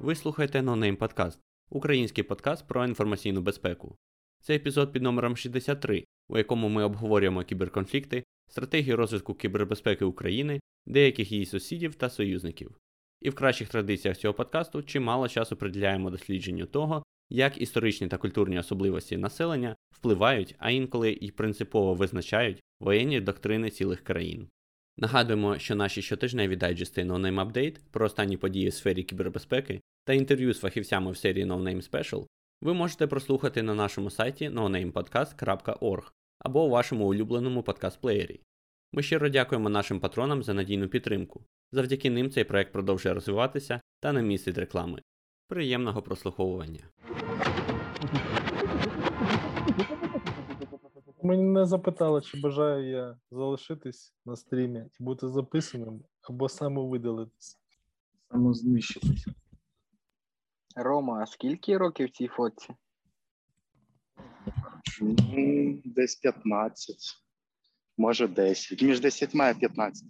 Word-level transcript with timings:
Ви 0.00 0.14
слухаєте 0.14 0.60
NoName 0.60 0.96
Podcast, 0.96 1.38
український 1.70 2.24
подкаст 2.24 2.68
про 2.68 2.84
інформаційну 2.84 3.40
безпеку. 3.40 3.96
Це 4.40 4.54
епізод 4.54 4.92
під 4.92 5.02
номером 5.02 5.36
63, 5.36 6.04
у 6.28 6.38
якому 6.38 6.68
ми 6.68 6.84
обговорюємо 6.84 7.42
кіберконфлікти, 7.42 8.24
стратегію 8.48 8.96
розвитку 8.96 9.34
кібербезпеки 9.34 10.04
України, 10.04 10.60
деяких 10.86 11.32
її 11.32 11.46
сусідів 11.46 11.94
та 11.94 12.10
союзників. 12.10 12.78
І 13.20 13.30
в 13.30 13.34
кращих 13.34 13.68
традиціях 13.68 14.16
цього 14.16 14.34
подкасту 14.34 14.82
чимало 14.82 15.28
часу 15.28 15.56
приділяємо 15.56 16.10
дослідженню 16.10 16.66
того, 16.66 17.02
як 17.30 17.60
історичні 17.60 18.08
та 18.08 18.16
культурні 18.16 18.58
особливості 18.58 19.16
населення 19.16 19.76
впливають, 19.90 20.54
а 20.58 20.70
інколи 20.70 21.18
й 21.20 21.30
принципово 21.30 21.94
визначають 21.94 22.62
воєнні 22.80 23.20
доктрини 23.20 23.70
цілих 23.70 24.00
країн. 24.00 24.48
Нагадуємо, 24.96 25.58
що 25.58 25.74
наші 25.74 26.02
щотижневі 26.02 26.56
дайджести 26.56 27.04
No 27.04 27.20
Name 27.20 27.52
Update 27.52 27.76
про 27.90 28.06
останні 28.06 28.36
події 28.36 28.68
в 28.68 28.74
сфері 28.74 29.02
кібербезпеки 29.02 29.80
та 30.04 30.12
інтерв'ю 30.12 30.54
з 30.54 30.60
фахівцями 30.60 31.10
в 31.10 31.16
серії 31.16 31.46
No 31.46 31.62
Name 31.62 31.90
Special 31.90 32.26
ви 32.64 32.74
можете 32.74 33.06
прослухати 33.06 33.62
на 33.62 33.74
нашому 33.74 34.10
сайті 34.10 34.48
nonamepodcast.org 34.48 36.10
або 36.38 36.64
у 36.64 36.70
вашому 36.70 37.08
улюбленому 37.08 37.62
подкаст-плеєрі. 37.62 38.40
Ми 38.92 39.02
щиро 39.02 39.28
дякуємо 39.28 39.68
нашим 39.68 40.00
патронам 40.00 40.42
за 40.42 40.54
надійну 40.54 40.88
підтримку. 40.88 41.44
Завдяки 41.72 42.10
ним 42.10 42.30
цей 42.30 42.44
проект 42.44 42.72
продовжує 42.72 43.14
розвиватися 43.14 43.80
та 44.00 44.12
не 44.12 44.22
містить 44.22 44.58
реклами. 44.58 45.02
Приємного 45.48 46.02
прослуховування. 46.02 46.88
Мене 51.22 51.66
запитали, 51.66 52.20
чи 52.20 52.40
бажаю 52.40 52.90
я 52.90 53.16
залишитись 53.30 54.14
на 54.26 54.36
стрімі 54.36 54.84
і 55.00 55.02
бути 55.02 55.28
записаним 55.28 56.04
або 56.22 56.48
самовидалитись. 56.48 57.58
Самознищитися. 58.30 59.34
Рома, 60.76 61.22
а 61.22 61.26
скільки 61.26 61.78
років 61.78 62.10
цій 62.10 62.28
фотці? 62.28 62.74
Ну, 65.00 65.82
Десь 65.84 66.16
15, 66.16 66.96
може 67.98 68.28
10. 68.28 68.82
Між 68.82 69.00
10 69.00 69.34
і 69.34 69.38
15. 69.60 70.08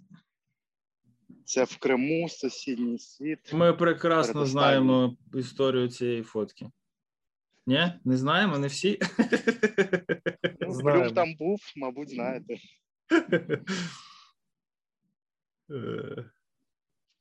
Це 1.45 1.63
в 1.63 1.77
Криму, 1.77 2.29
сусідній 2.29 2.99
світ. 2.99 3.53
Ми 3.53 3.73
прекрасно 3.73 4.45
знаємо 4.45 5.17
історію 5.33 5.87
цієї 5.87 6.23
фотки. 6.23 6.69
Ні? 7.65 7.93
Не 8.05 8.17
знаємо, 8.17 8.57
не 8.57 8.67
всі. 8.67 8.99
Ну, 10.61 10.71
Знаємо. 10.73 11.11
Там 11.11 11.35
був, 11.35 11.59
мабуть, 11.75 12.09
знаєте. 12.09 12.57
Е, 15.71 16.25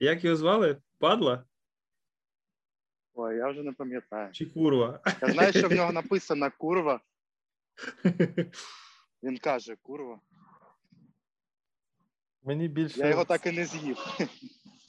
Як 0.00 0.24
його 0.24 0.36
звали? 0.36 0.76
Падла 0.98 1.44
Ой, 3.14 3.36
я 3.36 3.50
вже 3.50 3.62
не 3.62 3.72
пам'ятаю. 3.72 4.32
чи 4.32 4.46
курва? 4.46 5.00
Я 5.22 5.28
знаю, 5.32 5.52
що 5.52 5.68
в 5.68 5.72
нього 5.72 5.92
написано 6.02 6.50
курва. 6.58 7.00
Він 9.22 9.38
каже 9.38 9.76
курва. 9.82 10.20
Мені 12.44 12.68
більше 12.68 13.00
Я 13.00 13.08
його 13.08 13.24
так 13.24 13.46
і 13.46 13.52
не 13.52 13.64
з'їв. 13.66 13.96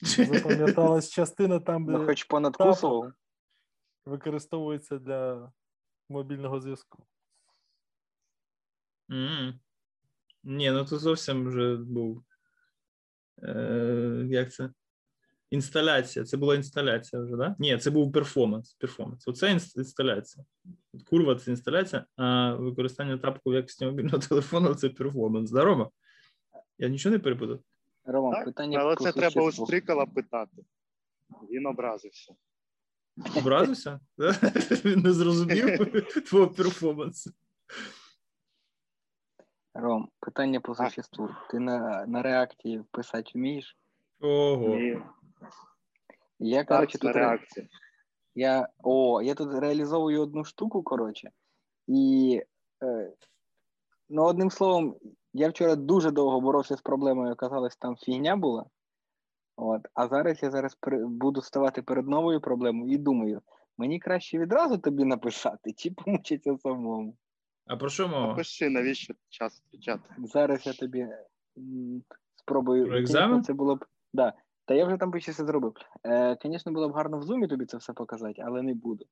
запам'яталась 0.02 1.10
частина 1.10 1.60
там, 1.60 1.84
Ну, 1.84 1.98
де 1.98 2.06
хоч 2.06 2.24
понадкусував. 2.24 3.12
використовується 4.04 4.98
для 4.98 5.52
мобільного 6.08 6.60
зв'язку. 6.60 7.06
М. 9.10 9.60
Ні, 10.44 10.70
ну 10.70 10.84
то 10.84 10.98
зовсім 10.98 11.48
вже 11.48 11.76
був. 11.76 12.22
Е, 13.42 14.26
Як 14.30 14.52
це? 14.52 14.70
Інсталяція. 15.50 16.24
Це 16.24 16.36
була 16.36 16.54
інсталяція 16.54 17.22
вже, 17.22 17.30
так? 17.30 17.38
Да? 17.38 17.56
Ні, 17.58 17.78
це 17.78 17.90
був 17.90 18.12
перформанс. 18.12 18.74
перформанс. 18.74 19.28
Оце 19.28 19.50
інсталяція. 19.76 20.44
Курва 21.10 21.34
це 21.36 21.50
інсталяція, 21.50 22.04
а 22.16 22.54
використання 22.54 23.18
тапку 23.18 23.50
в 23.50 23.54
якості 23.54 23.84
мобільного 23.86 24.18
телефону 24.28 24.74
це 24.74 24.88
перформанс. 24.88 25.48
Здорово. 25.50 25.92
Я 26.78 26.88
нічого 26.88 27.12
не 27.12 27.18
перепутав. 27.18 27.58
Рома, 28.04 28.32
Так? 28.34 28.44
питання 28.44 28.78
Але 28.78 28.96
це 28.96 29.12
треба 29.12 29.42
у. 29.42 29.52
Стрикала 29.52 30.06
питати. 30.06 30.64
Він 31.50 31.66
образився. 31.66 32.34
Образився? 33.36 34.00
Він 34.84 35.00
не 35.00 35.12
зрозумів 35.12 35.78
твого 36.28 36.48
перформансу. 36.48 37.30
Ром, 39.74 40.08
питання 40.20 40.60
по 40.60 40.74
существу. 40.74 41.28
Ти 41.50 41.58
на, 41.58 42.06
на 42.06 42.22
реакції 42.22 42.84
писати 42.90 43.30
вмієш? 43.34 43.76
Ого. 44.20 44.76
І 44.78 44.98
Я, 46.38 46.64
коротше, 46.64 46.98
тут 46.98 47.10
ре- 47.10 47.12
реакцію. 47.12 47.68
я, 48.34 48.68
о, 48.82 49.22
я 49.22 49.34
тут 49.34 49.60
реалізовую 49.60 50.22
одну 50.22 50.44
штуку, 50.44 50.82
коротше, 50.82 51.30
і 51.86 52.42
е, 52.82 53.12
ну, 54.08 54.22
одним 54.24 54.50
словом, 54.50 54.96
я 55.36 55.48
вчора 55.48 55.76
дуже 55.76 56.10
довго 56.10 56.40
боровся 56.40 56.76
з 56.76 56.82
проблемою, 56.82 57.32
оказалось, 57.32 57.76
там 57.76 57.96
фігня 57.96 58.36
була. 58.36 58.64
От, 59.56 59.80
а 59.94 60.08
зараз 60.08 60.42
я 60.42 60.50
зараз 60.50 60.74
при- 60.74 61.06
буду 61.06 61.42
ставати 61.42 61.82
перед 61.82 62.08
новою 62.08 62.40
проблемою 62.40 62.92
і 62.92 62.98
думаю, 62.98 63.42
мені 63.78 63.98
краще 63.98 64.38
відразу 64.38 64.78
тобі 64.78 65.04
написати, 65.04 65.72
чи 65.72 65.90
помучитися 65.90 66.58
самому. 66.58 67.16
А 67.66 67.76
про 67.76 67.88
що 67.88 68.08
мова? 68.08 68.34
Пиши, 68.34 68.70
навіщо 68.70 69.14
час 69.28 69.62
втрачати. 69.68 70.02
Зараз 70.18 70.66
я 70.66 70.72
тобі 70.72 71.08
спробую. 72.36 72.86
Про 72.86 72.98
екзамен? 72.98 73.42
Це 73.42 73.52
було 73.52 73.76
б. 73.76 73.84
Да. 74.12 74.32
Та 74.64 74.74
я 74.74 74.86
вже 74.86 74.96
там 74.96 75.10
почти 75.10 75.32
все 75.32 75.44
зробив. 75.46 75.74
Е, 76.06 76.36
звісно, 76.42 76.72
було 76.72 76.88
б 76.88 76.92
гарно 76.92 77.18
в 77.18 77.22
зумі 77.22 77.48
тобі 77.48 77.66
це 77.66 77.76
все 77.76 77.92
показати, 77.92 78.42
але 78.46 78.62
не 78.62 78.74
буду. 78.74 79.04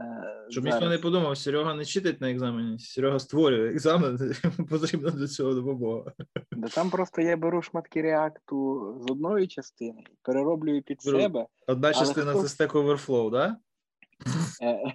Е, 0.00 0.46
Щоб 0.50 0.64
зараз. 0.64 0.74
ніхто 0.74 0.90
не 0.90 0.98
подумав, 0.98 1.38
Серега 1.38 1.74
не 1.74 1.84
читить 1.84 2.20
на 2.20 2.30
екзамені. 2.30 2.78
Серега 2.78 3.18
створює 3.18 3.70
екзамен, 3.70 4.18
йому 4.44 4.68
потрібна 4.68 5.10
для 5.10 5.26
цього 5.26 5.54
допомога. 5.54 6.12
Да 6.52 6.68
там 6.68 6.90
просто 6.90 7.22
я 7.22 7.36
беру 7.36 7.62
шматки 7.62 8.02
реакту 8.02 8.94
з 9.06 9.10
одної 9.10 9.46
частини, 9.46 10.04
перероблюю 10.22 10.82
під 10.82 10.98
Беру. 11.06 11.20
себе. 11.20 11.46
Одна 11.66 11.94
частина 11.94 12.30
хто- 12.30 12.42
це 12.42 12.64
Stack 12.64 12.72
Overflow, 12.72 13.30
да? 13.30 13.56
Е, 14.62 14.94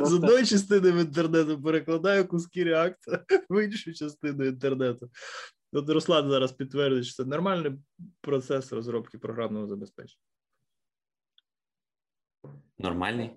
З 0.04 0.12
одної 0.14 0.46
частини 0.46 0.90
в 0.90 0.96
інтернету 0.96 1.62
перекладаю 1.62 2.28
куски 2.28 2.64
реакта 2.64 3.24
в 3.50 3.64
іншу 3.64 3.92
частину 3.92 4.44
інтернету. 4.44 5.10
От 5.72 5.88
Руслан 5.90 6.30
зараз 6.30 6.52
підтвердить, 6.52 7.04
що 7.04 7.14
це 7.22 7.28
нормальний 7.28 7.72
процес 8.20 8.72
розробки 8.72 9.18
програмного 9.18 9.66
забезпечення. 9.66 10.22
Нормальний? 12.78 13.30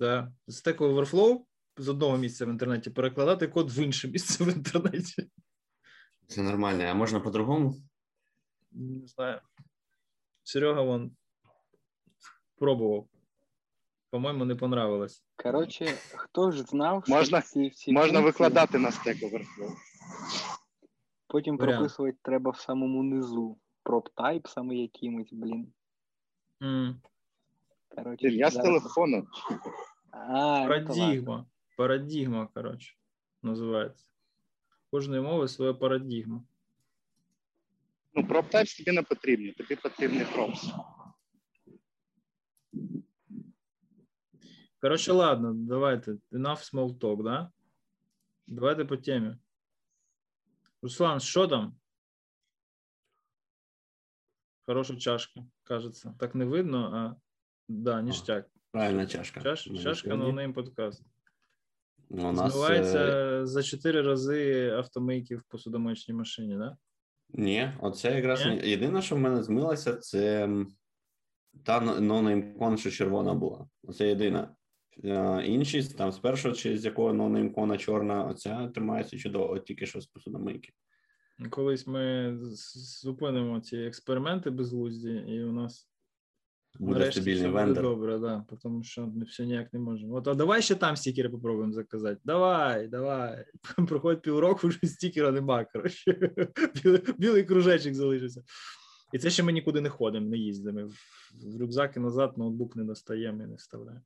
Да. 0.00 0.32
Stack 0.48 0.76
Overflow 0.78 1.44
з 1.76 1.88
одного 1.88 2.16
місця 2.16 2.46
в 2.46 2.48
інтернеті 2.48 2.90
перекладати 2.90 3.48
код 3.48 3.70
в 3.70 3.78
інше 3.78 4.08
місце 4.08 4.44
в 4.44 4.48
інтернеті. 4.48 5.30
Це 6.28 6.42
нормально, 6.42 6.84
а 6.84 6.94
можна 6.94 7.20
по-другому? 7.20 7.74
Не 8.72 9.06
знаю. 9.06 9.40
Серега 10.42 10.82
вон 10.82 11.16
пробував. 12.58 13.08
По-моєму, 14.10 14.44
не 14.44 14.54
понравилось. 14.54 15.24
Коротше, 15.36 15.86
хто 16.16 16.50
ж 16.50 16.62
знав, 16.62 17.02
що 17.06 17.14
Можна- 17.14 17.42
ці 17.42 17.68
всі 17.68 17.92
Можна 17.92 18.12
функції 18.12 18.24
викладати 18.24 18.78
на 18.78 18.90
Stack 18.90 19.20
Overflow. 19.20 19.70
потім 21.26 21.56
Варіант. 21.56 21.78
прописувати 21.78 22.18
треба 22.22 22.50
в 22.50 22.56
самому 22.60 23.02
низу. 23.02 23.58
Prop-type 23.84 24.48
саме 24.48 24.74
якимось, 24.76 25.28
блін. 25.32 25.72
М. 26.62 27.00
Блін, 28.04 28.34
Я 28.38 28.50
з 28.50 28.52
зараз- 28.54 28.68
телефону. 28.68 29.26
А, 30.10 30.60
ну. 30.60 30.68
Парадігма. 30.68 31.46
Парадігма, 31.76 32.46
коротше, 32.54 32.96
називається. 33.42 34.06
Кожної 34.90 35.22
мови 35.22 35.48
своя 35.48 35.74
парадігма. 35.74 36.44
Ну, 38.14 38.22
PropTypes 38.22 38.76
тобі 38.78 38.92
не 38.96 39.02
потрібні, 39.02 39.52
тобі 39.52 39.76
потрібні 39.76 40.24
props. 40.24 40.74
Коротше, 44.80 45.12
ладно, 45.12 45.52
давайте. 45.54 46.12
Enough 46.32 46.72
small 46.74 46.98
talk, 46.98 47.22
да? 47.22 47.52
Давайте 48.46 48.84
по 48.84 48.96
темі. 48.96 49.36
Руслан, 50.82 51.20
що 51.20 51.48
там? 51.48 51.76
Хороша 54.66 54.96
чашка, 54.96 55.40
кажеться. 55.62 56.14
Так 56.18 56.34
не 56.34 56.44
видно, 56.44 56.90
а 56.94 57.20
да, 57.68 58.02
ніштяк. 58.02 58.46
Правильна 58.72 59.06
чашка. 59.06 59.40
Чаш, 59.40 59.68
чашка 59.82 60.16
на 60.16 60.52
подкаст. 60.52 61.02
Ну, 62.10 62.28
У 62.28 62.32
нас, 62.32 62.52
Змивається 62.52 62.98
е, 62.98 63.46
за 63.46 63.62
4 63.62 64.02
рази 64.02 64.70
автомийки 64.70 65.36
в 65.36 65.42
посудомоєчній 65.42 66.14
машині, 66.14 66.56
да? 66.56 66.76
Ні, 67.28 67.72
оце 67.80 68.16
якраз 68.16 68.46
Ні? 68.46 68.70
єдине, 68.70 69.02
що 69.02 69.16
в 69.16 69.18
мене 69.18 69.42
змилося, 69.42 69.94
це 69.94 70.48
та 71.64 71.80
NoNameCon, 71.80 72.78
що 72.78 72.90
червона 72.90 73.34
була. 73.34 73.68
Оце 73.82 74.08
єдина 74.08 74.56
Е, 75.04 75.42
Інші 75.46 75.82
там 75.82 76.12
з 76.12 76.18
першого 76.18 76.54
чи 76.54 76.78
з 76.78 76.84
якого 76.84 77.12
NoNameCon 77.12 77.52
а 77.52 77.78
чорна, 77.78 78.24
оця 78.24 78.68
тримається 78.68 79.18
чудово, 79.18 79.52
от 79.52 79.64
тільки 79.64 79.86
що 79.86 80.00
з 80.00 80.06
посудомийки. 80.06 80.72
Колись 81.50 81.86
ми 81.86 82.36
зупинимо 83.02 83.60
ці 83.60 83.76
експерименти 83.76 84.50
безглузді, 84.50 85.12
і 85.12 85.42
у 85.42 85.52
нас 85.52 85.88
Буде 86.78 86.98
нарешті 86.98 87.20
стабільний 87.20 87.50
вендор. 87.50 87.82
добре, 87.82 88.18
да, 88.18 88.44
тому 88.62 88.82
що 88.82 89.06
ми 89.06 89.24
все 89.24 89.46
ніяк 89.46 89.72
не 89.72 89.78
можемо. 89.78 90.14
От, 90.14 90.28
а 90.28 90.34
давай 90.34 90.62
ще 90.62 90.74
там 90.74 90.96
стікери 90.96 91.28
попробуємо 91.28 91.72
заказати. 91.72 92.20
Давай, 92.24 92.88
давай. 92.88 93.44
Проходить 93.88 94.22
півроку, 94.22 94.68
вже 94.68 94.78
стікера 94.82 95.30
нема. 95.30 95.64
Коротше. 95.64 96.12
Білий, 96.82 97.02
білий 97.18 97.44
кружечок 97.44 97.94
залишився. 97.94 98.42
І 99.12 99.18
це 99.18 99.30
ще 99.30 99.42
ми 99.42 99.52
нікуди 99.52 99.80
не 99.80 99.88
ходимо, 99.88 100.28
не 100.28 100.36
їздимо. 100.36 100.90
В 101.34 101.60
рюкзаки 101.60 102.00
назад 102.00 102.38
ноутбук 102.38 102.76
не 102.76 102.84
достаємо 102.84 103.42
і 103.42 103.46
не 103.46 103.54
вставляємо. 103.54 104.04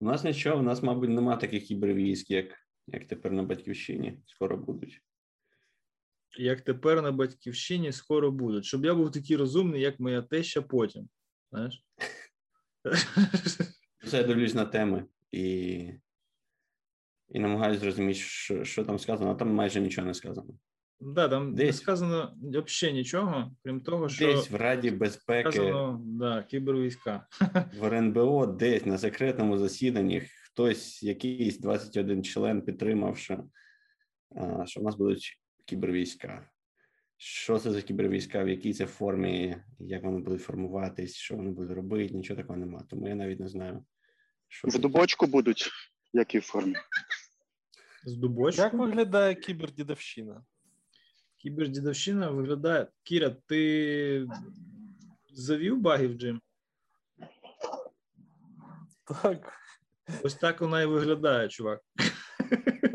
У 0.00 0.04
нас 0.04 0.24
нічого, 0.24 0.58
у 0.58 0.62
нас, 0.62 0.82
мабуть, 0.82 1.10
нема 1.10 1.36
таких 1.36 1.64
кібервійськ, 1.64 2.30
як, 2.30 2.46
як 2.86 3.04
тепер 3.04 3.32
на 3.32 3.42
батьківщині. 3.42 4.18
Скоро 4.26 4.56
будуть. 4.56 5.02
Як 6.38 6.60
тепер 6.60 7.02
на 7.02 7.12
батьківщині 7.12 7.92
скоро 7.92 8.30
будуть. 8.30 8.64
Щоб 8.64 8.84
я 8.84 8.94
був 8.94 9.12
такий 9.12 9.36
розумний, 9.36 9.80
як 9.80 10.00
моя 10.00 10.22
теща 10.22 10.62
потім. 10.62 11.08
Знаєш? 11.50 11.84
Я 14.12 14.22
дивлюсь 14.22 14.54
на 14.54 14.64
теми 14.64 15.04
і, 15.30 15.74
і 17.28 17.38
намагаюся 17.40 17.80
зрозуміти, 17.80 18.18
що, 18.18 18.64
що 18.64 18.84
там 18.84 18.98
сказано, 18.98 19.30
а 19.30 19.34
там 19.34 19.54
майже 19.54 19.80
нічого 19.80 20.06
не 20.06 20.14
сказано. 20.14 20.54
Да, 21.00 21.28
там 21.28 21.54
не 21.54 21.72
сказано 21.72 22.36
взагалі 22.42 22.96
нічого, 22.96 23.56
крім 23.64 23.80
того, 23.80 24.08
що 24.08 24.26
Десь 24.26 24.50
в 24.50 24.54
Раді 24.54 24.90
безпеки, 24.90 25.52
сказано 25.52 26.00
да, 26.04 26.42
кібервійська. 26.42 27.26
в 27.80 27.84
РНБО, 27.84 28.46
десь 28.46 28.86
на 28.86 28.98
секретному 28.98 29.58
засіданні 29.58 30.20
хтось, 30.20 31.02
якийсь 31.02 31.58
21 31.58 32.24
член 32.24 32.62
підтримав, 32.62 33.18
що, 33.18 33.44
що 34.64 34.80
в 34.80 34.84
нас 34.84 34.96
будуть 34.96 35.40
кібервійська. 35.64 36.50
Що 37.22 37.58
це 37.58 37.70
за 37.70 37.82
кібервійська, 37.82 38.44
в 38.44 38.48
якій 38.48 38.72
це 38.72 38.86
формі, 38.86 39.56
як 39.78 40.04
вони 40.04 40.18
будуть 40.18 40.42
формуватись, 40.42 41.14
що 41.14 41.36
вони 41.36 41.50
будуть 41.50 41.76
робити, 41.76 42.14
нічого 42.14 42.40
такого 42.40 42.58
немає. 42.58 42.86
Тому 42.88 43.08
я 43.08 43.14
навіть 43.14 43.40
не 43.40 43.48
знаю, 43.48 43.84
що 44.48 44.68
В 44.68 44.78
дубочку 44.78 45.26
будуть, 45.26 45.70
в 46.14 46.16
якій 46.16 46.40
формі. 46.40 46.74
З 48.04 48.16
дубочку. 48.16 48.62
Як 48.62 48.74
виглядає 48.74 49.34
кібердідовщина? 49.34 50.44
Кібердідовщина 51.36 52.30
виглядає. 52.30 52.86
Кіра, 53.02 53.30
ти 53.30 54.26
завів 55.32 55.80
баги 55.80 56.08
в 56.08 56.12
джим? 56.12 56.40
Так. 59.22 59.52
Ось 60.22 60.34
так 60.34 60.60
вона 60.60 60.82
і 60.82 60.86
виглядає, 60.86 61.48
чувак. 61.48 61.80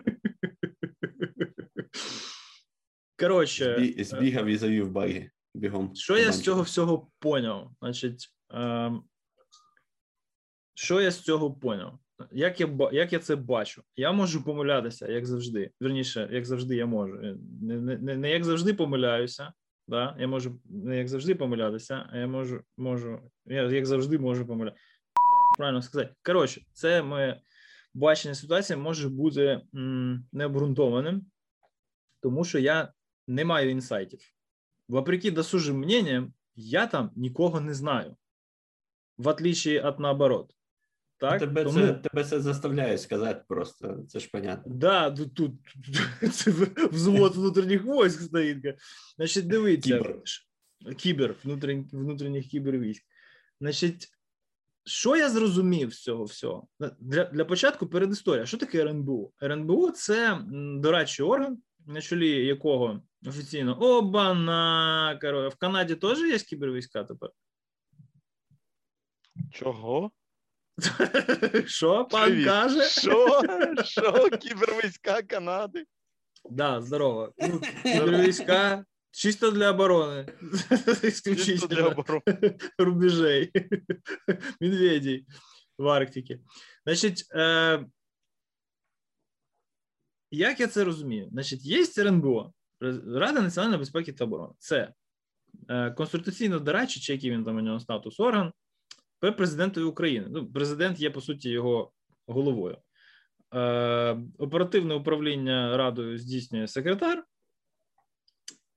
Коротше, 3.20 3.76
Збі- 3.80 4.04
збігав 4.04 4.46
і 4.46 4.58
завів 4.58 4.92
баги 4.92 5.32
бігом. 5.56 5.96
Що 5.96 6.18
я 6.18 6.32
з 6.32 6.42
цього 6.42 6.62
всього 6.62 7.08
поняв? 7.20 7.72
Значить, 7.82 8.30
ем, 8.54 9.04
що 10.74 11.02
я 11.02 11.12
з 11.12 11.20
цього 11.22 11.54
поняв? 11.54 12.00
Як 12.32 12.62
я, 12.62 12.70
як 12.92 13.14
я 13.14 13.20
це 13.20 13.36
бачу? 13.36 13.84
Я 13.96 14.12
можу 14.12 14.44
помилятися, 14.44 15.08
як 15.12 15.26
завжди. 15.26 15.72
Вірніше, 15.82 16.30
як 16.32 16.46
завжди, 16.46 16.76
я 16.76 16.86
можу. 16.86 17.14
Не, 17.62 17.76
не, 17.76 17.98
не, 17.98 18.16
не 18.18 18.30
як 18.30 18.44
завжди 18.44 18.74
помиляюся. 18.74 19.54
Да? 19.88 20.16
Я 20.20 20.28
можу 20.28 20.60
не 20.66 20.98
як 20.98 21.08
завжди 21.08 21.36
помилятися, 21.36 22.10
а 22.12 22.18
я 22.18 22.28
можу, 22.28 22.62
можу 22.78 23.32
я 23.46 23.64
як 23.72 23.86
завжди 23.86 24.18
можу 24.20 24.48
помилятися. 24.48 24.82
Правильно 25.58 25.82
сказати. 25.82 26.14
Коротше, 26.24 26.62
це 26.74 27.04
моє 27.04 27.42
бачення 27.94 28.36
ситуації 28.36 28.78
може 28.78 29.10
бути 29.10 29.62
м, 29.76 30.26
необґрунтованим, 30.34 31.26
тому 32.22 32.44
що 32.44 32.60
я 32.60 32.94
не 33.28 33.46
маю 33.46 33.70
інсайтів 33.70 34.36
вопреки 34.88 35.32
досужим 35.32 35.78
мнениям, 35.78 36.34
я 36.56 36.88
там 36.88 37.12
нікого 37.16 37.62
не 37.62 37.74
знаю. 37.74 38.16
В 39.18 39.28
отличие 39.28 39.82
от 39.82 40.00
наоборот. 40.00 40.52
Так? 41.18 41.40
тебе, 41.40 41.64
Тому, 41.64 41.80
це, 41.80 41.94
тебе 41.94 42.24
це 42.24 42.42
заставляє 42.42 42.98
сказати 42.98 43.44
просто, 43.48 44.06
це 44.08 44.20
ж 44.20 44.30
понятно. 44.32 44.74
да, 44.76 45.12
тут, 45.12 45.34
тут 45.34 45.54
це 46.34 46.52
взвод 46.92 47.36
внутрішніх 47.36 47.86
військ 47.86 48.22
стоїть. 48.22 48.76
Значить, 49.16 49.48
дивіться. 49.48 49.98
Кібер. 49.98 50.24
Кібер, 50.98 51.36
внутрішніх, 51.44 51.94
внутрішніх 51.94 52.48
кібервійськ. 52.48 53.04
Значить, 53.62 54.08
що 54.86 55.16
я 55.16 55.30
зрозумів 55.30 55.94
з 55.94 56.04
цього 56.04 56.24
всього? 56.24 56.68
Для, 57.00 57.24
для 57.24 57.46
початку 57.46 57.88
передісторія. 57.88 58.46
Що 58.46 58.58
таке 58.58 58.82
РНБУ? 58.82 59.34
РНБУ 59.42 59.92
це 59.92 60.42
дорадчий 60.80 61.26
орган, 61.26 61.58
на 61.86 62.02
чолі 62.02 62.46
якого 62.46 63.02
офіційно 63.28 63.80
обана. 63.80 65.18
Коро, 65.22 65.50
в 65.50 65.56
Канаді 65.56 65.96
теж 65.96 66.20
є 66.20 66.40
кібервійська 66.40 67.04
тепер. 67.04 67.30
Чого? 69.52 70.12
Що 71.66 72.06
пан 72.06 72.30
Привіт. 72.30 72.46
каже? 72.46 72.84
Що? 72.84 73.42
Що? 73.86 74.30
Кібервійська 74.30 75.22
Канади? 75.22 75.86
Да, 76.50 76.82
здорово. 76.82 77.34
Ну, 77.38 77.62
Кібервійська 77.84 78.86
чисто 79.12 79.52
для 79.52 79.72
оборони. 79.72 80.28
Чисто 80.70 81.08
Исключительно. 81.08 81.68
для 81.68 81.84
оборони. 81.88 82.58
рубежей 82.78 83.52
медведей 84.62 85.26
в 85.78 85.88
Арктиці. 85.88 86.40
Значить, 86.86 87.26
е, 87.36 87.86
як 90.32 90.60
я 90.60 90.68
це 90.68 90.84
розумію? 90.84 91.30
Значить, 91.32 91.66
є 91.66 91.86
РНБО, 91.98 92.54
Рада 92.82 93.42
національної 93.42 93.80
безпеки 93.80 94.14
та 94.14 94.24
оборони. 94.24 94.54
Це 94.60 94.94
е, 95.70 95.92
конституційно 95.92 96.60
дорадчий, 96.60 97.02
чи 97.02 97.14
який 97.14 97.32
він 97.32 97.44
там 97.44 97.58
у 97.58 97.62
нього 97.62 97.80
статус 97.80 98.20
орган 98.20 98.52
при 99.20 99.32
президентові 99.32 99.84
України. 99.84 100.28
Ну, 100.30 100.52
президент 100.52 101.00
є, 101.00 101.10
по 101.10 101.22
суті, 101.22 101.50
його 101.50 101.92
головою. 102.28 102.78
Е, 103.54 104.18
оперативне 104.38 104.94
управління 104.94 105.78
радою 105.78 106.18
здійснює 106.18 106.68
секретар. 106.68 107.26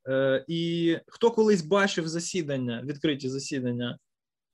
Е, 0.08 0.44
і 0.48 0.96
хто 1.06 1.30
колись 1.30 1.62
бачив 1.62 2.08
засідання, 2.08 2.82
відкриті 2.82 3.28
засідання 3.28 3.98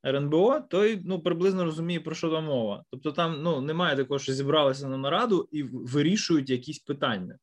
РНБО, 0.06 0.60
той 0.60 1.02
ну, 1.04 1.20
приблизно 1.20 1.64
розуміє, 1.64 2.00
про 2.00 2.14
що 2.14 2.30
там 2.30 2.44
мова. 2.44 2.84
Тобто 2.90 3.12
там 3.12 3.42
ну, 3.42 3.60
немає 3.60 3.96
такого, 3.96 4.18
що 4.18 4.32
зібралися 4.32 4.88
на 4.88 4.96
нараду 4.96 5.48
і 5.52 5.62
вирішують 5.62 6.50
якісь 6.50 6.78
питання. 6.78 7.38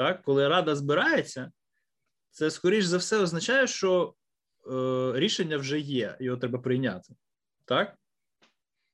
Так, 0.00 0.22
коли 0.22 0.48
рада 0.48 0.76
збирається, 0.76 1.52
це 2.30 2.50
скоріш 2.50 2.84
за 2.84 2.96
все 2.96 3.18
означає, 3.18 3.66
що 3.66 4.14
е, 4.72 5.12
рішення 5.14 5.56
вже 5.56 5.80
є, 5.80 6.16
його 6.20 6.38
треба 6.38 6.58
прийняти. 6.58 7.14
Так? 7.64 7.98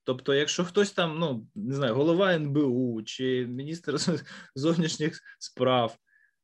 Тобто, 0.03 0.33
якщо 0.33 0.65
хтось 0.65 0.91
там, 0.91 1.19
ну 1.19 1.47
не 1.55 1.75
знаю, 1.75 1.95
голова 1.95 2.33
НБУ 2.33 3.01
чи 3.03 3.47
міністр 3.47 3.95
зовнішніх 4.55 5.19
справ 5.39 5.97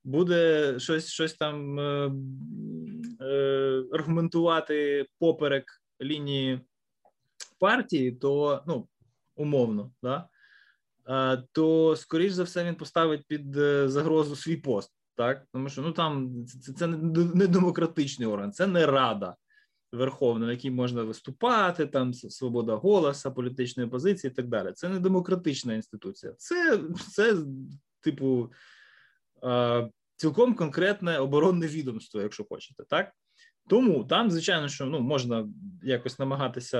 буде 0.03 0.73
щось, 0.79 1.09
щось 1.09 1.33
там 1.33 1.79
е, 1.79 2.11
е, 3.21 3.83
аргументувати 3.93 5.07
поперек 5.19 5.65
лінії 6.01 6.61
партії, 7.59 8.11
то 8.11 8.63
ну, 8.67 8.87
умовно, 9.35 9.91
да? 10.03 10.29
Е, 11.09 11.43
то 11.51 11.95
скоріш 11.95 12.31
за 12.31 12.43
все 12.43 12.63
він 12.63 12.75
поставить 12.75 13.27
під 13.27 13.57
е, 13.57 13.89
загрозу 13.89 14.35
свій 14.35 14.57
пост. 14.57 14.91
Так, 15.15 15.45
тому 15.51 15.69
що 15.69 15.81
ну 15.81 15.91
там 15.91 16.45
це, 16.45 16.73
це 16.73 16.87
не, 16.87 17.47
демократичний 17.47 18.27
орган, 18.27 18.51
це 18.51 18.67
не 18.67 18.85
рада 18.85 19.35
верховна, 19.91 20.45
на 20.45 20.51
якій 20.51 20.71
можна 20.71 21.03
виступати, 21.03 21.85
там 21.85 22.13
свобода 22.13 22.75
голоса, 22.75 23.31
політичної 23.31 23.89
позиції 23.89 24.31
і 24.31 24.33
так 24.33 24.47
далі. 24.47 24.71
Це 24.71 24.89
не 24.89 24.99
демократична 24.99 25.73
інституція. 25.73 26.33
Це, 26.37 26.79
це 27.11 27.37
типу, 28.01 28.51
е, 29.43 29.89
цілком 30.15 30.55
конкретне 30.55 31.17
оборонне 31.17 31.67
відомство, 31.67 32.21
якщо 32.21 32.43
хочете, 32.43 32.83
так? 32.83 33.11
Тому 33.67 34.03
там, 34.03 34.31
звичайно, 34.31 34.67
що 34.67 34.85
ну 34.85 34.99
можна 34.99 35.47
якось 35.83 36.19
намагатися 36.19 36.79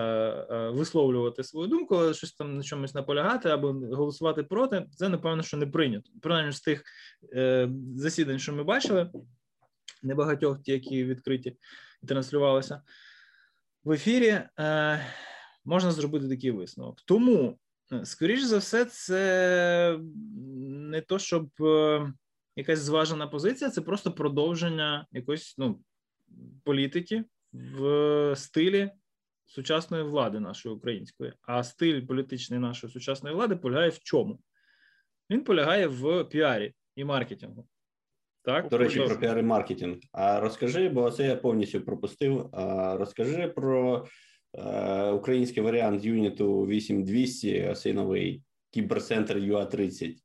е, 0.51 0.69
висловлювати 0.69 1.43
свою 1.43 1.67
думку, 1.67 1.95
але 1.95 2.13
щось 2.13 2.33
там 2.33 2.57
на 2.57 2.63
чомусь 2.63 2.93
наполягати 2.93 3.49
або 3.49 3.73
голосувати 3.73 4.43
проти. 4.43 4.85
Це 4.95 5.09
напевно, 5.09 5.43
що 5.43 5.57
не 5.57 5.67
прийнято. 5.67 6.11
Принаймні 6.21 6.51
з 6.51 6.61
тих 6.61 6.83
е, 7.33 7.69
засідань, 7.95 8.39
що 8.39 8.53
ми 8.53 8.63
бачили, 8.63 9.11
небагатьох 10.03 10.61
ті, 10.61 10.71
які 10.71 11.03
відкриті 11.03 11.57
і 12.03 12.07
транслювалися 12.07 12.81
в 13.83 13.91
ефірі, 13.91 14.41
е, 14.59 15.05
можна 15.65 15.91
зробити 15.91 16.29
такий 16.29 16.51
висновок. 16.51 17.01
Тому, 17.05 17.59
е, 17.93 18.05
скоріш 18.05 18.41
за 18.41 18.57
все, 18.57 18.85
це 18.85 19.99
не 20.65 21.01
то, 21.01 21.19
щоб 21.19 21.49
е, 21.61 22.13
якась 22.55 22.79
зважена 22.79 23.27
позиція, 23.27 23.69
це 23.69 23.81
просто 23.81 24.11
продовження 24.11 25.07
якоїсь 25.11 25.55
ну, 25.57 25.79
політики 26.63 27.23
в 27.53 28.35
стилі 28.35 28.91
сучасної 29.45 30.03
влади 30.03 30.39
нашої 30.39 30.75
української. 30.75 31.33
А 31.41 31.63
стиль 31.63 32.01
політичний 32.01 32.59
нашої 32.59 32.93
сучасної 32.93 33.35
влади 33.35 33.55
полягає 33.55 33.89
в 33.89 33.99
чому? 33.99 34.39
Він 35.29 35.43
полягає 35.43 35.87
в 35.87 36.23
піарі 36.23 36.73
і 36.95 37.03
маркетингу. 37.03 37.67
Так, 38.43 38.67
До 38.67 38.77
речі, 38.77 38.99
про 38.99 39.19
піар 39.19 39.39
і 39.39 39.41
маркетинг. 39.41 39.97
А 40.11 40.39
розкажи, 40.39 40.89
бо 40.89 41.11
це 41.11 41.27
я 41.27 41.35
повністю 41.35 41.81
пропустив. 41.81 42.49
А 42.51 42.97
розкажи 42.97 43.47
про 43.47 44.07
е, 44.53 45.09
український 45.09 45.63
варіант 45.63 46.05
юніту 46.05 46.65
8200, 46.65 47.73
цей 47.75 47.93
новий 47.93 48.43
кіберцентр 48.71 49.37
UA30. 49.37 50.15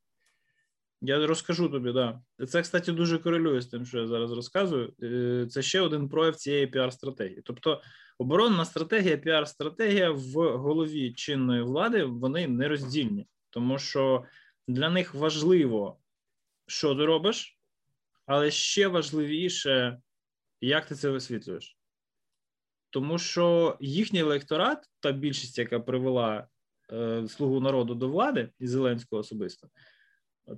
Я 1.01 1.27
розкажу 1.27 1.69
тобі, 1.69 1.91
да. 1.91 2.21
Це, 2.47 2.61
кстати, 2.61 2.91
дуже 2.91 3.17
корелює 3.17 3.61
з 3.61 3.67
тим, 3.67 3.85
що 3.85 3.99
я 3.99 4.07
зараз 4.07 4.31
розказую. 4.31 4.93
Е, 5.03 5.47
Це 5.49 5.61
ще 5.61 5.81
один 5.81 6.09
прояв 6.09 6.35
цієї 6.35 6.67
піар-стратегії. 6.67 7.41
Тобто, 7.45 7.81
оборонна 8.17 8.65
стратегія, 8.65 9.17
піар-стратегія 9.17 10.11
в 10.11 10.57
голові 10.57 11.13
чинної 11.13 11.61
влади 11.61 12.03
вони 12.03 12.47
нероздільні, 12.47 13.27
тому 13.49 13.79
що 13.79 14.23
для 14.67 14.89
них 14.89 15.13
важливо, 15.13 15.99
що 16.67 16.95
ти 16.95 17.05
робиш, 17.05 17.59
але 18.25 18.51
ще 18.51 18.87
важливіше, 18.87 20.01
як 20.61 20.85
ти 20.85 20.95
це 20.95 21.09
висвітлюєш. 21.09 21.77
Тому 22.89 23.17
що 23.17 23.77
їхній 23.79 24.19
електорат, 24.19 24.85
та 24.99 25.11
більшість, 25.11 25.57
яка 25.57 25.79
привела 25.79 26.47
е, 26.91 27.27
слугу 27.27 27.59
народу 27.59 27.95
до 27.95 28.09
влади 28.09 28.49
і 28.59 28.67
Зеленського 28.67 29.19
особисто, 29.19 29.67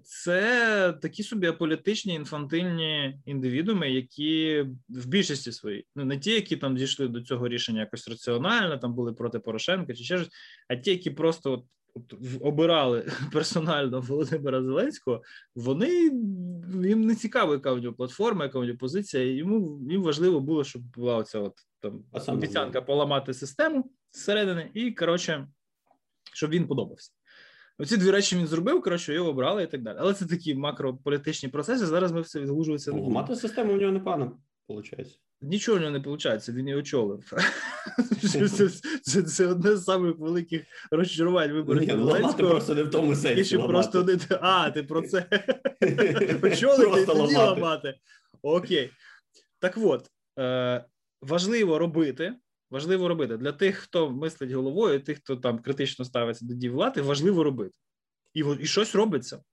це 0.04 0.94
такі 1.02 1.24
собі 1.24 1.48
аполітичні 1.48 2.14
інфантильні 2.14 3.20
індивідууми, 3.26 3.92
які 3.92 4.66
в 4.90 5.06
більшості 5.08 5.52
своїй, 5.52 5.86
ну 5.96 6.06
не 6.06 6.18
ті, 6.18 6.32
які 6.32 6.58
там 6.58 6.76
дійшли 6.76 7.08
до 7.08 7.22
цього 7.22 7.48
рішення 7.48 7.80
якось 7.80 8.08
раціонально, 8.08 8.78
там 8.78 8.94
були 8.94 9.14
проти 9.14 9.40
Порошенка 9.40 9.94
чи 9.94 10.04
ще 10.04 10.18
щось, 10.18 10.30
а 10.68 10.76
ті, 10.76 10.92
які 10.92 11.10
просто 11.12 11.52
от, 11.52 11.66
от 11.94 12.14
в- 12.22 12.44
обирали 12.46 13.12
персонально 13.34 14.02
Володимира 14.02 14.64
Зеленського, 14.64 15.22
вони 15.56 15.90
їм 16.84 17.02
не 17.02 17.16
цікаво, 17.16 17.54
яка 17.54 17.72
у 17.72 17.80
нього 17.80 17.96
платформа, 17.96 18.44
яка 18.44 18.60
у 18.60 18.64
нього 18.64 18.78
позиція. 18.78 19.24
Йому 19.24 19.82
їм 19.90 20.04
важливо 20.04 20.40
було, 20.40 20.64
щоб 20.64 20.82
була 20.82 21.16
оця 21.16 21.40
от 21.40 21.54
там 21.80 22.04
обіцянка 22.38 22.82
поламати 22.82 23.34
систему 23.34 23.92
зсередини, 24.12 24.72
і 24.74 24.92
коротше, 24.92 25.48
щоб 26.34 26.50
він 26.50 26.68
подобався. 26.68 27.12
Оці 27.78 27.98
дві 27.98 28.12
речі 28.12 28.38
він 28.38 28.48
зробив, 28.48 28.82
коротше, 28.82 29.14
його 29.14 29.30
обрали 29.30 29.64
і 29.64 29.68
так 29.68 29.82
далі. 29.82 29.98
Але 30.00 30.14
це 30.14 30.26
такі 30.26 30.56
макрополітичні 30.56 31.50
процеси. 31.50 31.86
Зараз 31.86 32.12
ми 32.12 32.22
все 32.22 32.40
не 32.40 32.52
будемо. 32.52 33.36
Систему 33.36 33.74
у 33.74 33.78
нього 33.78 33.92
непогано, 33.92 34.38
виходить. 34.68 35.20
Нічого 35.42 35.78
в 35.78 35.82
нього 35.82 35.92
не 35.92 36.00
виходить, 36.00 36.50
він 36.50 36.68
її 36.68 36.80
очолив. 36.80 37.34
Це, 39.04 39.22
це, 39.22 39.48
одне 39.48 39.76
з 39.76 39.84
самих 39.84 40.18
великих 40.18 40.62
розчарувань 40.92 41.52
виборів 41.52 41.98
ну, 41.98 42.06
ламати 42.06 42.44
просто 42.44 42.76
не 42.76 42.84
в 42.84 42.90
тому 42.90 43.16
сенсі. 43.16 43.58
просто 43.58 44.04
не 44.04 44.18
а, 44.42 44.72
ти 44.72 44.84
про 44.84 45.02
це 45.02 45.26
очолити 46.44 47.02
і 47.02 47.06
тоді 47.06 47.20
ламати. 47.20 47.38
ламати. 47.38 47.94
Окей. 48.42 48.90
Так 49.60 49.78
от, 49.78 50.12
е, 50.40 50.86
важливо 51.22 51.80
робити. 51.80 52.34
Важливо 52.72 53.08
робити 53.08 53.38
для 53.38 53.52
тих, 53.52 53.76
хто 53.76 54.12
мислить 54.12 54.52
головою, 54.52 55.00
тих, 55.00 55.18
хто 55.18 55.36
там 55.36 55.60
критично 55.60 56.06
ставиться 56.06 56.46
до 56.46 56.54
дій 56.54 56.70
влади, 56.70 57.02
важливо 57.02 57.44
робити. 57.44 57.74
І, 58.34 58.44
і 58.60 58.66
щось 58.66 58.96
робиться. 58.96 59.44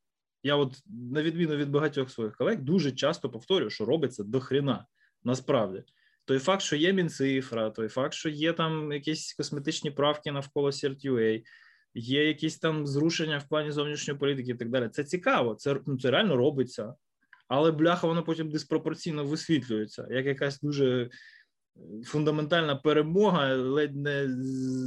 Я, 0.43 0.57
от, 0.57 0.83
на 0.87 1.23
відміну 1.23 1.57
від 1.57 1.71
багатьох 1.71 2.11
своїх 2.11 2.37
колег, 2.37 2.59
дуже 2.63 2.93
часто 2.93 3.31
повторюю, 3.31 3.71
що 3.71 3.85
робиться 3.85 4.25
до 4.25 4.41
хрена. 4.41 4.87
Насправді, 5.25 5.83
той 6.25 6.39
факт, 6.39 6.63
що 6.63 6.77
є 6.77 6.93
мінцифра, 6.93 7.71
той 7.71 7.89
факт, 7.89 8.15
що 8.15 8.29
є 8.29 8.53
там 8.53 8.93
якісь 8.93 9.35
косметичні 9.35 9.91
правки 9.91 10.33
навколо 10.33 10.71
CERT-UA, 10.71 11.43
є 11.95 12.29
якісь 12.29 12.59
там 12.59 12.87
зрушення 12.87 13.39
в 13.39 13.49
плані 13.49 13.71
зовнішньої 13.71 14.19
політики 14.19 14.51
і 14.51 14.55
так 14.55 14.71
далі. 14.71 14.89
Це 14.89 15.05
цікаво, 15.05 15.55
це, 15.55 15.81
ну, 15.87 15.99
це 15.99 16.11
реально 16.11 16.37
робиться. 16.37 16.95
Але 17.49 17.73
бляха, 17.73 18.07
воно 18.07 18.23
потім 18.23 18.51
диспропорційно 18.51 19.25
висвітлюється, 19.25 20.07
як 20.11 20.27
якась 20.27 20.61
дуже 20.61 21.11
фундаментальна 22.05 22.77
перемога, 22.77 23.57
ледь 23.57 23.97
не 23.97 24.29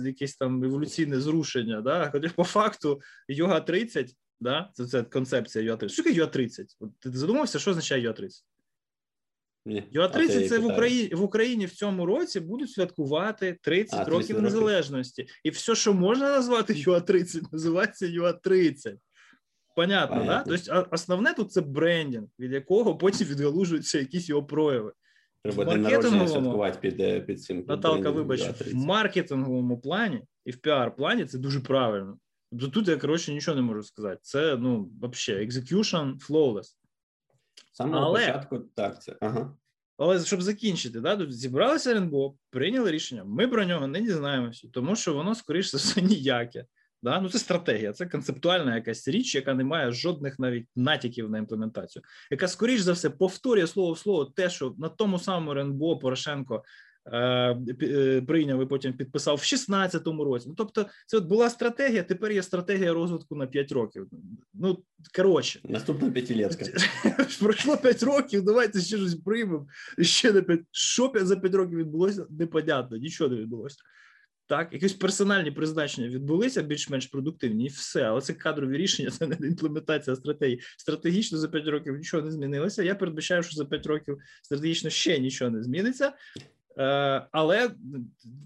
якесь 0.05 0.35
там 0.35 0.63
еволюційне 0.63 1.19
зрушення. 1.19 1.81
Да? 1.81 2.09
Хоча 2.11 2.29
по 2.29 2.43
факту 2.43 3.01
йога 3.27 3.59
30, 3.59 4.15
да? 4.39 4.69
це, 4.73 4.85
це 4.85 5.03
концепція 5.03 5.63
йога 5.63 5.77
30. 5.77 5.93
Що 5.93 6.03
таке 6.03 6.15
йога 6.15 6.31
30? 6.31 6.77
От 6.79 6.89
ти 6.99 7.11
задумався, 7.11 7.59
що 7.59 7.71
означає 7.71 8.01
йога 8.01 8.13
30? 8.13 8.45
Ні. 9.65 9.83
Юа 9.91 10.05
А 10.05 10.09
це 10.09 10.21
я 10.21 10.27
30 10.27 10.49
це 10.49 10.59
в. 10.59 10.65
Україні 10.65 11.15
в 11.15 11.23
Україні 11.23 11.65
в 11.65 11.71
цьому 11.71 12.05
році 12.05 12.39
будуть 12.39 12.71
святкувати 12.71 13.57
30 13.61 13.93
А, 13.99 14.05
30 14.05 14.07
років 14.07 14.35
років. 14.35 14.41
незалежності, 14.41 15.27
і 15.43 15.49
все, 15.49 15.75
що 15.75 15.93
можна 15.93 16.29
назвати 16.29 16.73
Юа 16.77 16.99
30, 16.99 17.53
називається 17.53 18.07
Юа 18.07 18.33
30. 18.33 18.95
Понятно, 19.75 20.23
да? 20.25 20.43
Тобто, 20.47 20.87
основне 20.91 21.33
тут 21.33 21.51
це 21.51 21.61
брендінг, 21.61 22.27
від 22.39 22.51
якого 22.51 22.97
потім 22.97 23.27
відгалужуються 23.27 23.99
якісь 23.99 24.29
його 24.29 24.43
прояви. 24.43 24.91
Треба 25.43 25.65
день 25.65 25.81
народження 25.81 26.27
святкувати 26.27 26.77
під, 26.81 26.99
е, 26.99 27.21
під 27.21 27.41
цим. 27.41 27.65
Наталка, 27.67 28.09
вибач, 28.09 28.41
в 28.41 28.75
маркетинговому 28.75 29.79
плані 29.79 30.21
і 30.45 30.51
в 30.51 30.57
піар-плані 30.57 31.25
це 31.25 31.37
дуже 31.37 31.59
правильно. 31.59 32.17
Тобто 32.51 32.67
тут 32.67 32.87
я 32.87 32.97
коротше 32.97 33.33
нічого 33.33 33.55
не 33.55 33.61
можу 33.61 33.83
сказати. 33.83 34.19
Це 34.21 34.57
ну 34.57 34.91
взагалі 35.01 35.47
execution 35.47 36.27
flawless. 36.29 36.75
Самого 37.71 38.05
Але- 38.05 38.19
початку 38.19 38.59
так 38.59 39.01
це. 39.01 39.17
Ага. 39.21 39.57
Але 39.97 40.19
щоб 40.19 40.41
закінчити, 40.41 40.99
да, 40.99 41.17
тут 41.17 41.33
зібралися 41.33 41.91
РНБО, 41.91 42.35
прийняли 42.49 42.91
рішення. 42.91 43.23
Ми 43.23 43.47
про 43.47 43.65
нього 43.65 43.87
не 43.87 44.01
дізнаємося, 44.01 44.67
тому 44.73 44.95
що 44.95 45.13
воно, 45.13 45.35
скоріш 45.35 45.71
за 45.71 45.77
все, 45.77 46.01
ніяке. 46.01 46.65
Да? 47.03 47.21
Ну, 47.21 47.29
це 47.29 47.39
стратегія, 47.39 47.93
це 47.93 48.05
концептуальна 48.05 48.75
якась 48.75 49.07
річ, 49.07 49.35
яка 49.35 49.53
не 49.53 49.63
має 49.63 49.91
жодних 49.91 50.39
навіть 50.39 50.67
натяків 50.75 51.29
на 51.29 51.37
імплементацію, 51.37 52.03
яка, 52.31 52.47
скоріш 52.47 52.81
за 52.81 52.93
все, 52.93 53.09
повторює 53.09 53.67
слово 53.67 53.93
в 53.93 53.99
слово 53.99 54.25
те, 54.25 54.49
що 54.49 54.75
на 54.77 54.89
тому 54.89 55.19
самому 55.19 55.51
РНБО 55.51 55.97
Порошенко 55.97 56.63
е, 57.05 57.17
е, 57.81 58.21
прийняв 58.21 58.61
і 58.61 58.65
потім 58.65 58.93
підписав 58.93 59.35
в 59.35 59.39
16-му 59.39 60.23
році. 60.23 60.45
Ну, 60.49 60.55
тобто, 60.57 60.85
це 61.07 61.17
от 61.17 61.25
була 61.25 61.49
стратегія, 61.49 62.03
тепер 62.03 62.31
є 62.31 62.43
стратегія 62.43 62.93
розвитку 62.93 63.35
на 63.35 63.47
5 63.47 63.71
років. 63.71 64.07
Ну, 64.53 64.83
коротше. 65.15 65.59
Наступна 65.63 66.11
п'ятилетка. 66.11 66.65
Пройшло 67.39 67.77
5 67.77 68.03
років, 68.03 68.43
давайте 68.43 68.81
ще 68.81 68.97
щось 68.97 69.15
приймемо. 69.15 69.67
Ще 70.01 70.33
на 70.33 70.41
5. 70.41 70.59
Що 70.71 71.11
за 71.15 71.35
5 71.35 71.53
років 71.55 71.77
відбулося, 71.77 72.25
непонятно, 72.29 72.97
нічого 72.97 73.29
не 73.29 73.35
відбулося. 73.35 73.77
Так, 74.51 74.73
якісь 74.73 74.93
персональні 74.93 75.51
призначення 75.51 76.07
відбулися 76.07 76.61
більш-менш 76.61 77.07
продуктивні, 77.07 77.65
і 77.65 77.67
все. 77.67 78.03
Але 78.03 78.21
це 78.21 78.33
кадрові 78.33 78.77
рішення, 78.77 79.11
це 79.11 79.27
не 79.27 79.47
імплементація 79.47 80.15
стратегії. 80.15 80.61
Стратегічно 80.77 81.37
за 81.37 81.47
5 81.47 81.67
років 81.67 81.97
нічого 81.97 82.23
не 82.23 82.31
змінилося. 82.31 82.83
Я 82.83 82.95
передбачаю, 82.95 83.43
що 83.43 83.55
за 83.55 83.65
5 83.65 83.85
років 83.85 84.17
стратегічно 84.43 84.89
ще 84.89 85.19
нічого 85.19 85.51
не 85.51 85.63
зміниться. 85.63 86.13
Е, 86.77 87.27
але 87.31 87.71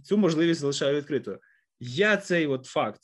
цю 0.03 0.17
можливість 0.17 0.59
залишаю 0.59 0.97
відкритою. 0.97 1.39
Я 1.79 2.17
цей 2.17 2.47
от 2.47 2.65
факт 2.65 3.01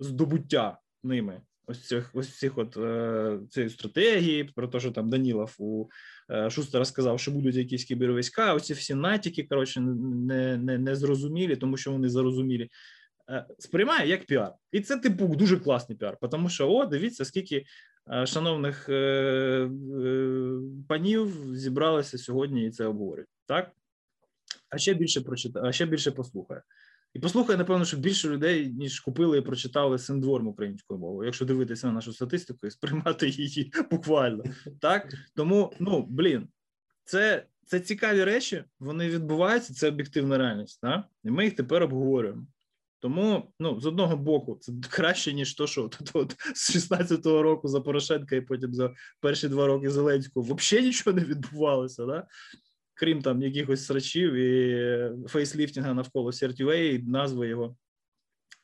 здобуття 0.00 0.78
ними 1.02 1.40
ось 1.66 1.86
цих 1.86 2.10
ось 2.14 2.38
цих 2.38 2.58
от 2.58 2.76
е, 2.76 3.38
цієї 3.50 3.70
стратегії, 3.70 4.44
про 4.44 4.68
те, 4.68 4.80
що 4.80 4.90
там 4.90 5.10
Данілов 5.10 5.54
у 5.58 5.88
е, 6.30 6.50
Шустера 6.50 6.84
сказав, 6.84 7.20
що 7.20 7.30
будуть 7.30 7.54
якісь 7.54 7.84
кібервійська. 7.84 8.54
Оці 8.54 8.74
всі 8.74 8.94
натяки, 8.94 9.42
коротше, 9.42 9.80
не, 9.80 10.56
не, 10.56 10.78
не 10.78 10.96
зрозумілі, 10.96 11.56
тому 11.56 11.76
що 11.76 11.92
вони 11.92 12.08
зарозумілі. 12.08 12.70
Е, 13.30 13.46
сприймає 13.58 14.08
як 14.08 14.26
піар, 14.26 14.52
і 14.72 14.80
це 14.80 14.96
типу 14.96 15.26
дуже 15.26 15.56
класний 15.56 15.98
піар, 15.98 16.18
тому 16.30 16.48
що 16.48 16.70
о, 16.70 16.86
дивіться, 16.86 17.24
скільки 17.24 17.64
шановних 18.24 18.88
е, 18.88 19.70
панів 20.88 21.56
зібралося 21.56 22.18
сьогодні 22.18 22.66
і 22.66 22.70
це 22.70 22.86
обговорюють. 22.86 23.28
Так 23.46 23.70
а 24.74 24.78
ще 24.78 24.94
більше 24.94 25.20
прочитає, 25.20 25.66
а 25.68 25.72
ще 25.72 25.86
більше 25.86 26.10
послухає. 26.10 26.62
І 27.14 27.18
послухає, 27.18 27.58
напевно, 27.58 27.84
що 27.84 27.96
більше 27.96 28.28
людей, 28.28 28.68
ніж 28.68 29.00
купили 29.00 29.38
і 29.38 29.40
прочитали 29.40 29.98
синдворм 29.98 30.46
українською 30.46 31.00
мовою, 31.00 31.26
якщо 31.26 31.44
дивитися 31.44 31.86
на 31.86 31.92
нашу 31.92 32.12
статистику 32.12 32.66
і 32.66 32.70
сприймати 32.70 33.28
її 33.28 33.72
буквально. 33.90 34.44
Так 34.80 35.14
тому, 35.36 35.72
ну 35.80 36.06
блін, 36.10 36.48
це 37.04 37.46
це 37.66 37.80
цікаві 37.80 38.24
речі, 38.24 38.64
вони 38.78 39.08
відбуваються, 39.08 39.74
це 39.74 39.88
об'єктивна 39.88 40.38
реальність. 40.38 40.80
Так? 40.80 41.04
І 41.24 41.30
ми 41.30 41.44
їх 41.44 41.56
тепер 41.56 41.82
обговорюємо. 41.82 42.46
Тому, 43.00 43.52
ну, 43.60 43.80
з 43.80 43.86
одного 43.86 44.16
боку, 44.16 44.58
це 44.60 44.72
краще, 44.90 45.32
ніж 45.32 45.54
то, 45.54 45.66
що 45.66 45.84
от, 45.84 46.10
от, 46.12 46.36
з 46.54 46.76
16-го 46.76 47.42
року 47.42 47.68
за 47.68 47.80
Порошенка 47.80 48.36
і 48.36 48.40
потім 48.40 48.74
за 48.74 48.94
перші 49.20 49.48
два 49.48 49.66
роки 49.66 49.90
Зеленського 49.90 50.54
взагалі 50.54 50.86
нічого 50.86 51.16
не 51.16 51.24
відбувалося. 51.24 52.06
Да? 52.06 52.26
Крім 52.94 53.22
там 53.22 53.42
якихось 53.42 53.86
срачів 53.86 54.32
і 54.34 55.28
фейсліфтінга 55.28 55.94
навколо 55.94 56.30
CERT-UA 56.30 56.74
і 56.74 57.02
назви 57.02 57.48
його 57.48 57.76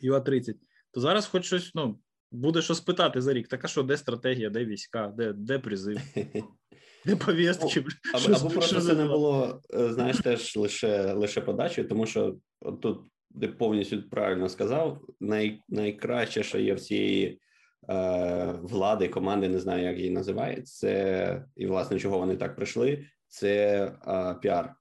UA-30, 0.04 0.54
то 0.90 1.00
зараз 1.00 1.26
хоч 1.26 1.44
щось, 1.44 1.70
ну, 1.75 1.99
буде 2.32 2.62
що 2.62 2.75
спитати 2.75 3.20
за 3.20 3.32
рік. 3.32 3.49
Так 3.49 3.64
а 3.64 3.68
що, 3.68 3.82
де 3.82 3.96
стратегія, 3.96 4.50
де 4.50 4.64
війська, 4.64 5.12
де, 5.16 5.32
де 5.32 5.58
призив, 5.58 6.00
де 7.06 7.16
повістки? 7.16 7.84
Або, 8.14 8.20
Що- 8.20 8.32
або 8.32 8.50
просто 8.50 8.80
що 8.80 8.87
це 8.87 8.94
не 8.94 9.04
було, 9.04 9.62
е, 9.75 9.92
знаєш, 9.92 10.18
теж 10.18 10.56
лише, 10.56 11.12
лише 11.12 11.40
подачею, 11.40 11.88
тому 11.88 12.06
що 12.06 12.37
тут 12.82 13.00
ти 13.40 13.49
повністю 13.49 14.02
правильно 14.02 14.49
сказав. 14.49 15.00
Най, 15.20 15.60
найкраще, 15.68 16.42
що 16.42 16.58
є 16.58 16.75
в 16.75 16.80
цієї 16.80 17.40
е, 17.88 18.58
влади, 18.62 19.08
команди, 19.08 19.49
не 19.49 19.58
знаю, 19.58 19.84
як 19.84 19.99
її 19.99 20.10
називають, 20.10 20.68
це 20.68 21.44
і 21.56 21.66
власне 21.66 21.99
чого 21.99 22.18
вони 22.18 22.37
так 22.37 22.56
прийшли. 22.56 23.06
Це 23.30 23.84
е, 24.06 24.34
піар. 24.42 24.75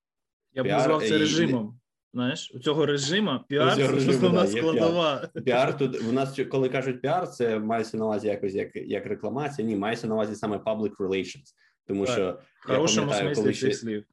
Я 0.53 0.63
б 0.63 0.65
Піар 0.65 0.77
назвав 0.77 1.01
це 1.01 1.15
і- 1.15 1.17
режимом. 1.17 1.79
Знаєш, 2.13 2.51
у 2.55 2.59
цього 2.59 2.85
режиму 2.85 3.39
піар 3.47 3.75
це 3.75 3.93
основна 3.93 4.41
да, 4.41 4.47
складова. 4.47 5.29
Піар 5.45 5.77
тут 5.77 6.01
в 6.01 6.13
нас 6.13 6.39
коли 6.51 6.69
кажуть 6.69 7.01
піар, 7.01 7.29
це 7.29 7.59
мається 7.59 7.97
на 7.97 8.05
увазі 8.05 8.27
якось 8.27 8.53
як, 8.53 8.75
як 8.75 9.05
рекламація. 9.05 9.67
Ні, 9.67 9.75
мається 9.75 10.07
на 10.07 10.13
увазі 10.13 10.35
саме 10.35 10.57
public 10.57 10.97
relations. 10.97 11.53
Тому 11.87 12.05
Так, 12.05 12.13
що 12.13 12.39
В 12.61 12.67
хорошому 12.67 13.13
смислі 13.13 13.35
коли 13.35 13.53
цих 13.53 13.75
слів. 13.75 14.03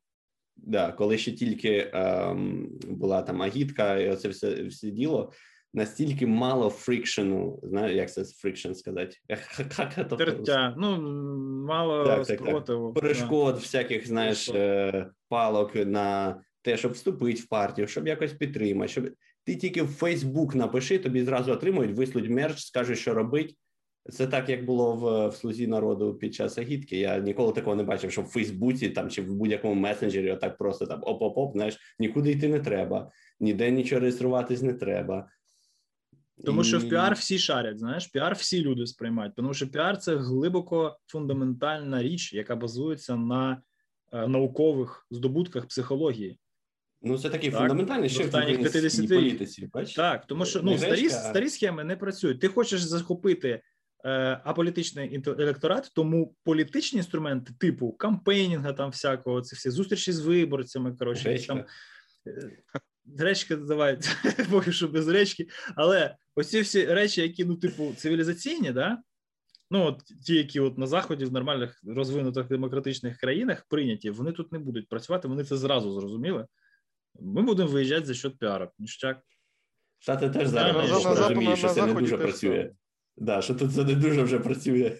Да, 0.57 0.93
коли 0.93 1.19
ще 1.19 1.33
тільки 1.33 1.91
ем, 1.95 2.69
була 2.89 3.23
там 3.23 3.43
агітка, 3.43 3.99
і 3.99 4.11
оце 4.11 4.29
все, 4.29 4.63
все 4.65 4.91
діло. 4.91 5.33
Настільки 5.75 6.27
мало 6.27 6.71
friction 6.71 7.43
у, 7.43 7.61
знаю, 7.63 7.97
як 7.97 8.13
це 8.13 8.25
friction 8.25 8.73
сказати? 8.73 9.17
Це 9.57 10.05
Тертя. 10.05 10.75
Ну, 10.79 11.01
мало 11.67 12.05
Так, 12.05 12.27
так, 12.27 12.27
так. 12.27 12.49
спротиву. 12.49 12.93
да. 12.93 13.01
перешкод, 13.01 13.57
всяких, 13.57 14.07
знаєш, 14.07 14.49
е, 14.49 15.11
палок 15.29 15.75
на 15.75 16.41
те, 16.63 16.77
щоб 16.77 16.93
вступити 16.93 17.41
в 17.41 17.47
партію, 17.47 17.87
щоб 17.87 18.07
якось 18.07 18.33
підтримати. 18.33 18.93
Щоб 18.93 19.11
ти 19.45 19.57
тільки 19.57 19.83
в 19.83 19.89
Фейсбук 19.89 20.55
напиши, 20.55 20.99
тобі 20.99 21.23
зразу 21.23 21.53
отримують, 21.53 21.97
вишлють 21.97 22.31
мерч, 22.31 22.59
скажуть, 22.59 22.99
що 22.99 23.15
робить. 23.15 23.57
Це 24.13 24.27
так, 24.27 24.49
як 24.49 24.65
було 24.65 24.93
в, 24.93 25.29
в 25.29 25.37
слузі 25.37 25.67
народу 25.67 26.15
під 26.15 26.35
час 26.35 26.59
агітки. 26.59 26.97
Я 26.97 27.19
ніколи 27.19 27.53
такого 27.53 27.77
не 27.77 27.83
бачив, 27.83 28.13
що 28.13 28.23
в 28.23 28.27
Фейсбуці 28.27 28.89
там 28.89 29.11
чи 29.11 29.23
в 29.23 29.35
будь-якому 29.35 29.75
месенджері 29.75 30.33
отак 30.33 30.59
просто 30.59 30.87
там 30.87 31.01
оп-оп-оп, 31.03 31.53
знаєш, 31.53 31.79
нікуди 31.99 32.31
йти 32.31 32.49
не 32.49 32.61
треба, 32.61 33.11
ніде 33.41 33.71
нічого 33.71 34.01
реєструватись 34.01 34.63
не 34.63 34.73
треба. 34.73 35.29
Тому 36.47 36.65
що 36.65 36.79
в 36.79 36.89
піар 36.89 37.15
всі 37.15 37.39
шарять, 37.39 37.79
знаєш, 37.79 38.07
піар 38.07 38.35
всі 38.35 38.63
люди 38.63 38.87
сприймають, 38.87 39.35
тому 39.35 39.55
що 39.55 39.69
піар 39.69 39.99
це 39.99 40.17
глибоко 40.17 40.99
фундаментальна 41.07 42.03
річ, 42.03 42.33
яка 42.33 42.57
базується 42.57 43.17
на 43.17 43.63
е, 44.13 44.29
наукових 44.29 45.07
здобутках 45.11 45.67
психології. 45.67 46.39
Ну, 47.03 47.19
це 47.19 47.31
такий 47.31 47.51
Так, 47.51 47.59
фундаментальний 47.59 48.09
ще 48.09 48.23
в 48.23 48.27
останніх 48.27 48.73
50 48.73 49.09
політиці. 49.09 49.71
Бачиш? 49.73 49.95
Так, 49.95 50.27
тому 50.27 50.47
що 50.47 50.63
ну 50.63 50.79
старі, 50.79 51.11
старі 51.11 51.49
схеми 51.49 51.85
не 51.85 51.97
працюють. 51.97 52.41
Ти 52.41 52.49
хочеш 52.49 52.81
захопити 52.81 53.63
е, 54.05 54.41
аполітичний 54.45 55.23
електорат, 55.27 55.91
тому 55.95 56.35
політичні 56.45 56.97
інструменти, 56.97 57.53
типу 57.59 57.93
campaigning 57.93 58.61
а, 58.61 58.73
там 58.73 58.91
всякого, 58.91 59.41
це 59.41 59.57
всі 59.57 59.71
зустрічі 59.71 60.13
з 60.13 60.21
виборцями. 60.21 60.97
Коротше, 60.97 61.47
там 61.47 61.65
е, 62.27 62.59
гречка 63.19 63.57
давай, 63.57 63.99
поки 64.51 64.73
що 64.73 64.89
без 64.89 65.09
гречки. 65.09 65.47
Але 65.77 66.17
оці 66.35 66.61
всі 66.61 66.87
речі, 66.87 67.23
які 67.23 67.45
ну, 67.45 67.57
типу, 67.57 67.95
цивілізаційні, 67.97 68.73
да. 68.73 68.99
Ну, 69.71 69.85
от 69.85 70.03
ті, 70.27 70.35
які 70.35 70.61
от 70.61 70.79
на 70.79 70.87
заході 70.87 71.25
в 71.25 71.33
нормальних 71.33 71.81
розвинутих 71.87 72.49
демократичних 72.49 73.19
країнах 73.19 73.67
прийняті, 73.69 74.11
вони 74.11 74.33
тут 74.33 74.53
не 74.53 74.59
будуть 74.59 74.89
працювати. 74.89 75.29
Вони 75.29 75.45
це 75.45 75.57
зразу 75.57 75.93
зрозуміли. 75.93 76.47
Ми 77.21 77.43
будемо 77.43 77.71
виїжджати 77.71 78.07
за 78.07 78.15
счет 78.15 78.39
піару. 78.39 78.71
Ніштяк. 78.79 79.21
Штати 79.99 80.31
теж 80.31 80.49
зараз 80.49 81.07
розуміють, 81.07 81.51
на 81.51 81.57
що 81.57 81.69
це 81.69 81.87
не 81.87 81.95
дуже 81.95 82.19
працює. 82.19 82.73
Да, 83.17 83.43
що 83.43 83.55
тут 83.55 83.75
це 83.75 83.85
не 83.85 83.95
дуже 83.95 84.23
вже 84.23 84.39
працює. 84.39 84.99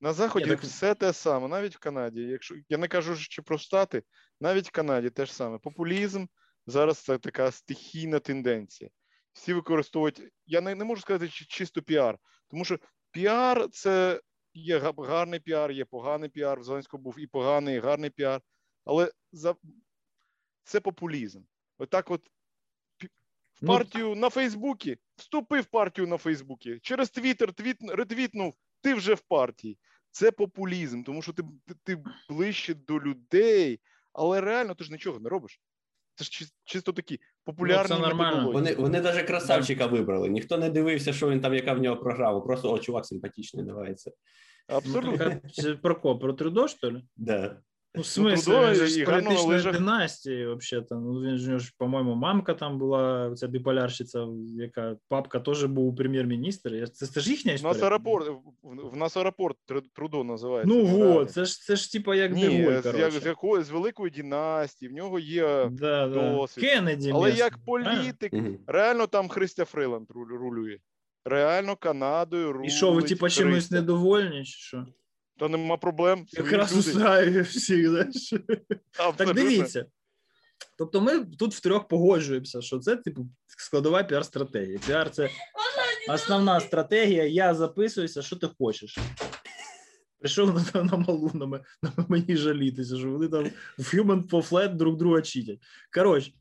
На 0.00 0.12
заході 0.12 0.46
так- 0.46 0.62
все 0.62 0.94
те 0.94 1.12
саме, 1.12 1.48
навіть 1.48 1.76
в 1.76 1.78
Канаді. 1.78 2.20
Якщо 2.20 2.54
я 2.68 2.78
не 2.78 2.88
кажу 2.88 3.16
ще 3.16 3.42
про 3.42 3.58
штати, 3.58 4.02
навіть 4.40 4.68
в 4.68 4.70
Канаді 4.70 5.10
те 5.10 5.26
ж 5.26 5.34
саме. 5.34 5.58
Популізм 5.58 6.26
зараз 6.66 6.98
це 6.98 7.18
така 7.18 7.50
стихійна 7.50 8.18
тенденція. 8.18 8.90
Всі 9.32 9.54
використовують. 9.54 10.22
Я 10.46 10.60
не, 10.60 10.74
не 10.74 10.84
можу 10.84 11.02
сказати 11.02 11.28
чи- 11.28 11.44
чисто 11.44 11.82
піар, 11.82 12.18
тому 12.48 12.64
що 12.64 12.78
піар 13.10 13.68
це 13.70 14.20
є 14.54 14.78
гарний 14.98 15.40
піар, 15.40 15.70
є 15.70 15.84
поганий 15.84 16.28
піар. 16.28 16.60
В 16.60 16.64
Зеленського 16.64 17.02
був 17.02 17.18
і 17.18 17.26
поганий, 17.26 17.76
і 17.76 17.80
гарний 17.80 18.10
піар. 18.10 18.40
Але 18.84 19.12
за 19.32 19.54
це 20.64 20.80
популізм. 20.80 21.42
Отак, 21.78 22.10
от 22.10 22.30
пі- 22.98 23.06
в 23.06 23.58
Ну, 23.60 23.68
партію 23.68 24.14
на 24.14 24.30
Фейсбуці, 24.30 24.96
вступив 25.16 25.62
в 25.62 25.66
партію 25.66 26.06
на 26.06 26.16
Фейсбуці, 26.16 26.78
через 26.82 27.10
Твіттер 27.10 27.52
твіт, 27.52 27.76
ретвітнув, 27.80 28.54
ти 28.80 28.94
вже 28.94 29.14
в 29.14 29.20
партії. 29.20 29.78
Це 30.10 30.30
популізм, 30.30 31.02
тому 31.02 31.22
що 31.22 31.32
ти, 31.32 31.42
ти, 31.66 31.74
ти 31.82 32.04
ближче 32.28 32.74
до 32.74 33.00
людей, 33.00 33.80
але 34.12 34.40
реально 34.40 34.74
ти 34.74 34.84
ж 34.84 34.92
нічого 34.92 35.20
не 35.20 35.28
робиш. 35.28 35.60
Це 36.16 36.24
ж 36.24 36.46
чисто 36.64 36.92
такі 36.92 37.20
популярні 37.44 37.86
Ну, 37.90 37.96
це 37.96 38.02
нормально. 38.08 38.52
Вони, 38.52 38.74
вони 38.74 39.00
навіть 39.00 39.26
красавчика 39.26 39.86
вибрали. 39.86 40.28
Ніхто 40.28 40.58
не 40.58 40.70
дивився, 40.70 41.12
що 41.12 41.30
він 41.30 41.40
там, 41.40 41.54
яка 41.54 41.72
в 41.72 41.78
нього 41.78 41.96
програма. 41.96 42.40
Просто 42.40 42.72
о, 42.72 42.78
чувак 42.78 43.06
симпатичний, 43.06 43.64
давається. 43.64 44.10
Абсолютно. 44.66 45.18
Так, 45.18 45.38
а 45.44 45.48
це 45.48 45.74
про 45.74 46.00
кого? 46.00 46.18
Про 46.18 46.32
Трюдо, 46.32 46.68
що 46.68 46.90
ли? 46.90 47.02
Да. 47.16 47.60
Ну, 47.96 48.02
в 48.02 48.04
смысле, 48.04 48.44
Трудо 48.44 48.68
він 48.68 48.74
же 48.74 48.86
з 48.86 49.04
політичної 49.04 49.72
династії, 49.72 50.54
взагалі. 50.54 50.86
Ну, 50.90 51.20
він 51.22 51.36
ж, 51.36 51.58
ж, 51.58 51.72
по-моєму, 51.78 52.14
мамка 52.14 52.54
там 52.54 52.78
була, 52.78 53.34
ця 53.36 53.46
біполярщиця, 53.46 54.26
яка 54.56 54.96
папка 55.08 55.40
теж 55.40 55.64
був 55.64 55.96
прем'єр-міністр. 55.96 56.88
Це, 56.92 57.06
це 57.06 57.20
ж 57.20 57.30
їхня 57.30 57.52
В 57.52 57.54
історія? 57.54 57.74
нас 57.74 57.82
аеропорт, 57.82 58.28
в, 58.62 58.90
в 58.92 58.96
нас 58.96 59.16
аеропорт 59.16 59.56
Трудо 59.94 60.24
називається. 60.24 60.74
Ну, 60.74 60.84
вот, 60.84 61.30
це 61.30 61.44
ж, 61.44 61.60
це 61.62 61.76
ж 61.76 61.92
типа 61.92 62.14
як 62.16 62.32
Ні, 62.32 62.48
Деголь, 62.48 62.80
з, 62.80 62.82
коротше. 62.82 63.20
з, 63.20 63.26
якої, 63.26 63.64
з 63.64 63.70
великої 63.70 64.10
династії, 64.10 64.88
в 64.88 64.94
нього 64.94 65.18
є. 65.18 65.68
Да, 65.70 66.08
да. 66.08 66.30
досвід. 66.34 66.64
Кеннеді 66.64 67.10
Але 67.14 67.24
місний, 67.28 67.38
як 67.38 67.58
політик, 67.66 68.32
Мгм. 68.32 68.58
реально 68.66 69.06
там 69.06 69.28
Христя 69.28 69.64
Фриланд 69.64 70.06
руль- 70.10 70.38
рулює. 70.38 70.78
Реально 71.24 71.76
Канадою 71.76 72.52
рулить. 72.52 72.70
І 72.70 72.74
що, 72.74 72.92
ви 72.92 73.02
типа 73.02 73.30
чимось 73.30 73.70
недовольні, 73.70 74.44
чи 74.44 74.52
що? 74.58 74.86
Та 75.38 75.48
нема 75.48 75.76
проблем. 75.76 76.26
Якраз 76.32 76.76
устраює 76.76 77.40
всіх, 77.40 77.88
знаєш? 77.88 78.34
Так 79.16 79.34
дивіться. 79.34 79.86
Тобто 80.78 81.00
ми 81.00 81.24
тут 81.24 81.54
втрьох 81.54 81.88
погоджуємося, 81.88 82.62
що 82.62 82.78
це 82.78 82.96
типу 82.96 83.26
складова 83.46 84.02
піар-стратегія. 84.02 84.78
Піар 84.86 85.10
це 85.10 85.30
основна 86.08 86.60
стратегія. 86.60 87.24
Я 87.24 87.54
записуюся, 87.54 88.22
що 88.22 88.36
ти 88.36 88.48
хочеш. 88.58 88.98
Прийшов 90.18 90.54
на, 90.74 90.82
на 90.82 90.96
малу 90.96 91.30
на, 91.34 91.46
на 91.82 92.04
мені 92.08 92.36
жалітися, 92.36 92.96
що 92.96 93.10
вони 93.10 93.28
там 93.28 93.50
в 93.78 93.82
Human 93.82 94.28
for 94.28 94.48
Flat 94.48 94.74
друг 94.74 94.96
друга 94.96 95.22
читять. 95.22 95.58
Коротше, 95.94 96.32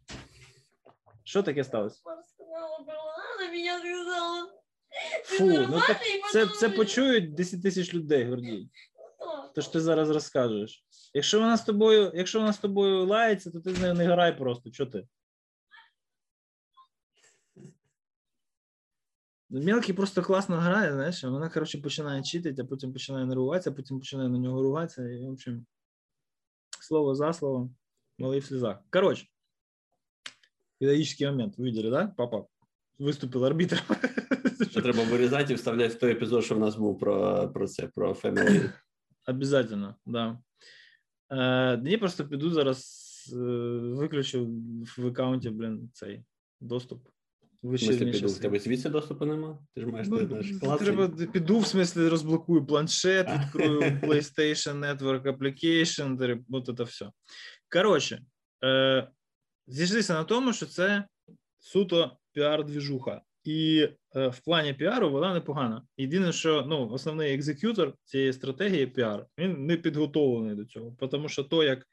що 1.23 1.43
таке 1.43 1.63
сталося? 1.63 1.99
сказала, 2.35 2.77
она 2.77 3.51
меня 3.51 3.79
сказала. 3.79 4.64
Фу, 5.23 5.45
ну 5.45 5.81
так 5.87 5.97
це, 6.31 6.47
це 6.47 6.69
почують 6.69 7.33
10 7.33 7.61
тисяч 7.61 7.93
людей, 7.93 8.29
Гордій. 8.29 8.69
То 9.55 9.61
ж 9.61 9.73
ти 9.73 9.81
зараз 9.81 10.09
розкажеш. 10.09 10.85
Якщо 11.13 11.39
вона 11.39 11.57
з 11.57 11.63
тобою, 11.63 12.11
якщо 12.15 12.39
вона 12.39 12.53
з 12.53 12.57
тобою 12.57 13.05
лається, 13.05 13.51
то 13.51 13.59
ти 13.59 13.73
з 13.73 13.79
нею 13.79 13.93
не 13.93 14.05
грай 14.05 14.37
просто. 14.37 14.71
Чого 14.71 14.91
ти? 14.91 15.07
Мелкий 19.49 19.95
просто 19.95 20.23
класно 20.23 20.57
грає, 20.57 20.93
знаєш, 20.93 21.23
вона, 21.23 21.49
коротше, 21.49 21.77
починає 21.77 22.23
читати, 22.23 22.61
а 22.61 22.65
потім 22.65 22.93
починає 22.93 23.25
нервуватися, 23.25 23.69
а 23.69 23.73
потім 23.73 23.99
починає 23.99 24.29
на 24.29 24.39
нього 24.39 24.61
ругатися. 24.61 25.09
І, 25.09 25.25
в 25.25 25.29
общем, 25.29 25.65
слово 26.81 27.15
за 27.15 27.33
словом, 27.33 27.75
малий 28.17 28.39
в 28.39 28.45
слезах. 28.45 28.77
Коротше, 28.89 29.27
педагогічний 30.79 31.29
момент. 31.29 31.57
Ви 31.57 31.63
видели, 31.63 31.89
да? 31.89 32.07
Папа 32.07 32.45
виступив 32.99 33.43
арбітром. 33.43 33.81
Це 34.73 34.81
треба 34.81 35.03
вирізати 35.03 35.53
і 35.53 35.55
вставляти 35.55 35.95
в 35.95 35.99
той 35.99 36.11
епізод, 36.11 36.43
що 36.43 36.55
в 36.55 36.59
нас 36.59 36.75
був 36.75 36.99
про, 36.99 37.49
про 37.53 37.67
це, 37.67 37.87
про 37.87 38.13
Family. 38.13 38.71
Обязательно, 39.27 39.95
да. 40.05 40.39
Е, 41.31 41.81
я 41.85 41.97
просто 41.97 42.27
піду 42.27 42.49
зараз, 42.49 43.11
е, 43.33 43.37
виключу 43.95 44.49
в 44.97 45.07
аккаунті, 45.07 45.49
блін, 45.49 45.89
цей 45.93 46.23
доступ. 46.61 47.07
В 47.63 47.69
Ви 47.69 47.77
ще 47.77 47.85
смислі, 47.85 47.99
раніше 47.99 48.19
піду, 48.19 48.33
в 48.33 48.39
тебе 48.39 48.59
звідси 48.59 48.89
доступу 48.89 49.25
нема? 49.25 49.59
Ти 49.73 49.81
ж 49.81 49.87
маєш 49.87 50.07
Ну, 50.07 50.27
знаєш, 50.27 50.51
клацай. 50.61 50.85
треба 50.87 51.25
піду, 51.25 51.59
в 51.59 51.67
смислі, 51.67 52.07
розблокую 52.07 52.65
планшет, 52.65 53.27
відкрою 53.39 53.81
PlayStation 53.81 54.79
Network 54.79 55.37
Application, 55.37 56.43
от 56.49 56.77
це 56.77 56.83
все. 56.83 57.09
Коротше, 57.69 58.21
е, 58.63 59.09
зійшлися 59.67 60.13
на 60.13 60.23
тому, 60.23 60.53
що 60.53 60.65
це 60.65 61.07
суто 61.59 62.17
піар-двіжуха. 62.35 63.21
І 63.43 63.89
е, 64.15 64.27
в 64.27 64.39
плані 64.39 64.73
піару 64.73 65.09
вона 65.09 65.33
непогана. 65.33 65.81
Єдине, 65.97 66.31
що 66.31 66.65
ну, 66.67 66.89
основний 66.89 67.33
executor 67.33 67.93
цієї 68.03 68.33
стратегії 68.33 68.87
піар, 68.87 69.25
він 69.37 69.65
не 69.65 69.77
підготовлений 69.77 70.55
до 70.55 70.65
цього. 70.65 70.97
Тому 71.11 71.29
що 71.29 71.43
то, 71.43 71.63
як 71.63 71.87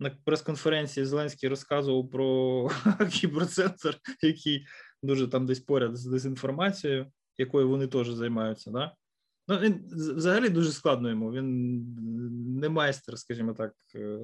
на 0.00 0.10
прес-конференції 0.24 1.06
Зеленський 1.06 1.48
розказував 1.48 2.10
про 2.10 2.70
кіберцентр, 3.12 3.98
який 4.22 4.66
дуже 5.02 5.28
там 5.28 5.46
десь 5.46 5.60
поряд 5.60 5.96
з 5.96 6.04
дезінформацією, 6.04 7.06
якою 7.38 7.68
вони 7.68 7.86
теж 7.86 8.08
займаються. 8.08 8.70
Да? 8.70 8.94
Ну, 9.48 9.58
він 9.58 9.84
взагалі 9.92 10.48
дуже 10.48 10.72
складно 10.72 11.10
йому. 11.10 11.32
Він 11.32 11.78
не 12.58 12.68
майстер, 12.68 13.18
скажімо 13.18 13.52
так, 13.52 13.72
е, 13.94 14.18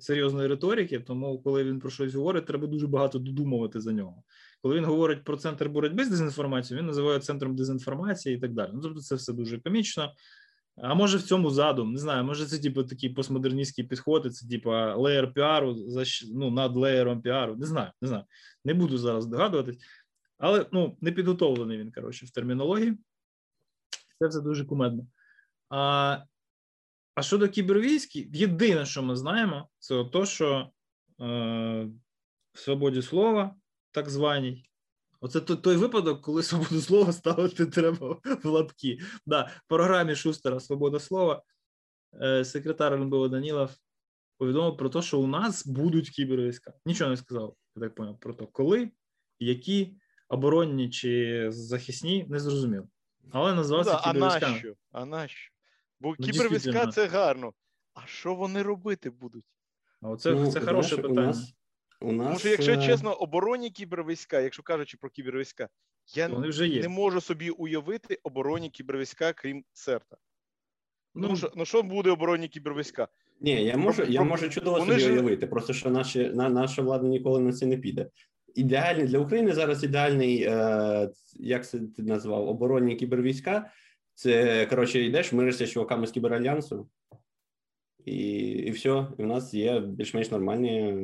серйозної 0.00 0.48
риторики, 0.48 1.00
тому 1.00 1.42
коли 1.42 1.64
він 1.64 1.80
про 1.80 1.90
щось 1.90 2.14
говорить, 2.14 2.46
треба 2.46 2.66
дуже 2.66 2.86
багато 2.86 3.18
додумувати 3.18 3.80
за 3.80 3.92
нього. 3.92 4.22
Коли 4.62 4.76
він 4.76 4.84
говорить 4.84 5.24
про 5.24 5.36
центр 5.36 5.68
боротьби 5.68 6.04
з 6.04 6.10
дезінформацією, 6.10 6.82
він 6.82 6.86
називає 6.86 7.20
центром 7.20 7.56
дезінформації 7.56 8.36
і 8.36 8.40
так 8.40 8.52
далі. 8.52 8.70
Ну, 8.74 8.80
тобто, 8.80 9.00
це 9.00 9.14
все 9.14 9.32
дуже 9.32 9.58
комічно. 9.58 10.14
А 10.76 10.94
може 10.94 11.18
в 11.18 11.22
цьому 11.22 11.50
задум, 11.50 11.92
не 11.92 11.98
знаю, 11.98 12.24
може 12.24 12.46
це 12.46 12.58
типу 12.58 12.84
такий 12.84 13.10
постмодерністський 13.10 13.84
підход, 13.84 14.34
це 14.34 14.48
типу 14.48 14.70
layer 14.96 15.32
піару 15.32 15.76
ну, 16.34 16.50
над 16.50 16.76
layer 16.76 17.09
ом 17.09 17.22
піару. 17.22 17.56
Не 17.56 17.66
знаю, 17.66 17.90
не 18.02 18.08
знаю. 18.08 18.24
Не 18.64 18.74
буду 18.74 18.98
зараз 18.98 19.26
догадуватись, 19.26 19.78
але 20.38 20.66
ну, 20.72 20.96
не 21.00 21.12
підготовлений 21.12 21.78
він, 21.78 21.92
коротше, 21.92 22.26
в 22.26 22.30
термінології. 22.30 22.98
Це 24.18 24.28
все 24.28 24.40
дуже 24.40 24.64
кумедно. 24.64 25.06
А 25.68 26.18
а 27.14 27.22
щодо 27.22 27.48
кібервійськ, 27.48 28.16
єдине, 28.16 28.86
що 28.86 29.02
ми 29.02 29.16
знаємо, 29.16 29.68
це 29.78 30.04
то, 30.04 30.26
що 30.26 30.70
е, 31.20 31.88
в 32.52 32.58
свободі 32.58 33.02
слова, 33.02 33.54
так 33.90 34.10
званій, 34.10 34.70
Оце 35.20 35.40
той 35.40 35.76
випадок, 35.76 36.22
коли 36.22 36.42
свободу 36.42 36.80
слова 36.80 37.12
ставити 37.12 37.66
треба 37.66 38.20
в 38.42 38.46
лапки. 38.46 38.98
Да, 39.26 39.42
В 39.42 39.68
програмі 39.68 40.14
Шустера 40.14 40.60
Свобода 40.60 40.98
слова 40.98 41.42
е, 42.22 42.44
секретар 42.44 42.92
РНБО 42.92 43.28
Данілов 43.28 43.70
повідомив 44.38 44.76
про 44.76 44.88
те, 44.88 45.02
що 45.02 45.20
у 45.20 45.26
нас 45.26 45.66
будуть 45.66 46.10
кібервійська. 46.10 46.72
Нічого 46.86 47.10
не 47.10 47.16
сказав, 47.16 47.56
я 47.76 47.82
так 47.82 47.94
поняв, 47.94 48.20
про 48.20 48.34
те, 48.34 48.46
коли, 48.52 48.90
які, 49.38 49.96
оборонні 50.28 50.90
чи 50.90 51.46
захисні, 51.50 52.26
не 52.28 52.38
зрозумів. 52.38 52.84
Але 53.32 53.54
назвався 53.54 53.92
ну, 53.92 53.98
да, 53.98 54.12
кібервійськами. 54.12 54.46
А 54.46 54.50
нащо? 54.52 54.74
А 54.92 55.04
нащо? 55.04 55.52
Бо 56.00 56.14
Ну, 56.18 56.26
кібервійська 56.26 56.86
це 56.86 57.06
гарно. 57.06 57.52
А 57.94 58.06
що 58.06 58.34
вони 58.34 58.62
робити 58.62 59.10
будуть? 59.10 59.44
А 60.00 60.08
оце 60.08 60.34
Ну, 60.34 60.52
це 60.52 60.60
хороше 60.60 60.88
знаєш, 60.88 61.02
питання. 61.02 61.22
У 61.22 61.26
нас, 61.26 61.54
у 62.02 62.12
нас, 62.12 62.26
Тому 62.26 62.38
що, 62.38 62.48
якщо 62.48 62.72
е, 62.72 62.86
чесно, 62.86 63.12
оборонні 63.14 63.70
кібервійська, 63.70 64.40
якщо 64.40 64.62
кажучи 64.62 64.96
про 64.96 65.10
кібервійська, 65.10 65.68
я 66.14 66.28
Вони 66.28 66.48
вже 66.48 66.66
є. 66.68 66.82
не 66.82 66.88
можу 66.88 67.20
собі 67.20 67.50
уявити 67.50 68.18
оборонні 68.22 68.70
кібервійська, 68.70 69.32
крім 69.32 69.64
ЦЕРТа. 69.72 70.16
Ну, 71.14 71.28
Ну, 71.28 71.36
що, 71.36 71.52
ну 71.56 71.64
що 71.64 71.82
буде 71.82 72.10
оборонні 72.10 72.48
кібервійська? 72.48 73.08
Ні, 73.40 73.64
я 73.64 73.76
можу, 73.76 74.02
я 74.04 74.22
можу 74.22 74.48
чудово 74.48 74.78
вони 74.78 74.92
собі 74.92 75.00
ж- 75.04 75.12
уявити, 75.12 75.46
просто 75.46 75.72
що 75.72 75.90
наші, 75.90 76.24
на, 76.34 76.48
наша 76.48 76.82
влада 76.82 77.06
ніколи 77.06 77.40
на 77.40 77.52
це 77.52 77.66
не 77.66 77.76
піде. 77.76 78.10
Ідеальний 78.54 79.06
для 79.06 79.18
України 79.18 79.52
зараз 79.52 79.84
ідеальний, 79.84 80.42
е, 80.42 81.10
як 81.34 81.66
це 81.68 81.78
ти 81.78 82.02
назвав, 82.02 82.48
оборонні 82.48 82.96
кібервійська. 82.96 83.70
Це 84.14 84.66
коротше, 84.66 85.00
йдеш, 85.00 85.32
миришся 85.32 85.66
з 85.66 85.70
чуваками 85.70 86.06
з 86.06 86.10
кіберальянсу, 86.10 86.88
і, 88.04 88.18
і 88.48 88.70
все. 88.70 89.06
І 89.18 89.22
в 89.22 89.26
нас 89.26 89.54
є 89.54 89.80
більш-менш 89.80 90.30
нормальні. 90.30 90.94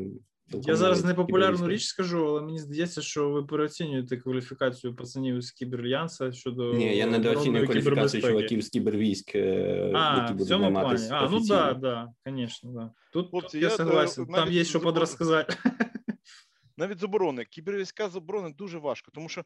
Я 0.48 0.76
зараз 0.76 1.04
непопулярну 1.04 1.68
річ 1.68 1.84
скажу, 1.84 2.26
але 2.26 2.40
мені 2.40 2.58
здається, 2.58 3.02
що 3.02 3.30
ви 3.30 3.44
переоцінюєте 3.44 4.16
кваліфікацію 4.16 4.96
пацанів 4.96 5.40
з 5.40 5.50
кіберальянса 5.50 6.32
щодо 6.32 6.74
Ні, 6.74 6.96
я 6.96 7.06
недооцінюю 7.06 7.66
кваліфікацію 7.66 8.22
чуваків 8.22 8.62
з 8.62 8.68
кібервійськ, 8.68 9.34
е, 9.34 9.92
А, 9.94 10.18
які 10.18 10.32
в 10.32 10.36
будуть 10.36 10.48
цьому 10.48 10.72
плані. 10.72 10.98
займатися 10.98 11.14
А, 11.14 11.28
ну 11.28 11.40
да, 11.40 11.74
да, 11.74 12.12
конечно, 12.24 12.70
да. 12.72 12.90
Тут 13.12 13.30
Хлопці, 13.30 13.58
я, 13.58 13.68
я, 13.68 13.70
согласен. 13.70 14.26
Там 14.26 14.52
є 14.52 14.64
що 14.64 14.80
подрозказати. 14.80 15.56
Навіть 16.76 16.98
з 16.98 17.04
оборони. 17.04 17.44
Кібервійська 17.44 18.08
з 18.08 18.16
оборони 18.16 18.54
дуже 18.58 18.78
важко, 18.78 19.10
тому 19.14 19.28
що 19.28 19.42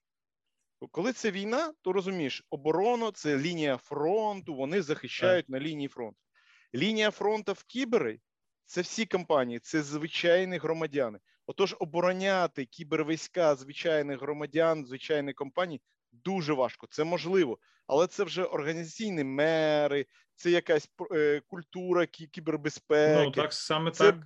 коли 0.90 1.12
це 1.12 1.30
війна, 1.30 1.72
то 1.82 1.92
розумієш, 1.92 2.46
оборона 2.50 3.10
це 3.12 3.38
лінія 3.38 3.76
фронту, 3.76 4.54
вони 4.54 4.82
захищають 4.82 5.48
на 5.48 5.60
лінії 5.60 5.88
фронту. 5.88 6.18
Лінія 6.74 7.10
фронту 7.10 7.52
в 7.52 7.64
кібери 7.64 8.18
це 8.70 8.80
всі 8.80 9.06
компанії, 9.06 9.58
це 9.58 9.82
звичайні 9.82 10.58
громадяни. 10.58 11.18
Отож, 11.46 11.76
обороняти 11.78 12.64
кібервійська 12.64 13.54
звичайних 13.54 14.20
громадян, 14.20 14.86
звичайних 14.86 15.34
компаній 15.34 15.80
дуже 16.12 16.52
важко. 16.52 16.86
Це 16.90 17.04
можливо, 17.04 17.58
але 17.86 18.06
це 18.06 18.24
вже 18.24 18.44
організаційні 18.44 19.24
мери, 19.24 20.06
це 20.34 20.50
якась 20.50 20.88
е, 21.12 21.42
культура 21.46 22.02
кі- 22.02 22.26
кібербезпеки. 22.28 23.24
Ну, 23.24 23.30
так 23.30 23.52
саме 23.52 23.90
це, 23.90 24.04
так. 24.12 24.16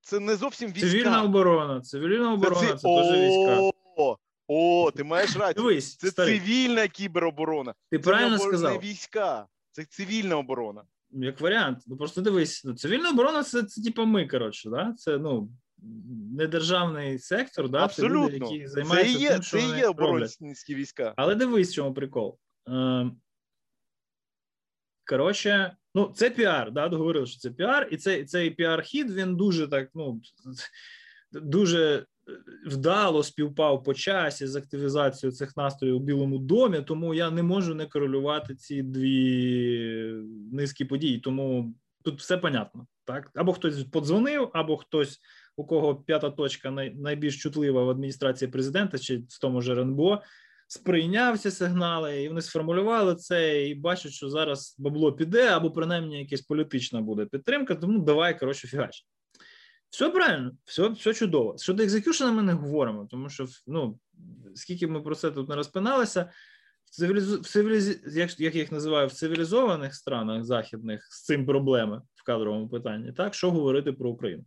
це 0.00 0.20
не 0.20 0.36
зовсім 0.36 0.72
війська. 0.72 0.88
Цивільна 0.90 1.22
оборона. 1.22 1.80
Цивільна 1.80 2.32
оборона 2.32 2.60
це, 2.60 2.66
це, 2.76 2.88
теж 3.02 3.12
війська. 3.20 3.60
О, 3.96 4.16
о, 4.48 4.90
ти 4.90 5.04
маєш 5.04 5.36
рацію. 5.36 5.54
Дивись, 5.68 5.96
Це 5.96 6.10
старий, 6.10 6.38
цивільна 6.40 6.88
кібероборона. 6.88 7.74
ти 7.90 7.98
Це 7.98 8.04
правильно 8.04 8.30
не, 8.30 8.36
обор- 8.36 8.48
сказав. 8.48 8.72
не 8.72 8.78
війська, 8.78 9.46
це 9.72 9.84
цивільна 9.84 10.38
оборона. 10.38 10.84
Як 11.10 11.40
варіант. 11.40 11.78
Ну 11.86 11.96
просто 11.96 12.20
дивись, 12.20 12.64
ну, 12.64 12.74
цивільна 12.74 13.10
оборона 13.10 13.42
це, 13.42 13.62
це 13.62 13.82
типу 13.82 14.04
ми, 14.04 14.26
коротше, 14.26 14.70
да? 14.70 14.94
Це 14.98 15.18
ну 15.18 15.50
недержавний 16.32 17.18
сектор, 17.18 17.68
да? 17.68 17.88
Це 17.88 18.02
люди, 18.02 18.14
Абсолютно. 18.16 18.52
які 18.52 18.64
Це 18.64 18.70
займаються 18.70 19.18
і 19.18 19.22
є, 19.22 19.30
тим, 19.30 19.42
що 19.42 19.58
це 19.58 19.66
вони 19.66 19.78
є 19.78 19.86
оборонські 19.86 20.74
війська. 20.74 21.14
Але 21.16 21.34
дивись, 21.34 21.70
в 21.70 21.74
чому 21.74 21.94
прикол. 21.94 22.38
Е, 22.68 23.10
коротше, 25.06 25.76
ну, 25.94 26.12
це 26.16 26.30
піар, 26.30 26.72
да, 26.72 26.88
договорили, 26.88 27.26
що 27.26 27.38
це 27.38 27.50
піар, 27.50 27.88
і 27.90 27.96
цей, 27.96 28.24
цей 28.24 28.50
піар-хід 28.50 29.14
він 29.14 29.36
дуже 29.36 29.68
так, 29.68 29.90
ну, 29.94 30.20
дуже 31.32 32.06
вдало 32.66 33.22
співпав 33.22 33.84
по 33.84 33.94
часі 33.94 34.46
з 34.46 34.56
активізацією 34.56 35.36
цих 35.36 35.56
настроїв 35.56 35.96
у 35.96 36.00
Білому 36.00 36.38
домі, 36.38 36.82
тому 36.82 37.14
я 37.14 37.30
не 37.30 37.42
можу 37.42 37.74
не 37.74 37.86
корелювати 37.86 38.54
ці 38.54 38.82
дві 38.82 40.12
низки 40.52 40.84
подій. 40.84 41.18
Тому 41.18 41.74
тут 42.04 42.20
все 42.20 42.38
понятно. 42.38 42.86
Так? 43.04 43.30
Або 43.34 43.52
хтось 43.52 43.84
подзвонив, 43.84 44.50
або 44.52 44.76
хтось, 44.76 45.20
у 45.56 45.64
кого 45.64 45.96
п'ята 45.96 46.30
точка 46.30 46.70
найбільш 46.94 47.42
чутлива 47.42 47.84
в 47.84 47.90
адміністрації 47.90 48.50
президента 48.50 48.98
чи 48.98 49.16
в 49.16 49.38
тому 49.40 49.60
ж 49.60 49.72
РНБО, 49.72 50.22
сприйняв 50.68 51.38
ці 51.38 51.50
сигнали, 51.50 52.22
і 52.22 52.28
вони 52.28 52.42
сформулювали 52.42 53.14
це, 53.14 53.68
і 53.68 53.74
бачать, 53.74 54.12
що 54.12 54.28
зараз 54.30 54.76
бабло 54.78 55.12
піде, 55.12 55.48
або 55.48 55.70
принаймні 55.70 56.18
якась 56.18 56.40
політична 56.40 57.00
буде 57.00 57.26
підтримка. 57.26 57.74
Тому 57.74 57.98
давай, 57.98 58.38
коротше, 58.38 58.68
фігач. 58.68 59.06
Все 59.90 60.10
правильно, 60.10 60.52
все 60.64 60.88
все 60.88 61.14
чудово. 61.14 61.58
Щодо 61.58 61.82
екзекюшена 61.82 62.32
ми 62.32 62.42
не 62.42 62.52
говоримо, 62.52 63.06
тому 63.10 63.30
що 63.30 63.46
ну, 63.66 63.98
скільки 64.54 64.86
ми 64.86 65.00
про 65.02 65.14
це 65.14 65.30
тут 65.30 65.48
не 65.48 65.56
розпиналися, 65.56 66.32
в 66.84 66.90
цивілізу... 66.90 67.40
в 67.40 67.46
цивілізі... 67.46 68.00
як, 68.06 68.40
як 68.40 68.54
я 68.54 68.60
їх 68.60 68.72
називаю, 68.72 69.08
в 69.08 69.12
цивілізованих 69.12 69.94
странах 69.94 70.44
західних 70.44 71.08
з 71.10 71.24
цим 71.24 71.46
проблеми 71.46 72.02
в 72.14 72.24
кадровому 72.24 72.68
питанні, 72.68 73.12
так, 73.12 73.34
що 73.34 73.50
говорити 73.50 73.92
про 73.92 74.10
Україну. 74.10 74.44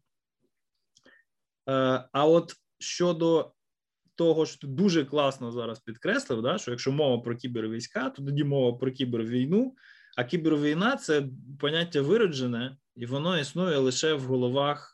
Е, 1.70 2.04
а 2.12 2.26
от 2.26 2.56
щодо 2.80 3.54
того, 4.16 4.46
що 4.46 4.60
ти 4.60 4.68
дуже 4.68 5.06
класно 5.06 5.52
зараз 5.52 5.80
підкреслив, 5.80 6.42
да, 6.42 6.58
що 6.58 6.72
якщо 6.72 6.92
мова 6.92 7.24
про 7.24 7.36
кібервійська, 7.36 8.10
то 8.10 8.24
тоді 8.24 8.44
мова 8.44 8.78
про 8.78 8.92
кібервійну, 8.92 9.76
а 10.18 10.24
кібервійна 10.24 10.96
це 10.96 11.28
поняття 11.60 12.02
вироджене, 12.02 12.78
і 12.96 13.06
воно 13.06 13.40
існує 13.40 13.78
лише 13.78 14.14
в 14.14 14.22
головах 14.22 14.91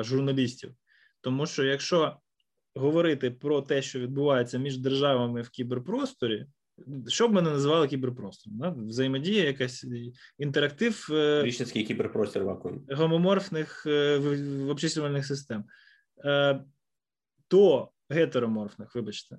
журналістів. 0.00 0.74
Тому 1.20 1.46
що 1.46 1.64
якщо 1.64 2.16
говорити 2.74 3.30
про 3.30 3.62
те, 3.62 3.82
що 3.82 4.00
відбувається 4.00 4.58
між 4.58 4.78
державами 4.78 5.42
в 5.42 5.50
кіберпросторі, 5.50 6.46
що 7.08 7.28
б 7.28 7.32
ми 7.32 7.42
не 7.42 7.50
називали 7.50 7.88
кіберпростором? 7.88 8.58
Да? 8.58 8.68
Взаємодія, 8.68 9.44
якась 9.44 9.86
інтерактив 10.38 11.08
е, 11.10 11.42
Річницький 11.42 11.84
кіберпростір 11.84 12.44
вакуум. 12.44 12.86
гомоморфних 12.90 13.86
е, 13.86 14.18
обчислювальних 14.68 15.26
систем, 15.26 15.64
е, 16.24 16.64
то 17.48 17.90
гетероморфних, 18.10 18.94
вибачте, 18.94 19.38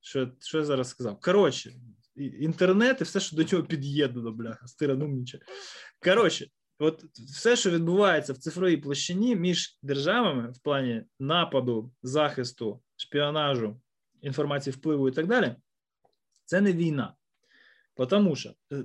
що, 0.00 0.32
що 0.40 0.58
я 0.58 0.64
зараз 0.64 0.88
сказав? 0.88 1.20
Коротше, 1.20 1.72
інтернет 2.16 3.00
і 3.00 3.04
все, 3.04 3.20
що 3.20 3.36
до 3.36 3.44
цього 3.44 3.62
під'єднано, 3.62 4.32
бляха, 4.32 4.66
стиранумніче. 4.66 5.38
Коротше, 6.04 6.46
от 6.78 7.04
все, 7.04 7.56
що 7.56 7.70
відбувається 7.70 8.32
в 8.32 8.38
цифровій 8.38 8.76
площині 8.76 9.36
між 9.36 9.78
державами 9.82 10.50
в 10.50 10.58
плані 10.58 11.02
нападу, 11.18 11.92
захисту, 12.02 12.82
шпіонажу, 12.96 13.80
інформації 14.20 14.74
впливу 14.74 15.08
і 15.08 15.12
так 15.12 15.26
далі, 15.26 15.56
це 16.44 16.60
не 16.60 16.72
війна. 16.72 17.14
Тому 18.08 18.36
що 18.36 18.54
е, 18.72 18.84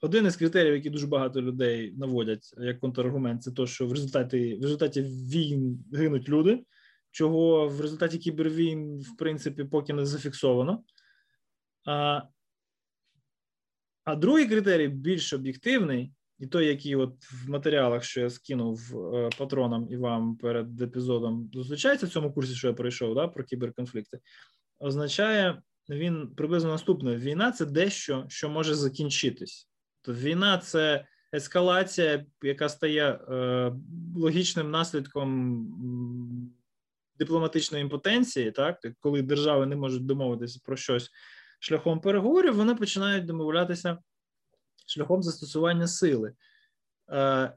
один 0.00 0.26
із 0.26 0.36
критеріїв, 0.36 0.74
які 0.74 0.90
дуже 0.90 1.06
багато 1.06 1.42
людей 1.42 1.94
наводять 1.96 2.54
як 2.58 2.80
контраргумент, 2.80 3.42
це 3.42 3.50
те, 3.50 3.66
що 3.66 3.86
в 3.86 3.92
результаті, 3.92 4.54
в 4.54 4.62
результаті 4.62 5.02
війн 5.02 5.84
гинуть 5.92 6.28
люди, 6.28 6.64
чого 7.10 7.68
в 7.68 7.80
результаті 7.80 8.18
кібервійн, 8.18 8.98
в 8.98 9.16
принципі, 9.16 9.64
поки 9.64 9.92
не 9.92 10.06
зафіксовано. 10.06 10.84
А, 11.84 12.22
а 14.04 14.16
другий 14.16 14.48
критерій 14.48 14.88
більш 14.88 15.32
об'єктивний, 15.32 16.12
і 16.38 16.46
той, 16.46 16.66
який 16.66 16.96
от 16.96 17.14
в 17.32 17.50
матеріалах, 17.50 18.04
що 18.04 18.20
я 18.20 18.30
скинув 18.30 18.98
е, 19.14 19.30
патронам 19.38 19.88
і 19.90 19.96
вам 19.96 20.36
перед 20.36 20.82
епізодом 20.82 21.50
зустрічається 21.52 22.06
в 22.06 22.10
цьому 22.10 22.32
курсі, 22.32 22.54
що 22.54 22.68
я 22.68 22.74
пройшов, 22.74 23.14
да, 23.14 23.28
про 23.28 23.44
кіберконфлікти, 23.44 24.18
означає 24.78 25.62
він 25.90 26.34
приблизно 26.36 26.70
наступне: 26.70 27.16
війна 27.16 27.52
це 27.52 27.66
дещо, 27.66 28.24
що 28.28 28.48
може 28.48 28.74
закінчитись. 28.74 29.68
Тобто 30.02 30.20
війна 30.20 30.58
це 30.58 31.06
ескалація, 31.34 32.26
яка 32.42 32.68
стає 32.68 33.08
е, 33.12 33.72
логічним 34.16 34.70
наслідком 34.70 35.66
дипломатичної 37.18 37.82
імпотенції, 37.82 38.50
так 38.50 38.78
коли 39.00 39.22
держави 39.22 39.66
не 39.66 39.76
можуть 39.76 40.06
домовитися 40.06 40.60
про 40.64 40.76
щось 40.76 41.10
шляхом 41.60 42.00
переговорів, 42.00 42.54
вони 42.54 42.74
починають 42.74 43.24
домовлятися 43.24 43.98
шляхом 44.86 45.22
застосування 45.22 45.86
сили. 45.86 46.32
Е, 47.10 47.52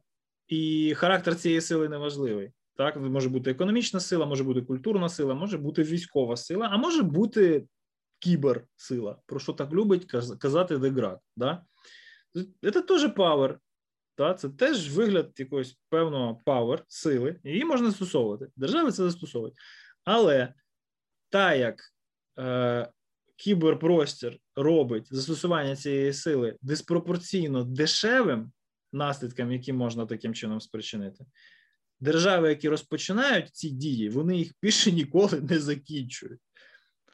І 0.48 0.94
характер 0.98 1.36
цієї 1.36 1.62
сили 1.62 1.90
неважливий. 1.90 2.52
Так, 2.78 2.98
може 2.98 3.30
бути 3.30 3.52
економічна 3.52 4.00
сила, 4.00 4.26
може 4.26 4.44
бути 4.44 4.62
культурна 4.62 5.10
сила, 5.10 5.34
може 5.34 5.58
бути 5.58 5.84
військова 5.84 6.38
сила, 6.38 6.70
а 6.72 6.78
може 6.78 7.04
бути 7.04 7.68
кіберсила, 8.20 9.18
про 9.26 9.40
що 9.40 9.54
так 9.54 9.74
любить 9.74 10.06
казати 10.40 10.78
Деград. 10.78 11.20
Да? 11.38 11.66
Це 12.74 12.82
теж 12.82 13.14
павер. 13.16 13.60
Да? 14.18 14.34
Це 14.34 14.50
теж 14.50 14.98
вигляд 14.98 15.32
якогось 15.38 15.80
певного 15.90 16.42
павер, 16.46 16.84
сили, 16.88 17.40
її 17.44 17.66
можна 17.66 17.88
застосовувати. 17.88 18.48
Держави 18.56 18.92
це 18.92 19.04
застосовують. 19.04 19.56
Але 20.04 20.54
та 21.30 21.54
як 21.54 21.82
е, 22.40 22.92
кіберпростір 23.36 24.38
робить 24.56 25.08
застосування 25.14 25.76
цієї 25.76 26.14
сили 26.14 26.58
диспропорційно 26.62 27.64
дешевим 27.64 28.52
наслідкам, 28.94 29.52
які 29.52 29.74
можна 29.74 30.06
таким 30.06 30.34
чином 30.34 30.62
спричинити, 30.62 31.26
держави, 32.00 32.50
які 32.50 32.70
розпочинають 32.70 33.50
ці 33.56 33.70
дії, 33.70 34.10
вони 34.10 34.38
їх 34.38 34.52
більше 34.62 34.92
ніколи 34.92 35.42
не 35.42 35.60
закінчують. 35.60 36.40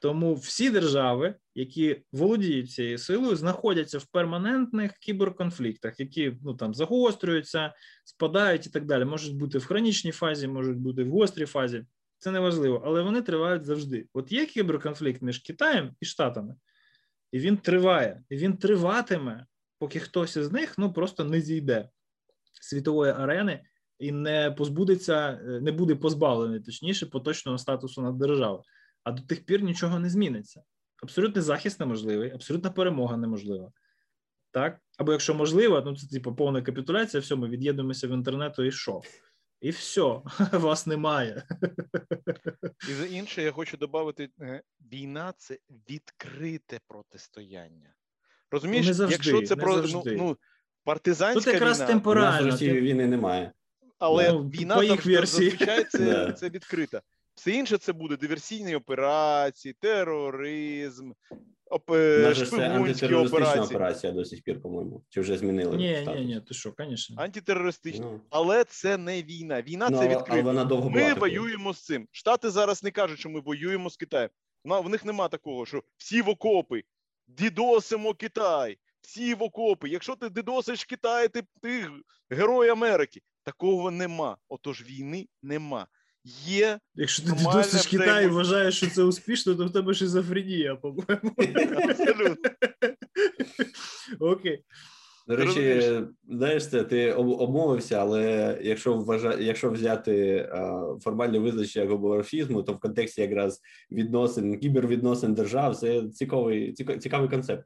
Тому 0.02 0.34
всі 0.34 0.70
держави, 0.70 1.34
які 1.54 2.02
володіють 2.12 2.70
цією 2.70 2.98
силою, 2.98 3.36
знаходяться 3.36 3.98
в 3.98 4.04
перманентних 4.04 4.92
кіберконфліктах, 4.92 6.00
які 6.00 6.36
ну 6.42 6.54
там 6.54 6.74
загострюються, 6.74 7.74
спадають 8.04 8.66
і 8.66 8.70
так 8.70 8.86
далі. 8.86 9.04
Можуть 9.04 9.36
бути 9.36 9.58
в 9.58 9.64
хронічній 9.64 10.12
фазі, 10.12 10.48
можуть 10.48 10.78
бути 10.78 11.04
в 11.04 11.10
гострій 11.10 11.46
фазі. 11.46 11.84
Це 12.22 12.30
не 12.30 12.40
важливо, 12.40 12.82
але 12.84 13.02
вони 13.02 13.22
тривають 13.22 13.64
завжди. 13.64 14.08
От 14.12 14.32
є 14.32 14.46
кіберконфлікт 14.46 15.22
між 15.22 15.38
Китаєм 15.38 15.96
і 16.00 16.06
Штатами, 16.06 16.56
і 17.32 17.38
він 17.38 17.56
триває, 17.56 18.22
і 18.28 18.36
він 18.36 18.56
триватиме, 18.56 19.46
поки 19.78 20.00
хтось 20.00 20.36
із 20.36 20.52
них 20.52 20.78
ну 20.78 20.92
просто 20.92 21.24
не 21.24 21.40
зійде 21.40 21.88
світової 22.60 23.12
арени 23.12 23.64
і 23.98 24.12
не 24.12 24.50
позбудеться, 24.50 25.40
е, 25.46 25.60
не 25.60 25.72
буде 25.72 25.94
позбавлений, 25.94 26.60
точніше, 26.60 27.06
поточного 27.06 27.58
статусу 27.58 28.02
наддержави. 28.02 28.62
А 29.04 29.12
до 29.12 29.22
тих 29.22 29.44
пір 29.44 29.62
нічого 29.62 29.98
не 29.98 30.10
зміниться. 30.10 30.62
Абсолютний 31.02 31.42
захист 31.42 31.80
неможливий, 31.80 32.30
абсолютна 32.30 32.70
перемога 32.70 33.16
неможлива. 33.16 33.72
Так? 34.50 34.78
Або 34.98 35.12
якщо 35.12 35.34
можливо, 35.34 35.82
ну 35.86 35.96
це 35.96 36.06
типу 36.06 36.34
повна 36.34 36.62
капітуляція, 36.62 37.20
все, 37.20 37.34
ми 37.34 37.48
від'єднуємося 37.48 38.08
в 38.08 38.10
інтернету 38.10 38.64
і 38.64 38.72
що? 38.72 39.00
І 39.62 39.70
все, 39.70 40.20
вас 40.52 40.86
немає. 40.86 41.42
І 42.88 42.92
за 42.92 43.06
інше, 43.06 43.42
я 43.42 43.52
хочу 43.52 43.76
додати: 43.76 44.28
е, 44.40 44.62
війна 44.92 45.32
це 45.36 45.58
відкрите 45.90 46.80
протистояння. 46.88 47.94
Розумієш, 48.50 48.84
Ну, 48.86 48.90
не 48.90 48.94
завжди, 48.94 49.14
якщо 49.14 49.46
це 49.46 49.56
не 49.56 49.62
про 49.62 49.76
ну, 49.76 49.86
завжди. 49.86 50.16
ну 50.16 50.36
партизанська 50.84 51.40
Тут 51.40 51.54
якраз 51.54 51.80
війна, 51.80 51.86
нас 51.86 51.94
в. 51.94 52.50
Росії 52.50 52.80
війни 52.80 53.06
немає. 53.06 53.52
але 53.98 54.32
Ну, 54.32 54.42
війна 54.42 54.76
по 54.76 54.82
їх 54.82 55.06
версії. 55.06 55.50
зазвичай 55.50 55.84
це, 55.84 56.32
це 56.38 56.48
відкрита. 56.48 57.02
Все 57.34 57.50
інше 57.50 57.78
це 57.78 57.92
буде 57.92 58.16
диверсійні 58.16 58.76
операції, 58.76 59.76
тероризм, 59.80 61.12
е, 61.90 62.26
антитерористична 62.74 63.20
операції, 63.20 63.64
операція 63.64 64.12
до 64.12 64.24
сих 64.24 64.42
пір, 64.42 64.62
по-моєму. 64.62 65.04
Чи 65.08 65.20
вже 65.20 65.38
змінили? 65.38 65.76
Ні, 65.76 65.98
статус? 66.02 66.20
ні, 66.20 66.26
ні, 66.26 66.40
ти 66.40 66.54
що, 66.54 66.74
звісно. 66.78 67.22
антитерористичні. 67.22 68.00
Ну, 68.00 68.20
Але 68.30 68.64
це 68.64 68.96
не 68.96 69.22
війна. 69.22 69.62
Війна 69.62 69.88
ну, 69.90 69.98
це 69.98 70.08
відкрита. 70.08 70.42
вона 70.42 70.64
довго 70.64 70.90
була 70.90 71.04
Ми 71.04 71.14
такою. 71.14 71.40
воюємо 71.40 71.72
з 71.72 71.84
цим. 71.84 72.08
Штати 72.10 72.50
зараз 72.50 72.82
не 72.84 72.90
кажуть, 72.90 73.18
що 73.18 73.30
ми 73.30 73.40
воюємо 73.40 73.90
з 73.90 73.96
Китаєм. 73.96 74.30
На- 74.64 74.80
В 74.80 74.88
них 74.88 75.04
нема 75.04 75.28
такого, 75.28 75.66
що 75.66 75.82
всі 75.96 76.22
в 76.22 76.28
окопи, 76.28 76.82
дідосимо 77.26 78.14
Китай, 78.14 78.76
всі 79.00 79.34
в 79.34 79.42
окопи. 79.42 79.88
Якщо 79.88 80.16
ти 80.16 80.30
дідосиш 80.30 80.84
Китай, 80.84 81.28
ти, 81.28 81.42
ти 81.62 81.86
герой 82.30 82.68
Америки. 82.68 83.20
Такого 83.44 83.90
нема. 83.90 84.36
Отож, 84.48 84.82
війни 84.82 85.28
нема. 85.42 85.86
Є 86.46 86.78
Якщо 86.94 87.22
ти 87.22 87.30
досиш 87.52 87.86
Китай 87.86 88.24
і 88.24 88.28
вважаєш, 88.28 88.76
що 88.76 88.86
це 88.86 89.02
успішно, 89.02 89.54
то 89.54 89.66
в 89.66 89.72
тебе 89.72 89.94
шизофренія, 89.94 90.76
по-моєму. 90.76 91.32
абсолютно. 91.88 92.50
Окей. 94.20 94.64
До 95.28 95.36
речі, 95.36 95.82
знаєш 96.28 96.68
це, 96.68 96.84
ти 96.84 97.12
обмовився, 97.12 97.96
але 97.96 98.58
якщо 98.62 98.94
вважа... 98.94 99.36
якщо 99.40 99.70
взяти 99.70 100.48
а, 100.52 100.82
формальне 101.00 101.38
визначення 101.38 101.90
гоморфізму, 101.90 102.62
то 102.62 102.72
в 102.72 102.78
контексті 102.78 103.20
якраз 103.20 103.60
відносин, 103.90 104.58
кібервідносин 104.58 105.34
держав, 105.34 105.76
це 105.76 106.08
цікавий, 106.08 106.72
ціка- 106.72 106.98
цікавий 106.98 107.28
концепт. 107.28 107.64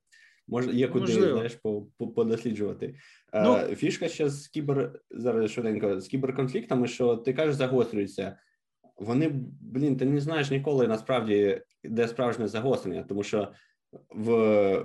Може, 0.49 0.73
є 0.73 0.89
куди 0.89 1.07
Можливо. 1.07 1.33
знаєш, 1.33 1.55
по, 1.55 1.87
по, 1.99 2.09
подосліджувати. 2.09 2.95
Ну- 3.35 3.59
фішка 3.75 4.09
ще 4.09 4.31
з 4.31 4.49
кібер 4.49 5.01
зараз 5.11 5.51
швиденько 5.51 6.01
з 6.01 6.09
кіберконфліктами, 6.09 6.89
що 6.89 7.17
ти 7.17 7.33
кажеш, 7.33 7.55
загострюються. 7.55 8.39
Вони, 8.99 9.31
блін, 9.61 9.97
ти 9.97 10.05
не 10.05 10.21
знаєш 10.21 10.51
ніколи 10.51 10.89
насправді, 10.89 11.63
де 11.85 12.09
справжнє 12.09 12.49
загострення, 12.49 13.03
тому 13.03 13.23
що 13.23 13.53
в 14.11 14.85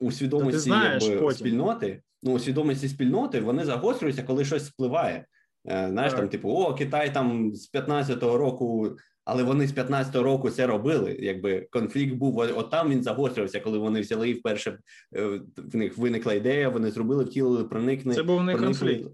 у 0.00 0.12
свідомості 0.12 0.58
знаєш 0.60 1.04
якби, 1.04 1.20
потім. 1.20 1.38
спільноти, 1.38 2.02
ну 2.22 2.32
у 2.32 2.38
свідомості 2.38 2.88
спільноти 2.88 3.40
вони 3.40 3.64
загострюються, 3.64 4.22
коли 4.22 4.44
щось 4.44 4.66
спливає. 4.66 5.26
Е, 5.68 5.88
знаєш, 5.90 6.12
Так. 6.12 6.20
там, 6.20 6.28
типу, 6.28 6.48
о, 6.50 6.74
Китай 6.74 7.14
там 7.14 7.54
з 7.54 7.74
15-го 7.74 8.38
року, 8.38 8.96
але 9.24 9.42
вони 9.42 9.66
з 9.66 9.74
15-го 9.74 10.22
року 10.22 10.50
це 10.50 10.66
робили. 10.66 11.16
Якби 11.20 11.68
конфлікт 11.70 12.14
був, 12.14 12.38
от 12.38 12.70
там 12.70 12.90
він 12.90 13.02
загострювався, 13.02 13.60
коли 13.60 13.78
вони 13.78 14.00
взяли 14.00 14.30
і 14.30 14.34
вперше 14.34 14.78
е, 15.16 15.40
в 15.56 15.76
них 15.76 15.98
виникла 15.98 16.34
ідея, 16.34 16.68
вони 16.68 16.90
зробили, 16.90 17.24
втілили, 17.24 17.64
проникли. 17.64 18.14
Це 18.14 18.22
був 18.22 18.44
не 18.44 18.52
проникли. 18.52 18.88
конфлікт. 18.88 19.10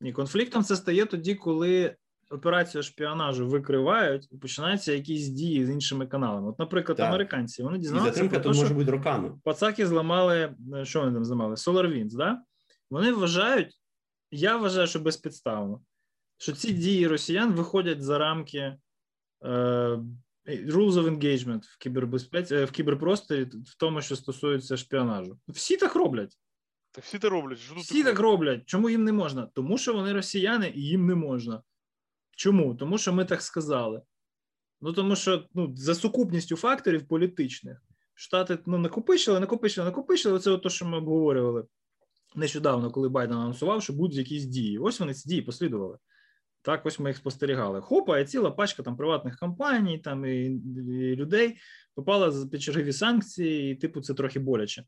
Ні, 0.00 0.12
конфліктом 0.12 0.62
це 0.62 0.76
стає 0.76 1.06
тоді, 1.06 1.34
коли 1.34 1.94
операцію 2.30 2.82
шпіонажу 2.82 3.48
викривають 3.48 4.28
і 4.32 4.36
починаються 4.36 4.92
якісь 4.92 5.28
дії 5.28 5.66
з 5.66 5.70
іншими 5.70 6.06
каналами. 6.06 6.48
От, 6.48 6.58
наприклад, 6.58 6.96
Так. 6.98 7.08
американці 7.08 7.62
вони 7.62 7.76
І 7.76 7.80
дізналися 7.80 8.06
затримка 8.12 8.34
про 8.34 8.42
те, 8.42 8.48
тут 8.48 8.62
може 8.62 8.74
бути 8.74 8.90
роками. 8.90 9.32
пацаки 9.44 9.86
зламали, 9.86 10.54
е, 10.74 10.84
що 10.84 11.00
вони 11.00 11.12
там 11.12 11.24
зламали? 11.24 11.54
SolarWinds, 11.54 12.16
да? 12.16 12.42
Вони 12.90 13.12
вважають, 13.12 13.80
я 14.30 14.56
вважаю, 14.56 14.86
що 14.86 15.00
безпідставно, 15.00 15.80
що 16.38 16.52
ці 16.52 16.72
дії 16.72 17.06
росіян 17.06 17.52
виходять 17.52 18.02
за 18.02 18.18
рамки 18.18 18.58
е, 18.58 18.78
rules 20.48 20.92
of 20.92 21.18
engagement 21.18 21.62
в 21.62 21.78
кібербезпеці, 21.78 22.54
е, 22.54 22.64
в 22.64 22.70
кіберпросторі, 22.70 23.44
в 23.44 23.76
тому, 23.78 24.02
що 24.02 24.16
стосується 24.16 24.76
шпіонажу. 24.76 25.38
Всі 25.48 25.76
так 25.76 25.94
роблять. 25.94 26.38
Так 26.92 27.04
всі 27.04 27.18
це 27.18 27.28
роблять. 27.28 27.58
Що 27.58 27.74
тут 27.74 27.82
Всі 27.82 28.04
так 28.04 28.18
роблять. 28.18 28.62
Чому 28.66 28.90
їм 28.90 29.04
не 29.04 29.12
можна? 29.12 29.48
Тому 29.54 29.78
що 29.78 29.94
вони 29.94 30.12
росіяни 30.12 30.72
і 30.74 30.80
їм 30.82 31.06
не 31.06 31.14
можна. 31.14 31.62
Чому? 32.36 32.74
Тому 32.74 32.98
що 32.98 33.12
ми 33.12 33.24
так 33.24 33.42
сказали. 33.42 34.02
Ну 34.80 34.92
тому 34.92 35.16
що 35.16 35.44
ну, 35.54 35.76
за 35.76 35.94
сукупністю 35.94 36.56
факторів 36.56 37.08
політичних 37.08 37.82
штати 38.14 38.58
ну, 38.66 38.78
накопичили, 38.78 39.40
накопичили, 39.40 39.84
накопичили. 39.84 40.34
Оце 40.34 40.58
те, 40.58 40.68
що 40.68 40.86
ми 40.86 40.98
обговорювали 40.98 41.64
нещодавно, 42.34 42.90
коли 42.90 43.08
Байден 43.08 43.36
анонсував, 43.36 43.82
що 43.82 43.92
будуть 43.92 44.18
якісь 44.18 44.44
дії. 44.44 44.78
Ось 44.78 45.00
вони 45.00 45.14
ці 45.14 45.28
дії 45.28 45.42
послідували. 45.42 45.98
Так, 46.62 46.86
ось 46.86 46.98
ми 46.98 47.10
їх 47.10 47.16
спостерігали. 47.16 47.80
Хопа, 47.80 48.18
і 48.18 48.24
ціла 48.24 48.50
пачка 48.50 48.82
там 48.82 48.96
приватних 48.96 49.38
компаній, 49.38 49.98
там 49.98 50.24
і, 50.24 50.44
і 50.46 51.16
людей 51.16 51.56
попала 51.94 52.46
під 52.46 52.62
чергові 52.62 52.92
санкції, 52.92 53.72
і 53.72 53.74
типу 53.74 54.00
це 54.00 54.14
трохи 54.14 54.38
боляче. 54.38 54.84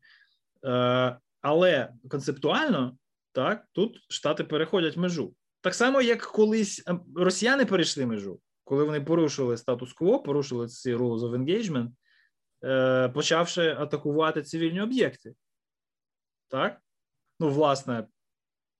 Е, 0.65 1.17
але 1.41 1.93
концептуально 2.09 2.97
так 3.31 3.65
тут 3.71 4.05
штати 4.09 4.43
переходять 4.43 4.97
межу. 4.97 5.33
Так 5.67 5.75
само, 5.75 6.01
як 6.01 6.21
колись 6.21 6.83
е, 6.87 6.99
росіяни 7.15 7.65
перейшли 7.65 8.05
межу, 8.05 8.39
коли 8.63 8.83
вони 8.83 9.01
порушили 9.01 9.57
статус-кво, 9.57 10.19
порушили 10.19 10.67
ці 10.67 10.95
rules 10.95 11.19
of 11.19 11.31
engagement, 11.31 11.89
е, 12.63 13.09
почавши 13.09 13.69
атакувати 13.69 14.43
цивільні 14.43 14.81
об'єкти. 14.81 15.35
Так? 16.47 16.81
Ну, 17.39 17.49
власне, 17.49 18.07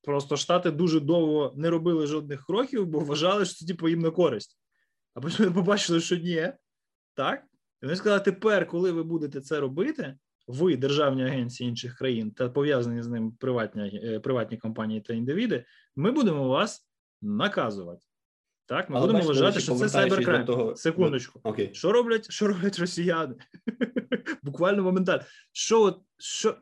просто 0.04 0.38
штати 0.38 0.72
дуже 0.72 1.00
довго 1.00 1.54
не 1.56 1.70
робили 1.70 2.08
жодних 2.08 2.46
кроків, 2.46 2.86
бо 2.86 3.00
вважали, 3.00 3.46
що 3.46 3.56
це 3.56 3.66
типу, 3.66 3.90
їм 3.90 4.00
на 4.00 4.12
користь. 4.12 4.60
А 5.14 5.22
потім 5.22 5.54
побачили, 5.54 6.02
що 6.02 6.16
ні. 6.16 6.54
Так? 7.14 7.44
І 7.82 7.86
вони 7.86 7.96
сказали: 7.96 8.20
тепер, 8.20 8.68
коли 8.68 8.92
ви 8.92 9.04
будете 9.04 9.42
це 9.42 9.60
робити, 9.60 10.18
ви, 10.48 10.78
державні 10.78 11.24
агенції 11.24 11.70
інших 11.70 11.96
країн 11.96 12.32
та 12.32 12.50
пов'язані 12.50 13.04
з 13.04 13.08
ним 13.08 13.32
приватні, 13.32 14.02
е, 14.04 14.20
приватні 14.20 14.58
компанії 14.58 15.02
та 15.02 15.14
індивіди, 15.14 15.66
ми 15.96 16.12
будемо 16.12 16.48
вас 16.48 16.88
наказувати. 17.22 18.06
Так, 18.66 18.90
ми 18.90 18.98
Але 18.98 19.08
будемо 19.08 19.26
вважати, 19.28 19.60
що 19.60 19.76
це 19.76 19.90
сайберкрайм. 19.90 20.46
того- 20.46 20.76
Секундочку. 20.76 21.40
Окей. 21.44 21.70
Що 21.74 21.92
роблять, 21.92 22.32
що 22.32 22.48
роблять 22.48 22.80
росіяни? 22.80 23.36
Буквально 24.44 24.84
моментально. 24.84 25.24
Що, 25.52 25.82
от, 25.82 26.02
що 26.18 26.56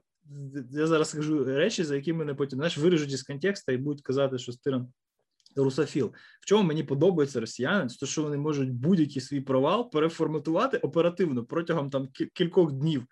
я 0.72 0.88
зараз 0.88 1.10
скажу 1.10 1.44
речі, 1.44 1.84
за 1.84 1.96
які 1.96 2.14
мене 2.14 2.34
потім 2.34 2.58
знаєш, 2.58 2.78
виріжуть 2.78 3.12
із 3.12 3.24
контексту 3.24 3.72
і 3.72 3.78
будуть 3.78 4.04
казати, 4.04 4.38
що 4.38 4.52
Стиран 4.52 4.94
русофіл. 5.56 6.14
В 6.42 6.46
чому 6.46 6.64
мені 6.64 6.84
подобається 6.84 7.40
росіяни, 7.40 7.90
це 7.90 8.06
що 8.06 8.24
вони 8.24 8.38
можуть 8.38 8.72
будь-який 8.72 9.22
свій 9.22 9.42
провал 9.42 9.92
переформатувати 9.92 10.78
оперативно 10.78 11.46
протягом 11.46 11.90
там 11.90 12.08
кількох 12.34 12.72
днів 12.72 13.06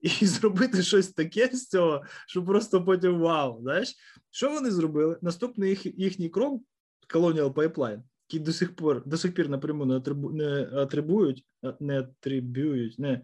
і 0.00 0.08
зробити 0.26 0.82
щось 0.82 1.08
таке 1.08 1.48
з 1.52 1.68
цього, 1.68 2.04
що 2.26 2.44
просто 2.44 2.84
потім 2.84 3.18
вау. 3.18 3.62
Знаєш, 3.62 3.94
що 4.30 4.50
вони 4.50 4.70
зробили? 4.70 5.18
Наступний 5.22 5.70
їх, 5.70 5.86
їхній 5.98 6.28
крок 6.28 6.62
Colonial 7.14 7.52
Pipeline, 7.52 8.02
який 8.28 8.46
до 8.46 8.52
сих 8.52 8.76
пор 8.76 9.02
до 9.06 9.16
сих 9.16 9.34
пір 9.34 9.48
напряму 9.48 9.84
не, 9.84 9.96
атрибу, 9.96 10.30
не 10.30 10.62
атрибують, 10.62 11.46
не 11.80 11.98
атрибують, 12.00 12.98
не, 12.98 13.22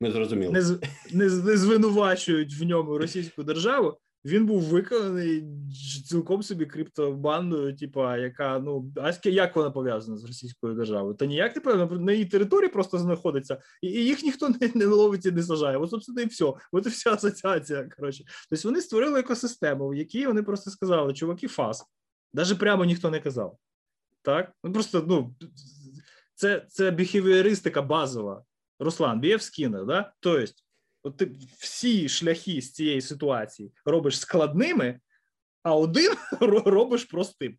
Ми 0.00 0.10
зрозуміли. 0.10 0.52
не, 0.52 0.62
не, 1.12 1.34
не 1.34 1.56
звинувачують 1.56 2.60
в 2.60 2.62
ньому 2.62 2.98
російську 2.98 3.42
державу. 3.42 3.98
Він 4.26 4.46
був 4.46 4.62
виконаний 4.62 5.44
цілком 6.04 6.42
собі 6.42 6.66
криптобандою, 6.66 7.76
типа, 7.76 8.16
яка 8.16 8.58
ну 8.58 8.92
а 8.96 9.28
як 9.30 9.56
вона 9.56 9.70
пов'язана 9.70 10.16
з 10.16 10.24
російською 10.24 10.74
державою? 10.74 11.14
Та 11.14 11.26
ніяк 11.26 11.56
не 11.56 11.62
певно 11.62 12.00
на 12.00 12.12
її 12.12 12.24
території 12.24 12.68
просто 12.68 12.98
знаходиться, 12.98 13.60
і, 13.82 13.88
їх 13.88 14.22
ніхто 14.22 14.48
не, 14.48 14.70
не 14.74 14.86
ловить 14.86 15.26
і 15.26 15.30
не 15.30 15.42
сажає. 15.42 15.76
От 15.76 15.90
собственно 15.90 16.20
і 16.20 16.26
все. 16.26 16.52
От 16.72 16.86
і 16.86 16.88
вся 16.88 17.12
асоціація. 17.12 17.88
Коротше, 17.96 18.24
тобто 18.50 18.68
вони 18.68 18.80
створили 18.80 19.20
екосистему, 19.20 19.88
в 19.88 19.94
якій 19.94 20.26
вони 20.26 20.42
просто 20.42 20.70
сказали, 20.70 21.14
чуваки, 21.14 21.48
фас. 21.48 21.84
Навіть 22.34 22.58
прямо 22.58 22.84
ніхто 22.84 23.10
не 23.10 23.20
казав. 23.20 23.58
Так? 24.22 24.52
Ну 24.64 24.72
просто 24.72 25.04
ну 25.08 25.34
це, 26.34 26.66
це 26.68 26.90
біхевіористика 26.90 27.82
базова. 27.82 28.44
Руслан, 28.78 29.20
в 29.20 29.86
да? 29.86 30.12
Тобто, 30.20 30.52
от 31.06 31.16
ти 31.16 31.30
всі 31.58 32.08
шляхи 32.08 32.60
з 32.60 32.72
цієї 32.72 33.00
ситуації 33.00 33.72
робиш 33.84 34.20
складними, 34.20 35.00
а 35.62 35.74
один 35.74 36.12
робиш 36.66 37.04
простим. 37.04 37.56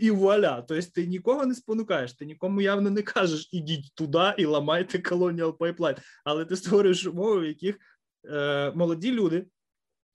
І- 0.00 0.10
вуаля. 0.10 0.64
Тобто 0.68 0.90
ти 0.94 1.06
нікого 1.06 1.46
не 1.46 1.54
спонукаєш, 1.54 2.12
ти 2.12 2.26
нікому 2.26 2.60
явно 2.60 2.90
не 2.90 3.02
кажеш, 3.02 3.48
ідіть 3.52 3.94
туди 3.94 4.34
і 4.38 4.44
ламайте 4.44 4.98
Colonial 4.98 5.56
Pipeline. 5.56 5.98
Але 6.24 6.44
ти 6.44 6.56
створюєш 6.56 7.06
умови, 7.06 7.40
в 7.40 7.44
яких 7.44 7.78
е, 8.24 8.72
молоді 8.74 9.12
люди, 9.12 9.46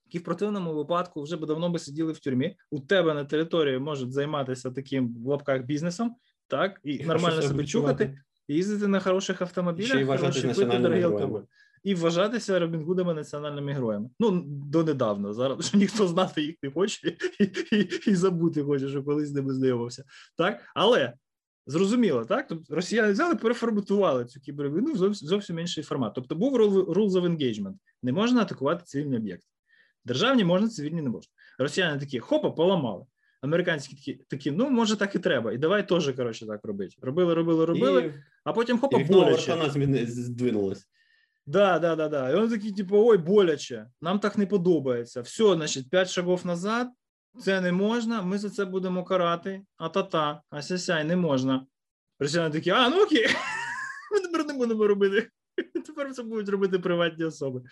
які 0.05 0.17
в 0.17 0.23
противному 0.23 0.73
випадку 0.73 1.21
вже 1.21 1.37
би 1.37 1.47
давно 1.47 1.69
би 1.69 1.79
сиділи 1.79 2.11
в 2.11 2.19
тюрмі, 2.19 2.55
у 2.71 2.79
тебе 2.79 3.13
на 3.13 3.25
території 3.25 3.79
можуть 3.79 4.11
займатися 4.11 4.71
таким 4.71 5.15
в 5.23 5.27
лапках 5.27 5.61
бізнесом, 5.61 6.15
так, 6.47 6.79
і, 6.83 6.93
І 6.93 7.05
нормально 7.05 7.41
себе 7.41 7.65
чухати, 7.65 8.19
їздити 8.47 8.87
на 8.87 8.99
хороших 8.99 9.41
автомобілях, 9.41 10.05
вважатись 10.05 10.35
пити 10.35 10.47
національними 10.47 11.01
алкоголь. 11.01 11.41
І 11.87 11.95
вважатися 11.95 12.59
Робін 12.59 12.83
Гудами 12.83 13.13
національними 13.13 13.73
героями. 13.73 14.09
Ну, 14.19 14.43
донедавна. 14.47 15.33
Зараз 15.33 15.67
що 15.67 15.77
ніхто 15.77 16.07
знати 16.07 16.41
їх 16.41 16.55
не 16.63 16.71
хоче 16.71 17.07
і, 17.39 17.43
і, 17.77 17.89
і 18.07 18.15
забути 18.15 18.63
хоче, 18.63 18.89
що 18.89 19.03
колись 19.03 19.29
з 19.29 19.33
ними 19.33 19.53
знайомився. 19.53 20.03
Так? 20.37 20.61
Але 20.75 21.13
зрозуміло, 21.67 22.25
так? 22.25 22.47
Тобто 22.47 22.75
росіяни 22.75 23.11
взяли, 23.11 23.35
переформатували 23.35 24.25
цю 24.25 24.39
кібервійну 24.39 24.93
в 24.93 24.97
зовсім, 24.97 25.27
зовсім 25.27 25.59
інший 25.59 25.83
формат. 25.83 26.13
Тобто 26.15 26.35
був 26.35 26.55
rule- 26.57 26.85
rules 26.85 27.09
of 27.11 27.23
engagement. 27.37 27.73
Не 28.03 28.11
можна 28.11 28.41
атакувати 28.41 28.81
цивільні 28.85 29.17
об'єкти. 29.17 29.47
Державні 30.05 30.43
можна, 30.43 30.69
цивільні 30.69 31.01
не 31.01 31.09
можна. 31.09 31.31
Росіяни 31.59 31.99
такі, 31.99 32.19
хопа, 32.19 32.51
поламали. 32.51 33.05
Американські 33.41 33.95
такі, 33.95 34.13
такі, 34.27 34.51
ну 34.51 34.69
може 34.69 34.95
так 34.95 35.15
і 35.15 35.19
треба. 35.19 35.53
І 35.53 35.57
давай 35.57 35.87
теж, 35.87 36.09
коротше, 36.15 36.45
так 36.45 36.59
робити. 36.65 36.95
Робили, 37.01 37.33
робили, 37.33 37.65
робили, 37.65 38.01
І, 38.01 38.11
а 38.43 38.53
потім 38.53 38.79
хопа, 38.79 38.97
вікно 38.97 39.19
боляче. 39.23 39.51
зміни- 39.69 40.05
здвинулось. 40.07 40.87
Да, 41.46 41.78
да, 41.78 41.96
да, 41.96 42.08
да. 42.08 42.30
І 42.30 42.34
вони 42.34 42.48
такі, 42.48 42.72
типу, 42.72 43.06
ой, 43.06 43.18
боляче, 43.18 43.90
нам 44.00 44.18
так 44.18 44.38
не 44.38 44.46
подобається. 44.46 45.20
Все, 45.20 45.54
значить, 45.54 45.90
п'ять 45.90 46.08
шагів 46.08 46.46
назад, 46.46 46.88
це 47.40 47.60
не 47.60 47.72
можна, 47.72 48.22
ми 48.22 48.38
за 48.38 48.50
це 48.50 48.64
будемо 48.64 49.04
карати. 49.04 49.62
А 49.76 49.88
та-та, 49.88 50.42
а 50.50 50.62
сясяй, 50.62 51.04
не 51.04 51.16
можна. 51.16 51.66
Росіяни 52.18 52.50
такі, 52.50 52.70
а, 52.70 52.88
ну 52.88 53.02
окей, 53.02 53.26
ми 54.12 54.20
тепер 54.20 54.46
не 54.46 54.54
будемо 54.54 54.86
робити. 54.86 55.30
Тепер 55.86 56.12
це 56.12 56.22
будуть 56.22 56.48
робити 56.48 56.78
приватні 56.78 57.24
особи. 57.24 57.62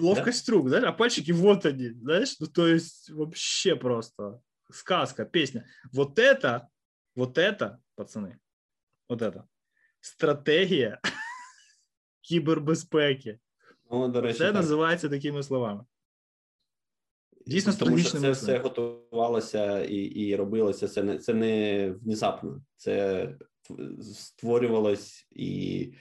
Ловкость 0.00 0.48
рук, 0.48 0.68
знаєш, 0.68 0.88
а 0.88 0.92
пальчики 0.92 1.32
вот 1.32 1.66
они, 1.66 1.92
знаешь, 2.02 2.40
ну 2.40 2.46
то 2.46 2.66
есть 2.66 3.10
вообще 3.10 3.76
просто 3.76 4.40
сказка, 4.70 5.24
песня. 5.24 5.64
Вот 5.92 6.18
это, 6.18 6.68
вот 7.16 7.38
это, 7.38 7.78
пацаны, 7.96 8.38
вот 9.08 9.22
это, 9.22 9.44
стратегія 10.03 10.99
кібербезпеки. 12.21 13.39
Ну, 13.91 14.07
до 14.07 14.21
речі, 14.21 14.37
Це 14.37 14.45
так. 14.45 14.55
називається 14.55 15.09
такими 15.09 15.43
словами. 15.43 15.85
Дійсно, 17.47 17.73
Тому 17.73 17.97
що 17.97 18.19
це 18.19 18.31
все 18.31 18.57
готувалося 18.57 19.83
і, 19.83 19.95
і 19.95 20.35
робилося. 20.35 20.87
Це 20.87 21.03
не 21.03 21.17
це 21.17 21.33
не 21.33 21.89
внезапно. 21.91 22.61
Це 22.75 23.29
створювалось 24.01 25.27
і 25.31 25.93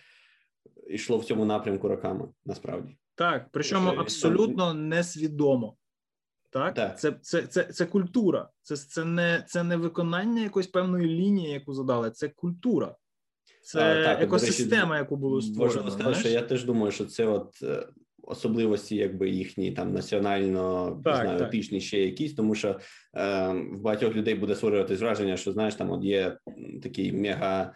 йшло 0.86 1.18
в 1.18 1.24
цьому 1.24 1.44
напрямку 1.44 1.88
роками, 1.88 2.28
насправді. 2.44 2.96
Так, 3.14 3.48
причому 3.52 3.90
Що, 3.90 4.00
абсолютно 4.00 4.74
несвідомо. 4.74 5.76
Так, 6.50 6.74
Так. 6.74 7.00
Це, 7.00 7.12
це, 7.12 7.42
це, 7.42 7.64
це 7.64 7.86
культура. 7.86 8.50
Це, 8.62 8.76
це, 8.76 9.04
не, 9.04 9.44
це 9.48 9.62
не 9.62 9.76
виконання 9.76 10.42
якоїсь 10.42 10.66
певної 10.66 11.06
лінії, 11.06 11.50
яку 11.50 11.74
задали, 11.74 12.10
це 12.10 12.28
культура. 12.28 12.96
Це 13.62 13.80
А, 13.80 14.04
так, 14.04 14.22
екосистема, 14.22 14.90
речі, 14.90 15.02
яку 15.02 15.16
було 15.16 15.42
створено. 15.42 15.90
сказати, 15.90 16.14
що 16.14 16.28
я 16.28 16.42
теж 16.42 16.64
думаю, 16.64 16.92
що 16.92 17.04
це 17.04 17.26
от 17.26 17.62
е, 17.62 17.86
особливості, 18.22 18.96
якби 18.96 19.30
їхні 19.30 19.72
там 19.72 19.92
національно 19.92 20.90
Так, 21.04 21.16
знаю, 21.16 21.38
так. 21.38 21.48
етичні 21.48 21.80
ще 21.80 22.00
якісь, 22.00 22.34
тому 22.34 22.54
що 22.54 22.68
е, 22.68 23.48
в 23.72 23.80
багатьох 23.80 24.14
людей 24.14 24.34
буде 24.34 24.54
створюватись 24.54 25.00
враження, 25.00 25.36
що 25.36 25.52
знаєш, 25.52 25.74
там 25.74 25.90
от 25.90 26.04
є 26.04 26.36
такий 26.82 27.12
мега 27.12 27.72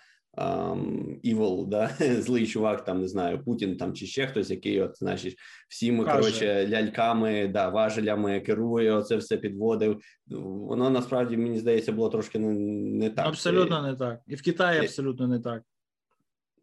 evil, 1.24 1.66
да? 1.66 1.90
злий 2.20 2.46
чувак, 2.46 2.84
там 2.84 3.00
не 3.00 3.08
знаю, 3.08 3.44
Путін 3.44 3.76
там 3.76 3.94
чи 3.94 4.06
ще 4.06 4.26
хтось, 4.26 4.50
який 4.50 4.80
от 4.80 4.98
значить 4.98 5.36
всіми 5.68 6.04
коротше 6.04 6.68
ляльками, 6.68 7.48
да, 7.48 7.68
важелями 7.68 8.40
керує, 8.40 8.92
оце 8.92 9.16
все 9.16 9.36
підводив. 9.36 10.00
Воно 10.40 10.90
насправді 10.90 11.36
мені 11.36 11.58
здається 11.58 11.92
було 11.92 12.08
трошки 12.08 12.38
не, 12.38 12.52
не 12.98 13.10
так. 13.10 13.26
Абсолютно 13.26 13.82
не 13.82 13.94
так. 13.94 14.20
І 14.26 14.34
в 14.34 14.42
Китаї 14.42 14.80
Е, 14.80 14.82
абсолютно 14.82 15.28
не 15.28 15.38
так. 15.38 15.62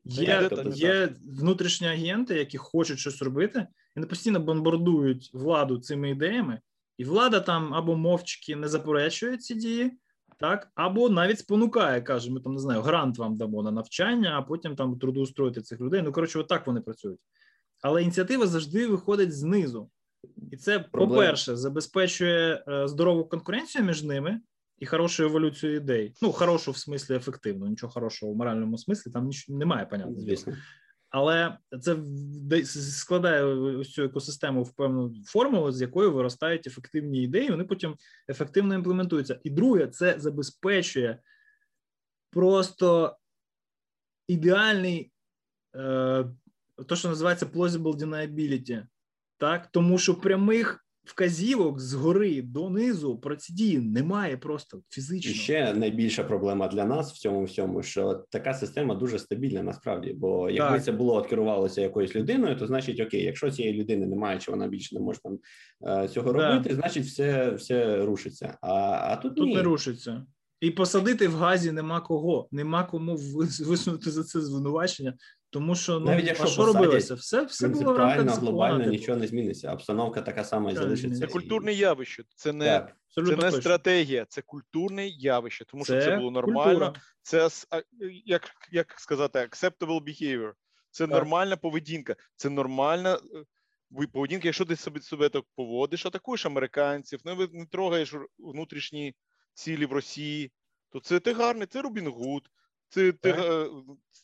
Є- 0.06 0.26
Є, 0.26 0.42
є 0.76 1.10
внутрішні 1.40 1.88
агенти, 1.88 2.36
які 2.36 2.58
хочуть 2.58 3.00
щось 3.00 3.22
робити, 3.22 3.60
і 3.60 3.92
вони 3.96 4.08
постійно 4.08 4.40
бомбардують 4.40 5.32
владу 5.34 5.78
цими 5.78 6.10
ідеями, 6.10 6.60
і 6.98 7.04
влада 7.06 7.40
там 7.40 7.74
або 7.74 7.96
мовчки 7.98 8.56
не 8.56 8.68
заперечує 8.68 9.38
ці 9.38 9.56
дії, 9.56 9.92
так, 10.40 10.72
або 10.76 11.10
навіть 11.10 11.40
спонукає, 11.40 12.02
каже, 12.02 12.32
ми 12.32 12.40
там 12.40 12.54
не 12.54 12.60
знаю, 12.60 12.82
грант 12.82 13.18
вам 13.18 13.38
дамо 13.38 13.64
на 13.64 13.72
навчання, 13.72 14.36
а 14.38 14.42
потім 14.42 14.76
там 14.76 15.00
трудоустроїти 15.00 15.62
цих 15.62 15.82
людей. 15.82 16.02
Ну 16.02 16.12
коротше, 16.12 16.40
отак 16.40 16.68
вони 16.68 16.82
працюють. 16.82 17.20
Але 17.82 18.04
ініціатива 18.04 18.48
завжди 18.48 18.88
виходить 18.88 19.34
знизу. 19.34 19.90
І 20.52 20.58
це, 20.58 20.80
Проблема- 20.80 21.08
по-перше, 21.08 21.56
забезпечує 21.56 22.64
е, 22.68 22.88
здорову 22.88 23.26
конкуренцію 23.26 23.84
між 23.86 24.04
ними 24.04 24.40
і 24.84 24.86
хорошу 24.86 25.24
еволюцію 25.24 25.76
ідей. 25.76 26.14
Ну, 26.22 26.32
хорошу 26.32 26.72
в 26.72 26.78
смислі 26.78 27.16
ефективно, 27.16 27.68
нічого 27.68 27.94
хорошого 27.94 28.32
в 28.32 28.36
моральному 28.36 28.78
смислі 28.78 29.12
там 29.12 29.26
нічого 29.26 29.60
немає, 29.60 29.86
понятно. 29.86 30.20
Звісно. 30.20 30.58
Але 31.10 31.58
це 31.82 31.98
складає 32.66 33.44
ось 33.44 33.92
цю 33.92 34.04
екосистему 34.04 34.64
в 34.64 34.76
певну 34.76 35.14
формулу, 35.26 35.72
з 35.72 35.82
якої 35.82 36.10
виростають 36.10 36.68
ефективні 36.68 37.24
ідеї, 37.24 37.50
вони 37.50 37.64
потім 37.64 37.96
ефективно 38.30 38.76
імплементуються. 38.76 39.40
І 39.44 39.50
друге, 39.50 39.88
це 39.88 40.20
забезпечує 40.20 41.20
просто 42.32 43.18
ідеальний, 44.28 45.12
е, 45.76 46.26
то, 46.88 46.96
що 46.96 47.10
називається 47.10 47.46
plausible 47.46 47.96
deniability, 47.96 48.88
так? 49.38 49.68
Тому 49.72 49.98
що 49.98 50.16
прямих 50.16 50.83
вказівок 51.06 51.80
згори 51.80 52.42
донизу 52.42 53.18
про 53.18 53.36
ці 53.36 53.54
дії 53.54 53.80
немає 53.80 54.38
просто 54.38 54.82
фізично. 54.90 55.32
І 55.32 55.34
ще 55.34 55.74
найбільша 55.74 56.24
проблема 56.24 56.68
для 56.68 56.86
нас 56.86 57.14
в 57.14 57.18
цьому 57.18 57.44
всьому, 57.44 57.84
що 57.84 58.14
така 58.30 58.54
система 58.54 58.96
дуже 58.96 59.20
стабільна 59.20 59.64
насправді. 59.64 60.14
Бо 60.14 60.50
якби 60.50 60.76
Так. 60.76 60.84
це 60.84 60.92
було 60.92 61.16
от 61.16 61.28
керувалося 61.28 61.82
якоюсь 61.82 62.16
людиною, 62.16 62.56
то 62.60 62.68
значить 62.68 63.00
окей, 63.00 63.24
якщо 63.24 63.52
цієї 63.52 63.82
людини 63.82 64.06
немає, 64.08 64.40
чи 64.40 64.52
вона 64.52 64.68
більше 64.68 64.96
не 64.96 65.02
може 65.02 65.20
там 65.24 65.40
е, 65.88 66.08
цього 66.08 66.34
Да. 66.34 66.50
робити, 66.52 66.76
значить 66.76 67.06
все, 67.06 67.52
все 67.52 68.06
рушиться. 68.06 68.58
А, 68.62 68.74
а 69.02 69.16
тут, 69.16 69.36
Тут 69.36 69.48
ні. 69.48 69.56
не 69.56 69.62
рушиться. 69.62 70.26
І 70.62 70.72
посадити 70.72 71.28
в 71.28 71.36
газі 71.36 71.72
нема 71.72 72.02
кого, 72.02 72.48
нема 72.52 72.84
кому 72.84 73.16
висунути 73.66 74.12
за 74.12 74.24
це 74.24 74.42
звинувачення, 74.42 75.14
тому 75.54 75.76
що 75.76 76.00
ну 76.00 76.06
Навіть 76.06 76.26
якщо 76.28 76.48
що 76.48 76.66
робилося? 76.66 77.16
Все, 77.16 77.44
все 77.44 77.68
було 77.68 77.94
в 77.94 77.98
рамках 77.98 78.30
закону. 78.30 78.42
глобально 78.42 78.86
нічого 78.86 79.18
не 79.18 79.28
зміниться. 79.28 79.74
Обстановка 79.74 80.22
така 80.22 80.44
сама 80.44 80.72
і 80.72 80.76
залишиться. 80.76 81.20
Це 81.20 81.28
культурне 81.28 81.74
явище, 81.74 82.24
це 82.36 82.54
не, 82.54 82.66
Так. 82.66 82.98
це 83.10 83.22
не 83.22 83.36
точно. 83.36 83.52
стратегія, 83.62 84.26
це 84.26 84.42
культурне 84.42 85.08
явище, 85.08 85.66
тому 85.66 85.84
що 85.86 85.94
це 85.94 86.02
Це 86.02 86.18
було 86.18 86.32
нормально. 86.32 86.64
культура. 86.80 86.94
Це 87.22 87.50
як, 88.26 88.52
як 88.72 89.00
сказати, 89.00 89.40
acceptable 89.40 90.02
behavior. 90.04 90.52
Це 90.92 91.04
Так. 91.04 91.14
нормальна 91.14 91.58
поведінка, 91.58 92.16
це 92.36 92.50
нормальна, 92.50 93.14
е, 93.16 93.20
ви- 93.90 94.08
поведінки, 94.08 94.48
якщо 94.48 94.66
ти 94.66 94.76
себе, 94.76 95.02
себе 95.02 95.30
так 95.30 95.44
поводиш, 95.56 96.06
атакуєш 96.06 96.46
американців, 96.46 97.20
не, 97.26 97.34
ви- 97.34 97.50
не 97.52 97.66
трогаєш 97.66 98.16
внутрішні 98.40 99.16
цілі 99.54 99.86
в 99.86 99.92
Росії, 99.92 100.52
то 100.90 101.00
це 101.00 101.20
ти 101.20 101.34
гарний, 101.34 101.68
це 101.68 101.82
Робін 101.82 102.08
Гуд, 102.08 102.50
це, 102.94 103.12
ти, 103.12 103.30
е, 103.30 103.70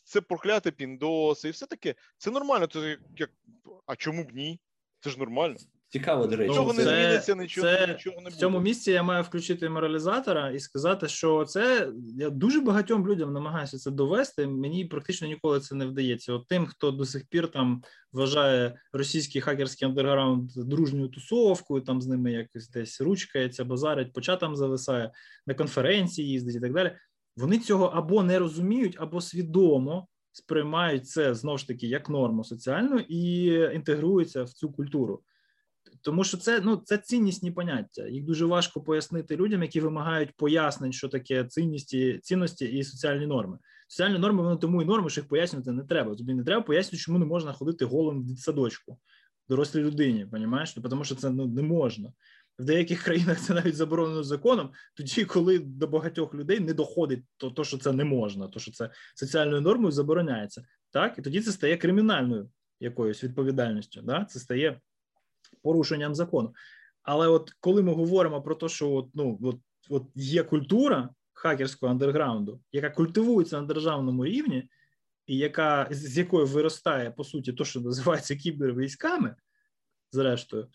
це 0.04 0.20
прокляте 0.20 0.70
піндоси, 0.70 1.48
і 1.48 1.50
все 1.50 1.66
таке. 1.66 1.94
Це 2.18 2.30
нормально. 2.30 2.66
Це 2.66 2.98
як, 3.16 3.30
а 3.86 3.96
чому 3.96 4.24
б 4.24 4.32
ні? 4.32 4.60
Це 5.00 5.10
ж 5.10 5.18
нормально. 5.18 5.56
Цікаво, 5.88 6.26
до 6.26 6.36
речі. 6.36 6.50
Нічого 6.50 6.72
не 6.72 6.82
зміниться, 6.82 7.34
нічого, 7.34 7.66
це 7.66 7.86
нічого 7.86 8.16
не 8.16 8.24
буде. 8.24 8.36
В 8.36 8.38
цьому 8.38 8.60
місці 8.60 8.90
я 8.90 9.02
маю 9.02 9.22
включити 9.22 9.68
моралізатора 9.68 10.50
і 10.50 10.60
сказати, 10.60 11.08
що 11.08 11.44
це 11.44 11.92
я 12.18 12.30
дуже 12.30 12.60
багатьом 12.60 13.08
людям 13.08 13.32
намагаюся 13.32 13.78
це 13.78 13.90
довести. 13.90 14.46
Мені 14.46 14.84
практично 14.84 15.28
ніколи 15.28 15.60
це 15.60 15.74
не 15.74 15.86
вдається. 15.86 16.32
От 16.32 16.46
тим, 16.48 16.66
хто 16.66 16.90
до 16.90 17.04
сих 17.04 17.26
пір 17.26 17.48
там 17.48 17.82
вважає 18.12 18.80
російський 18.92 19.40
хакерський 19.40 19.88
андерграунд 19.88 20.50
дружньою 20.56 21.08
тусовкою, 21.08 21.82
там 21.82 22.02
з 22.02 22.06
ними 22.06 22.32
якось 22.32 22.68
десь 22.68 23.00
ручкається, 23.00 23.64
базарить, 23.64 24.12
по 24.12 24.20
чатам 24.20 24.56
зависає, 24.56 25.10
на 25.46 25.54
конференції 25.54 26.28
їздить 26.28 26.56
і 26.56 26.60
так 26.60 26.72
далі. 26.72 26.96
Вони 27.40 27.58
цього 27.58 27.86
або 27.86 28.22
не 28.22 28.38
розуміють, 28.38 28.96
або 28.98 29.20
свідомо 29.20 30.06
сприймають 30.32 31.08
це 31.08 31.34
знову 31.34 31.58
ж 31.58 31.68
таки 31.68 31.86
як 31.86 32.08
норму 32.08 32.44
соціальну 32.44 32.98
і 32.98 33.44
інтегруються 33.74 34.42
в 34.42 34.50
цю 34.50 34.72
культуру. 34.72 35.22
Тому 36.02 36.24
що 36.24 36.36
це 36.36 36.60
ну 36.64 36.76
це 36.76 36.98
ціннісні 36.98 37.50
поняття. 37.50 38.06
Їх 38.06 38.24
дуже 38.24 38.46
важко 38.46 38.80
пояснити 38.80 39.36
людям, 39.36 39.62
які 39.62 39.80
вимагають 39.80 40.36
пояснень, 40.36 40.92
що 40.92 41.08
таке 41.08 41.44
цінності, 41.44 42.20
цінності 42.22 42.64
і 42.64 42.84
соціальні 42.84 43.26
норми. 43.26 43.58
Соціальні 43.88 44.18
норми 44.18 44.42
вони 44.42 44.56
тому 44.56 44.82
і 44.82 44.84
норми, 44.84 45.10
що 45.10 45.20
їх 45.20 45.28
пояснювати 45.28 45.72
не 45.72 45.84
треба. 45.84 46.14
Тобі 46.14 46.34
не 46.34 46.44
треба 46.44 46.62
пояснювати, 46.62 46.96
чому 46.96 47.18
не 47.18 47.24
можна 47.24 47.52
ходити 47.52 47.84
голим 47.84 48.34
в 48.34 48.38
садочку 48.38 48.98
дорослій 49.48 49.80
людині. 49.80 50.26
Понімаєш? 50.26 50.72
Тому 50.90 51.04
що 51.04 51.14
це 51.14 51.30
ну 51.30 51.46
не 51.46 51.62
можна. 51.62 52.12
В 52.60 52.64
деяких 52.64 53.02
країнах 53.02 53.40
це 53.40 53.54
навіть 53.54 53.76
заборонено 53.76 54.22
законом, 54.22 54.70
тоді, 54.94 55.24
коли 55.24 55.58
до 55.58 55.86
багатьох 55.86 56.34
людей 56.34 56.60
не 56.60 56.74
доходить 56.74 57.24
то, 57.36 57.50
то 57.50 57.64
що 57.64 57.78
це 57.78 57.92
не 57.92 58.04
можна, 58.04 58.48
то 58.48 58.60
що 58.60 58.72
це 58.72 58.90
соціальною 59.14 59.60
нормою 59.60 59.92
забороняється. 59.92 60.64
Так, 60.90 61.18
і 61.18 61.22
тоді 61.22 61.40
це 61.40 61.52
стає 61.52 61.76
кримінальною 61.76 62.50
якоюсь 62.80 63.24
відповідальністю. 63.24 64.02
Да? 64.02 64.24
Це 64.24 64.38
стає 64.38 64.80
порушенням 65.62 66.14
закону. 66.14 66.54
Але 67.02 67.28
от 67.28 67.50
коли 67.60 67.82
ми 67.82 67.92
говоримо 67.92 68.42
про 68.42 68.54
те, 68.54 68.68
що 68.68 68.90
от, 68.90 69.08
ну, 69.14 69.38
от, 69.42 69.56
от 69.88 70.04
є 70.14 70.42
культура 70.42 71.08
хакерського 71.32 71.92
андерграунду, 71.92 72.60
яка 72.72 72.90
культивується 72.90 73.60
на 73.60 73.66
державному 73.66 74.24
рівні, 74.24 74.68
і 75.26 75.36
яка 75.36 75.88
з 75.90 76.18
якої 76.18 76.46
виростає 76.46 77.10
по 77.10 77.24
суті 77.24 77.52
те, 77.52 77.64
що 77.64 77.80
називається 77.80 78.36
кібервійськами, 78.36 79.34
зрештою, 80.12 80.68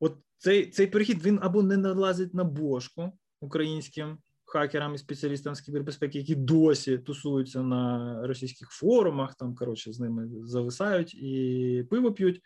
от 0.00 0.16
цей, 0.38 0.70
цей 0.70 0.86
перехід 0.86 1.26
він 1.26 1.38
або 1.42 1.62
не 1.62 1.76
налазить 1.76 2.34
на 2.34 2.44
бошку 2.44 3.18
українським 3.40 4.18
хакерам 4.44 4.94
і 4.94 4.98
спеціалістам 4.98 5.54
з 5.54 5.60
кібербезпеки, 5.60 6.18
які 6.18 6.34
досі 6.34 6.98
тусуються 6.98 7.62
на 7.62 8.20
російських 8.26 8.68
форумах, 8.70 9.34
там 9.34 9.54
коротше 9.54 9.92
з 9.92 10.00
ними 10.00 10.28
зависають 10.44 11.14
і 11.14 11.84
пиво 11.90 12.12
п'ють, 12.12 12.40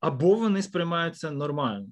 або 0.00 0.34
вони 0.34 0.62
сприймаються 0.62 1.30
нормально. 1.30 1.86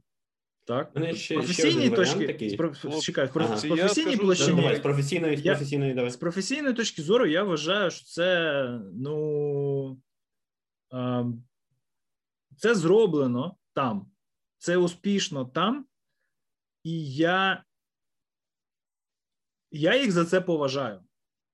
Так, 0.64 0.94
Мене 0.94 1.12
з 1.12 1.16
ще- 1.16 1.24
ще 1.24 1.34
професійної 1.34 1.86
один 1.86 1.94
точки 1.94 2.26
такий. 2.26 2.50
з 2.50 3.00
чекай, 3.00 3.26
з 3.26 3.30
про- 3.30 3.56
з 3.56 3.62
хлопці, 3.62 4.00
скажу, 4.00 4.18
площини. 4.18 4.76
З 4.76 4.80
професійної, 4.80 5.36
з 5.36 5.40
професійної, 5.42 5.94
давай. 5.94 6.10
З 6.10 6.16
професійної 6.16 6.74
точки 6.74 7.02
зору 7.02 7.26
я 7.26 7.42
вважаю, 7.42 7.90
що 7.90 8.04
це 8.04 8.80
ну 8.94 10.00
ем, 10.92 11.44
це 12.56 12.74
зроблено 12.74 13.56
там, 13.74 14.06
це 14.60 14.76
успішно 14.76 15.44
там, 15.44 15.86
і 16.84 17.14
я, 17.14 17.64
я 19.70 19.96
їх 20.02 20.12
за 20.12 20.24
це 20.24 20.40
поважаю 20.40 21.00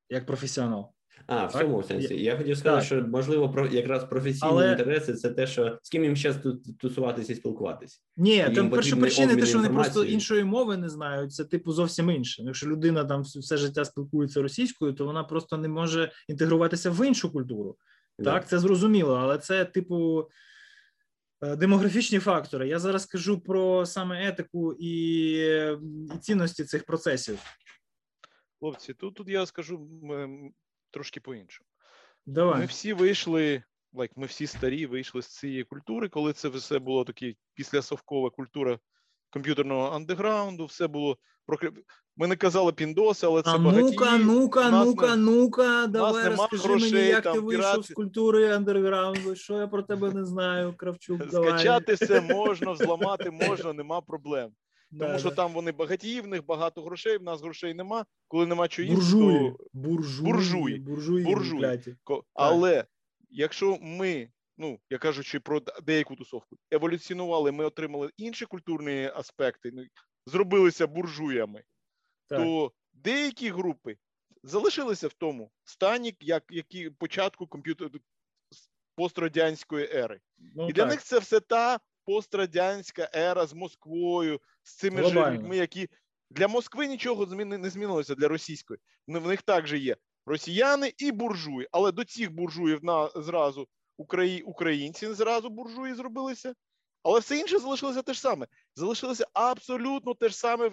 як 0.09 0.27
професіонал. 0.27 0.93
А, 1.27 1.47
в 1.47 1.53
Так? 1.53 1.63
цьому 1.63 1.83
сенсі. 1.83 2.23
Я 2.23 2.37
хотів 2.37 2.59
сказати, 2.59 2.77
Так. 2.81 2.87
що 2.87 3.09
можливо 3.09 3.51
про 3.51 3.67
якраз 3.67 4.05
професійні 4.05 4.53
Але- 4.53 4.71
інтереси 4.71 5.15
це 5.15 5.31
те, 5.31 5.47
що 5.47 5.79
з 5.83 5.91
ким 5.91 6.05
їм 6.05 6.15
тут 6.43 6.79
тусуватися 6.79 7.33
і 7.33 7.37
спілкуватися. 7.37 7.99
Ні, 8.17 8.51
там 8.55 8.71
перша 8.71 8.97
причина, 8.97 9.37
те, 9.37 9.47
що 9.47 9.59
вони 9.59 9.69
просто 9.71 10.05
іншої 10.05 10.45
мови 10.45 10.77
не 10.77 10.89
знають, 10.89 11.33
це 11.33 11.45
типу 11.45 11.73
зовсім 11.73 12.11
інше. 12.11 12.43
Ну, 12.43 12.49
Якщо 12.49 12.67
людина 12.67 13.05
там 13.05 13.23
все 13.23 13.57
життя 13.57 13.85
спілкується 13.85 14.43
російською, 14.43 14.93
то 14.93 15.05
вона 15.05 15.25
просто 15.25 15.57
не 15.57 15.69
може 15.69 16.13
інтегруватися 16.29 16.91
в 16.91 17.07
іншу 17.07 17.33
культуру. 17.33 17.77
Так, 18.25 18.49
це 18.49 18.59
зрозуміло, 18.59 19.15
але 19.15 19.39
це 19.39 19.65
типу 19.65 20.29
демографічні 21.41 22.19
фактори. 22.19 22.69
Я 22.69 22.79
зараз 22.79 23.07
кажу 23.07 23.41
про 23.41 23.87
саме 23.87 24.29
етику 24.29 24.73
і, 24.73 25.35
е, 25.39 25.79
і 26.15 26.19
цінності 26.19 26.65
цих 26.65 26.85
процесів. 26.85 27.39
Хлопці, 28.59 28.95
тут, 28.95 29.15
тут 29.15 29.29
я 29.29 29.47
скажу 29.47 29.89
трошки 30.91 31.21
по-іншому. 31.21 31.69
Давай. 32.27 32.61
Ми 32.61 32.67
всі 32.67 32.93
вийшли, 32.93 33.63
like, 33.93 34.13
ми 34.17 34.27
всі 34.27 34.47
старі 34.47 34.87
вийшли 34.87 35.23
з 35.23 35.27
цієї 35.27 35.65
культури, 35.65 36.09
коли 36.09 36.33
це 36.33 36.49
все 36.49 36.79
було 36.79 37.05
таке 37.05 37.35
післясовкова 37.55 38.31
культура 38.31 38.79
комп'ютерного 39.31 39.91
андеграунду, 39.91 40.67
все 40.67 40.87
було. 40.87 41.19
Ми 42.19 42.27
не 42.27 42.37
казали 42.37 42.73
піндоси, 42.73 43.27
але 43.27 43.43
це 43.43 43.51
А 43.51 43.59
багаті. 43.59 43.83
ну-ка, 43.83 44.19
ну-ка, 44.19 44.71
ну-ка, 44.71 45.17
ну-ка, 45.17 45.87
давай 45.87 46.29
розкажи 46.29 46.63
грошей, 46.69 46.93
мені, 46.93 47.07
як 47.09 47.23
там, 47.25 47.35
ти 47.35 47.41
вийшов 47.41 47.65
пірати. 47.73 47.83
з 47.83 47.95
культури 47.95 48.53
андерграунду. 48.53 49.35
Що 49.35 49.55
я 49.59 49.67
про 49.67 49.83
тебе 49.83 50.11
не 50.13 50.25
знаю, 50.25 50.75
Кравчук, 50.77 51.27
давай. 51.31 51.49
Скачати 51.51 51.95
все 51.95 52.21
можна, 52.35 52.73
взламати 52.73 53.31
можна, 53.31 53.73
нема 53.73 54.01
проблем. 54.01 54.51
Тому 54.99 55.13
Да, 55.13 55.19
що 55.19 55.29
да. 55.29 55.35
там 55.35 55.53
вони 55.53 55.73
багаті, 55.73 56.21
в 56.21 56.27
них 56.27 56.47
багато 56.47 56.83
грошей, 56.83 57.19
в 57.19 57.23
нас 57.23 57.43
грошей 57.43 57.75
нема. 57.75 58.05
Коли 58.29 58.47
нема 58.47 58.69
чого 58.69 58.89
буржуї, 58.95 59.51
то 59.51 59.57
буржуї, 59.73 60.33
Буржуї. 60.33 60.79
буржуї, 60.79 61.25
Буржуї. 61.25 61.81
Але 62.35 62.85
якщо 63.31 63.79
ми, 63.83 64.29
ну 64.59 64.79
я 64.91 64.99
кажучи 64.99 65.41
про 65.41 65.61
деяку 65.87 66.17
тусовку, 66.17 66.57
еволюціонували, 66.71 67.53
ми 67.53 67.65
отримали 67.65 68.11
інші 68.17 68.45
культурні 68.47 69.11
аспекти, 69.17 69.71
ну, 69.75 69.83
зробилися 70.27 70.87
буржуями, 70.87 71.63
Так. 72.29 72.39
то 72.39 72.73
деякі 72.93 73.51
групи 73.51 73.97
залишилися 74.43 75.09
в 75.09 75.13
тому 75.13 75.51
стані, 75.65 76.17
як 76.21 76.45
які 76.51 76.91
початку 76.91 77.47
комп'ютер 77.47 77.91
пострадянської 78.97 79.91
ери. 79.95 80.21
Ну, 80.39 80.69
І 80.69 80.73
для 80.73 80.83
так. 80.83 80.91
них 80.91 81.03
це 81.03 81.19
все 81.19 81.41
та 81.41 81.81
пострадянська 82.05 83.11
ера 83.15 83.47
з 83.47 83.55
Москвою, 83.55 84.41
з 84.63 84.77
цими 84.77 85.03
ж 85.03 85.31
людьми, 85.31 85.57
які 85.57 85.89
для 86.31 86.49
Москви 86.49 86.87
нічого 86.87 87.27
не 87.27 87.71
змінилося 87.71 88.15
для 88.15 88.29
російської. 88.29 88.81
Ну, 89.09 89.21
В 89.21 89.27
них 89.27 89.43
також 89.43 89.73
є 89.73 89.97
росіяни 90.27 90.93
і 90.99 91.13
буржуї, 91.13 91.69
але 91.73 91.93
до 91.93 92.05
цих 92.05 92.33
буржуїв 92.33 92.85
на 92.85 93.09
зразу 93.09 93.69
Украї... 93.97 94.43
українці 94.43 95.15
зразу 95.15 95.49
буржуї 95.51 95.95
зробилися. 95.95 96.55
Але 97.03 97.21
все 97.21 97.39
інше 97.39 97.59
залишилося 97.59 98.03
те 98.03 98.15
ж 98.15 98.21
саме. 98.21 98.47
Залишилося 98.75 99.27
абсолютно 99.33 100.15
те 100.15 100.29
ж 100.29 100.37
саме, 100.37 100.71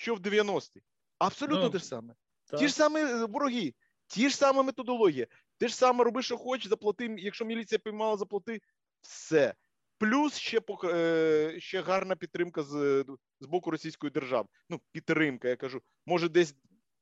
що 0.00 0.14
в 0.14 0.18
90-ті. 0.18 0.82
Абсолютно 1.18 1.60
Ну, 1.60 1.70
те 1.70 1.78
ж 1.78 1.84
саме. 1.84 2.14
Так. 2.44 2.60
Ті 2.60 2.68
ж 2.68 2.74
самі 2.74 3.00
е, 3.00 3.24
вороги, 3.24 3.74
ті 4.06 4.28
ж 4.28 4.36
саме 4.36 4.62
методологія, 4.62 5.26
ти 5.58 5.68
ж 5.68 5.76
саме 5.76 6.04
роби, 6.04 6.22
що 6.22 6.36
хочеш, 6.36 6.68
заплати. 6.68 7.16
Якщо 7.18 7.44
міліція 7.44 7.78
піймала, 7.78 8.16
заплати 8.16 8.60
все. 9.00 9.54
Плюс 9.98 10.36
ще 10.38 10.60
е, 10.84 11.60
ще 11.60 11.80
гарна 11.80 12.16
підтримка 12.16 12.62
з, 12.62 13.04
з 13.40 13.46
боку 13.46 13.70
Російської 13.70 14.10
держави. 14.10 14.48
Ну, 14.70 14.80
підтримка, 14.92 15.48
я 15.48 15.56
кажу, 15.56 15.82
може, 16.06 16.28
десь 16.28 16.54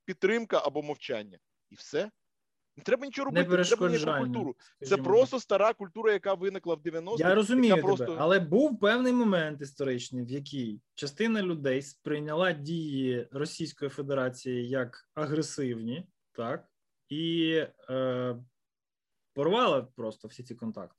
підтримка 0.05 0.63
або 0.65 0.83
мовчання. 0.83 1.39
І 1.71 1.75
все. 1.75 2.11
Не 2.79 2.85
треба 2.85 3.07
нічого 3.07 3.27
робити, 3.27 3.57
не 3.57 3.65
треба 3.65 3.89
ніяку 3.89 4.25
культуру. 4.25 4.57
Це 4.81 4.87
скажімо. 4.87 5.09
просто 5.09 5.41
стара 5.41 5.73
культура, 5.73 6.13
яка 6.13 6.35
виникла 6.35 6.75
в 6.75 6.79
90-х. 6.79 7.17
Я 7.19 7.35
розумію 7.35 7.75
тебе, 7.75 7.87
просто... 7.87 8.17
але 8.19 8.41
був 8.41 8.81
певний 8.81 9.13
момент 9.13 9.63
історичний, 9.63 10.25
в 10.25 10.31
який 10.31 10.81
частина 10.95 11.43
людей 11.43 11.83
сприйняла 11.83 12.53
дії 12.53 13.29
Російської 13.33 13.89
Федерації 13.89 14.69
як 14.69 15.09
агресивні, 15.15 16.09
так 16.33 16.69
і 17.09 17.53
е, 17.91 18.37
порвала 19.35 19.83
просто 19.83 20.29
всі 20.29 20.43
ці 20.43 20.55
контакти. 20.55 20.99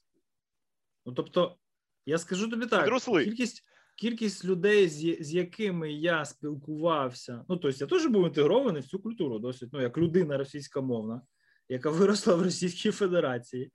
Ну 1.05 1.13
тобто, 1.13 1.57
я 2.05 2.17
скажу 2.17 2.49
тобі 2.49 2.65
так: 2.65 2.83
Підросли. 2.83 3.23
кількість 3.23 3.63
кількість 3.95 4.45
людей, 4.45 4.89
з, 4.89 5.23
з 5.23 5.33
якими 5.33 5.91
я 5.91 6.25
спілкувався, 6.25 7.45
ну 7.49 7.57
тобто 7.57 7.77
я 7.79 7.87
теж 7.87 8.05
був 8.05 8.25
інтегрований 8.25 8.81
в 8.81 8.87
цю 8.87 8.99
культуру, 8.99 9.39
досить 9.39 9.69
ну 9.73 9.81
як 9.81 9.97
людина 9.97 10.37
російськомовна, 10.37 11.21
яка 11.69 11.89
виросла 11.89 12.35
в 12.35 12.41
Російській 12.41 12.91
Федерації. 12.91 13.71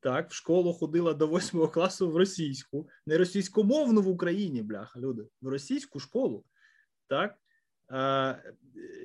Так, 0.00 0.30
в 0.30 0.34
школу 0.34 0.72
ходила 0.72 1.14
до 1.14 1.26
восьмого 1.26 1.68
класу 1.68 2.10
в 2.10 2.16
російську, 2.16 2.88
не 3.06 3.18
російськомовну 3.18 4.02
в 4.02 4.08
Україні, 4.08 4.62
бляха, 4.62 5.00
люди, 5.00 5.26
в 5.40 5.48
російську 5.48 6.00
школу. 6.00 6.44
Так. 7.08 7.34
е, 7.90 8.54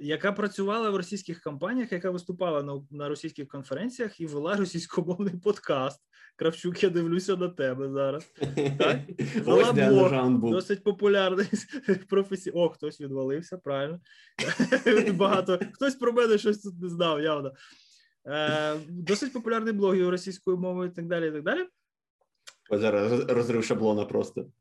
яка 0.01 0.31
працювала 0.31 0.89
в 0.89 0.95
російських 0.95 1.41
компаніях, 1.41 1.91
яка 1.91 2.11
виступала 2.11 2.63
на, 2.63 2.81
на 2.91 3.09
російських 3.09 3.47
конференціях 3.47 4.19
і 4.19 4.25
вела 4.25 4.55
російськомовний 4.55 5.33
подкаст. 5.43 6.01
Кравчук, 6.35 6.83
я 6.83 6.89
дивлюся 6.89 7.35
на 7.35 7.49
тебе 7.49 7.89
зараз. 7.89 8.33
Так? 8.77 8.99
Був. 10.39 10.51
Досить 10.51 10.83
популярний 10.83 11.47
професій. 12.09 12.51
О, 12.51 12.69
хтось 12.69 13.01
відвалився, 13.01 13.57
правильно. 13.57 13.99
Багато. 15.13 15.59
Хтось 15.73 15.95
про 15.95 16.13
мене 16.13 16.37
щось 16.37 16.61
тут 16.61 16.81
не 16.81 16.89
знав, 16.89 17.21
явно. 17.21 17.53
Е, 18.29 18.79
досить 18.89 19.33
популярний 19.33 19.73
блог 19.73 19.95
його 19.95 20.11
російською 20.11 20.57
мовою 20.57 20.89
і 20.89 20.93
так 20.93 21.07
далі. 21.07 21.27
і 21.27 21.31
так 21.31 21.43
далі. 21.43 21.67
Зараз 22.71 23.29
розрив 23.29 23.63
шаблона 23.63 24.05
просто. 24.05 24.51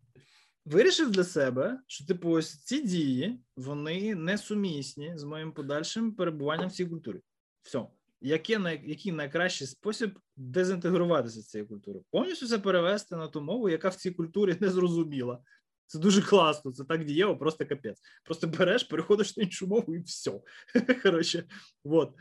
Вирішив 0.64 1.10
для 1.10 1.24
себе, 1.24 1.80
що 1.86 2.06
типу, 2.06 2.30
ось 2.30 2.64
ці 2.64 2.82
дії 2.82 3.40
вони 3.56 4.14
несумісні 4.14 5.12
з 5.16 5.24
моїм 5.24 5.52
подальшим 5.52 6.12
перебуванням 6.12 6.68
в 6.68 6.72
цій 6.72 6.86
культурі. 6.86 7.20
Все. 7.62 7.86
Яке 8.20 8.58
най, 8.58 8.82
який 8.86 9.12
найкращий 9.12 9.66
спосіб 9.66 10.18
дезінтегруватися 10.36 11.40
з 11.40 11.46
цієї 11.46 11.68
культури? 11.68 12.00
Повністю 12.10 12.46
це 12.46 12.58
перевести 12.58 13.16
на 13.16 13.28
ту 13.28 13.40
мову, 13.40 13.68
яка 13.68 13.88
в 13.88 13.94
цій 13.94 14.10
культурі 14.10 14.56
не 14.60 14.68
зрозуміла. 14.68 15.38
Це 15.86 15.98
дуже 15.98 16.22
класно, 16.22 16.72
це 16.72 16.84
так 16.84 17.04
дієво, 17.04 17.36
просто 17.36 17.66
капець. 17.66 18.00
Просто 18.24 18.46
береш, 18.46 18.84
переходиш 18.84 19.36
на 19.36 19.42
іншу 19.42 19.66
мову 19.66 19.94
і 19.94 19.98
все. 19.98 20.40
Коротше, 21.02 21.44
от. 21.84 22.14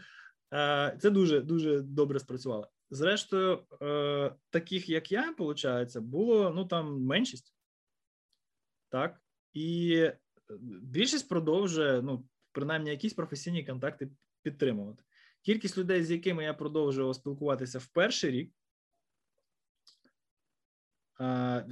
Е, 0.54 0.98
Це 1.02 1.10
дуже 1.10 1.42
дуже 1.42 1.82
добре 1.82 2.20
спрацювало. 2.20 2.72
Зрештою, 2.90 3.66
е, 3.82 4.36
таких 4.50 4.90
як 4.90 5.12
я, 5.12 5.36
виходить, 5.38 5.98
було 5.98 6.50
ну 6.50 6.66
там 6.66 7.02
меншість. 7.02 7.54
Так. 8.90 9.22
І 9.54 9.94
е, 9.96 10.18
більшість 10.82 11.30
продовжує, 11.30 12.02
ну, 12.02 12.28
принаймні, 12.52 12.90
якісь 12.90 13.14
професійні 13.14 13.66
контакти 13.66 14.10
підтримувати. 14.42 15.04
Кількість 15.42 15.78
людей, 15.78 16.04
з 16.04 16.12
якими 16.12 16.44
я 16.44 16.54
продовжував 16.54 17.16
спілкуватися 17.16 17.80
в 17.80 17.88
перший 17.88 18.32
рік. 18.32 18.54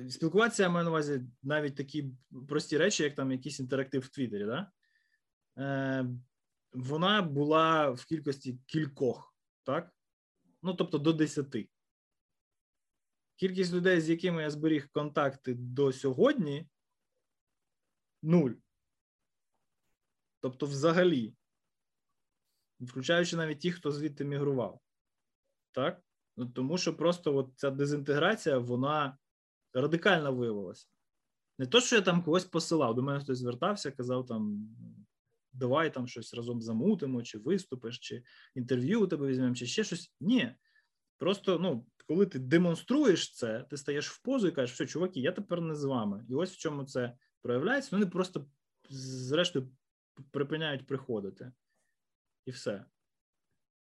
Спілкуватися 0.10 0.64
я 0.64 0.70
маю 0.70 0.84
на 0.84 0.90
увазі 0.90 1.22
навіть 1.44 1.76
такі 1.76 2.12
прості 2.48 2.78
речі, 2.78 3.04
як 3.04 3.16
там 3.16 3.32
якийсь 3.32 3.60
інтерактив 3.60 4.02
в 4.02 4.10
Твіттері, 4.10 4.46
да? 4.46 4.72
Вона 6.76 7.22
була 7.22 7.90
в 7.90 8.06
кількості 8.06 8.60
кількох, 8.66 9.36
так? 9.64 9.96
Ну, 10.62 10.74
тобто 10.74 10.98
до 10.98 11.14
десяти. 11.14 11.70
Кількість 13.36 13.74
людей, 13.74 14.02
з 14.02 14.10
якими 14.10 14.42
я 14.42 14.50
зберіг 14.50 14.90
контакти 14.92 15.54
до 15.54 15.94
сьогодні, 15.94 16.70
нуль. 18.24 18.52
Тобто, 20.40 20.66
взагалі, 20.66 21.36
включаючи 22.80 23.38
навіть 23.38 23.60
ті, 23.60 23.72
хто 23.72 23.92
звідти 23.92 24.26
мігрував. 24.26 24.82
Так? 25.72 26.02
Ну, 26.38 26.46
тому 26.46 26.78
що 26.78 26.98
просто 26.98 27.36
от 27.36 27.52
ця 27.56 27.72
дезінтеграція, 27.72 28.58
вона 28.58 29.18
радикально 29.74 30.36
виявилася. 30.36 30.88
Не 31.58 31.66
то, 31.66 31.82
що 31.82 31.96
я 31.96 32.02
там 32.02 32.24
когось 32.24 32.46
посилав, 32.46 32.96
до 32.96 33.04
мене 33.04 33.20
хтось 33.20 33.38
звертався, 33.38 33.92
казав 33.92 34.26
там. 34.26 34.70
Давай 35.56 35.94
там 35.94 36.08
щось 36.08 36.34
разом 36.34 36.62
замутимо, 36.62 37.24
чи 37.24 37.38
виступиш, 37.38 38.00
чи 38.00 38.24
інтерв'ю 38.56 39.02
у 39.02 39.08
тебе 39.08 39.28
візьмемо, 39.28 39.56
чи 39.56 39.66
ще 39.66 39.84
щось. 39.84 40.14
Ні. 40.20 40.56
Просто, 41.18 41.60
ну, 41.60 41.86
коли 42.08 42.26
ти 42.26 42.40
демонструєш 42.40 43.34
це, 43.34 43.66
ти 43.70 43.78
стаєш 43.78 44.10
в 44.10 44.22
позу 44.22 44.48
і 44.48 44.52
кажеш, 44.52 44.76
що, 44.76 44.86
чуваки, 44.86 45.20
я 45.20 45.32
тепер 45.32 45.62
не 45.62 45.76
з 45.76 45.84
вами. 45.84 46.26
І 46.30 46.34
ось 46.34 46.54
в 46.54 46.58
чому 46.58 46.84
це 46.84 47.18
проявляється. 47.42 47.90
Вони 47.92 48.06
просто, 48.06 48.48
зрештою, 48.90 49.72
припиняють 50.32 50.88
приходити. 50.88 51.52
І 52.46 52.52
все. 52.52 52.86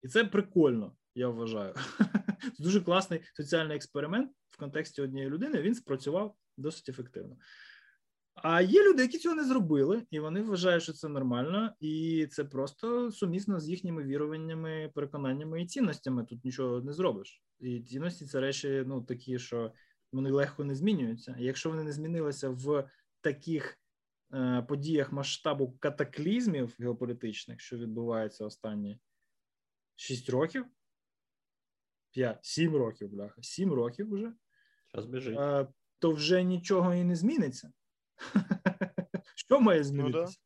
І 0.01 0.07
це 0.07 0.25
прикольно, 0.25 0.95
я 1.15 1.27
вважаю. 1.29 1.75
Це 2.57 2.63
дуже 2.63 2.81
класний 2.81 3.21
соціальний 3.33 3.75
експеримент 3.75 4.31
в 4.49 4.57
контексті 4.57 5.01
однієї 5.01 5.31
людини. 5.31 5.61
Він 5.61 5.75
спрацював 5.75 6.35
досить 6.57 6.89
ефективно. 6.89 7.37
А 8.33 8.61
є 8.61 8.83
люди, 8.83 9.01
які 9.01 9.17
цього 9.17 9.35
не 9.35 9.43
зробили, 9.45 10.03
і 10.11 10.19
вони 10.19 10.41
вважають, 10.41 10.83
що 10.83 10.93
це 10.93 11.07
нормально, 11.07 11.73
і 11.79 12.27
це 12.31 12.43
просто 12.43 13.11
сумісно 13.11 13.59
з 13.59 13.69
їхніми 13.69 14.03
віруваннями, 14.03 14.91
переконаннями 14.95 15.61
і 15.61 15.65
цінностями. 15.65 16.25
Тут 16.25 16.45
нічого 16.45 16.81
не 16.81 16.93
зробиш. 16.93 17.43
І 17.59 17.81
цінності 17.81 18.25
це 18.25 18.39
речі, 18.39 18.83
ну 18.87 19.01
такі, 19.01 19.39
що 19.39 19.73
вони 20.11 20.31
легко 20.31 20.63
не 20.63 20.75
змінюються. 20.75 21.35
І 21.39 21.43
якщо 21.43 21.69
вони 21.69 21.83
не 21.83 21.91
змінилися 21.91 22.49
в 22.49 22.89
таких 23.21 23.79
е, 24.33 24.65
подіях 24.67 25.11
масштабу 25.11 25.77
катаклізмів 25.79 26.75
геополітичних, 26.79 27.59
що 27.61 27.77
відбуваються 27.77 28.45
останні 28.45 28.99
6 29.95 30.29
років, 30.29 30.65
5, 32.11 32.39
7 32.41 32.75
років, 32.75 33.09
бляха, 33.09 33.41
7 33.43 33.73
років 33.73 34.13
вже, 34.13 34.33
Час 34.87 35.05
біжить. 35.05 35.37
е, 35.39 35.67
то 35.99 36.11
вже 36.11 36.43
нічого 36.43 36.93
і 36.93 37.03
не 37.03 37.15
зміниться. 37.15 37.71
Що 39.35 39.59
має 39.59 39.83
змінитися? 39.83 40.39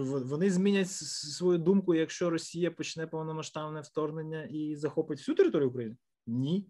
Вони 0.00 0.50
змінять 0.50 0.90
свою 0.90 1.58
думку, 1.58 1.94
якщо 1.94 2.30
Росія 2.30 2.70
почне 2.70 3.06
повномасштабне 3.06 3.80
вторгнення 3.80 4.44
і 4.44 4.76
захопить 4.76 5.18
всю 5.18 5.34
територію 5.34 5.68
України? 5.68 5.96
Ні. 6.26 6.68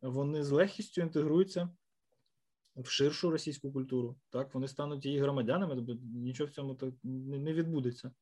Вони 0.00 0.44
з 0.44 0.50
легкістю 0.50 1.00
інтегруються 1.00 1.70
в 2.76 2.88
ширшу 2.88 3.30
російську 3.30 3.72
культуру. 3.72 4.16
Так, 4.30 4.54
вони 4.54 4.68
стануть 4.68 5.04
її 5.06 5.20
громадянами, 5.20 5.76
тобто 5.76 5.94
нічого 6.02 6.48
в 6.48 6.52
цьому 6.52 6.74
так 6.74 6.94
не 7.02 7.38
не 7.38 7.52
відбудеться. 7.52 8.12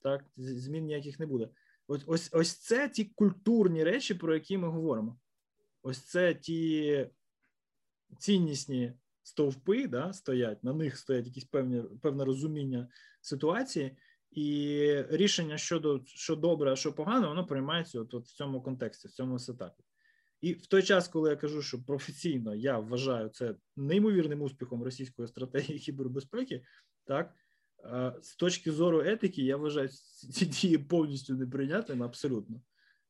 Так, 0.00 0.24
змін 0.36 0.84
ніяких 0.84 1.18
не 1.18 1.26
буде. 1.26 1.48
Ось, 1.86 2.02
ось, 2.06 2.28
ось 2.32 2.56
це 2.56 2.88
ті 2.88 3.04
культурні 3.04 3.84
речі, 3.84 4.14
про 4.14 4.34
які 4.34 4.58
ми 4.58 4.68
говоримо. 4.68 5.18
Ось 5.82 5.98
це 5.98 6.34
ті 6.34 7.10
ціннісні 8.18 8.92
стовпи 9.28 9.86
да, 9.86 10.12
стоять, 10.12 10.64
на 10.64 10.72
них 10.72 10.96
стоять 10.98 11.26
якісь 11.26 11.44
певні, 11.44 11.82
певне 12.02 12.24
розуміння 12.24 12.88
ситуації, 13.20 13.96
і 14.30 15.02
рішення 15.10 15.58
щодо 15.58 16.00
що 16.04 16.36
добре, 16.36 16.72
а 16.72 16.76
що 16.76 16.92
погано, 16.92 17.28
воно 17.28 17.46
приймається 17.46 18.00
от, 18.00 18.14
от 18.14 18.26
в 18.26 18.34
цьому 18.34 18.62
контексті, 18.62 19.08
в 19.08 19.10
цьому 19.10 19.38
сетапі. 19.38 19.84
І 20.40 20.52
в 20.52 20.66
той 20.66 20.82
час, 20.82 21.08
коли 21.08 21.30
я 21.30 21.36
кажу, 21.36 21.62
що 21.62 21.84
професійно 21.84 22.54
я 22.54 22.78
вважаю 22.78 23.28
це 23.28 23.54
неймовірним 23.76 24.42
успіхом 24.42 24.82
російської 24.82 25.28
стратегії 25.28 25.78
кібербезпеки, 25.78 26.64
так 27.04 27.34
е, 27.84 28.14
з 28.22 28.36
точки 28.36 28.72
зору 28.72 29.00
етики, 29.00 29.42
я 29.42 29.56
вважаю 29.56 29.88
ці 30.32 30.46
дії 30.46 30.78
повністю 30.78 31.34
неприйнятними 31.34 32.06
абсолютно. 32.06 32.60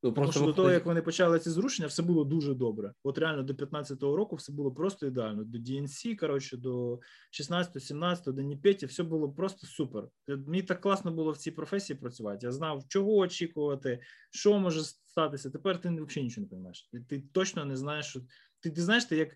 Ну, 0.03 0.11
Тому 0.11 0.31
що 0.31 0.45
до 0.45 0.53
того, 0.53 0.71
як 0.71 0.85
вони 0.85 1.01
почали 1.01 1.39
ці 1.39 1.49
зрушення, 1.49 1.87
все 1.87 2.03
було 2.03 2.23
дуже 2.23 2.53
добре. 2.53 2.93
От 3.03 3.17
реально 3.17 3.43
до 3.43 3.53
15-го 3.53 4.15
року 4.15 4.35
все 4.35 4.51
було 4.51 4.71
просто 4.71 5.07
ідеально. 5.07 5.43
До 5.43 5.57
DNC, 5.57 6.15
коротше, 6.15 6.57
до 6.57 6.99
16-го, 7.39 7.99
17-го, 7.99 8.31
до 8.31 8.41
Ніпеті, 8.41 8.85
все 8.85 9.03
було 9.03 9.31
просто 9.31 9.67
супер. 9.67 10.07
Е, 10.29 10.35
Мені 10.35 10.63
так 10.63 10.81
класно 10.81 11.11
було 11.11 11.31
в 11.31 11.37
цій 11.37 11.51
професії 11.51 11.99
працювати. 11.99 12.45
Я 12.45 12.51
знав, 12.51 12.83
чого 12.87 13.15
очікувати, 13.15 14.01
що 14.31 14.59
може 14.59 14.83
статися. 14.83 15.49
Тепер 15.49 15.81
ти 15.81 15.89
взагалі 15.89 16.23
нічого 16.23 16.47
не 16.47 16.51
розумієш. 16.51 16.89
Ти, 16.91 16.99
ти 16.99 17.23
точно 17.31 17.65
не 17.65 17.77
знаєш, 17.77 18.05
що 18.05 18.21
ти, 18.59 18.71
ти 18.71 18.81
знаєш, 18.81 19.05
ти 19.05 19.17
як, 19.17 19.29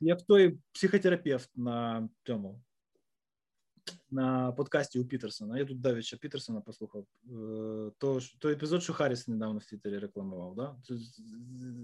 як 0.00 0.22
той 0.22 0.58
психотерапевт 0.72 1.50
на 1.56 2.08
цьому. 2.26 2.62
На 4.10 4.52
подкасті 4.52 4.98
у 4.98 5.04
Пітерсона. 5.04 5.58
Я 5.58 5.64
тут 5.64 5.80
Давіча 5.80 6.16
Пітерсона 6.16 6.60
послухав. 6.60 7.06
Е, 7.24 7.90
То, 7.98 8.20
той 8.38 8.52
епізод, 8.52 8.82
що 8.82 8.92
Харріс 8.92 9.28
недавно 9.28 9.58
в 9.58 9.64
Твіттері 9.64 9.98
рекламував. 9.98 10.54
Да? 10.54 10.76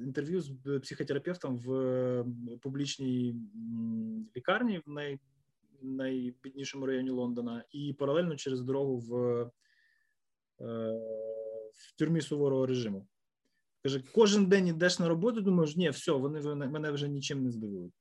Інтерв'ю 0.05 0.41
з 0.41 0.53
е, 0.67 0.79
психотерапевтом 0.81 1.59
в 1.59 1.73
е, 1.73 2.25
публічній 2.63 3.37
лікарні 4.37 4.83
в 4.87 4.91
най, 4.91 5.19
найбіднішому 5.83 6.87
районі 6.87 7.11
Лондона, 7.11 7.65
і 7.71 7.93
паралельно 7.93 8.37
через 8.37 8.63
дорогу 8.63 8.99
в, 8.99 9.43
в 11.75 11.99
тюрмі 11.99 12.21
суворого 12.21 12.67
режиму. 12.67 13.07
Каже, 13.83 14.03
кожен 14.15 14.47
день 14.47 14.69
ідеш 14.69 14.99
на 14.99 15.09
роботу, 15.09 15.41
думаєш, 15.41 15.77
ні, 15.77 15.91
все, 15.91 16.13
вони 16.13 16.55
мене 16.55 16.91
вже 16.91 17.09
нічим 17.09 17.43
не 17.43 17.51
здивують. 17.51 17.95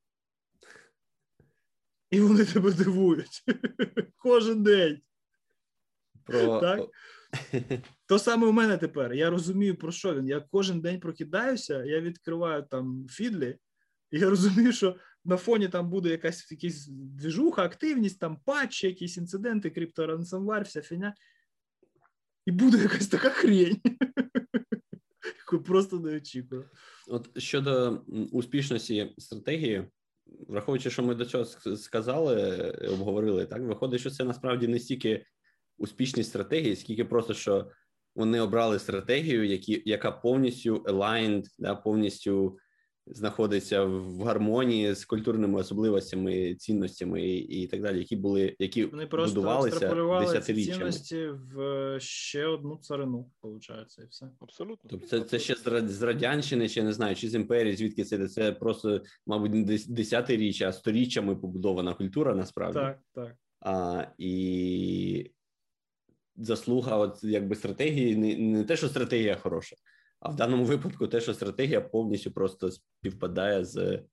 І 2.13 2.19
вони 2.19 2.45
тебе 2.45 2.71
дивують 2.71 3.43
кожен 4.17 4.63
день. 4.63 5.01
Про... 6.23 6.59
Так. 6.59 6.89
То 8.07 8.19
саме 8.19 8.47
у 8.47 8.51
мене 8.51 8.77
тепер. 8.77 9.13
Я 9.13 9.29
розумію, 9.29 9.75
про 9.75 9.91
що 9.91 10.15
він. 10.15 10.27
Я 10.27 10.39
кожен 10.51 10.81
день 10.81 10.99
прокидаюся, 10.99 11.83
я 11.83 12.01
відкриваю 12.01 12.63
там 12.71 13.07
фідлі, 13.09 13.57
і 14.11 14.19
я 14.19 14.29
розумію, 14.29 14.73
що 14.73 14.95
на 15.25 15.37
фоні 15.37 15.67
там 15.67 15.89
буде 15.89 16.09
якась 16.09 16.51
якась 16.51 16.87
двіжуха, 16.87 17.63
активність, 17.63 18.19
там 18.19 18.37
патчі, 18.45 18.87
якісь 18.87 19.17
інциденти, 19.17 19.69
крипторансамвар, 19.69 20.63
вся 20.63 20.81
фігня. 20.81 21.15
І 22.45 22.51
буде 22.51 22.77
якась 22.77 23.07
така 23.07 23.29
хрень. 23.29 23.81
яку 25.37 25.63
Просто 25.63 25.99
не 25.99 26.15
очікую. 26.15 26.69
От 27.07 27.41
щодо 27.41 28.03
успішності 28.31 29.13
стратегії, 29.17 29.87
враховуючи, 30.25 30.89
що 30.89 31.03
ми 31.03 31.15
до 31.15 31.25
цього 31.25 31.45
сказали, 31.75 32.61
обговорили, 32.71 33.45
так 33.45 33.61
виходить, 33.61 33.99
що 33.99 34.09
це 34.09 34.23
насправді 34.23 34.67
не 34.67 34.79
стільки 34.79 35.25
успішні 35.77 36.23
стратегії, 36.23 36.75
скільки 36.75 37.05
просто 37.05 37.33
що 37.33 37.71
вони 38.15 38.41
обрали 38.41 38.79
стратегію, 38.79 39.45
які, 39.45 39.83
яка 39.85 40.11
повністю 40.11 40.75
aligned, 40.75 41.45
да, 41.59 41.75
повністю 41.75 42.57
знаходиться 43.07 43.83
в 43.83 44.21
гармонії 44.21 44.93
з 44.93 45.05
культурними 45.05 45.59
особливостями, 45.59 46.55
цінностями 46.55 47.21
і, 47.27 47.37
і 47.61 47.67
так 47.67 47.81
далі, 47.81 47.97
які 47.99 48.15
були, 48.15 48.55
які 48.59 48.85
Вони 48.85 49.07
просто 49.07 49.35
будувалися 49.35 49.67
екстраполювали 49.75 50.25
десятиріччями. 50.25 50.77
цінності 50.77 51.27
в 51.27 51.97
ще 51.99 52.45
одну 52.45 52.77
царину, 52.77 53.31
виходить, 53.41 53.97
і 53.99 54.05
все. 54.09 54.29
Абсолютно. 54.39 54.89
Тобто 54.89 55.07
це, 55.07 55.21
це 55.21 55.39
ще 55.39 55.55
з 55.55 55.67
Ра- 55.67 55.87
з 55.87 56.01
радянщини, 56.01 56.69
чи 56.69 56.83
не 56.83 56.93
знаю, 56.93 57.15
чи 57.15 57.29
з 57.29 57.35
імперії, 57.35 57.75
звідки 57.75 58.03
це 58.03 58.27
це 58.27 58.51
просто, 58.51 59.01
мабуть, 59.27 59.53
не 59.53 59.63
дес- 59.63 59.91
десятиріччя, 59.91 60.67
а 60.69 60.73
сторіччями 60.73 61.35
побудована 61.35 61.93
культура 61.93 62.35
насправді. 62.35 62.79
Так, 62.79 62.99
так. 63.13 63.35
А, 63.59 64.05
і 64.17 65.31
заслуга, 66.35 66.97
от 66.97 67.23
якби 67.23 67.55
стратегії, 67.55 68.15
не, 68.17 68.37
не 68.37 68.63
те, 68.63 68.75
що 68.77 68.89
стратегія 68.89 69.35
хороша, 69.35 69.75
а 70.23 70.29
в 70.29 70.35
даному 70.35 70.65
випадку 70.65 71.07
те, 71.07 71.21
що 71.21 71.33
стратегія 71.33 71.81
повністю 71.81 72.31
просто 72.31 72.71
співпадає 72.71 73.65
з. 73.65 74.03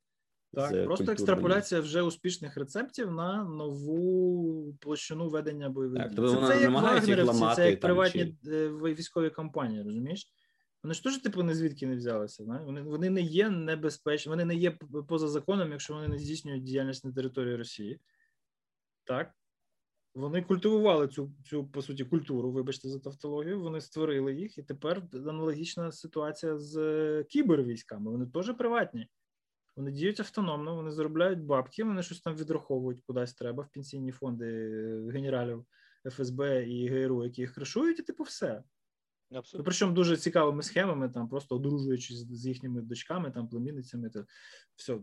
Так, 0.55 0.71
з 0.71 0.71
просто 0.71 0.87
культурною. 0.87 1.13
екстраполяція 1.13 1.81
вже 1.81 2.03
успішних 2.03 2.57
рецептів 2.57 3.11
на 3.11 3.45
нову 3.45 4.75
площину 4.81 5.29
ведення 5.29 5.69
бойових 5.69 6.03
Так, 6.03 6.11
дій. 6.11 6.17
тобто 6.17 6.35
вона 6.35 6.49
це 6.49 6.63
як 6.63 6.71
вагнерівці, 6.71 7.23
ламати 7.23 7.57
це 7.57 7.71
як 7.71 7.81
там, 7.81 7.89
приватні 7.89 8.37
е, 8.47 8.69
військові 8.69 9.31
компанії, 9.31 9.83
розумієш? 9.83 10.33
Вони 10.83 10.95
ж 10.95 11.03
теж, 11.03 11.19
типу, 11.19 11.43
не 11.43 11.55
звідки 11.55 11.87
не 11.87 11.97
взялися. 11.97 12.45
Вони, 12.45 12.83
вони 12.83 13.11
не 13.11 13.21
є 13.21 13.51
небезпечні, 13.51 14.31
вони 14.31 14.45
не 14.45 14.55
є 14.55 14.71
поза 15.09 15.29
законом, 15.29 15.71
якщо 15.71 15.95
вони 15.95 16.09
не 16.09 16.19
здійснюють 16.19 16.63
діяльність 16.63 17.05
на 17.05 17.13
території 17.13 17.57
Росії. 17.57 18.01
Так. 19.05 19.35
Вони 20.15 20.43
культивували 20.43 21.09
цю, 21.09 21.33
цю 21.45 21.67
по 21.67 21.83
суті, 21.83 22.05
культуру, 22.05 22.51
вибачте 22.51 22.89
за 22.89 22.99
тавтологію, 22.99 23.61
вони 23.61 23.81
створили 23.81 24.35
їх, 24.35 24.59
і 24.59 24.63
тепер 24.63 25.03
аналогічна 25.13 25.93
ситуація 25.93 26.59
з 26.59 26.77
е, 26.77 27.25
кібервійськами. 27.25 28.11
Вони 28.11 28.27
теж 28.27 28.57
приватні. 28.57 29.09
Вони 29.77 29.93
діють 29.93 30.21
автономно, 30.21 30.75
вони 30.75 30.91
заробляють 30.91 31.41
бабки, 31.41 31.85
вони 31.85 32.03
щось 32.03 32.21
там 32.21 32.37
відраховують 32.37 33.01
кудись 33.01 33.35
треба 33.35 33.63
в 33.63 33.73
пенсійні 33.73 34.13
фонди 34.13 34.47
е, 34.47 35.11
генералів 35.13 35.65
ФСБ 36.11 36.69
і 36.69 36.89
ГРУ, 36.89 37.25
які 37.25 37.41
їх 37.41 37.55
кришують, 37.55 37.99
і 37.99 38.03
типу 38.03 38.23
все. 38.23 38.63
Абсолютно. 39.35 39.65
причому 39.65 39.93
дуже 39.93 40.17
цікавими 40.17 40.63
схемами, 40.63 41.09
там 41.09 41.29
просто 41.29 41.57
одружуючись 41.57 42.17
з 42.17 42.47
їхніми 42.47 42.83
дочками, 42.83 43.31
там 43.31 43.49
племінницями. 43.49 44.11
То 44.11 44.25
все 44.77 44.99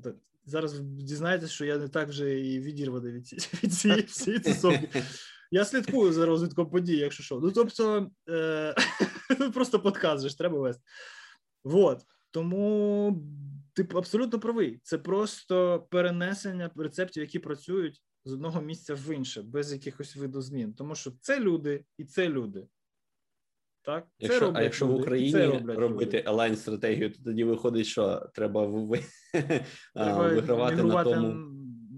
зараз 0.48 0.80
дізнаєтесь, 0.80 1.52
що 1.52 1.66
я 1.66 1.78
не 1.78 1.88
так 1.88 2.10
вже 2.10 2.39
і 2.39 2.60
відірваний 2.60 3.12
від, 3.14 3.34
від 3.64 3.74
цієї 3.74 4.02
всієї 4.02 4.43
тусовки. 4.43 5.04
Я 5.52 5.66
слідкую 5.66 6.14
за 6.14 6.26
розвитком 6.26 6.70
подій, 6.70 6.98
якщо 6.98 7.24
що. 7.24 7.39
Ну 7.39 7.52
тобто, 7.52 8.12
е- 8.30 8.76
просто 9.54 9.80
подкаст 9.80 10.24
же 10.24 10.30
ж 10.30 10.38
треба 10.38 10.60
вести. 10.60 10.84
Вот. 11.64 12.02
Тому 12.32 13.24
ти 13.74 13.88
абсолютно 13.93 14.39
правий. 14.39 14.80
Це 14.84 14.98
просто 14.98 15.88
перенесення 15.91 16.72
рецептів, 16.76 17.24
які 17.24 17.39
працюють 17.39 18.02
з 18.26 18.34
одного 18.34 18.62
місця 18.62 18.95
в 18.95 19.16
інше, 19.16 19.41
без 19.41 19.74
якихось 19.74 20.16
видозмін. 20.16 20.74
Тому 20.74 20.95
що 20.95 21.12
це 21.22 21.39
люди 21.39 21.86
і 21.98 22.06
це 22.06 22.30
люди. 22.30 22.68
Так? 23.88 24.03
Це 24.03 24.25
Якщо, 24.25 24.39
роблять 24.39 24.61
а 24.61 24.63
якщо 24.63 24.88
в 24.88 24.95
Україні 24.95 25.31
це 25.31 25.47
роблять 25.47 25.77
робити 25.77 26.23
елайн 26.25 26.55
стратегію, 26.55 27.11
то 27.13 27.23
тоді 27.23 27.43
виходить, 27.43 27.85
що 27.85 28.29
треба 28.33 28.65
в- 28.65 28.99
Треба 29.93 30.27
вигравати 30.27 30.83
на 30.83 31.03
тому. 31.03 31.27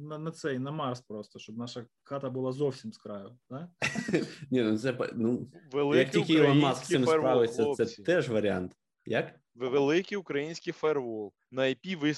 на, 0.09 0.17
на 0.17 0.31
цей, 0.31 0.59
на 0.59 0.71
Марс 0.71 1.01
просто, 1.01 1.39
щоб 1.39 1.57
наша 1.57 1.85
хата 2.03 2.29
була 2.29 2.51
зовсім 2.51 2.93
з 2.93 2.97
краю. 2.97 3.37
Так? 3.49 3.69
Ні, 4.51 4.61
ну 4.63 4.77
це 4.77 4.97
ну 5.15 5.47
Великий 5.71 5.99
як 5.99 6.11
тільки 6.27 6.33
Ілон 6.33 6.59
Маск 6.59 6.85
з 6.85 6.87
цим 6.87 7.05
справиться, 7.05 7.73
це 7.73 7.85
теж 7.85 8.29
варіант. 8.29 8.71
Як? 9.05 9.35
Ви- 9.55 9.69
Великий 9.69 10.17
український 10.17 10.73
фаервол 10.73 11.33
на 11.51 11.61
IP 11.61 12.13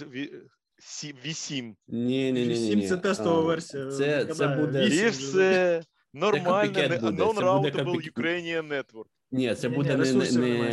сі- 0.79 1.15
8. 1.25 1.75
Ні, 1.87 2.31
ні, 2.31 2.31
ні, 2.31 2.47
ні. 2.47 2.53
Всім 2.53 2.81
це 2.81 2.97
тестова 2.97 3.41
версія. 3.41 3.91
Це, 3.91 4.25
це 4.25 4.47
буде 4.47 4.85
І 4.85 5.09
все 5.09 5.83
нормально, 6.13 6.73
це 6.73 6.87
non-routable 6.87 8.11
Ukrainian 8.13 8.67
Network. 8.67 9.05
Ні, 9.31 9.55
це 9.55 9.69
буде 9.69 9.89
не, 9.97 10.03
не, 10.13 10.31
не, 10.57 10.71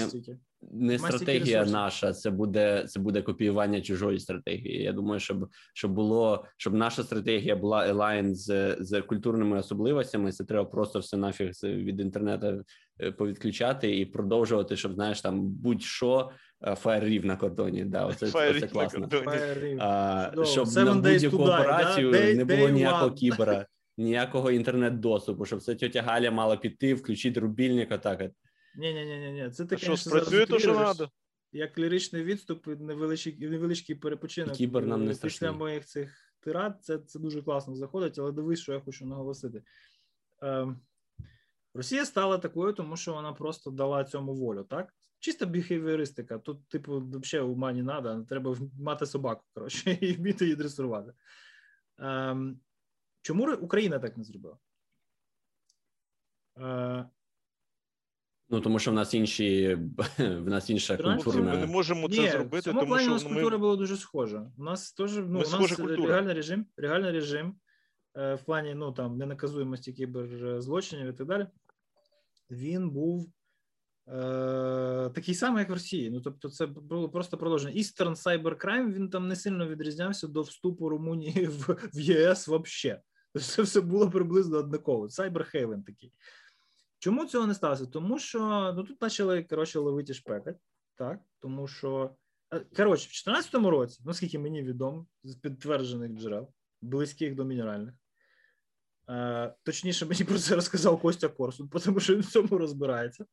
не 0.73 0.99
стратегія 0.99 1.65
наша, 1.73 2.13
це 2.13 2.31
буде 2.31 2.85
це 2.89 3.01
буде 3.01 3.23
копіювання 3.23 3.81
чужої 3.81 4.19
стратегії. 4.19 4.83
Я 4.83 4.93
думаю, 4.93 5.21
щоб 5.21 5.49
щоб 5.75 5.93
було 5.93 6.45
щоб 6.57 6.75
наша 6.75 7.03
стратегія 7.03 7.57
була 7.57 7.89
елайн 7.89 8.35
з, 8.35 8.77
з 8.81 9.03
культурними 9.03 9.59
особливостями. 9.59 10.33
Це 10.33 10.45
треба 10.45 10.65
просто 10.65 10.99
все 10.99 11.17
нафіг 11.17 11.53
з- 11.53 11.65
від 11.65 12.01
інтернету 12.01 12.63
е, 13.01 13.13
повідключати 13.13 13.99
і 13.99 14.07
продовжувати, 14.07 14.77
щоб 14.77 14.95
знаєш 14.95 15.21
там 15.21 15.41
будь-що 15.49 16.31
е, 16.67 16.75
фаєрів 16.75 17.25
на 17.27 17.37
кордоні. 17.37 17.85
Да, 17.85 18.07
оце, 18.07 18.27
Фаєрів 18.27 18.61
це 18.61 18.67
на 18.67 18.73
класно. 18.73 19.09
А, 19.81 20.31
щоб 20.45 20.67
Seven 20.67 20.85
на 20.85 20.95
будь-яку 20.95 21.37
операцію 21.37 22.11
да? 22.13 22.19
Day- 22.19 22.37
не 22.37 22.45
було 22.45 22.69
day 22.69 22.71
ніякого 22.73 23.07
one. 23.11 23.15
кібера, 23.19 23.67
ніякого 23.99 24.51
інтернет-доступу, 24.51 25.45
щоб 25.45 25.63
це 25.63 25.75
тьотя 25.75 26.03
Галя 26.03 26.31
мала 26.31 26.57
піти, 26.57 26.95
включити 26.95 27.41
рубільник, 27.41 27.93
отак. 27.93 28.23
Ні, 28.79 28.95
ні, 28.95 29.05
ні, 29.07 29.19
ні, 29.19 29.33
ні. 29.33 29.51
Це 29.51 29.67
А 29.71 29.77
що, 29.77 29.97
спрацює 29.97 30.47
то, 30.47 30.59
що 30.59 30.75
треба? 30.75 31.11
Як 31.53 31.79
ліричний 31.79 32.25
відступ, 32.25 32.67
і 32.67 32.71
невеличкий, 32.71 33.49
невеличкий 33.49 33.97
перепочинок. 33.97 34.55
Кібер 34.55 34.87
нам 34.87 35.05
не 35.05 35.07
е, 35.07 35.09
після 35.09 35.31
страшний. 35.31 35.59
моїх 35.59 35.87
цих 35.87 36.35
тирад. 36.41 36.79
Це, 36.85 36.99
це 36.99 37.19
дуже 37.19 37.43
класно 37.43 37.75
заходить, 37.77 38.19
але 38.19 38.33
дивись, 38.33 38.61
що 38.61 38.73
я 38.73 38.81
хочу 38.81 39.07
наголосити. 39.07 39.63
Ем, 40.43 40.81
Росія 41.75 42.07
стала 42.07 42.39
такою, 42.39 42.73
тому 42.73 42.97
що 42.97 43.15
вона 43.15 43.33
просто 43.33 43.71
дала 43.71 44.05
цьому 44.05 44.35
волю, 44.35 44.63
так? 44.63 44.95
Чиста 45.19 45.47
біхевіористика. 45.47 46.39
Тут, 46.39 46.69
типу, 46.69 46.99
взагалі 46.99 47.49
ума 47.49 47.73
не 47.73 47.85
треба, 47.85 48.25
треба 48.29 48.57
мати 48.81 49.07
собаку, 49.07 49.45
коротше, 49.55 49.91
і 50.01 50.13
вміти 50.13 50.45
її 50.45 50.57
дресувати. 50.57 51.13
Ем, 51.99 52.61
чому 53.23 53.55
Україна 53.55 53.99
так 53.99 54.17
не 54.17 54.25
зробила? 54.25 54.59
Е, 56.59 57.09
Ну 58.51 58.61
тому 58.61 58.79
що 58.79 58.91
в 58.91 58.95
нас 58.95 59.15
інші 59.15 59.75
в 60.19 60.49
нас 60.49 60.71
інша 60.71 60.97
Хлопці, 60.97 61.39
Ми 61.39 61.57
не 61.57 61.67
можемо 61.67 62.09
це 62.09 62.21
Ні, 62.21 62.29
в 62.29 62.31
зробити, 62.31 62.63
цьому 62.63 62.81
тому 62.81 62.93
плані 62.93 63.09
у 63.09 63.11
нас 63.11 63.25
ну, 63.25 63.31
культура 63.31 63.59
була 63.59 63.77
дуже 63.77 63.97
схожа. 63.97 64.51
У 64.59 64.63
нас 64.63 64.93
теж 64.93 65.17
ну, 65.17 65.23
Ми 65.23 65.37
у 65.39 65.39
нас 65.39 65.77
культура. 65.77 66.07
реальний 66.07 66.35
режим, 66.35 66.67
реальний 66.77 67.11
режим 67.11 67.55
е, 68.17 68.35
в 68.35 68.43
плані 68.43 68.75
ну 68.75 68.93
там 68.93 69.17
ненаказуємості 69.17 69.93
кіберзлочинів 69.93 71.09
і 71.09 71.13
так 71.13 71.27
далі. 71.27 71.47
Він 72.51 72.91
був 72.91 73.33
е, 74.09 75.11
такий 75.15 75.35
самий, 75.35 75.61
як 75.61 75.71
в 75.71 75.73
Росії. 75.73 76.11
Ну 76.11 76.21
тобто, 76.21 76.49
це 76.49 76.67
було 76.67 77.09
просто 77.09 77.39
продовження. 77.39 77.75
Eastern 77.75 78.17
Cybercrime, 78.17 78.93
він 78.93 79.11
там 79.11 79.29
не 79.29 79.37
сильно 79.37 79.69
відрізнявся 79.69 80.29
до 80.29 80.43
вступу 80.43 80.89
Румунії 80.89 81.47
в, 81.47 81.89
в 81.95 82.01
ЄС 82.01 82.49
взагалі. 82.49 83.01
Це 83.41 83.63
все 83.63 83.81
було 83.81 84.11
приблизно 84.11 84.59
однаково. 84.59 85.07
Cyberhaven 85.07 85.83
такий. 85.85 86.13
Чому 86.99 87.27
цього 87.27 87.47
не 87.47 87.55
сталося? 87.55 87.87
Тому 87.87 88.19
що 88.19 88.73
ну 88.77 88.85
тут 88.85 88.99
почали 88.99 89.43
коротше 89.43 89.79
ловити 89.79 90.15
шпекать, 90.15 90.57
так 90.97 91.21
тому 91.41 91.69
що 91.69 92.17
е, 92.55 92.61
коротше, 92.77 93.09
в 93.09 93.13
2014 93.13 93.55
році, 93.55 94.03
наскільки 94.05 94.39
мені 94.39 94.63
відомо, 94.63 95.07
з 95.25 95.35
підтверджених 95.35 96.13
джерел, 96.13 96.53
близьких 96.83 97.35
до 97.35 97.45
мінеральних. 97.45 97.95
Е, 99.11 99.55
точніше, 99.63 100.07
мені 100.07 100.25
про 100.25 100.39
це 100.39 100.55
розказав 100.55 101.01
Костя 101.01 101.29
Корсун, 101.29 101.69
тому 101.85 102.01
що 102.01 102.15
він 102.15 102.21
в 102.21 102.31
цьому 102.31 102.59
розбирається. 102.59 103.27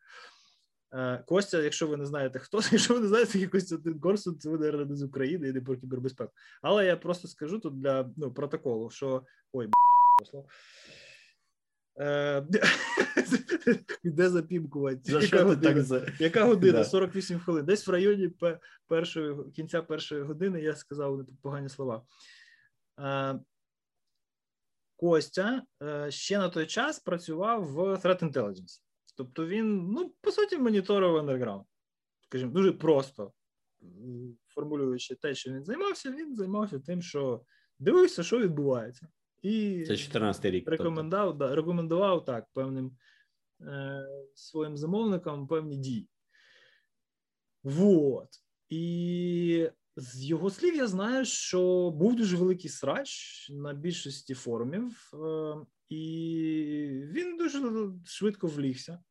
Е, 0.93 1.23
Костя, 1.27 1.61
якщо 1.61 1.87
ви 1.87 1.97
не 1.97 2.05
знаєте 2.05 2.39
хто, 2.39 2.57
якщо 2.71 2.93
ви 2.93 2.99
не 2.99 3.07
знаєте, 3.07 3.31
який 3.39 3.47
Костянтин 3.47 3.99
Корсун, 3.99 4.39
це 4.39 4.49
ви, 4.49 4.85
не 4.85 4.95
з 4.95 5.03
України 5.03 5.49
і 5.49 5.53
не 5.53 5.61
про 5.61 5.77
кібербезпеку. 5.77 6.33
Але 6.61 6.85
я 6.85 6.97
просто 6.97 7.27
скажу 7.27 7.59
тут 7.59 7.81
для 7.81 8.09
ну, 8.17 8.33
протоколу, 8.33 8.89
що 8.89 9.23
ой, 9.53 9.67
б**, 9.67 9.73
Де 14.03 14.29
запімкувати? 14.29 14.99
За 15.03 15.21
що 15.21 15.37
ти 15.37 15.43
година? 15.43 15.73
так 15.73 15.83
за 15.83 16.07
Яка 16.19 16.45
година? 16.45 16.83
48 16.83 17.39
хвилин. 17.39 17.65
Десь 17.65 17.87
в 17.87 17.91
районі 17.91 18.31
першої 18.87 19.51
кінця 19.51 19.81
першої 19.81 20.21
години 20.21 20.61
я 20.61 20.75
сказав 20.75 21.25
погані 21.41 21.69
слова. 21.69 22.05
Е, 22.99 23.39
Костя 24.95 25.63
е, 25.83 26.11
ще 26.11 26.37
на 26.37 26.49
той 26.49 26.65
час 26.65 26.99
працював 26.99 27.63
в 27.63 27.79
Threat 27.79 28.31
Intelligence. 28.31 28.81
Тобто 29.17 29.47
він, 29.47 29.87
ну, 29.87 30.13
по 30.21 30.31
суті, 30.31 30.57
моніторив 30.57 31.15
андерграунд. 31.15 31.65
Скажімо, 32.21 32.51
дуже 32.51 32.71
просто 32.71 33.33
формулюючи 34.47 35.15
те, 35.15 35.35
що 35.35 35.51
він 35.51 35.63
займався, 35.63 36.11
він 36.11 36.35
займався 36.35 36.79
тим, 36.79 37.01
що 37.01 37.41
дивився, 37.79 38.23
що 38.23 38.39
відбувається. 38.39 39.07
І 39.45 39.83
Це 39.87 39.97
14 39.97 40.45
рік. 40.45 40.65
тобто. 40.65 41.33
да, 41.37 41.55
рекомендував 41.55 42.25
так 42.25 42.45
певним 42.53 42.97
е, 43.61 44.07
своїм 44.35 44.77
замовникам 44.77 45.47
певні 45.47 45.77
дії. 45.77 46.09
Вот. 47.63 48.29
І 48.69 49.69
З 49.95 50.23
його 50.23 50.49
слів 50.49 50.75
я 50.75 50.87
знаю, 50.87 51.25
що 51.25 51.91
був 51.95 52.15
дуже 52.15 52.37
великий 52.37 52.69
срач 52.69 53.47
на 53.49 53.73
більшості 53.73 54.33
форумів, 54.33 55.11
е, 55.13 55.55
і 55.89 56.01
він 57.03 57.37
дуже 57.37 57.59
швидко 58.05 58.47
влігся, 58.47 59.03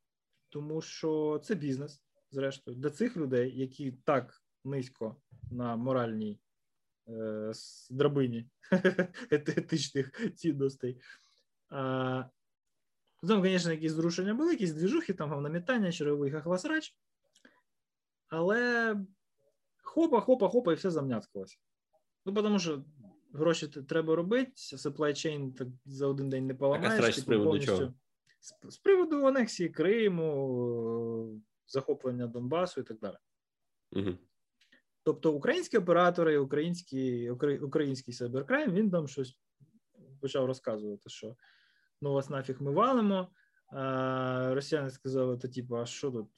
тому 0.48 0.82
що 0.82 1.40
це 1.44 1.54
бізнес, 1.54 2.02
зрештою, 2.30 2.76
для 2.76 2.90
цих 2.90 3.16
людей, 3.16 3.58
які 3.58 3.92
так 3.92 4.42
низько 4.64 5.16
на 5.50 5.76
моральній 5.76 6.40
е, 7.08 7.50
с- 7.50 7.88
драбині 7.90 8.48
етичних 9.30 10.10
цінностей. 10.36 11.00
А, 11.70 12.24
там, 13.28 13.42
звісно, 13.42 13.72
якісь 13.72 13.92
зрушення 13.92 14.34
були, 14.34 14.52
якісь 14.52 14.72
двіжухи, 14.72 15.12
там 15.12 15.30
говномітання, 15.30 15.92
черговий 15.92 16.30
хахласрач. 16.30 16.96
Але 18.28 18.96
хопа, 19.82 20.20
хопа, 20.20 20.48
хопа, 20.48 20.72
і 20.72 20.74
все 20.74 20.90
замняткалося. 20.90 21.56
Ну, 22.26 22.34
тому 22.34 22.58
що 22.58 22.84
гроші 23.32 23.68
треба 23.68 24.16
робити, 24.16 24.52
supply 24.56 25.10
chain 25.10 25.52
так 25.54 25.68
за 25.84 26.06
один 26.06 26.28
день 26.28 26.46
не 26.46 26.54
поламаєш. 26.54 27.14
з 27.14 27.16
типу, 27.16 27.26
приводу 27.26 27.50
повністю. 27.50 27.78
чого? 27.78 27.94
З, 28.40 28.54
з 28.68 28.76
приводу 28.76 29.26
анексії 29.26 29.68
Криму, 29.68 31.36
е, 31.36 31.40
захоплення 31.66 32.26
Донбасу 32.26 32.80
і 32.80 32.84
так 32.84 32.98
далі. 32.98 33.16
Угу. 33.92 34.18
Тобто 35.04 35.32
українські 35.32 35.78
оператори, 35.78 36.38
український, 36.38 37.30
укра- 37.30 37.58
український 37.64 38.14
сайберкрайм, 38.14 38.72
він 38.72 38.90
там 38.90 39.08
щось 39.08 39.38
почав 40.20 40.46
розказувати, 40.46 41.10
що 41.10 41.36
ну 42.02 42.12
вас 42.12 42.30
нафіг 42.30 42.62
ми 42.62 42.70
валимо. 42.72 43.28
А 43.66 44.54
росіяни 44.54 44.90
сказали, 44.90 45.38
то 45.38 45.48
типу, 45.48 45.76
а 45.76 45.86
що 45.86 46.10
тут? 46.10 46.28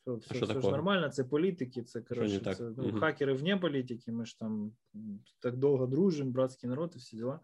Все, 0.00 0.14
все, 0.14 0.34
що 0.34 0.46
все 0.46 0.60
ж 0.60 0.70
нормально, 0.70 1.08
це 1.08 1.24
політики, 1.24 1.82
це 1.82 2.00
коротше, 2.00 2.40
це, 2.54 2.64
ну, 2.76 2.88
Мгм. 2.88 3.00
хакери 3.00 3.32
вне 3.34 3.56
політики, 3.56 4.12
ми 4.12 4.26
ж 4.26 4.38
там 4.38 4.72
так 5.40 5.56
довго 5.56 5.86
дружимо, 5.86 6.30
братський 6.30 6.70
народ 6.70 6.92
і 6.96 6.98
всі 6.98 7.16
діла. 7.16 7.40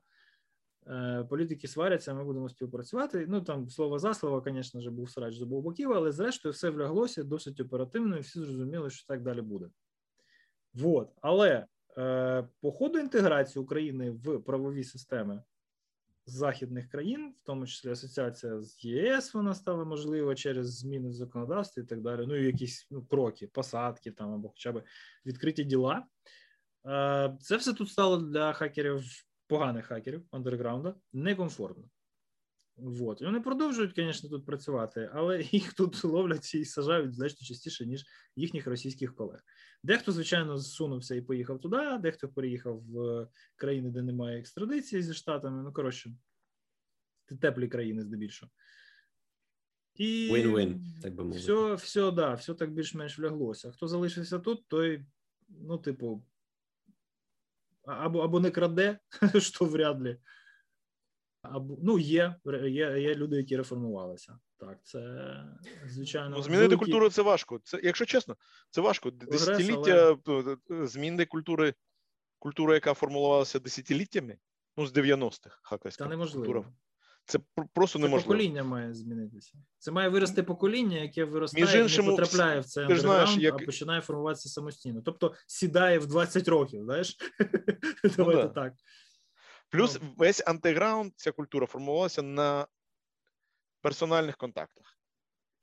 Е, 0.86 1.26
політики 1.30 1.68
сваряться, 1.68 2.14
ми 2.14 2.24
будемо 2.24 2.48
співпрацювати. 2.48 3.26
Ну 3.28 3.40
там 3.40 3.68
слово 3.68 3.98
за 3.98 4.14
слово, 4.14 4.42
звісно 4.46 4.80
ж, 4.80 4.90
був 4.90 5.10
срач 5.10 5.34
з 5.34 5.42
обох 5.42 5.64
боків, 5.64 5.92
але 5.92 6.12
зрештою 6.12 6.52
все 6.52 6.70
вляглося 6.70 7.24
досить 7.24 7.60
оперативно, 7.60 8.16
і 8.16 8.20
всі 8.20 8.38
зрозуміли, 8.40 8.90
що 8.90 9.06
так 9.06 9.22
далі 9.22 9.40
буде. 9.42 9.70
Вот. 10.74 11.12
Але 11.20 11.66
е, 11.98 12.48
по 12.60 12.72
ходу 12.72 12.98
інтеграції 12.98 13.62
України 13.62 14.10
в 14.10 14.38
правові 14.38 14.84
системи 14.84 15.42
західних 16.26 16.88
країн, 16.88 17.34
в 17.42 17.46
тому 17.46 17.66
числі 17.66 17.90
асоціація 17.90 18.60
з 18.60 18.84
ЄС, 18.84 19.34
вона 19.34 19.54
стала 19.54 19.84
можлива 19.84 20.34
через 20.34 20.78
зміни 20.78 21.08
в 21.08 21.12
законодавстві 21.12 21.82
і 21.82 21.84
так 21.84 22.00
далі. 22.00 22.24
Ну 22.26 22.36
і 22.36 22.46
якісь 22.46 22.86
ну, 22.90 23.04
кроки, 23.04 23.46
посадки 23.46 24.10
там 24.10 24.34
або 24.34 24.48
хоча 24.48 24.72
б 24.72 24.82
відкриті 25.26 25.64
діла. 25.64 26.06
Е, 26.86 27.36
Це 27.40 27.56
все 27.56 27.72
тут 27.72 27.88
стало 27.88 28.16
для 28.16 28.52
хакерів, 28.52 29.02
поганих 29.46 29.86
хакерів 29.86 30.26
андерграунда, 30.30 30.94
некомфортно. 31.12 31.84
Вот. 32.76 33.22
І 33.22 33.24
вони 33.24 33.40
продовжують, 33.40 33.94
звісно, 33.96 34.28
тут 34.28 34.46
працювати, 34.46 35.10
але 35.14 35.42
їх 35.52 35.72
тут 35.72 36.04
ловлять 36.04 36.54
і 36.54 36.64
сажають 36.64 37.14
значно 37.14 37.46
частіше, 37.46 37.86
ніж 37.86 38.04
їхніх 38.36 38.66
російських 38.66 39.14
колег. 39.14 39.40
Дехто, 39.82 40.12
звичайно, 40.12 40.58
зсунувся 40.58 41.14
і 41.14 41.22
поїхав 41.22 41.60
туди, 41.60 41.98
дехто 42.00 42.28
переїхав 42.28 42.82
в 42.82 43.28
країни, 43.56 43.90
де 43.90 44.02
немає 44.02 44.38
екстрадиції 44.38 45.02
зі 45.02 45.14
штатами. 45.14 45.62
Ну, 45.62 45.72
коротше, 45.72 46.14
теплі 47.40 47.68
країни 47.68 48.02
здебільшого. 48.02 48.52
І 49.94 50.30
Win-win, 50.32 51.00
так 51.02 51.14
би 51.14 51.24
мовити. 51.24 51.40
все, 51.40 51.74
все, 51.74 52.10
да, 52.10 52.34
все 52.34 52.54
так 52.54 52.72
більш-менш 52.72 53.18
вляглося. 53.18 53.70
Хто 53.70 53.88
залишився 53.88 54.38
тут, 54.38 54.68
той, 54.68 55.06
ну, 55.48 55.78
типу, 55.78 56.24
або, 57.84 58.20
або 58.20 58.40
не 58.40 58.50
краде, 58.50 58.98
що 59.38 59.64
вряд 59.64 60.02
ли. 60.02 60.18
Або, 61.42 61.78
ну, 61.82 61.98
є, 61.98 62.36
є, 62.64 62.98
є 63.00 63.14
люди, 63.14 63.36
які 63.36 63.56
реформувалися. 63.56 64.38
Так, 64.58 64.78
це 64.82 65.34
звичайно. 65.88 66.36
Ну, 66.36 66.42
змінити 66.42 66.62
великий- 66.66 66.78
культуру 66.78 67.10
це 67.10 67.22
важко. 67.22 67.60
Це, 67.64 67.80
якщо 67.82 68.04
чесно, 68.04 68.36
це 68.70 68.80
важко. 68.80 69.10
Десятиліття 69.10 70.16
е, 70.70 70.86
зміни 70.86 71.26
культури, 71.26 71.74
культура, 72.38 72.74
яка 72.74 72.94
формулувалася 72.94 73.58
десятиліттями, 73.58 74.38
ну, 74.76 74.86
з 74.86 74.92
90-х, 74.92 75.58
хакерська 75.62 76.04
Та 76.04 76.10
неможливо. 76.10 76.46
культура. 76.46 76.72
Це 77.24 77.38
просто 77.74 77.98
Це 77.98 78.02
неможливо. 78.02 78.32
покоління 78.32 78.64
має 78.64 78.94
змінитися. 78.94 79.52
Це 79.78 79.90
має 79.90 80.08
вирости 80.08 80.42
покоління, 80.42 80.98
яке 80.98 81.24
виростає, 81.24 81.64
Між 81.64 81.74
і 81.74 81.78
іншим, 81.78 82.04
не 82.06 82.10
потрапляє 82.10 82.60
в 82.60 82.62
знаєш, 82.62 82.90
андерграунд, 82.90 83.42
як- 83.42 83.54
а 83.54 83.64
починає 83.64 84.00
формуватися 84.00 84.48
самостійно. 84.48 85.02
Тобто 85.04 85.34
сідає 85.46 85.98
в 85.98 86.06
20 86.06 86.48
років, 86.48 86.84
знаєш? 86.84 87.16
Давайте 88.16 88.42
да. 88.42 88.48
так. 88.48 88.72
Плюс 89.72 89.98
Ну. 90.02 90.14
весь 90.16 90.42
антиграунд, 90.46 91.12
ця 91.16 91.32
культура 91.32 91.66
формувалася 91.66 92.22
на 92.22 92.66
персональних 93.80 94.36
контактах. 94.36 94.98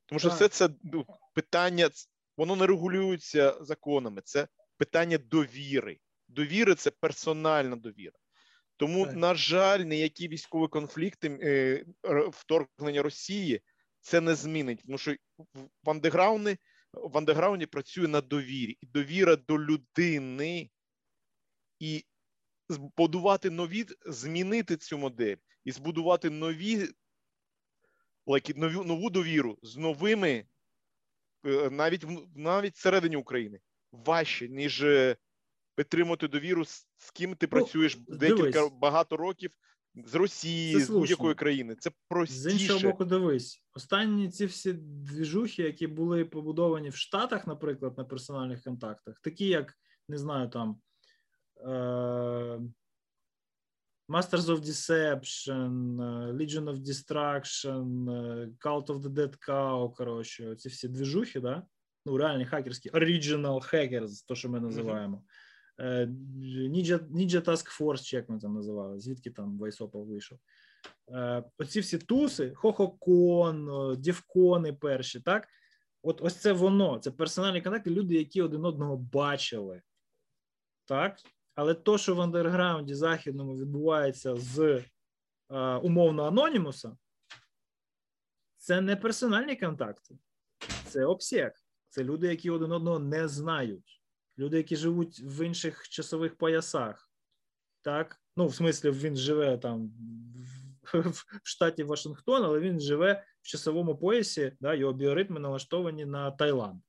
Тому 0.06 0.20
що 0.20 0.30
Так. 0.30 0.36
все 0.36 0.48
це 0.48 0.70
ну, 0.84 1.06
питання, 1.34 1.90
воно 2.38 2.56
не 2.56 2.68
регулюється 2.68 3.58
законами. 3.64 4.22
Це 4.22 4.48
питання 4.78 5.18
довіри. 5.18 6.00
Довіри 6.28 6.76
це 6.76 6.92
персональна 6.92 7.76
довіра. 7.76 8.16
Тому, 8.78 9.06
Так. 9.06 9.16
на 9.16 9.36
жаль, 9.36 9.80
ніякі 9.80 10.28
військові 10.28 10.68
конфлікти, 10.68 11.40
е, 11.42 11.86
вторгнення 12.30 13.02
Росії 13.02 13.62
це 14.02 14.22
не 14.22 14.36
змінить. 14.36 14.82
Тому 14.86 14.98
що 14.98 15.16
в- 15.38 15.70
в 15.84 15.90
андеграунді, 15.90 16.58
в 16.94 17.18
андеграунді 17.18 17.66
працює 17.66 18.08
на 18.08 18.22
довірі. 18.22 18.78
І 18.82 18.86
довіра 18.86 19.36
до 19.36 19.60
людини 19.60 20.70
і 21.80 22.06
збудувати 22.70 23.50
нові, 23.50 23.86
змінити 24.06 24.78
цю 24.78 24.98
модель 24.98 25.36
і 25.66 25.72
збудувати 25.72 26.30
нові, 26.30 26.90
нову, 28.56 28.84
нову 28.84 29.10
довіру 29.10 29.58
з 29.62 29.78
новими, 29.78 30.46
е, 31.46 31.70
навіть 31.70 32.06
навіть 32.36 32.76
всередині 32.76 33.16
України, 33.16 33.60
важче, 33.92 34.50
ніж 34.50 34.84
е, 34.84 35.18
підтримати 35.76 36.28
довіру 36.28 36.66
з, 36.66 36.88
з 36.98 37.12
ким 37.12 37.36
ти 37.36 37.48
працюєш 37.48 37.98
декілька 38.08 38.44
Ну, 38.44 38.52
дивись. 38.52 38.72
багато 38.74 39.18
років 39.18 39.52
з 39.96 40.16
Росії, 40.16 40.74
Це 40.74 40.80
з 40.80 40.90
будь-якої 40.90 41.36
країни. 41.36 41.76
Це 41.76 41.92
З 42.28 42.54
іншого 42.54 42.80
боку, 42.80 43.06
дивись, 43.06 43.64
останні 43.74 44.30
ці 44.30 44.46
всі 44.46 44.74
двіжухи, 44.74 45.64
які 45.64 45.88
були 45.88 46.26
побудовані 46.26 46.90
в 46.90 46.96
Штатах, 46.96 47.48
наприклад, 47.48 47.98
на 47.98 48.04
персональних 48.04 48.64
контактах, 48.64 49.20
такі 49.20 49.48
як, 49.48 49.74
не 50.08 50.18
знаю, 50.18 50.50
там 50.50 50.82
Masters 54.10 54.50
of 54.50 54.60
Deception, 54.60 56.02
е, 56.02 56.34
Legion 56.34 56.64
of 56.64 56.78
Destruction, 56.78 58.12
е, 58.12 58.50
Cult 58.60 58.86
of 58.86 59.00
the 59.02 59.10
Dead 59.10 59.48
Cow, 59.48 59.94
коротше, 59.94 60.56
ці 60.56 60.70
всі 60.70 60.88
двіжухи, 60.88 61.40
да? 61.40 61.64
ну, 62.06 62.18
реальні 62.18 62.46
хакерські, 62.46 62.90
Original 62.90 63.74
Hackers, 63.74 64.26
то, 64.28 64.36
що 64.36 64.50
ми 64.50 64.60
називаємо. 64.60 65.24
Е, 65.80 66.06
Ninja, 66.46 67.00
Ninja 67.10 67.42
Task 67.42 67.80
Force, 67.80 68.04
чи 68.04 68.16
як 68.16 68.30
ми 68.30 68.40
там 68.40 68.54
називали, 68.54 69.00
звідки 69.00 69.32
там 69.32 69.58
Вайсопов 69.58 70.08
вийшов. 70.08 70.40
Оці 71.58 71.80
всі 71.80 71.98
туси, 71.98 72.54
Хохокон, 72.56 73.70
Дівкони 73.98 74.74
перші, 74.74 75.20
так? 75.20 75.48
От 76.04 76.22
ось 76.22 76.36
це 76.36 76.52
воно, 76.52 77.00
це 77.00 77.12
персональні 77.12 77.62
контакти, 77.62 77.90
люди, 77.90 78.16
які 78.16 78.42
один 78.42 78.66
одного 78.66 78.98
бачили. 78.98 79.82
Так? 80.86 81.20
Але 81.56 81.74
то, 81.74 81.98
що 81.98 82.16
в 82.16 82.22
андерграунді 82.22 82.94
західному 82.94 83.58
відбувається 83.58 84.36
з 84.36 84.84
е, 85.50 85.76
умовно 85.76 86.24
анонімуса, 86.24 86.98
це 88.58 88.82
не 88.82 88.96
персональні 88.96 89.56
контакти, 89.56 90.18
це 90.86 91.06
обсек. 91.06 91.54
Це 91.90 92.04
люди, 92.04 92.28
які 92.28 92.50
один 92.50 92.72
одного 92.72 93.00
не 93.00 93.28
знають. 93.28 94.02
Люди, 94.38 94.58
які 94.58 94.76
живуть 94.76 95.20
в 95.20 95.46
інших 95.46 95.90
часових 95.90 96.38
поясах. 96.38 97.12
Так? 97.82 98.22
Ну, 98.38 98.48
в 98.48 98.56
смислі, 98.56 98.92
він 98.92 99.16
живе 99.16 99.58
там 99.58 99.92
в, 100.94 101.26
штаті 101.44 101.84
Вашингтон, 101.84 102.44
але 102.44 102.60
він 102.60 102.80
живе 102.80 103.24
в 103.42 103.48
часовому 103.48 103.98
поясі, 103.98 104.54
да, 104.60 104.74
його 104.74 104.94
біоритми 104.94 105.40
налаштовані 105.40 106.06
на 106.06 106.32
Таїланд. 106.32 106.82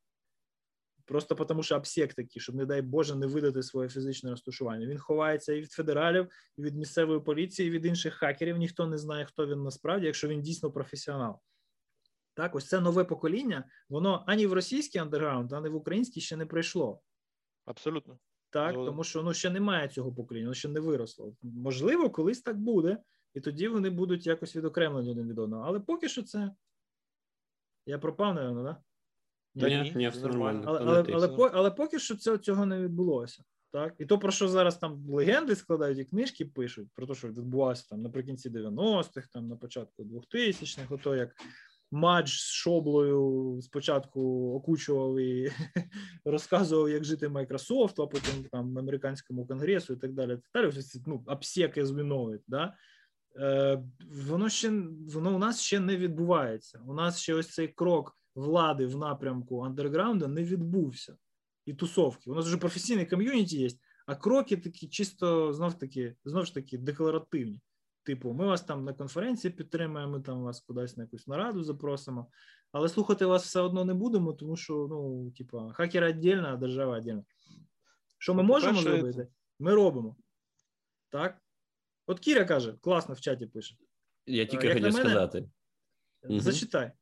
Просто 1.11 1.35
тому, 1.35 1.63
що 1.63 1.77
обсек 1.77 2.15
такий, 2.15 2.43
щоб, 2.43 2.55
не 2.55 2.67
дай 2.67 2.83
Боже, 2.83 3.17
не 3.17 3.27
видати 3.27 3.63
своє 3.63 3.89
фізичне 3.89 4.31
розташування. 4.31 4.87
Він 4.87 4.99
ховається 4.99 5.53
і 5.53 5.61
від 5.61 5.73
федералів, 5.73 6.29
і 6.57 6.63
від 6.63 6.77
місцевої 6.77 7.21
поліції, 7.21 7.69
і 7.69 7.71
від 7.71 7.87
інших 7.87 8.15
хакерів. 8.15 8.57
Ніхто 8.57 8.87
не 8.87 8.99
знає, 8.99 9.25
хто 9.25 9.47
він 9.47 9.63
насправді, 9.63 10.07
якщо 10.07 10.29
він 10.29 10.43
дійсно 10.43 10.71
професіонал. 10.71 11.39
Так, 12.35 12.55
ось 12.55 12.69
це 12.69 12.81
нове 12.81 13.05
покоління, 13.05 13.65
воно 13.89 14.25
ані 14.27 14.47
в 14.47 14.53
російський 14.53 15.01
андерграунд, 15.01 15.53
ані 15.53 15.69
в 15.69 15.75
український 15.75 16.23
ще 16.23 16.37
не 16.37 16.47
прийшло. 16.47 17.01
Абсолютно. 17.65 18.19
Так, 18.51 18.73
Згоден. 18.73 18.93
тому 18.93 19.05
що 19.05 19.23
ну 19.23 19.35
ще 19.35 19.51
немає 19.51 19.89
цього 19.89 20.13
покоління, 20.13 20.47
воно 20.47 20.55
ще 20.55 20.69
не 20.69 20.81
виросло. 20.81 21.35
Можливо, 21.43 22.11
колись 22.11 22.43
так 22.43 22.61
буде, 22.61 22.99
і 23.35 23.41
тоді 23.41 23.69
вони 23.69 23.91
будуть 23.91 24.27
якось 24.27 24.57
відокремлені 24.57 25.11
один 25.11 25.29
від 25.29 25.39
одного. 25.39 25.65
Але 25.67 25.81
поки 25.81 26.09
що 26.09 26.23
це. 26.23 26.51
Я 27.87 27.99
пропав, 27.99 28.35
напевно, 28.35 28.63
да? 28.63 28.83
Та 29.61 29.69
Ні, 29.69 29.83
ні, 29.83 29.93
ні, 29.97 30.09
все 30.09 30.21
нормально. 30.21 30.63
Але, 30.67 30.81
але, 30.81 31.05
але, 31.13 31.29
по- 31.29 31.51
але 31.55 31.71
поки 31.71 31.99
що 31.99 32.17
цього, 32.17 32.39
цього 32.39 32.67
не 32.67 32.81
відбулося. 32.81 33.43
Так, 33.73 33.95
і 33.99 34.07
то, 34.07 34.19
про 34.19 34.31
що 34.33 34.49
зараз 34.49 34.79
там 34.79 35.05
легенди 35.09 35.57
складають 35.57 35.99
і 35.99 36.05
книжки 36.05 36.45
пишуть, 36.45 36.89
про 36.95 37.07
те, 37.07 37.15
що 37.15 37.29
відбувалося 37.29 37.87
там 37.89 38.03
наприкінці 38.03 38.51
90-х, 38.51 39.29
там 39.33 39.49
на 39.49 39.57
початку 39.57 40.03
2000-х, 40.03 40.95
ото 40.95 41.17
як 41.17 41.35
Мадж 41.93 42.31
з 42.31 42.53
шоблою 42.53 43.59
спочатку 43.63 44.53
окучував 44.55 45.19
і 45.19 45.53
розказував, 46.25 46.91
як 46.91 47.05
жити 47.05 47.29
Microsoft, 47.29 48.03
а 48.03 48.07
потім 48.07 48.45
там 48.53 48.79
американському 48.79 49.47
конгресу 49.47 49.93
і 49.93 49.97
так 49.97 50.13
далі. 50.13 50.31
Так 50.31 50.43
далі. 50.55 50.67
Ось 50.67 51.01
Ну, 51.07 51.25
обсеки 51.27 51.87
звіновить, 51.87 52.43
да? 52.47 52.75
Е, 53.37 53.83
воно 54.29 54.49
ще 54.49 54.71
воно 55.15 55.35
у 55.35 55.39
нас 55.39 55.61
ще 55.61 55.81
не 55.81 55.97
відбувається. 55.97 56.81
У 56.87 56.95
нас 56.95 57.21
ще 57.21 57.35
ось 57.35 57.49
цей 57.49 57.69
крок 57.69 58.17
влади 58.41 58.87
в 58.87 58.97
напрямку 58.97 59.61
андерграунда 59.61 60.29
не 60.29 60.45
відбувся. 60.45 61.17
І 61.67 61.75
тусовки. 61.75 62.31
У 62.31 62.35
нас 62.35 62.47
вже 62.47 62.57
професійний 62.57 63.07
ком'юніті 63.07 63.59
є, 63.59 63.69
а 64.07 64.15
кроки 64.15 64.57
такі 64.57 64.89
чисто 64.89 65.53
знов 65.53 65.79
таки, 65.79 66.17
знов 66.25 66.47
ж 66.47 66.55
таки 66.55 66.79
декларативні. 66.79 67.61
Типу, 68.03 68.33
ми 68.33 68.47
вас 68.47 68.63
там 68.63 68.85
на 68.85 68.93
конференції 68.93 69.53
підтримуємо, 69.53 70.13
ми 70.13 70.21
там 70.21 70.43
вас 70.43 70.61
кудись 70.61 70.97
на 70.97 71.03
якусь 71.03 71.27
нараду 71.27 71.63
запросимо, 71.63 72.27
але 72.73 72.89
слухати 72.89 73.27
вас 73.27 73.45
все 73.45 73.61
одно 73.61 73.85
не 73.85 73.95
будемо, 73.95 74.33
тому 74.33 74.57
що, 74.57 74.87
ну, 74.91 75.31
типу, 75.31 75.73
хакери 75.75 76.13
віддільно, 76.13 76.49
а 76.49 76.57
держава 76.57 76.99
віддільно. 76.99 77.25
Що 78.19 78.35
ми 78.35 78.43
Ну, 78.43 78.49
можемо 78.49 78.81
зробити? 78.81 79.29
Ми 79.59 79.75
робимо. 79.75 80.17
Так? 81.11 81.43
От 82.07 82.21
Кіря 82.21 82.45
каже, 82.45 82.73
класно 82.81 83.15
в 83.15 83.21
чаті 83.21 83.47
пише. 83.47 83.77
Я 84.27 84.47
тільки 84.47 84.73
хотів 84.75 84.93
сказати. 84.93 85.49
Зачитай. 86.23 86.93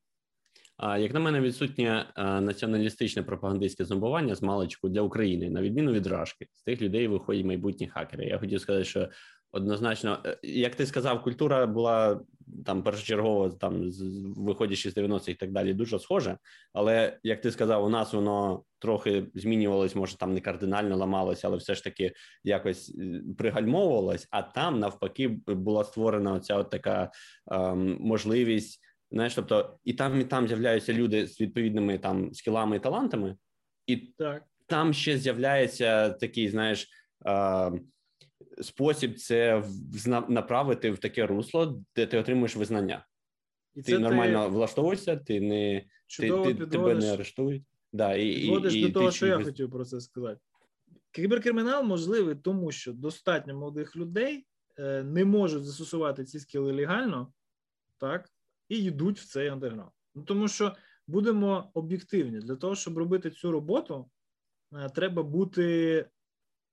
Як 0.83 1.14
на 1.14 1.20
мене, 1.20 1.41
відсутнє 1.41 2.07
е, 2.16 2.41
націоналістичне 2.41 3.22
пропагандистське 3.22 3.85
зомбування 3.85 4.35
з 4.35 4.43
маличку 4.43 4.89
для 4.89 5.03
України, 5.03 5.51
на 5.51 5.62
відміну 5.62 5.93
від 5.93 6.07
Рашки. 6.07 6.47
З 6.53 6.62
тих 6.62 6.83
людей 6.83 7.09
виходять 7.09 7.45
майбутні 7.45 7.89
хакери. 7.89 8.24
Я 8.24 8.39
хотів 8.39 8.61
сказати, 8.61 8.85
що 8.85 9.09
однозначно, 9.53 10.18
е, 10.26 10.39
як 10.43 10.74
ти 10.74 10.87
сказав, 10.87 11.22
культура 11.22 11.66
була 11.66 12.20
там 12.66 12.83
першочергово, 12.83 13.51
там 13.51 13.91
виходячи 14.37 14.91
з 14.91 14.97
90-х 14.97 15.29
і 15.29 15.35
так 15.35 15.53
далі, 15.53 15.74
дуже 15.74 15.99
схожа. 15.99 16.39
Але 16.72 17.18
як 17.22 17.41
ти 17.41 17.51
сказав, 17.51 17.85
у 17.85 17.89
нас 17.89 18.12
воно 18.12 18.62
трохи 18.79 19.26
змінювалось, 19.35 19.95
може 19.95 20.16
там 20.16 20.35
не 20.35 20.41
кардинально 20.41 20.97
ламалося, 20.97 21.49
але 21.49 21.57
все 21.57 21.74
ж 21.74 21.85
таки 21.85 22.12
якось 22.45 22.95
е, 22.99 23.22
пригальмовувалось. 23.39 24.29
А 24.31 24.43
там 24.43 24.81
навпаки 24.81 25.29
була 25.47 25.85
створена 25.85 26.33
оця 26.33 26.57
от 26.57 26.70
така 26.70 27.11
ем, 27.51 27.97
можливість. 28.01 28.81
Знаєш, 29.11 29.35
тобто 29.35 29.79
і 29.85 29.93
там, 29.93 30.21
і 30.21 30.25
там 30.25 30.49
з'являються 30.49 30.93
люди 30.93 31.27
з 31.27 31.41
відповідними 31.41 31.99
там 31.99 32.35
скілами 32.35 32.77
і 32.77 32.81
талантами, 32.81 33.37
і 33.87 33.97
Так. 33.97 34.45
там 34.67 34.95
ще 34.95 35.19
з'являється 35.19 36.11
такий, 36.11 36.49
знаєш, 36.49 36.89
е, 37.27 37.73
спосіб 38.63 39.19
це 39.19 39.63
направити 40.29 40.91
в 40.91 40.99
таке 40.99 41.27
русло, 41.27 41.83
де 41.97 42.07
ти 42.07 42.19
отримуєш 42.19 42.57
визнання. 42.57 43.07
І 43.75 43.83
Ти 43.83 43.99
нормально 43.99 44.49
влаштовуєшся, 44.49 45.17
ти 45.17 45.41
не 45.41 45.81
ти, 45.81 45.87
чудово 46.07 46.45
ти, 46.45 46.67
тебе 46.67 46.95
не 46.95 47.13
арештують. 47.13 47.63
Да, 47.93 48.15
і, 48.15 48.29
і, 48.29 48.41
Підводиш 48.41 48.75
і, 48.75 48.81
до 48.81 48.87
ти 48.87 48.93
того, 48.93 49.11
що 49.11 49.27
я 49.27 49.45
хотів 49.45 49.71
про 49.71 49.85
це 49.85 50.01
сказати. 50.01 50.41
Кіберкримінал 51.11 51.85
можливий, 51.85 52.35
тому 52.35 52.73
що 52.73 52.93
достатньо 52.93 53.55
молодих 53.55 53.97
людей 53.97 54.47
е, 54.79 55.03
не 55.03 55.25
можуть 55.25 55.65
застосувати 55.65 56.25
ці 56.25 56.41
скіли 56.41 56.73
легально, 56.73 57.33
так, 57.99 58.31
і 58.69 58.77
йдуть 58.77 59.21
в 59.21 59.27
цей 59.27 59.49
андерграунд. 59.49 59.93
Ну, 60.14 60.23
тому 60.23 60.49
що 60.49 60.77
будемо 61.07 61.71
об'єктивні, 61.75 62.39
для 62.39 62.57
того, 62.57 62.75
щоб 62.75 62.99
робити 62.99 63.31
цю 63.31 63.53
роботу, 63.53 64.11
е, 64.73 64.89
треба 64.89 65.23
бути 65.23 66.07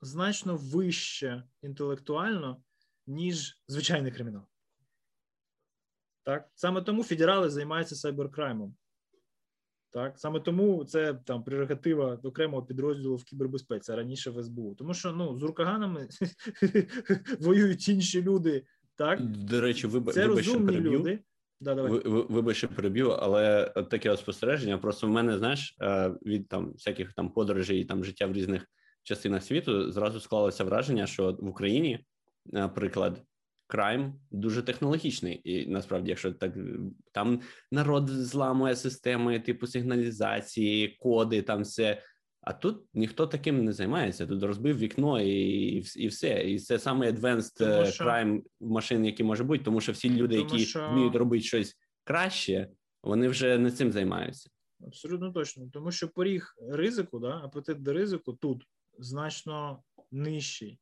значно 0.01 0.55
вище 0.55 1.43
інтелектуально, 1.61 2.63
ніж 3.07 3.61
звичайний 3.67 4.11
кримінал. 4.11 4.43
Так? 6.23 6.49
Саме 6.55 6.81
тому 6.81 7.03
федерали 7.03 7.49
займаються 7.49 7.95
сайберкраймом. 7.95 8.75
Так, 9.95 10.19
саме 10.19 10.39
тому 10.39 10.85
це 10.85 11.13
там 11.13 11.43
прерогатива 11.43 12.19
окремого 12.23 12.63
підрозділу 12.63 13.15
в 13.15 13.23
кібербезпеці, 13.23 13.91
а 13.91 13.95
раніше 13.95 14.29
в 14.29 14.43
СБУ. 14.43 14.75
Тому 14.75 14.93
що 14.93 15.11
ну 15.11 15.35
з 15.37 15.43
рукаганами 15.43 16.07
воюють 17.39 17.89
інші 17.89 18.21
люди. 18.21 18.65
Так, 18.95 19.21
До 19.25 19.61
речі, 19.61 19.87
виб... 19.87 20.11
це 20.11 20.27
вибач, 20.27 20.43
що 20.43 20.53
розумні 20.53 20.73
переб'ю. 20.73 20.99
люди. 20.99 21.19
Да, 21.65 21.75
давай. 21.75 21.91
Ви, 21.91 21.99
ви, 22.05 22.21
вибач, 22.21 22.65
переб'ю, 22.75 23.09
але 23.09 23.65
таке 23.89 24.09
от 24.09 24.19
спостереження. 24.19 24.77
Просто 24.77 25.07
в 25.07 25.09
мене, 25.09 25.37
знаєш, 25.37 25.75
е, 25.81 26.11
від 26.25 26.47
там 26.47 26.71
всяких 26.71 27.13
там 27.13 27.29
подорожей 27.29 27.81
і 27.81 27.85
там 27.85 28.03
життя 28.03 28.27
в 28.27 28.33
різних 28.33 28.65
частинах 29.03 29.43
світу 29.43 29.91
зразу 29.91 30.19
склалося 30.19 30.63
враження, 30.63 31.07
що 31.07 31.37
в 31.39 31.49
Україні, 31.49 32.05
наприклад, 32.45 33.21
крайм 33.67 34.13
дуже 34.31 34.61
технологічний. 34.61 35.41
І 35.43 35.67
насправді, 35.67 36.09
якщо 36.09 36.31
так 36.31 36.53
там 37.11 37.41
народ 37.71 38.09
зламує 38.09 38.75
системи 38.75 39.39
типу 39.39 39.67
сигналізації, 39.67 40.97
коди, 40.99 41.41
там 41.41 41.61
все. 41.61 42.01
А 42.45 42.53
тут 42.53 42.85
ніхто 42.93 43.27
таким 43.27 43.63
не 43.63 43.73
займається. 43.73 44.27
Тут 44.27 44.43
розбив 44.43 44.77
вікно 44.77 45.21
і, 45.21 45.31
і 45.95 46.07
все. 46.07 46.51
І 46.51 46.59
це 46.59 46.79
саме 46.79 47.11
advanced 47.11 47.57
Тому 47.57 47.71
е, 47.71 47.91
що- 47.91 48.03
crime 48.03 48.43
машин, 48.59 49.05
які 49.05 49.23
може 49.23 49.43
бути, 49.43 49.63
тому 49.63 49.81
що 49.81 49.91
всі 49.91 50.09
люди, 50.09 50.37
Тому 50.37 50.49
які 50.49 50.65
що- 50.65 50.89
вміють 50.89 51.15
робити 51.15 51.43
щось 51.43 51.77
краще, 52.03 52.69
вони 53.03 53.27
вже 53.27 53.57
не 53.57 53.71
цим 53.71 53.91
займаються. 53.91 54.49
Абсолютно 54.87 55.31
точно. 55.31 55.69
Тому 55.73 55.91
що 55.91 56.09
поріг 56.09 56.55
ризику, 56.69 57.19
да, 57.19 57.41
апетит 57.43 57.81
до 57.81 57.93
ризику 57.93 58.33
тут 58.33 58.63
значно 58.99 59.83
нижчий. 60.11 60.79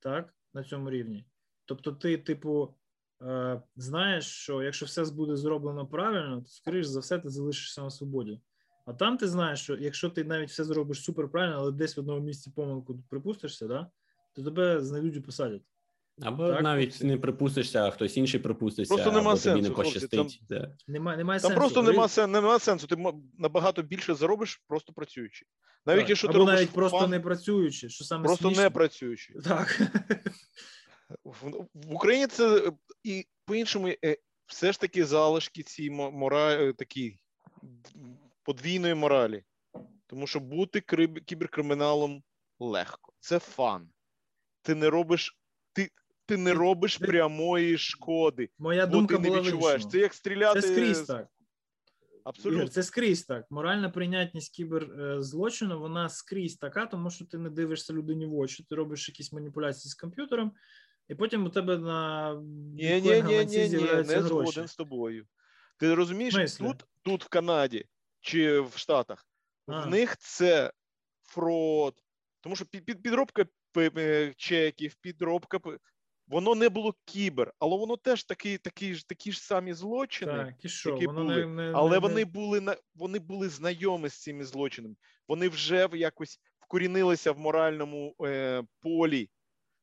Так, 0.00 0.34
на 0.54 0.64
цьому 0.64 0.90
рівні. 0.90 1.26
Тобто, 1.64 1.92
ти, 1.92 2.18
типу, 2.18 2.74
е, 3.22 3.62
знаєш, 3.76 4.24
що 4.26 4.62
якщо 4.62 4.86
все 4.86 5.04
буде 5.04 5.36
зроблено 5.36 5.86
правильно, 5.86 6.40
то, 6.40 6.46
скоріш 6.48 6.86
за 6.86 7.00
все, 7.00 7.18
ти 7.18 7.28
залишишся 7.28 7.82
на 7.82 7.90
свободі. 7.90 8.40
А 8.86 8.92
там 8.92 9.16
ти 9.16 9.28
знаєш, 9.28 9.60
що 9.60 9.76
якщо 9.76 10.10
ти 10.10 10.24
навіть 10.24 10.50
все 10.50 10.64
зробиш 10.64 11.04
супер 11.04 11.28
правильно, 11.28 11.56
але 11.58 11.72
десь 11.72 11.96
в 11.96 12.00
одному 12.00 12.20
місці 12.20 12.50
помилку 12.56 12.98
припустишся, 13.10 13.66
да, 13.66 13.90
то 14.32 14.42
тебе 14.42 14.80
знайдуть 14.84 15.16
і 15.16 15.20
посадять. 15.20 15.62
Або 16.22 16.48
Так, 16.48 16.62
навіть 16.62 17.02
не 17.02 17.16
припустишся, 17.16 17.86
а 17.86 17.90
хтось 17.90 18.16
інший 18.16 18.40
припуститься, 18.40 18.94
Просто 18.94 19.12
нема 19.12 19.30
або 19.30 19.40
тобі 19.40 19.56
не 19.56 19.62
сенсу, 19.62 19.74
хлопці, 19.74 19.92
пощастить. 19.92 20.42
Це- 20.48 20.76
Немає, 20.88 21.18
немає 21.18 21.40
Там 21.40 21.48
сенсу. 21.48 21.60
просто 21.60 21.82
нема, 21.82 22.08
сен, 22.08 22.30
нема 22.30 22.58
сенсу. 22.58 22.86
Ти 22.86 22.96
набагато 23.38 23.82
більше 23.82 24.14
заробиш, 24.14 24.62
просто 24.68 24.92
працюючи. 24.92 25.46
Навіть 25.86 26.00
Так. 26.00 26.08
якщо 26.08 26.28
ти 26.28 26.30
Або 26.30 26.38
робиш 26.38 26.54
навіть 26.54 26.70
просто 26.70 26.98
фан, 26.98 27.10
не 27.10 27.20
працюючи, 27.20 27.88
що 27.88 28.04
саме 28.04 28.24
просто 28.24 28.44
смішно. 28.48 28.62
не 28.62 28.70
працюючи. 28.70 29.34
Так. 29.44 29.80
В, 31.24 31.66
в 31.74 31.94
Україні 31.94 32.26
це 32.26 32.58
е, 32.58 32.72
і 33.02 33.26
по-іншому 33.44 33.88
е, 34.04 34.16
все 34.46 34.72
ж 34.72 34.80
таки 34.80 35.04
залишки 35.04 35.62
ці 35.62 35.90
моралі, 35.90 36.72
такі 36.72 37.18
подвійної 38.44 38.94
моралі. 38.94 39.44
Тому 40.06 40.26
що 40.26 40.40
бути 40.40 40.78
кри- 40.80 41.20
кіберкриміналом 41.20 42.22
легко. 42.58 43.12
Це 43.20 43.38
фан. 43.38 43.88
Ти 44.62 44.74
не 44.74 44.90
робиш, 44.90 45.38
ти, 45.72 45.90
ти 46.26 46.36
не 46.36 46.54
робиш 46.54 46.96
прямої 46.96 47.78
шкоди, 47.78 48.48
Моя 48.58 48.86
бо 48.86 48.92
думка 48.92 49.16
ти 49.16 49.22
не 49.22 49.28
була 49.28 49.40
відчуваєш. 49.40 49.86
Це 49.86 49.98
як 49.98 50.14
стріляти. 50.14 50.60
Це 50.60 50.68
скрізь 50.68 51.02
так. 51.02 51.28
Абсолютно. 52.24 52.58
Ігор, 52.60 52.72
це 52.72 52.82
скрізь 52.82 53.22
так. 53.22 53.50
Моральна 53.50 53.90
прийнятність 53.90 54.54
кіберзлочину, 54.54 55.80
вона 55.80 56.08
скрізь 56.08 56.56
така, 56.56 56.86
тому 56.86 57.10
що 57.10 57.24
ти 57.24 57.38
не 57.38 57.50
дивишся 57.50 57.92
людині 57.92 58.26
в 58.26 58.34
очі, 58.34 58.64
ти 58.68 58.74
робиш 58.74 59.08
якісь 59.08 59.32
маніпуляції 59.32 59.90
з 59.90 59.94
комп'ютером, 59.94 60.52
і 61.08 61.14
потім 61.14 61.44
у 61.44 61.50
тебе 61.50 61.78
на 61.78 62.34
Ні, 62.74 63.00
ні, 63.00 63.22
ні, 63.22 63.44
ні, 63.44 63.68
ні, 63.68 64.04
не 64.06 64.22
згоден 64.22 64.68
з 64.68 64.76
тобою. 64.76 65.26
Ти 65.78 65.94
розумієш, 65.94 66.56
тут, 66.56 66.84
тут 67.02 67.24
в 67.24 67.28
Канаді 67.28 67.84
чи 68.24 68.60
в 68.60 68.76
Штатах, 68.76 69.26
А. 69.66 69.80
в 69.80 69.86
них 69.86 70.16
це 70.16 70.72
фрод, 71.22 71.94
тому 72.40 72.56
що 72.56 72.66
під, 72.66 72.84
під, 72.84 73.02
підробка 73.02 73.44
чеків, 74.36 74.94
підробка. 75.00 75.58
Воно 76.26 76.54
не 76.54 76.68
було 76.68 76.94
кібер, 77.04 77.52
але 77.58 77.76
воно 77.76 77.96
теж 77.96 78.24
такі, 78.24 78.58
такі, 78.58 78.94
ж, 78.94 79.08
такі 79.08 79.32
ж 79.32 79.40
самі 79.40 79.74
злочини. 79.74 80.32
Так, 80.32 80.64
і 80.64 80.68
що? 80.68 80.90
які 80.90 81.06
Воно 81.06 81.22
були. 81.22 81.36
не, 81.36 81.46
не, 81.46 81.72
Але 81.74 81.90
не, 81.90 81.98
вони 81.98 82.24
були 82.24 82.60
на 82.60 82.76
вони 82.94 83.18
були 83.18 83.48
знайомі 83.48 84.08
з 84.08 84.22
цими 84.22 84.44
злочинами. 84.44 84.94
Вони 85.28 85.48
вже 85.48 85.88
якось 85.92 86.40
вкорінилися 86.60 87.32
в 87.32 87.38
моральному 87.38 88.14
е, 88.22 88.62
полі 88.80 89.30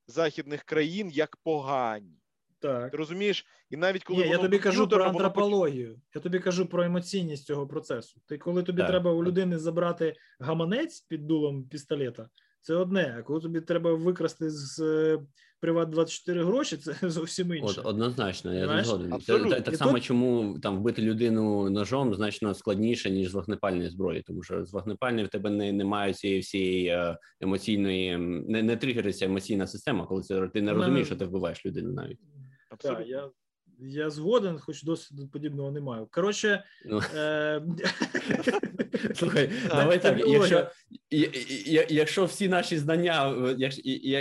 західних 0.08 0.64
країн 0.64 1.10
як 1.10 1.38
погані. 1.38 2.21
Так. 2.62 2.92
Ти 2.92 2.98
розумієш? 2.98 3.46
І 3.70 3.78
навіть 3.78 4.04
коли 4.04 4.24
Ні, 4.24 4.30
я 4.30 4.38
тобі 4.38 4.60
кажу 4.60 4.78
про 4.78 4.82
комп'ютерне, 4.88 5.14
воно 5.14 5.26
антропологію. 5.26 6.00
Я 6.16 6.22
тобі 6.22 6.40
кажу 6.40 6.66
про 6.66 6.84
емоційність 6.84 7.46
цього 7.46 7.68
процесу. 7.68 8.20
Ти 8.28 8.38
коли 8.38 8.64
тобі 8.64 8.78
Так. 8.82 8.88
треба 8.90 9.12
у 9.12 9.24
людини 9.24 9.58
забрати 9.58 10.16
гаманець 10.40 11.02
під 11.02 11.28
дулом 11.28 11.64
пістолета, 11.64 12.30
це 12.62 12.76
одне. 12.76 13.16
А 13.20 13.22
коли 13.24 13.40
тобі 13.42 13.62
треба 13.62 13.94
викрасти 13.94 14.50
з 14.50 14.80
е, 14.80 15.20
Приват 15.62 15.90
24 15.90 16.44
гроші, 16.44 16.78
це 16.78 16.96
зовсім 17.10 17.54
інше. 17.54 17.80
От 17.80 17.86
однозначно, 17.86 18.54
я 18.54 18.66
Знаєш? 18.66 18.88
згоден. 18.88 19.22
Це, 19.22 19.40
та- 19.40 19.62
так 19.62 19.76
само, 19.76 19.94
тут- 19.94 20.04
чому 20.04 20.60
там 20.60 20.78
вбити 20.78 21.02
людину 21.02 21.70
ножом 21.70 22.16
значно 22.16 22.54
складніше, 22.54 23.10
ніж 23.10 23.30
з 23.30 23.34
вогнепальної 23.34 23.90
зброї, 23.90 24.22
тому 24.22 24.44
що 24.44 24.66
з 24.66 24.74
вогнепальної 24.74 25.26
в 25.26 25.30
тебе 25.30 25.50
не 25.50 25.72
немає 25.72 26.14
цієї 26.14 26.40
всієї 26.40 26.88
е, 26.88 27.18
емоційної, 27.42 28.18
не, 28.18 28.64
не 28.64 28.78
тригериться 28.78 29.26
емоційна 29.26 29.68
система, 29.68 30.06
коли 30.06 30.22
це 30.22 30.48
ти 30.48 30.62
не 30.62 30.74
розумієш, 30.74 31.08
що 31.08 31.16
ти 31.16 31.26
вбиваєш 31.26 31.66
людину 31.66 31.94
навіть. 31.94 32.20
Так, 32.80 33.08
я, 33.08 33.30
я 33.80 34.10
згоден, 34.10 34.60
хоч 34.60 34.84
досвіду 34.84 35.28
подібного 35.28 35.72
не 35.72 35.82
маю. 35.82 36.08
Коротше, 36.12 36.64
Ну. 36.86 37.02
е... 37.16 37.62
Слухай, 39.16 39.50
давай 39.70 40.02
так. 40.02 40.20
Якщо, 40.28 40.68
якщо 41.90 42.26
всі 42.26 42.48
наші 42.48 42.78
знання, 42.78 43.36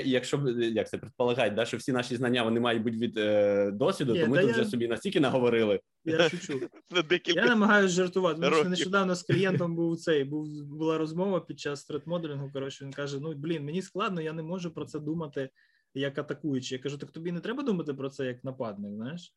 якщо, 0.05 0.38
як 0.59 0.88
це 0.88 0.98
предполагать, 0.98 1.55
да, 1.55 1.64
що 1.64 1.76
всі 1.76 1.92
наші 1.92 2.16
знання 2.16 2.42
вони 2.42 2.61
мають 2.61 2.82
бути 2.82 2.96
від 2.96 3.16
е, 3.18 3.70
досвіду, 3.70 4.12
Ні, 4.12 4.20
то 4.20 4.26
ми 4.26 4.38
тут 4.38 4.46
я- 4.46 4.53
вже 4.53 4.64
собі 4.64 4.88
настільки 4.88 5.20
наговорили. 5.20 5.80
я 6.05 6.28
шучу. 6.28 6.61
Я 7.26 7.46
намагаюся 7.46 7.94
жартувати. 7.94 8.40
Тому 8.40 8.57
що 8.57 8.68
нещодавно 8.68 9.14
з 9.14 9.22
клієнтом 9.22 9.76
був 9.76 9.96
цей 10.01 10.24
був 10.24 10.48
була 10.64 10.98
розмова 10.98 11.40
під 11.40 11.61
час 11.61 11.80
стрит-моделінгу. 11.80 12.51
Коротше, 12.53 12.84
він 12.84 12.92
каже: 12.92 13.18
Ну 13.20 13.32
блін, 13.34 13.64
мені 13.64 13.82
складно, 13.82 14.20
я 14.20 14.32
не 14.32 14.42
можу 14.42 14.70
про 14.74 14.84
це 14.84 14.98
думати 14.98 15.51
як 15.95 16.18
атакуючий. 16.18 16.78
Я 16.78 16.82
кажу, 16.82 16.99
так 16.99 17.11
тобі 17.11 17.32
не 17.32 17.41
треба 17.41 17.62
думати 17.62 17.95
про 17.95 18.11
це 18.11 18.26
як 18.26 18.45
нападник. 18.45 18.95
Знаєш, 18.95 19.34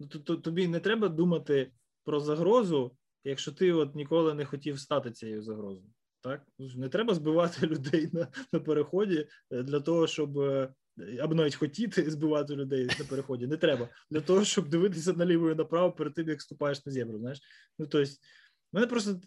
ну 0.00 0.06
то- 0.06 0.18
то- 0.18 0.36
тобі 0.36 0.68
не 0.68 0.80
треба 0.80 1.08
думати 1.08 1.72
про 2.04 2.20
загрозу, 2.20 2.96
якщо 3.24 3.52
ти 3.52 3.72
от 3.72 3.94
ніколи 3.94 4.34
не 4.34 4.44
хотів 4.44 4.80
стати 4.80 5.10
цією 5.10 5.42
загрозою. 5.42 5.90
Так 6.20 6.42
не 6.58 6.88
треба 6.88 7.14
збивати 7.14 7.66
людей 7.66 8.08
на, 8.12 8.28
на 8.52 8.60
переході 8.60 9.28
е, 9.50 9.62
для 9.62 9.80
того, 9.80 10.06
щоб 10.06 10.38
е, 10.38 10.74
або 11.20 11.34
навіть 11.34 11.54
хотіти 11.54 12.10
збивати 12.10 12.54
людей 12.54 12.84
на 12.98 13.04
переході. 13.04 13.46
Не 13.46 13.56
треба 13.56 13.88
для 14.10 14.20
того, 14.20 14.44
щоб 14.44 14.68
дивитися 14.68 15.12
наліво 15.12 15.50
і 15.50 15.54
направо 15.54 15.92
перед 15.92 16.14
тим, 16.14 16.28
як 16.28 16.42
ступаєш 16.42 16.86
на 16.86 16.92
зебру. 16.92 17.18
Знаєш, 17.18 17.40
ну 17.78 17.86
тобто, 17.86 18.10
в 18.72 18.76
мене 18.76 18.86
просто 18.86 19.20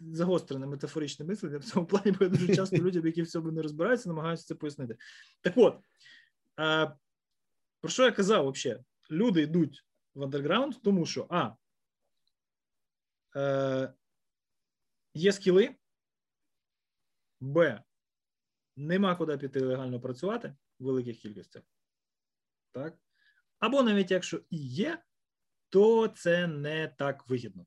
загострене 0.00 0.66
метафоричне 0.66 1.26
мислення 1.26 1.58
в 1.58 1.64
цьому 1.64 1.86
плані, 1.86 2.10
бо 2.18 2.24
я 2.24 2.28
дуже 2.28 2.54
часто 2.54 2.76
людям, 2.82 3.06
які 3.06 3.22
в 3.22 3.28
цьому 3.28 3.52
не 3.52 3.62
розбираються, 3.62 4.08
намагаюся 4.08 4.44
це 4.44 4.54
пояснити. 4.54 4.96
Так 5.40 5.52
от, 5.56 5.76
а, 6.56 6.86
про 7.80 7.90
що 7.90 8.02
я 8.02 8.12
казав 8.12 8.50
взагалі? 8.50 8.84
Люди 9.10 9.42
йдуть 9.42 9.84
в 10.14 10.22
андерграунд, 10.22 10.74
тому 10.82 11.06
що 11.06 11.26
а. 11.30 11.52
Е, 13.36 13.94
є 15.14 15.32
скіли, 15.32 15.76
Б. 17.40 17.82
Нема 18.76 19.16
куди 19.16 19.38
піти 19.38 19.60
легально 19.60 20.00
працювати 20.00 20.56
в 20.78 20.84
великих 20.84 21.18
кількостях. 21.18 21.62
Так? 22.72 22.98
Або 23.58 23.82
навіть 23.82 24.10
якщо 24.10 24.40
і 24.50 24.56
є, 24.68 25.02
то 25.68 26.08
це 26.08 26.46
не 26.46 26.88
так 26.88 27.28
вигідно. 27.28 27.66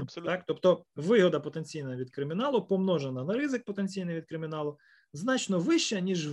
Абсолютно. 0.00 0.32
Так? 0.32 0.44
Тобто 0.46 0.86
вигода 0.96 1.40
потенційна 1.40 1.96
від 1.96 2.10
криміналу 2.10 2.66
помножена 2.66 3.24
на 3.24 3.34
ризик 3.34 3.64
потенційний 3.64 4.16
від 4.16 4.26
криміналу 4.26 4.78
значно 5.14 5.58
вища, 5.58 6.00
ніж 6.00 6.28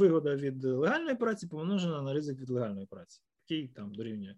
вигода 0.00 0.36
від 0.36 0.64
легальної 0.64 1.16
праці 1.16 1.46
помножена 1.46 2.02
на 2.02 2.12
ризик 2.12 2.40
від 2.40 2.50
легальної 2.50 2.86
праці, 2.86 3.22
який 3.48 3.68
там 3.68 3.94
дорівнює 3.94 4.34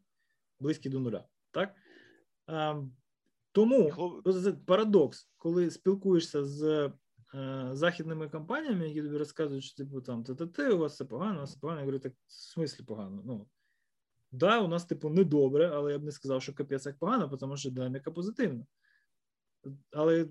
близький 0.61 0.93
до 0.93 1.01
нуля. 1.01 1.25
Так? 1.51 1.75
Тому 3.53 3.93
це 4.43 4.53
парадокс, 4.53 5.29
коли 5.37 5.71
спілкуєшся 5.71 6.45
з 6.45 6.93
е, 7.35 7.71
західними 7.73 8.29
компаніями, 8.29 8.89
які 8.89 9.03
тобі 9.03 9.17
розказують, 9.17 9.65
що 9.65 9.77
типу 9.77 10.01
там 10.01 10.25
ти 10.25 10.71
у 10.71 10.79
вас 10.79 10.93
все 10.93 11.05
погано, 11.05 11.37
у 11.37 11.41
вас 11.41 11.51
все 11.51 11.61
погано. 11.61 11.81
Я 11.81 11.85
говорю, 11.85 11.99
так 11.99 12.13
в 12.27 12.33
смислі 12.33 12.85
погано. 12.85 13.23
Ну 13.27 13.47
да, 14.33 14.61
у 14.61 14.69
нас, 14.69 14.85
типу, 14.85 15.09
не 15.11 15.25
добре, 15.25 15.71
але 15.75 15.93
я 15.93 15.99
б 15.99 16.05
не 16.05 16.13
сказав, 16.13 16.43
що 16.43 16.55
капець 16.55 16.87
як 16.87 16.99
погано, 16.99 17.37
тому 17.37 17.57
що 17.57 17.71
динаміка 17.71 18.11
позитивна. 18.11 18.67
Але 19.91 20.29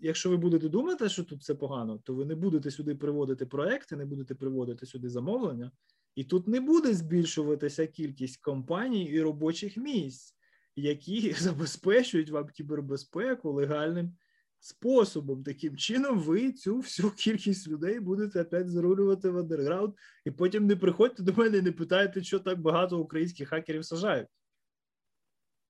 якщо 0.00 0.30
ви 0.30 0.36
будете 0.36 0.68
думати, 0.68 1.08
що 1.08 1.24
тут 1.24 1.40
все 1.40 1.54
погано, 1.54 1.98
то 2.04 2.14
ви 2.14 2.24
не 2.24 2.34
будете 2.34 2.70
сюди 2.70 2.94
приводити 2.94 3.46
проекти, 3.46 3.96
не 3.96 4.04
будете 4.04 4.34
приводити 4.34 4.86
сюди 4.86 5.08
замовлення, 5.08 5.70
і 6.14 6.24
тут 6.24 6.48
не 6.48 6.60
буде 6.60 6.94
збільшуватися 6.94 7.86
кількість 7.86 8.40
компаній 8.40 9.04
і 9.04 9.20
робочих 9.20 9.76
місць 9.76 10.38
які 10.82 11.32
забезпечують 11.38 12.30
вам 12.30 12.48
кібербезпеку 12.48 13.52
легальним 13.52 14.16
способом. 14.60 15.44
Таким 15.44 15.76
чином, 15.76 16.18
ви 16.18 16.52
цю 16.52 16.76
всю 16.76 17.10
кількість 17.10 17.68
людей 17.68 18.00
будете 18.00 18.42
опять 18.42 18.68
зарулювати 18.68 19.30
в 19.30 19.38
андерграунд, 19.38 19.94
і 20.24 20.30
потім 20.30 20.66
не 20.66 20.76
приходьте 20.76 21.22
до 21.22 21.32
мене 21.32 21.58
і 21.58 21.62
не 21.62 21.72
питайте, 21.72 22.22
що 22.22 22.38
так 22.38 22.60
багато 22.60 22.98
українських 22.98 23.48
хакерів 23.48 23.84
сажають. 23.84 24.28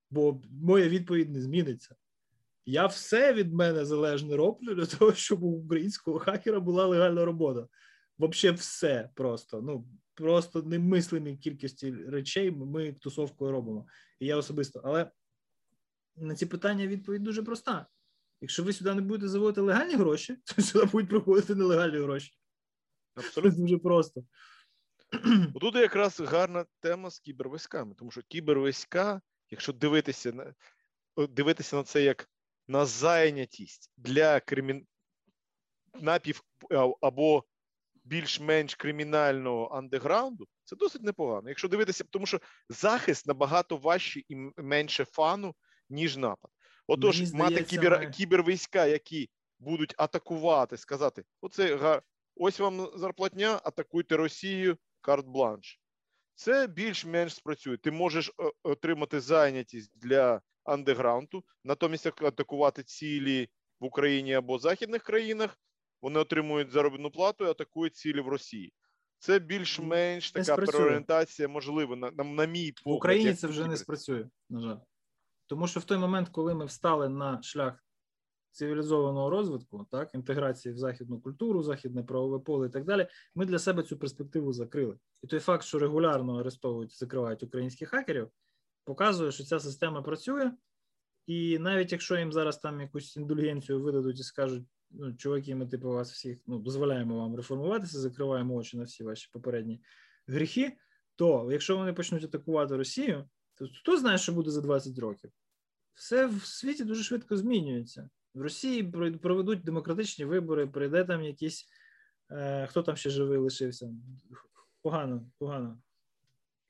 Бо 0.09 0.41
моя 0.49 0.89
відповідь 0.89 1.29
не 1.29 1.41
зміниться. 1.41 1.95
Я 2.65 2.85
все 2.85 3.33
від 3.33 3.53
мене 3.53 3.85
залежне 3.85 4.35
роблю 4.35 4.75
для 4.75 4.85
того, 4.85 5.13
щоб 5.13 5.43
у 5.43 5.47
українського 5.47 6.19
хакера 6.19 6.59
була 6.59 6.85
легальна 6.85 7.25
робота. 7.25 7.67
Взагалі, 8.19 8.57
все 8.57 9.09
просто. 9.15 9.61
Ну 9.61 9.87
просто 10.13 10.63
немислимі 10.63 11.37
кількості 11.37 11.91
речей 11.91 12.51
ми 12.51 12.93
тусовкою 12.93 13.51
робимо. 13.51 13.87
І 14.19 14.25
я 14.25 14.37
особисто. 14.37 14.81
Але 14.85 15.11
на 16.15 16.35
ці 16.35 16.45
питання 16.45 16.87
відповідь 16.87 17.23
дуже 17.23 17.43
проста. 17.43 17.87
Якщо 18.41 18.63
ви 18.63 18.73
сюди 18.73 18.93
не 18.93 19.01
будете 19.01 19.27
заводити 19.27 19.61
легальні 19.61 19.95
гроші, 19.95 20.37
то 20.45 20.61
сюди 20.61 20.85
будуть 20.85 21.09
приходити 21.09 21.55
нелегальні 21.55 21.97
гроші. 21.97 22.31
Це 23.15 23.27
Абсолютно. 23.27 23.61
дуже 23.61 23.77
просто. 23.77 24.23
Тут 25.61 25.75
якраз 25.75 26.19
гарна 26.19 26.65
тема 26.79 27.09
з 27.09 27.19
кібервійськами, 27.19 27.95
тому 27.95 28.11
що 28.11 28.21
кібервійська, 28.27 29.21
якщо 29.49 29.73
дивитися 29.73 30.31
на 30.31 30.53
дивитися 31.27 31.75
на 31.75 31.83
це 31.83 32.03
як 32.03 32.29
на 32.69 32.85
зайнятість 32.85 33.91
для 33.97 34.39
кримін... 34.39 34.87
напів 35.93 36.41
або 37.01 37.43
більш-менш 38.03 38.75
кримінального 38.75 39.67
андеграунду, 39.67 40.47
це 40.63 40.75
досить 40.75 41.03
непогано. 41.03 41.49
Якщо 41.49 41.67
дивитися, 41.67 42.03
тому 42.09 42.25
що 42.25 42.39
захист 42.69 43.27
набагато 43.27 43.77
важче 43.77 44.21
і 44.27 44.35
менше 44.57 45.05
фану, 45.05 45.55
ніж 45.89 46.17
напад. 46.17 46.51
Отож, 46.87 47.21
Мені 47.21 47.33
мати 47.33 47.63
кібер... 47.63 47.99
ми- 47.99 48.09
кібервійська, 48.09 48.85
які 48.85 49.29
будуть 49.59 49.95
атакувати, 49.97 50.77
сказати: 50.77 51.23
оце 51.41 51.75
га- 51.75 52.01
ось 52.35 52.59
вам 52.59 52.89
зарплатня, 52.95 53.59
атакуйте 53.63 54.17
Росію, 54.17 54.77
карт-бланш. 55.01 55.79
Це 56.35 56.67
більш-менш 56.67 57.35
спрацює. 57.35 57.77
Ти 57.77 57.91
можеш 57.91 58.29
е, 58.29 58.51
отримати 58.63 59.19
зайнятість 59.19 59.91
для 59.95 60.41
андеграунду, 60.69 61.43
натомість 61.63 62.05
як 62.05 62.21
атакувати 62.21 62.83
цілі 62.83 63.49
в 63.79 63.85
Україні 63.85 64.33
або 64.33 64.59
західних 64.59 65.03
країнах. 65.03 65.57
Вони 66.01 66.19
отримують 66.19 66.71
заробітну 66.71 67.11
плату 67.11 67.45
і 67.45 67.49
атакують 67.49 67.95
цілі 67.95 68.21
в 68.21 68.27
Росії. 68.27 68.73
Це 69.19 69.39
більш-менш 69.39 70.31
така 70.31 70.55
переорієнтація 70.55 71.47
можлива, 71.47 71.95
на, 71.95 72.11
на, 72.11 72.23
на 72.23 72.45
мій 72.45 72.73
В. 72.85 72.89
Україні 72.89 73.33
це 73.33 73.47
вже 73.47 73.67
не 73.67 73.77
спрацює, 73.77 74.29
на 74.49 74.61
жаль. 74.61 74.77
Тому 75.47 75.67
що 75.67 75.79
в 75.79 75.83
той 75.83 75.97
момент, 75.97 76.29
коли 76.29 76.55
ми 76.55 76.65
встали 76.65 77.09
на 77.09 77.41
шлях 77.41 77.83
цивілізованого 78.51 79.29
розвитку, 79.29 79.87
так, 79.91 80.15
інтеграції 80.15 80.73
в 80.73 80.77
західну 80.77 81.21
культуру, 81.21 81.63
західне 81.63 82.03
правове 82.03 82.39
поле 82.39 82.67
і 82.67 82.69
так 82.69 82.85
далі, 82.85 83.07
ми 83.35 83.45
для 83.45 83.59
себе 83.59 83.83
цю 83.83 83.97
перспективу 83.97 84.53
закрили. 84.53 84.97
І 85.23 85.27
той 85.27 85.39
факт, 85.39 85.63
що 85.63 85.79
регулярно 85.79 86.39
арестовують, 86.39 86.99
закривають 86.99 87.43
українських 87.43 87.89
хакерів, 87.89 88.29
показує, 88.89 89.31
що 89.31 89.43
ця 89.43 89.59
система 89.59 90.01
працює. 90.01 90.51
І 91.25 91.59
навіть 91.59 91.91
якщо 91.91 92.17
їм 92.17 92.33
зараз 92.33 92.57
там 92.57 92.81
якусь 92.81 93.17
індульгенцію 93.17 93.81
видадуть 93.81 94.19
і 94.19 94.23
скажуть, 94.23 94.63
ну, 94.89 95.13
чуваки, 95.13 95.55
ми 95.55 95.67
типу 95.67 95.89
вас 95.89 96.11
всіх 96.11 96.37
ну, 96.47 96.59
дозволяємо 96.59 97.17
вам 97.17 97.35
реформуватися, 97.35 97.99
закриваємо 97.99 98.55
очі 98.55 98.77
на 98.77 98.83
всі 98.83 99.03
ваші 99.03 99.29
попередні 99.33 99.81
гріхи, 100.27 100.77
то 101.15 101.49
якщо 101.51 101.77
вони 101.77 101.93
почнуть 101.93 102.23
атакувати 102.23 102.77
Росію, 102.77 103.29
то 103.55 103.67
хто 103.79 103.97
знає, 103.97 104.17
що 104.17 104.33
буде 104.33 104.51
за 104.51 104.61
20 104.61 104.99
років? 104.99 105.31
Все 105.93 106.25
в 106.25 106.45
світі 106.45 106.83
дуже 106.83 107.03
швидко 107.03 107.37
змінюється. 107.37 108.09
В 108.33 108.41
Росії 108.41 108.83
проведуть 109.21 109.63
демократичні 109.63 110.25
вибори, 110.25 110.67
прийде 110.67 111.03
там 111.03 111.23
якийсь, 111.23 111.65
е, 112.31 112.67
хто 112.67 112.83
там 112.83 112.95
ще 112.95 113.09
живий 113.09 113.37
лишився. 113.37 113.93
Погано, 114.81 115.25
погано. 115.37 115.81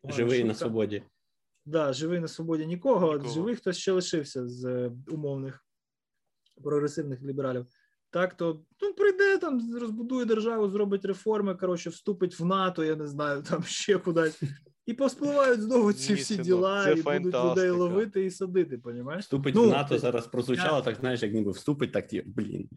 Погана 0.01 0.17
Живий 0.17 0.43
на 0.43 0.53
свободі. 0.53 1.03
Да, 1.70 1.93
живий 1.93 2.20
на 2.20 2.28
свободі 2.28 2.65
нікого, 2.65 3.13
Нікого. 3.13 3.34
живий 3.34 3.55
хтось 3.55 3.78
ще 3.78 3.91
лишився 3.91 4.47
з 4.47 4.65
е, 4.65 4.91
умовних 5.07 5.65
прогресивних 6.63 7.22
лібералів. 7.22 7.65
Так, 8.11 8.34
то 8.38 8.61
ну, 8.82 8.93
прийде 8.93 9.38
там, 9.38 9.78
розбудує 9.82 10.26
державу, 10.26 10.70
зробить 10.70 11.05
реформи, 11.05 11.55
коротше, 11.55 11.89
вступить 11.89 12.39
в 12.39 12.45
НАТО, 12.45 12.84
я 12.84 12.95
не 12.95 13.07
знаю, 13.07 13.43
там 13.49 13.63
ще 13.63 13.97
кудись. 13.97 14.41
І 14.86 14.93
повспливають 14.93 15.61
знову 15.61 15.93
ці 15.93 16.13
Ні, 16.13 16.20
всі 16.22 16.38
діла, 16.38 16.84
це 16.84 16.93
і 16.93 17.01
будуть 17.01 17.36
людей 17.36 17.70
ловити 17.70 18.26
і 18.26 18.32
садити, 18.32 18.78
понімаєш? 18.78 19.24
Вступить 19.24 19.55
Ну, 19.55 19.63
в 19.63 19.67
НАТО 19.67 19.95
ти- 19.95 19.99
зараз 19.99 20.28
прозвучало, 20.28 20.82
так 20.82 20.95
знаєш, 20.99 21.24
як 21.24 21.34
ніби 21.34 21.51
вступить, 21.51 21.91
так 21.91 22.07
ті, 22.07 22.24
блін. 22.26 22.70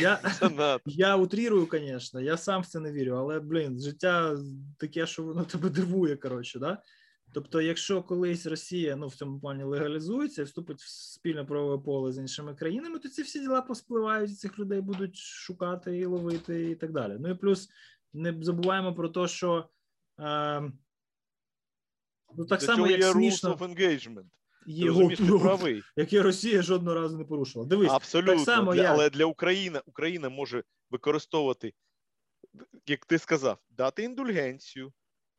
Я, 0.00 0.20
я 0.86 1.16
утрірую, 1.16 1.68
звісно, 1.72 2.20
я 2.20 2.36
сам 2.36 2.62
в 2.62 2.66
це 2.66 2.80
не 2.80 2.92
вірю, 2.92 3.12
але, 3.12 3.40
блін, 3.40 3.80
життя 3.80 4.36
таке, 4.78 5.06
що 5.06 5.22
воно 5.22 5.44
тебе 5.44 5.68
дивує, 5.68 6.16
коротше, 6.16 6.58
да? 6.58 6.82
Тобто, 7.36 7.60
якщо 7.60 8.02
колись 8.02 8.46
Росія 8.46 8.96
ну, 8.96 9.06
в 9.06 9.14
цьому 9.14 9.40
плані 9.40 9.62
легалізується 9.62 10.42
і 10.42 10.44
вступить 10.44 10.80
в 10.80 10.88
спільне 10.88 11.44
правове 11.44 11.84
поле 11.84 12.12
з 12.12 12.18
іншими 12.18 12.54
країнами, 12.54 12.98
то 12.98 13.08
ці 13.08 13.22
всі 13.22 13.40
діла 13.40 13.62
поспливають, 13.62 14.30
і 14.30 14.34
цих 14.34 14.58
людей 14.58 14.80
будуть 14.80 15.16
шукати 15.16 15.98
і 15.98 16.04
ловити, 16.04 16.70
і 16.70 16.74
так 16.74 16.92
далі. 16.92 17.16
Ну 17.20 17.30
і 17.30 17.34
плюс 17.34 17.68
не 18.12 18.42
забуваємо 18.42 18.94
про 18.94 19.08
те, 19.08 19.28
що 19.28 19.68
е, 20.20 20.60
ну, 22.36 22.44
так 22.44 22.60
Для 22.60 22.66
само, 22.66 22.86
як 22.86 23.00
є 23.00 23.12
смішно, 23.12 23.54
rules 23.54 23.58
of 23.58 23.76
engagement. 23.76 24.26
Ти 24.66 24.86
розумієш, 24.86 25.18
ти 25.18 25.38
правий. 25.38 25.82
яке 25.96 26.22
Росія 26.22 26.62
жодного 26.62 27.00
разу 27.00 27.18
не 27.18 27.24
порушила. 27.24 27.64
Дивись, 27.66 27.90
Абсолютно. 27.90 28.44
само 28.44 28.74
Для- 28.74 28.82
як- 28.82 28.92
Але 28.92 29.10
для 29.10 29.24
України 29.24 29.80
Україна 29.86 30.28
може 30.28 30.64
використовувати, 30.90 31.74
як 32.86 33.06
ти 33.06 33.18
сказав, 33.18 33.58
дати 33.70 34.02
індульгенцію, 34.02 34.92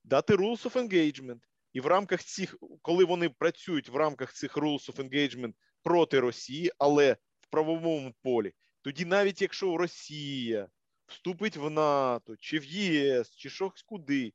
дати 0.03 0.35
rules 0.35 0.65
of 0.65 0.89
engagement. 0.89 1.39
І 1.73 1.81
в 1.81 1.85
рамках 1.85 2.23
цих, 2.23 2.57
коли 2.81 3.05
вони 3.05 3.29
працюють 3.29 3.89
в 3.89 3.95
рамках 3.95 4.33
цих 4.33 4.57
rules 4.57 4.91
of 4.91 5.09
engagement 5.09 5.53
проти 5.83 6.19
Росії, 6.19 6.71
але 6.77 7.17
в 7.39 7.47
правовому 7.49 8.13
полі, 8.23 8.53
тоді 8.81 9.05
навіть 9.05 9.41
якщо 9.41 9.77
Росія 9.77 10.67
вступить 11.07 11.57
в 11.57 11.69
НАТО, 11.69 12.35
чи 12.39 12.59
в 12.59 12.65
ЄС, 12.65 13.35
чи 13.35 13.49
щось 13.49 13.83
куди, 13.83 14.33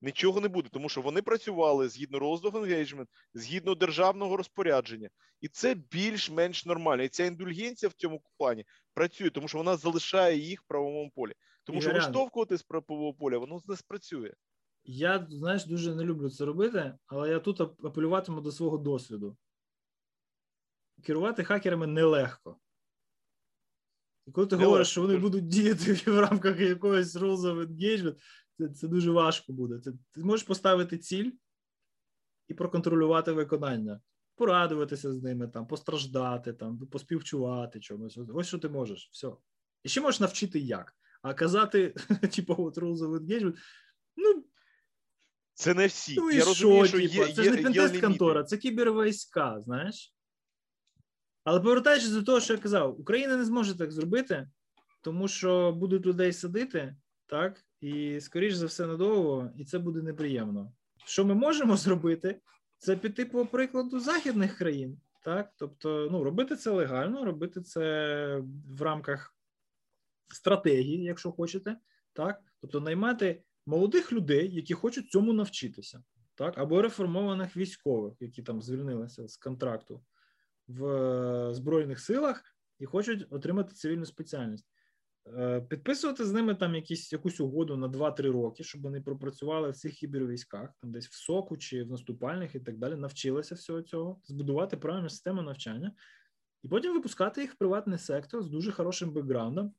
нічого 0.00 0.40
не 0.40 0.48
буде, 0.48 0.68
тому 0.72 0.88
що 0.88 1.00
вони 1.00 1.22
працювали 1.22 1.88
згідно 1.88 2.18
rules 2.18 2.40
of 2.40 2.50
engagement, 2.50 3.06
згідно 3.34 3.74
державного 3.74 4.36
розпорядження. 4.36 5.08
І 5.40 5.48
це 5.48 5.74
більш-менш 5.74 6.66
нормально. 6.66 7.02
І 7.02 7.08
ця 7.08 7.24
індульгенція 7.24 7.90
в 7.90 7.92
цьому 7.92 8.22
плані 8.38 8.64
працює, 8.94 9.30
тому 9.30 9.48
що 9.48 9.58
вона 9.58 9.76
залишає 9.76 10.38
їх 10.38 10.62
в 10.62 10.66
правовому 10.66 11.10
полі. 11.14 11.32
Тому 11.64 11.80
що 11.80 11.90
виштовхувати 11.92 12.56
з 12.56 12.62
правового 12.62 13.14
поля 13.14 13.38
воно 13.38 13.60
не 13.68 13.76
спрацює. 13.76 14.32
Я, 14.84 15.26
знаєш, 15.30 15.66
дуже 15.66 15.94
не 15.94 16.04
люблю 16.04 16.30
це 16.30 16.44
робити, 16.44 16.98
але 17.06 17.30
я 17.30 17.40
тут 17.40 17.60
апелюватиму 17.60 18.40
до 18.40 18.52
свого 18.52 18.78
досвіду. 18.78 19.36
Керувати 21.02 21.44
хакерами 21.44 21.86
нелегко. 21.86 22.58
І 24.26 24.32
коли 24.32 24.46
ти 24.46 24.56
Нелегко, 24.56 24.70
говориш, 24.70 24.88
що 24.88 25.00
вони 25.02 25.16
будуть 25.16 25.48
діяти 25.48 25.92
в 26.10 26.20
рамках 26.20 26.60
якогось 26.60 27.16
rules 27.16 27.36
of 27.36 27.66
engagement, 27.66 28.16
це, 28.58 28.68
це 28.68 28.88
дуже 28.88 29.10
важко 29.10 29.52
буде. 29.52 29.78
Ти, 29.78 29.92
ти 30.12 30.24
можеш 30.24 30.46
поставити 30.46 30.98
ціль 30.98 31.30
і 32.48 32.54
проконтролювати 32.54 33.32
виконання, 33.32 34.00
порадуватися 34.34 35.12
з 35.12 35.22
ними, 35.22 35.48
там, 35.48 35.66
постраждати, 35.66 36.52
там, 36.52 36.78
поспівчувати 36.78 37.80
чомусь. 37.80 38.18
Ось- 38.34 38.46
що 38.46 38.58
ти 38.58 38.68
можеш. 38.68 39.08
Все. 39.12 39.32
І 39.82 39.88
ще 39.88 40.00
можеш 40.00 40.20
навчити 40.20 40.58
як. 40.58 40.96
А 41.22 41.34
казати, 41.34 41.94
типу, 42.36 42.54
от 42.58 42.78
rules 42.78 42.96
of 42.98 43.18
engagement, 43.18 43.56
ну, 44.16 44.44
Це 45.54 45.74
не 45.74 45.86
всі. 45.86 46.14
Ну 46.16 46.30
і 46.30 46.34
Я 46.34 46.40
що, 46.40 46.48
розумію, 46.48 46.86
що 46.86 46.98
типу, 46.98 47.14
є, 47.14 47.32
це 47.32 47.42
є, 47.42 47.50
ж 47.50 47.56
не 47.56 47.62
пентест 47.62 48.00
контора, 48.00 48.44
це 48.44 48.56
кібервійська, 48.56 49.60
знаєш. 49.60 50.14
Але 51.44 51.60
повертаючись 51.60 52.10
до 52.10 52.22
того, 52.22 52.40
що 52.40 52.52
я 52.52 52.58
казав, 52.58 53.00
Україна 53.00 53.36
не 53.36 53.44
зможе 53.44 53.78
так 53.78 53.92
зробити, 53.92 54.48
тому 55.00 55.28
що 55.28 55.72
будуть 55.72 56.06
людей 56.06 56.32
садити, 56.32 56.96
так, 57.26 57.64
і, 57.80 58.20
скоріш 58.20 58.54
за 58.54 58.66
все, 58.66 58.86
надовго, 58.86 59.50
і 59.56 59.64
це 59.64 59.78
буде 59.78 60.02
неприємно. 60.02 60.72
Що 61.04 61.24
ми 61.24 61.34
можемо 61.34 61.76
зробити, 61.76 62.40
це 62.78 62.96
піти 62.96 63.24
по 63.24 63.46
прикладу 63.46 64.00
західних 64.00 64.58
країн, 64.58 65.00
так? 65.24 65.52
Тобто, 65.56 66.08
ну, 66.10 66.24
робити 66.24 66.56
це 66.56 66.70
легально, 66.70 67.24
робити 67.24 67.60
це 67.60 68.42
в 68.68 68.82
рамках 68.82 69.36
стратегії, 70.28 71.02
якщо 71.02 71.32
хочете, 71.32 71.76
так? 72.12 72.42
Тобто 72.60 72.80
наймати 72.80 73.42
молодих 73.66 74.12
людей, 74.12 74.54
які 74.54 74.74
хочуть 74.74 75.10
цьому 75.10 75.32
навчитися, 75.32 76.02
так? 76.34 76.58
Або 76.58 76.82
реформованих 76.82 77.56
військових, 77.56 78.14
які 78.20 78.42
там 78.42 78.62
звільнилися 78.62 79.28
з 79.28 79.36
контракту 79.36 80.04
в 80.68 80.86
е, 80.86 81.54
Збройних 81.54 82.00
силах 82.00 82.42
і 82.78 82.86
хочуть 82.86 83.26
отримати 83.30 83.74
цивільну 83.74 84.06
спеціальність. 84.06 84.66
Е, 85.26 85.60
Підписувати 85.60 86.24
з 86.24 86.32
ними 86.32 86.54
там 86.54 86.74
якісь, 86.74 87.12
якусь 87.12 87.40
угоду 87.40 87.76
на 87.76 87.88
2-3 87.88 88.32
роки, 88.32 88.64
щоб 88.64 88.82
вони 88.82 89.00
пропрацювали 89.00 89.70
в 89.70 89.76
цих 89.76 89.92
кібервійськах, 89.92 90.70
там 90.80 90.92
десь 90.92 91.08
в 91.08 91.14
соку 91.14 91.56
чи 91.56 91.84
в 91.84 91.90
наступальних 91.90 92.54
і 92.54 92.60
так 92.60 92.78
далі, 92.78 92.96
навчилися 92.96 93.54
всього 93.54 93.82
цього, 93.82 94.20
збудувати 94.24 94.76
правильну 94.76 95.08
систему 95.08 95.42
навчання, 95.42 95.92
і 96.62 96.68
потім 96.68 96.92
випускати 96.92 97.40
їх 97.40 97.52
в 97.52 97.56
приватний 97.56 97.98
сектор 97.98 98.42
з 98.42 98.48
дуже 98.48 98.72
хорошим 98.72 99.12
бекграундом, 99.12 99.74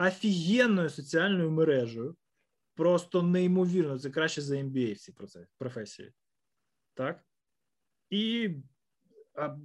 офігенною 0.00 0.90
соціальною 0.90 1.50
мережею, 1.50 2.16
просто 2.78 3.22
неймовірно, 3.22 3.98
це 3.98 4.10
краще 4.10 4.42
за 4.42 4.56
MBA 4.56 4.94
в 4.94 4.98
цій 4.98 5.14
професії. 5.58 6.12
Так? 6.94 7.24
І 8.10 8.50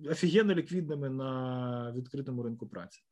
офігенно 0.10 0.54
ліквідними 0.54 1.10
на 1.10 1.94
відкритому 1.96 2.44
ринку 2.44 2.68
праці. 2.68 3.04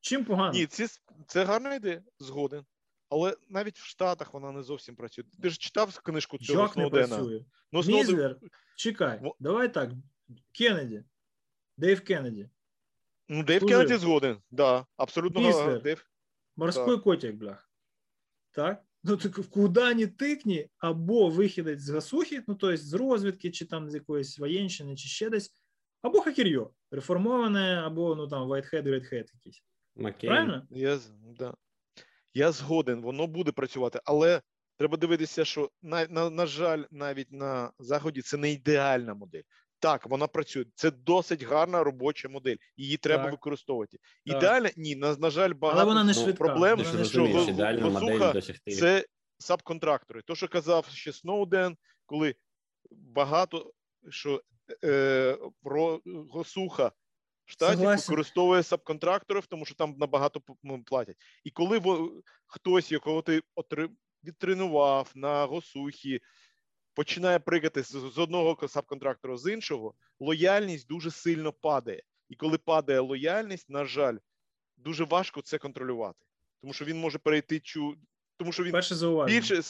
Чим 0.00 0.24
погано? 0.24 0.52
Ні, 0.52 0.66
ці, 0.66 0.86
це 1.26 1.44
гарна 1.44 1.74
ідея, 1.74 2.02
згоден. 2.18 2.64
Але 3.08 3.36
навіть 3.48 3.78
в 3.78 3.84
Штатах 3.84 4.34
вона 4.34 4.52
не 4.52 4.62
зовсім 4.62 4.96
працює. 4.96 5.24
Ти 5.42 5.50
ж 5.50 5.58
читав 5.58 5.98
книжку 5.98 6.38
цього 6.38 6.62
Як 6.62 6.76
не 6.76 6.90
працює? 6.90 7.44
Ну, 7.72 7.82
Сноуден... 7.82 8.36
Чекай, 8.76 9.20
Во- 9.22 9.36
давай 9.40 9.74
так. 9.74 9.90
Кеннеді, 10.52 11.04
Дейв 11.76 12.04
Кеннеді, 12.04 12.50
ну 13.28 13.42
Дейв 13.42 13.60
служив. 13.60 13.78
Кеннеді 13.78 13.96
згоден. 13.96 14.42
Да, 14.50 14.86
абсолютно. 14.96 15.78
Дейв. 15.78 16.06
морський 16.56 16.98
котик, 16.98 17.36
блях. 17.36 17.65
Так? 18.56 18.82
Ну, 19.04 19.16
так 19.16 19.32
куди 19.50 19.94
ні 19.94 20.06
тикні, 20.06 20.68
або 20.78 21.28
вихідець 21.28 21.80
з 21.80 21.90
гасухи, 21.90 22.42
ну 22.48 22.54
тобто 22.54 22.76
з 22.76 22.92
розвідки, 22.92 23.50
чи 23.50 23.64
там 23.64 23.90
з 23.90 23.94
якоїсь 23.94 24.38
воєнщини, 24.38 24.96
чи 24.96 25.08
ще 25.08 25.30
десь, 25.30 25.54
або 26.02 26.20
хакер'йо, 26.20 26.70
реформоване, 26.90 27.82
або 27.86 28.14
ну 28.14 28.28
там 28.28 28.48
whitehead, 28.48 28.82
redhead 28.82 29.26
якийсь. 29.34 29.64
Маккейн. 29.96 30.32
Правильно? 30.32 30.66
Я, 30.70 30.98
да. 31.38 31.54
Я 32.34 32.52
згоден, 32.52 33.02
воно 33.02 33.26
буде 33.26 33.52
працювати, 33.52 34.00
але 34.04 34.42
треба 34.76 34.96
дивитися, 34.96 35.44
що 35.44 35.70
на, 35.82 36.06
на, 36.06 36.30
на 36.30 36.46
жаль, 36.46 36.84
навіть 36.90 37.32
на 37.32 37.72
заході 37.78 38.22
це 38.22 38.36
не 38.36 38.52
ідеальна 38.52 39.14
модель. 39.14 39.42
Так, 39.78 40.06
вона 40.06 40.26
працює. 40.26 40.64
Це 40.74 40.90
досить 40.90 41.42
гарна 41.42 41.84
робоча 41.84 42.28
модель. 42.28 42.56
Її 42.76 42.96
треба 42.96 43.22
Так. 43.22 43.32
використовувати. 43.32 43.96
Так. 44.26 44.36
Ідеальна? 44.36 44.70
Ні, 44.76 44.96
на, 44.96 45.16
на 45.16 45.30
жаль, 45.30 45.52
багато 45.54 45.80
Але 45.80 45.88
вона 45.88 46.04
не 46.04 46.12
ну, 46.16 46.22
швидка. 46.22 46.44
проблем, 46.44 46.84
що 47.04 47.26
Госуха 47.80 48.32
досягти. 48.32 48.70
це 48.70 49.04
сабконтрактори. 49.38 50.22
То, 50.22 50.34
що 50.34 50.48
казав 50.48 50.86
ще 50.86 51.12
Сноуден, 51.12 51.76
коли 52.06 52.34
багато 52.90 53.72
що 54.10 54.42
е, 54.84 55.38
ро, 55.64 56.00
Госуха 56.30 56.92
в 57.44 57.50
штаті 57.50 57.76
Согласен. 57.76 58.02
використовує 58.12 58.62
сабконтракторів, 58.62 59.46
тому 59.46 59.64
що 59.64 59.74
там 59.74 59.94
набагато 59.98 60.40
п- 60.40 60.54
платять. 60.86 61.16
І 61.44 61.50
коли 61.50 61.80
хтось, 62.46 62.92
якого 62.92 63.22
ти 63.22 63.42
отри, 63.54 63.88
відтренував 64.24 65.12
на 65.14 65.44
Госухі, 65.44 66.20
починає 66.96 67.38
пригати 67.38 67.82
з, 67.82 68.18
одного 68.18 68.68
сабконтрактора 68.68 69.36
з 69.36 69.52
іншого, 69.52 69.94
лояльність 70.20 70.88
дуже 70.88 71.10
сильно 71.10 71.52
падає. 71.52 72.02
І 72.28 72.34
коли 72.34 72.58
падає 72.58 73.00
лояльність, 73.00 73.70
на 73.70 73.84
жаль, 73.84 74.16
дуже 74.76 75.04
важко 75.04 75.42
це 75.42 75.58
контролювати. 75.58 76.18
Тому 76.60 76.72
що 76.72 76.84
він 76.84 77.00
може 77.00 77.18
перейти 77.18 77.60
чу. 77.60 77.94
Тому 78.36 78.52
що 78.52 78.64
він 78.64 78.72
Перше 78.72 78.94
більше 79.26 79.62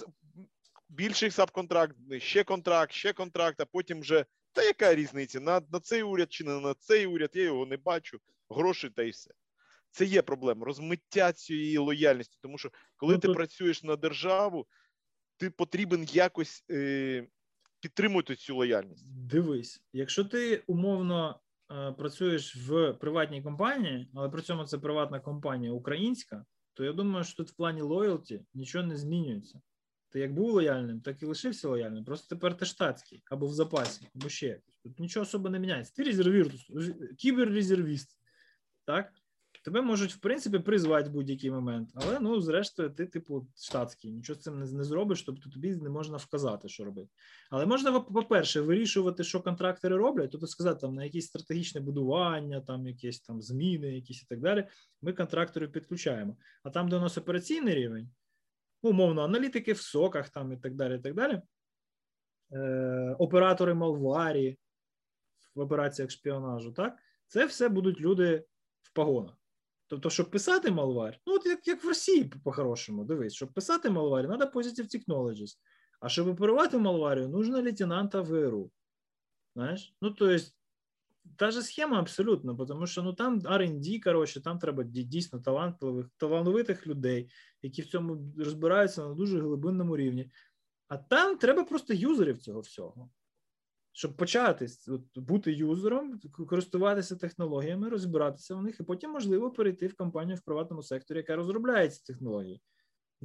більший 0.89 1.31
сабконтракт, 1.31 1.97
ще 2.18 2.45
контракт, 2.45 2.93
ще 2.93 3.12
контракт, 3.12 3.61
а 3.61 3.64
потім 3.64 4.01
вже 4.01 4.25
та 4.53 4.63
яка 4.63 4.95
різниця? 4.95 5.41
На, 5.41 5.61
на 5.72 5.80
цей 5.80 6.03
уряд 6.03 6.33
чи 6.33 6.45
не 6.45 6.61
на 6.61 6.75
цей 6.75 7.07
уряд, 7.07 7.30
я 7.34 7.42
його 7.42 7.67
не 7.67 7.76
бачу, 7.76 8.18
гроші 8.51 8.91
та 8.91 9.03
й 9.03 9.11
все. 9.11 9.30
Це 9.91 10.05
є 10.05 10.22
проблема, 10.22 10.67
розмиття 10.67 11.33
цієї 11.33 11.79
лояльності. 11.79 12.38
Тому 12.42 12.59
що 12.59 12.71
коли 12.96 13.14
Ну, 13.14 13.21
ти 13.21 13.29
тут- 13.29 13.37
працюєш 13.37 13.83
на 13.83 13.96
державу, 13.96 14.67
ти 15.37 15.50
потрібен 15.50 16.04
якось 16.04 16.64
е, 16.71 17.26
підтримувати 17.80 18.37
цю 18.37 18.57
лояльність. 18.57 19.07
Дивись, 19.08 19.84
якщо 19.92 20.25
ти 20.25 20.64
умовно 20.67 21.41
е, 21.71 21.92
працюєш 21.92 22.57
в 22.57 22.92
приватній 22.92 23.42
компанії, 23.42 24.11
але 24.14 24.29
при 24.29 24.42
цьому 24.42 24.64
це 24.64 24.79
приватна 24.79 25.21
компанія 25.21 25.72
українська, 25.72 26.45
то 26.75 26.84
я 26.84 26.92
думаю, 26.92 27.25
що 27.25 27.37
тут 27.37 27.50
в 27.50 27.57
плані 27.57 27.80
лоялті 27.80 28.45
нічого 28.54 28.87
не 28.87 28.96
змінюється. 28.96 29.61
Ти 30.11 30.21
як 30.21 30.34
був 30.34 30.50
лояльним, 30.50 31.00
так 31.00 31.22
і 31.22 31.26
лишився 31.26 31.68
лояльним. 31.68 32.04
Просто 32.04 32.37
тепер 32.37 32.57
ти 32.57 32.64
штатський 32.67 33.22
або 33.30 33.46
в 33.46 33.53
запасі, 33.53 34.08
або 34.14 34.29
ще 34.29 34.46
якось. 34.46 34.75
Тут 34.83 35.00
нічого 35.00 35.22
особо 35.22 35.49
не 35.50 35.58
міняється. 35.58 35.92
Ти 35.96 36.03
резервіст, 36.03 36.71
кіберрезервіст. 37.18 38.18
Так? 38.84 39.13
Тебе 39.67 39.83
можуть, 39.83 40.13
в 40.13 40.18
принципі, 40.18 40.59
призвати 40.59 41.09
в 41.09 41.13
будь-який 41.13 41.51
момент. 41.51 41.91
Але 41.95 42.21
ну, 42.21 42.41
зрештою, 42.41 42.91
ти, 42.91 43.07
типу, 43.07 43.47
штатський, 43.57 44.13
нічого 44.13 44.41
з 44.41 44.43
цим 44.43 44.59
не, 44.59 44.72
не 44.72 44.84
зробиш, 44.84 45.22
тобто 45.22 45.51
тобі 45.51 45.76
не 45.76 45.91
можна 45.91 46.17
вказати, 46.17 46.68
що 46.68 46.84
робити. 46.84 47.09
Але 47.51 47.67
можна, 47.67 48.01
по- 48.01 48.13
по-перше, 48.13 48.61
вирішувати, 48.61 49.25
що 49.25 49.43
контрактори 49.43 49.97
роблять, 49.97 50.30
тобто 50.30 50.47
сказати, 50.47 50.80
там 50.80 50.95
на 50.95 51.05
якісь 51.05 51.26
стратегічне 51.26 51.80
будування, 51.80 52.61
там 52.61 52.87
якісь 52.87 53.21
там 53.21 53.43
зміни, 53.43 53.95
якісь 53.95 54.22
і 54.22 54.26
так 54.26 54.41
далі. 54.41 54.68
Ми 55.03 55.13
контракторів 55.13 55.72
підключаємо. 55.72 56.37
А 56.63 56.71
там, 56.71 56.88
де 56.88 56.97
у 56.97 57.01
нас 57.01 57.18
операційний 57.18 57.75
рівень, 57.75 58.11
умовно, 58.83 59.22
аналітики 59.22 59.72
в 59.72 59.80
соках 59.80 60.29
там 60.29 60.53
і 60.53 60.57
так 60.57 60.75
далі, 60.75 60.97
і 60.97 61.01
так 61.01 61.14
далі. 61.14 61.43
Е, 62.53 63.17
оператори 63.18 63.75
Малварі 63.75 64.59
в 65.55 65.61
операціях 65.61 66.11
шпіонажу, 66.11 66.72
так? 66.72 66.99
Це 67.26 67.47
все 67.47 67.68
будуть 67.68 68.01
люди 68.01 68.45
в 68.83 68.93
погонах. 68.93 69.46
Тобто, 69.88 70.11
щоб 70.11 70.30
писати 70.30 70.71
малварь, 70.71 71.21
ну 71.26 71.34
от 71.34 71.46
як, 71.46 71.68
як 71.68 71.84
в 71.84 71.88
Росії 71.88 72.33
по-хорошому, 72.45 73.04
дивись, 73.04 73.34
щоб 73.34 73.53
писати 73.53 73.91
малварь, 73.91 74.26
треба 74.26 74.53
Positive 74.53 74.96
Technologies. 74.96 75.57
А 76.00 76.08
щоб 76.08 76.29
оперувати 76.29 76.79
малварію, 76.79 77.29
нужно 77.29 77.63
лейтенанта 77.63 78.21
ВРУ. 78.21 78.71
Знаєш? 79.54 79.95
Ну, 80.03 80.11
то 80.11 80.30
есть, 80.30 80.57
та 81.37 81.50
же 81.50 81.63
схема 81.63 81.99
абсолютно, 81.99 82.67
тому 82.67 82.87
що 82.87 83.03
ну 83.03 83.13
там 83.13 83.41
R&D, 83.41 84.00
коротше, 84.03 84.41
там 84.41 84.58
треба 84.58 84.83
дійсно 84.83 85.41
талантливих, 85.41 86.07
талановитих 86.17 86.87
людей, 86.87 87.30
які 87.63 87.83
в 87.83 87.87
цьому 87.87 88.33
розбираються 88.38 89.08
на 89.08 89.14
дуже 89.14 89.41
глибинному 89.41 89.96
рівні. 89.96 90.30
А 90.88 90.96
там 90.96 91.38
треба 91.38 91.64
просто 91.64 91.95
юзерів 91.95 92.38
цього 92.38 92.61
всього. 92.61 93.11
Щоб 93.97 94.17
почати 94.17 94.67
от, 94.89 95.18
бути 95.18 95.53
юзером, 95.53 96.21
користуватися 96.49 97.17
технологіями, 97.17 97.89
розбиратися 97.89 98.55
в 98.55 98.63
них, 98.63 98.81
і 98.81 98.83
потім, 98.83 99.11
можливо, 99.11 99.51
перейти 99.51 99.87
в 99.87 99.95
компанію 99.95 100.37
в 100.37 100.41
приватному 100.41 100.83
секторі, 100.83 101.18
яка 101.18 101.37
розробляє 101.37 101.89
ці 101.89 102.03
технології. 102.07 102.61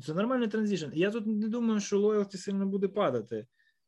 Це 0.06 0.14
нормальний 0.14 0.48
транзишн. 0.48 0.86
І 0.94 1.00
я 1.00 1.12
тут 1.12 1.28
не 1.28 1.48
думаю, 1.48 1.80
що 1.80 2.00
лоялті 2.00 2.38
сильно 2.38 2.66
буде 2.66 2.88
падати. 2.88 3.48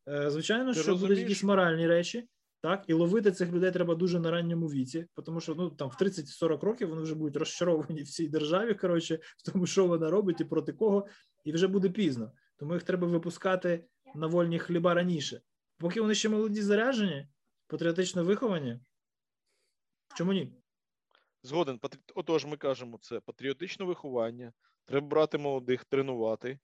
Е, 0.09 0.29
Звичайно, 0.29 0.73
Ти 0.73 0.79
що 0.79 0.95
будуть 0.95 1.19
якісь 1.19 1.43
моральні 1.43 1.87
речі, 1.87 2.27
так, 2.61 2.83
і 2.87 2.93
ловити 2.93 3.31
цих 3.31 3.51
людей 3.51 3.71
треба 3.71 3.95
дуже 3.95 4.19
на 4.19 4.31
ранньому 4.31 4.67
віці, 4.67 5.05
тому 5.25 5.41
що 5.41 5.55
ну 5.55 5.69
там 5.69 5.89
в 5.89 6.01
30-40 6.01 6.59
років 6.59 6.89
вони 6.89 7.01
вже 7.01 7.15
будуть 7.15 7.35
розчаровані 7.35 8.01
в 8.01 8.09
цій 8.09 8.27
державі, 8.27 8.73
коротше, 8.73 9.19
в 9.37 9.51
тому, 9.51 9.65
що 9.65 9.87
вона 9.87 10.09
робить 10.09 10.41
і 10.41 10.45
проти 10.45 10.73
кого, 10.73 11.07
і 11.43 11.51
вже 11.51 11.67
буде 11.67 11.89
пізно. 11.89 12.31
Тому 12.57 12.73
їх 12.73 12.83
треба 12.83 13.07
випускати 13.07 13.85
на 14.15 14.27
вольні 14.27 14.59
хліба 14.59 14.93
раніше. 14.93 15.41
Поки 15.77 16.01
вони 16.01 16.15
ще 16.15 16.29
молоді 16.29 16.61
заряджені, 16.61 17.27
патріотично 17.67 18.23
виховані. 18.23 18.79
Чому 20.17 20.33
ні? 20.33 20.53
Згоден. 21.43 21.79
Отож, 22.15 22.45
ми 22.45 22.57
кажемо, 22.57 22.97
це 23.01 23.19
патріотичне 23.19 23.85
виховання. 23.85 24.53
Треба 24.85 25.07
брати 25.07 25.37
молодих, 25.37 25.85
тренувати, 25.85 26.59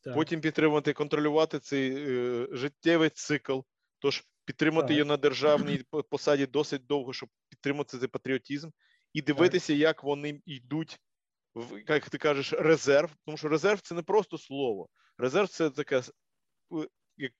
Так. 0.00 0.14
потім 0.14 0.40
підтримувати, 0.40 0.92
контролювати 0.92 1.58
цей 1.58 1.94
е, 1.96 2.48
життєвий 2.52 3.10
цикл. 3.10 3.58
Тож 3.98 4.24
підтримати 4.44 4.88
Так. 4.88 4.90
її 4.90 5.04
на 5.04 5.16
державній 5.16 5.84
посаді 6.10 6.46
досить 6.46 6.86
довго, 6.86 7.12
щоб 7.12 7.28
підтримати 7.48 7.98
цей 7.98 8.08
патріотизм, 8.08 8.70
і 9.12 9.22
дивитися, 9.22 9.72
як 9.72 10.04
вони 10.04 10.42
йдуть 10.46 11.00
в 11.54 11.82
як 11.88 12.10
ти 12.10 12.18
кажеш, 12.18 12.52
резерв. 12.52 13.10
Тому 13.24 13.36
що 13.36 13.48
резерв 13.48 13.80
це 13.80 13.94
не 13.94 14.02
просто 14.02 14.38
слово. 14.38 14.88
Резерв 15.18 15.48
це 15.48 15.70
таке 15.70 15.98
е, 15.98 16.02
як 17.16 17.32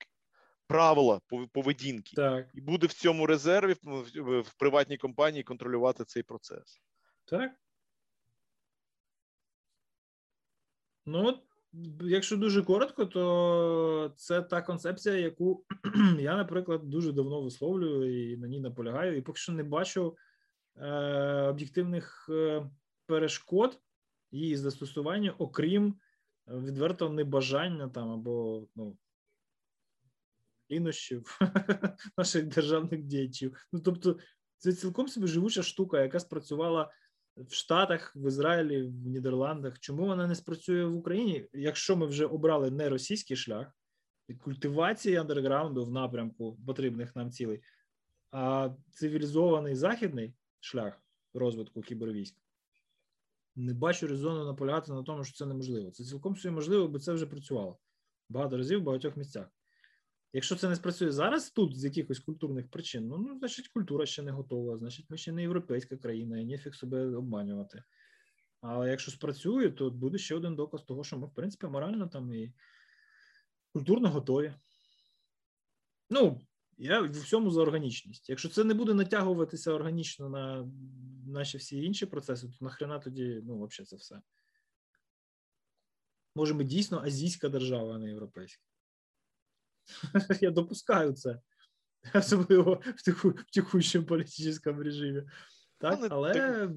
правила 0.67 1.21
поведінки. 1.51 2.15
Так, 2.15 2.49
І 2.53 2.61
буде 2.61 2.87
в 2.87 2.93
цьому 2.93 3.25
резерві 3.25 3.75
в, 4.15 4.53
приватній 4.57 4.97
компанії 4.97 5.43
контролювати 5.43 6.05
цей 6.05 6.23
процес. 6.23 6.81
так. 7.25 7.51
Ну, 11.05 11.27
от, 11.27 11.39
якщо 12.01 12.37
дуже 12.37 12.63
коротко, 12.63 13.05
то 13.05 14.13
це 14.15 14.41
та 14.41 14.61
концепція, 14.61 15.15
яку 15.15 15.65
я, 16.19 16.37
наприклад, 16.37 16.89
дуже 16.89 17.11
давно 17.11 17.41
висловлюю 17.41 18.31
і 18.31 18.37
на 18.37 18.47
ній 18.47 18.59
наполягаю, 18.59 19.17
і 19.17 19.21
поки 19.21 19.39
що 19.39 19.51
не 19.51 19.63
бачу 19.63 20.17
е, 20.75 20.87
об'єктивних 21.41 22.29
е, 22.29 22.69
перешкод 23.05 23.79
її 24.31 24.57
застосування, 24.57 25.35
окрім 25.37 25.95
відвертого 26.47 27.13
небажання 27.13 27.87
там 27.87 28.11
або 28.11 28.67
ну, 28.75 28.97
лінощів 30.71 31.39
наших 32.17 32.47
державних 32.47 33.03
діячів. 33.03 33.67
Ну, 33.73 33.79
тобто, 33.79 34.17
це 34.57 34.73
цілком 34.73 35.07
собі 35.07 35.27
живуча 35.27 35.63
штука, 35.63 36.01
яка 36.01 36.19
спрацювала 36.19 36.91
в 37.37 37.53
Штатах, 37.53 38.15
в 38.15 38.27
Ізраїлі, 38.27 38.81
в 38.83 39.07
Нідерландах. 39.07 39.79
Чому 39.79 40.05
вона 40.05 40.27
не 40.27 40.35
спрацює 40.35 40.85
в 40.85 40.95
Україні? 40.95 41.47
Якщо 41.53 41.95
ми 41.95 42.05
вже 42.05 42.25
обрали 42.25 42.71
не 42.71 42.89
російський 42.89 43.37
шлях 43.37 43.71
культивації 44.33 45.15
андерграунду 45.15 45.85
в 45.85 45.91
напрямку 45.91 46.57
потрібних 46.65 47.15
нам 47.15 47.31
цілей, 47.31 47.61
а 48.31 48.69
цивілізований 48.91 49.75
західний 49.75 50.33
шлях 50.59 51.01
розвитку 51.33 51.81
кібервійськ, 51.81 52.35
не 53.55 53.73
бачу 53.73 54.07
резону 54.07 54.45
наполягати 54.45 54.91
на 54.91 55.03
тому, 55.03 55.23
що 55.23 55.37
це 55.37 55.45
неможливо. 55.45 55.91
Це 55.91 56.03
цілком 56.03 56.35
собі 56.35 56.55
можливо, 56.55 56.87
бо 56.87 56.99
це 56.99 57.13
вже 57.13 57.25
працювало 57.25 57.79
багато 58.29 58.57
разів 58.57 58.79
в 58.79 58.83
багатьох 58.83 59.17
місцях. 59.17 59.47
Якщо 60.35 60.55
це 60.55 60.69
не 60.69 60.75
спрацює 60.75 61.11
зараз 61.11 61.49
тут 61.49 61.79
з 61.79 61.83
якихось 61.83 62.19
культурних 62.19 62.67
причин, 62.67 63.07
ну, 63.07 63.17
ну 63.17 63.39
значить 63.39 63.67
культура 63.67 64.05
ще 64.05 64.21
не 64.21 64.31
готова, 64.31 64.77
значить 64.77 65.09
ми 65.09 65.17
ще 65.17 65.31
не 65.31 65.41
європейська 65.41 65.97
країна, 65.97 66.39
і 66.39 66.45
ніфіг 66.45 66.75
себе 66.75 67.15
обманювати. 67.15 67.83
Але 68.61 68.89
якщо 68.89 69.11
спрацює, 69.11 69.69
то 69.69 69.89
буде 69.89 70.17
ще 70.17 70.35
один 70.35 70.55
доказ 70.55 70.83
того, 70.83 71.03
що 71.03 71.17
ми, 71.17 71.27
в 71.27 71.33
принципі, 71.33 71.67
морально 71.67 72.07
там 72.07 72.33
і 72.33 72.53
культурно 73.73 74.09
готові. 74.09 74.53
Ну, 76.09 76.41
я 76.77 77.01
в 77.01 77.11
всьому 77.11 77.51
за 77.51 77.61
органічність. 77.61 78.29
Якщо 78.29 78.49
це 78.49 78.63
не 78.63 78.73
буде 78.73 78.93
натягуватися 78.93 79.71
органічно 79.71 80.29
на 80.29 80.71
наші 81.27 81.57
всі 81.57 81.83
інші 81.83 82.05
процеси, 82.05 82.47
то 82.47 82.65
нахрена 82.65 82.99
тоді, 82.99 83.41
ну, 83.43 83.65
взагалі, 83.65 83.85
це 83.85 83.95
все. 83.95 84.21
Може, 86.35 86.53
ми 86.53 86.63
дійсно 86.63 86.99
азійська 86.99 87.49
держава, 87.49 87.95
а 87.95 87.97
не 87.97 88.07
європейська. 88.07 88.74
Я 90.41 90.51
допускаю 90.51 91.13
це. 91.13 91.39
Особливо 92.13 92.81
в, 92.95 93.03
таку, 93.03 93.29
в 93.29 93.51
текущому 93.53 94.05
політичному 94.05 94.83
режимі. 94.83 95.23
Так, 95.77 95.99
Ну, 96.01 96.07
але 96.11 96.69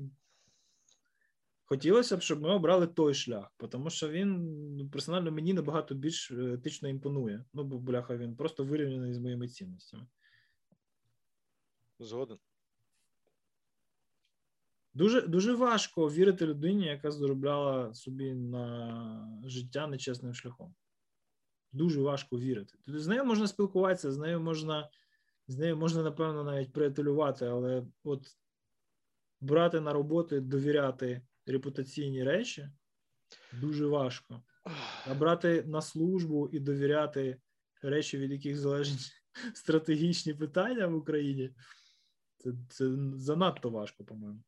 хотілося 1.64 2.16
б, 2.16 2.22
щоб 2.22 2.40
ми 2.40 2.50
обрали 2.50 2.86
той 2.86 3.14
шлях, 3.14 3.52
тому 3.70 3.90
що 3.90 4.08
він 4.08 4.30
ну, 4.76 4.88
персонально 4.88 5.32
мені 5.32 5.54
набагато 5.54 5.94
більш 5.94 6.30
е, 6.30 6.52
етично 6.52 6.88
імпонує. 6.88 7.44
Ну, 7.54 7.64
бо 7.64 7.78
бляха, 7.78 8.16
він 8.16 8.36
просто 8.36 8.64
вирівняний 8.64 9.14
з 9.14 9.18
моїми 9.18 9.48
цінностями. 9.48 10.06
Згоден. 11.98 12.38
Дуже 14.94 15.22
дуже 15.22 15.54
важко 15.54 16.10
вірити 16.10 16.46
людині, 16.46 16.86
яка 16.86 17.10
заробляла 17.10 17.94
собі 17.94 18.34
на 18.34 19.40
життя 19.44 19.86
нечесним 19.86 20.34
шляхом. 20.34 20.74
Дуже 21.72 22.00
важко 22.00 22.38
вірити. 22.38 22.74
Тобто 22.84 23.00
з 23.00 23.06
нею 23.06 23.24
можна 23.24 23.48
спілкуватися, 23.48 24.12
з 24.12 24.18
нею 24.18 24.40
можна, 24.40 24.90
з 25.48 25.58
нею 25.58 25.76
можна, 25.76 26.02
напевно, 26.02 26.44
навіть 26.44 26.72
приятелювати, 26.72 27.46
але 27.46 27.86
от 28.04 28.26
брати 29.40 29.80
на 29.80 29.92
роботу, 29.92 30.40
довіряти 30.40 31.22
репутаційні 31.46 32.24
речі 32.24 32.68
дуже 33.52 33.86
важко. 33.86 34.42
А 35.06 35.14
брати 35.14 35.62
на 35.62 35.82
службу 35.82 36.48
і 36.52 36.58
довіряти 36.58 37.40
речі, 37.82 38.18
від 38.18 38.32
яких 38.32 38.56
залежать 38.56 39.12
стратегічні 39.54 40.34
питання 40.34 40.86
в 40.86 40.94
Україні, 40.94 41.54
це, 42.36 42.52
це 42.68 42.90
занадто 43.14 43.70
важко, 43.70 44.04
по-моєму. 44.04 44.42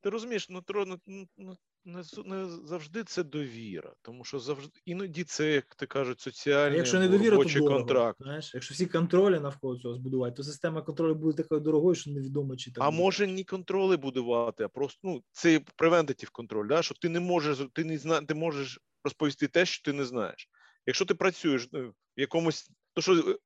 Ти 0.00 0.10
розумієш, 0.10 0.48
ну 0.48 0.62
ну, 0.68 1.00
ну, 1.06 1.28
ну, 1.36 1.56
не, 1.84 2.02
не 2.24 2.46
завжди 2.46 3.04
це 3.04 3.22
довіра, 3.22 3.92
тому 4.02 4.24
що 4.24 4.38
завжди 4.38 4.80
іноді 4.84 5.24
це, 5.24 5.52
як 5.52 5.74
ти 5.74 5.86
кажуть, 5.86 6.20
соціальний 6.20 6.78
якщо 6.78 6.98
не 6.98 7.08
довіра, 7.08 7.36
то 7.36 7.44
дорого. 7.44 7.76
контракт. 7.76 8.18
Знаєш, 8.22 8.54
якщо 8.54 8.74
всі 8.74 8.86
контролі 8.86 9.40
навколо 9.40 9.78
цього 9.78 9.94
збудувати, 9.94 10.36
то 10.36 10.42
система 10.42 10.82
контролю 10.82 11.14
буде 11.14 11.42
такою 11.42 11.60
дорогою, 11.60 11.94
що 11.94 12.10
невідомо 12.10 12.56
чи 12.56 12.72
так. 12.72 12.84
А 12.84 12.90
буде. 12.90 13.02
може 13.02 13.26
не 13.26 13.44
контроли 13.44 13.96
будувати, 13.96 14.64
а 14.64 14.68
просто 14.68 15.00
ну 15.02 15.22
це 15.30 15.60
превентатив 15.76 16.30
контроль, 16.30 16.68
да? 16.68 16.82
що 16.82 16.94
ти 16.94 17.08
не 17.08 17.20
можеш, 17.20 17.58
ти 17.72 17.84
не 17.84 17.98
зна, 17.98 18.22
ти 18.22 18.34
можеш 18.34 18.80
розповісти 19.04 19.48
те, 19.48 19.66
що 19.66 19.82
ти 19.82 19.92
не 19.92 20.04
знаєш. 20.04 20.48
Якщо 20.86 21.04
ти 21.04 21.14
працюєш 21.14 21.68
ну, 21.72 21.88
в 21.88 22.20
якомусь, 22.20 22.70
то 22.94 23.02
що 23.02 23.14
е, 23.14 23.36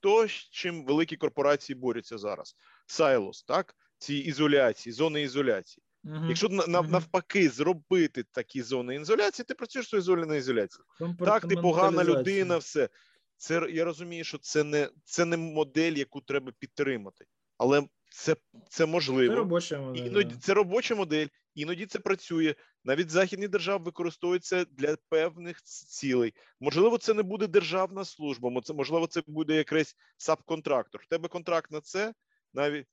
то, 0.00 0.28
з 0.28 0.32
чим 0.32 0.84
великі 0.84 1.16
корпорації 1.16 1.78
борються 1.78 2.18
зараз, 2.18 2.56
сайлос, 2.86 3.42
так? 3.42 3.74
Ці 3.98 4.14
ізоляції, 4.14 4.92
зони 4.92 5.22
ізоляції. 5.22 5.84
Мгм. 6.04 6.28
Якщо 6.28 6.48
на, 6.48 6.66
на- 6.66 6.82
навпаки 6.82 7.48
зробити 7.48 8.24
такі 8.32 8.62
зони 8.62 8.94
ізоляції, 8.94 9.44
ти 9.48 9.54
працюєш 9.54 9.94
в 9.94 9.96
ізольованій 9.96 10.38
ізоляції. 10.38 10.84
Так, 11.18 11.48
ти 11.48 11.56
погана 11.56 12.04
людина, 12.04 12.56
все. 12.56 12.88
Це 13.36 13.66
я 13.70 13.84
розумію, 13.84 14.24
що 14.24 14.38
це 14.38 14.64
не 14.64 14.88
це 15.04 15.24
не 15.24 15.36
модель, 15.36 15.92
яку 15.92 16.20
треба 16.20 16.52
підтримати. 16.58 17.24
Але 17.58 17.82
Це, 18.14 18.36
це 18.70 18.86
можливо. 18.86 19.34
Це 19.34 19.38
робоча 19.38 19.80
модель. 19.80 20.04
Іноді 20.04 20.34
це 20.40 20.54
робоча 20.54 20.94
модель, 20.94 21.26
іноді 21.54 21.86
це 21.86 21.98
працює. 21.98 22.54
Навіть 22.84 23.10
західні 23.10 23.48
держави 23.48 23.84
використовуються 23.84 24.64
для 24.64 24.96
певних 25.08 25.62
цілей. 25.62 26.34
Можливо, 26.60 26.98
це 26.98 27.14
не 27.14 27.22
буде 27.22 27.46
державна 27.46 28.04
служба, 28.04 28.60
це 28.64 28.74
можливо, 28.74 29.06
це 29.06 29.22
буде 29.26 29.54
якийсь 29.54 29.96
сабконтрактор. 30.16 31.02
В 31.02 31.08
тебе 31.08 31.28
контракт 31.28 31.70
на 31.70 31.80
це, 31.80 32.14
навіть 32.54 32.86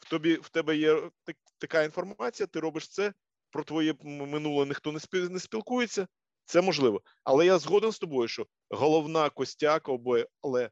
в 0.00 0.10
тобі 0.10 0.34
в 0.34 0.48
тебе 0.48 0.76
є 0.76 1.10
так- 1.24 1.36
така 1.58 1.82
інформація, 1.82 2.46
ти 2.46 2.60
робиш 2.60 2.88
це. 2.88 3.12
Про 3.50 3.64
твоє 3.64 3.94
минуле 4.04 4.66
ніхто 4.66 4.92
не 4.92 4.98
спі- 4.98 5.28
не 5.28 5.40
спілкується. 5.40 6.06
Це 6.44 6.60
можливо. 6.60 7.02
Але 7.24 7.46
я 7.46 7.58
згоден 7.58 7.92
з 7.92 7.98
тобою, 7.98 8.28
що 8.28 8.46
головна 8.70 9.30
костяк 9.30 9.88
або 9.88 10.18
але 10.42 10.70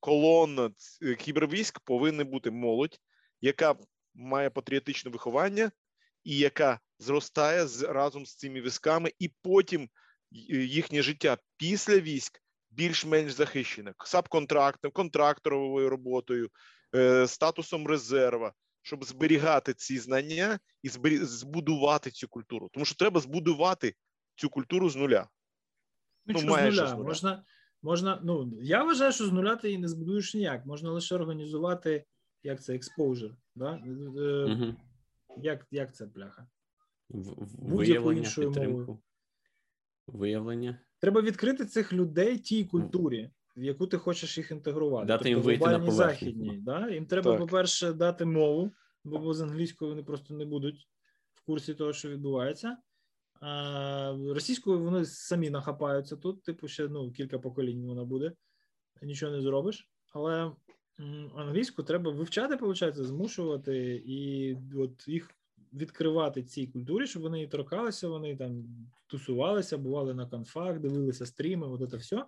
колона 0.00 0.70
е, 1.02 1.14
кібервійськ 1.14 1.80
повинна 1.80 2.24
бути 2.24 2.50
молодь, 2.50 2.98
яка 3.40 3.76
має 4.14 4.50
патріотичне 4.50 5.10
виховання 5.10 5.70
і 6.24 6.38
яка 6.38 6.80
зростає 6.98 7.66
з, 7.66 7.82
разом 7.82 8.26
з 8.26 8.34
цими 8.34 8.60
військами, 8.60 9.12
і 9.18 9.30
потім 9.42 9.88
їхнє 10.50 11.02
життя 11.02 11.38
після 11.56 11.98
військ 11.98 12.42
більш-менш 12.70 13.32
захищене 13.32 13.94
сабконтрактом, 14.04 14.90
контракторовою 14.90 15.88
роботою, 15.88 16.46
е, 16.46 16.48
статусом 17.26 17.86
резерва, 17.86 18.52
щоб 18.82 19.04
зберігати 19.04 19.74
ці 19.74 19.98
знання 19.98 20.58
і 20.82 20.88
збудувати 21.22 22.10
цю 22.10 22.28
культуру. 22.28 22.68
Тому 22.72 22.84
що 22.86 22.94
треба 22.96 23.20
збудувати 23.20 23.94
цю 24.36 24.50
культуру 24.50 24.90
з 24.90 24.96
нуля. 24.96 25.28
Ну, 26.26 26.34
Ну, 26.34 26.38
що 26.40 26.48
майже 26.48 26.76
з 26.76 26.78
нуля. 26.80 26.88
з 26.88 26.92
нуля. 26.92 27.04
Можна, 27.04 27.44
можна, 27.82 28.20
ну, 28.24 28.52
я 28.60 28.84
вважаю, 28.84 29.12
що 29.12 29.26
з 29.26 29.32
нуля 29.32 29.56
ти 29.56 29.68
її 29.68 29.78
не 29.78 29.88
збудуєш 29.88 30.34
ніяк. 30.34 30.66
Можна 30.66 30.90
лише 30.90 31.14
організувати, 31.14 32.04
як 32.42 32.62
це, 32.62 32.72
exposure. 32.72 33.34
Да? 33.54 33.74
Е, 33.74 34.44
Угу. 34.52 34.74
як, 35.36 35.66
як 35.70 35.94
це, 35.94 36.06
бляха? 36.06 36.46
Іншою 38.12 38.48
підтримку. 38.50 38.78
мовою. 38.78 38.98
Виявлення. 40.06 40.80
Треба 40.98 41.20
відкрити 41.22 41.66
цих 41.66 41.92
людей 41.92 42.38
тій 42.38 42.64
культурі, 42.64 43.30
в 43.56 43.62
яку 43.62 43.86
ти 43.86 43.98
хочеш 43.98 44.38
їх 44.38 44.50
інтегрувати. 44.50 45.06
Дати 45.06 45.28
їм 45.28 45.38
тобто 45.38 45.46
вийти 45.46 45.64
на 45.64 45.70
глобальній 45.70 45.90
поверхню. 45.90 46.14
західній. 46.14 46.58
Да? 46.58 46.90
Їм 46.90 47.06
треба, 47.06 47.30
Так. 47.30 47.40
по-перше, 47.40 47.92
дати 47.92 48.24
мову, 48.24 48.72
бо 49.04 49.18
бо 49.18 49.34
з 49.34 49.40
англійською 49.40 49.90
вони 49.90 50.02
просто 50.02 50.34
не 50.34 50.44
будуть 50.44 50.88
в 51.34 51.40
курсі 51.46 51.74
того, 51.74 51.92
що 51.92 52.08
відбувається. 52.08 52.76
А 53.40 54.16
російською 54.34 54.78
вони 54.78 55.04
самі 55.04 55.50
нахапаються 55.50 56.16
тут, 56.16 56.42
типу, 56.42 56.68
ще 56.68 56.88
ну, 56.88 57.12
кілька 57.12 57.38
поколінь 57.38 57.86
вона 57.86 58.04
буде, 58.04 58.32
нічого 59.02 59.32
не 59.32 59.40
зробиш. 59.40 59.88
Але 60.12 60.52
англійську 61.36 61.82
треба 61.82 62.10
вивчати, 62.10 62.54
виходить, 62.54 62.96
змушувати 62.96 64.02
і 64.06 64.56
от 64.76 65.08
їх 65.08 65.30
відкривати 65.72 66.42
цій 66.42 66.66
культурі, 66.66 67.06
щоб 67.06 67.22
вони 67.22 67.42
і 67.42 67.46
торкалися, 67.46 68.08
вони 68.08 68.36
там 68.36 68.64
тусувалися, 69.06 69.78
бували 69.78 70.14
на 70.14 70.26
конфах, 70.26 70.78
дивилися 70.78 71.26
стріми, 71.26 71.66
от 71.66 71.90
це 71.90 71.96
все. 71.96 72.24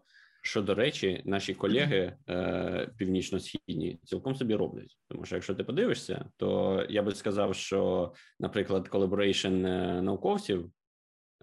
Що, 0.46 0.62
до 0.62 0.74
речі, 0.74 1.22
наші 1.24 1.54
колеги 1.54 2.16
е, 2.28 2.90
північно-східні 2.96 3.98
цілком 4.04 4.34
собі 4.34 4.54
роблять. 4.54 4.98
Тому 5.08 5.24
що 5.24 5.36
якщо 5.36 5.54
ти 5.54 5.64
подивишся, 5.64 6.24
то 6.36 6.86
я 6.90 7.02
би 7.02 7.14
сказав, 7.14 7.54
що, 7.54 8.12
наприклад, 8.40 8.88
collaboration 8.88 9.60
науковців, 10.04 10.70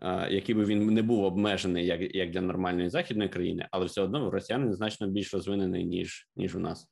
е, 0.01 0.27
який 0.31 0.55
би 0.55 0.65
він 0.65 0.85
не 0.85 1.01
був 1.01 1.23
обмежений 1.23 1.85
як, 1.85 2.15
як 2.15 2.31
для 2.31 2.41
нормальної 2.41 2.89
західної 2.89 3.29
країни, 3.29 3.67
але 3.71 3.85
все 3.85 4.01
одно 4.01 4.31
росіяни 4.31 4.73
значно 4.73 5.07
більш 5.07 5.33
розвинений, 5.33 5.85
ніж, 5.85 6.29
ніж 6.35 6.55
у 6.55 6.59
нас. 6.59 6.87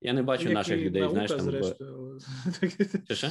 Я 0.00 0.12
не 0.12 0.22
бачу 0.22 0.44
Як 0.44 0.54
наших 0.54 0.80
людей, 0.80 1.02
наука, 1.02 1.12
знаєш, 1.12 1.30
там. 1.30 1.40
зрештою. 1.40 2.18
Чи 3.08 3.14
ще? 3.14 3.30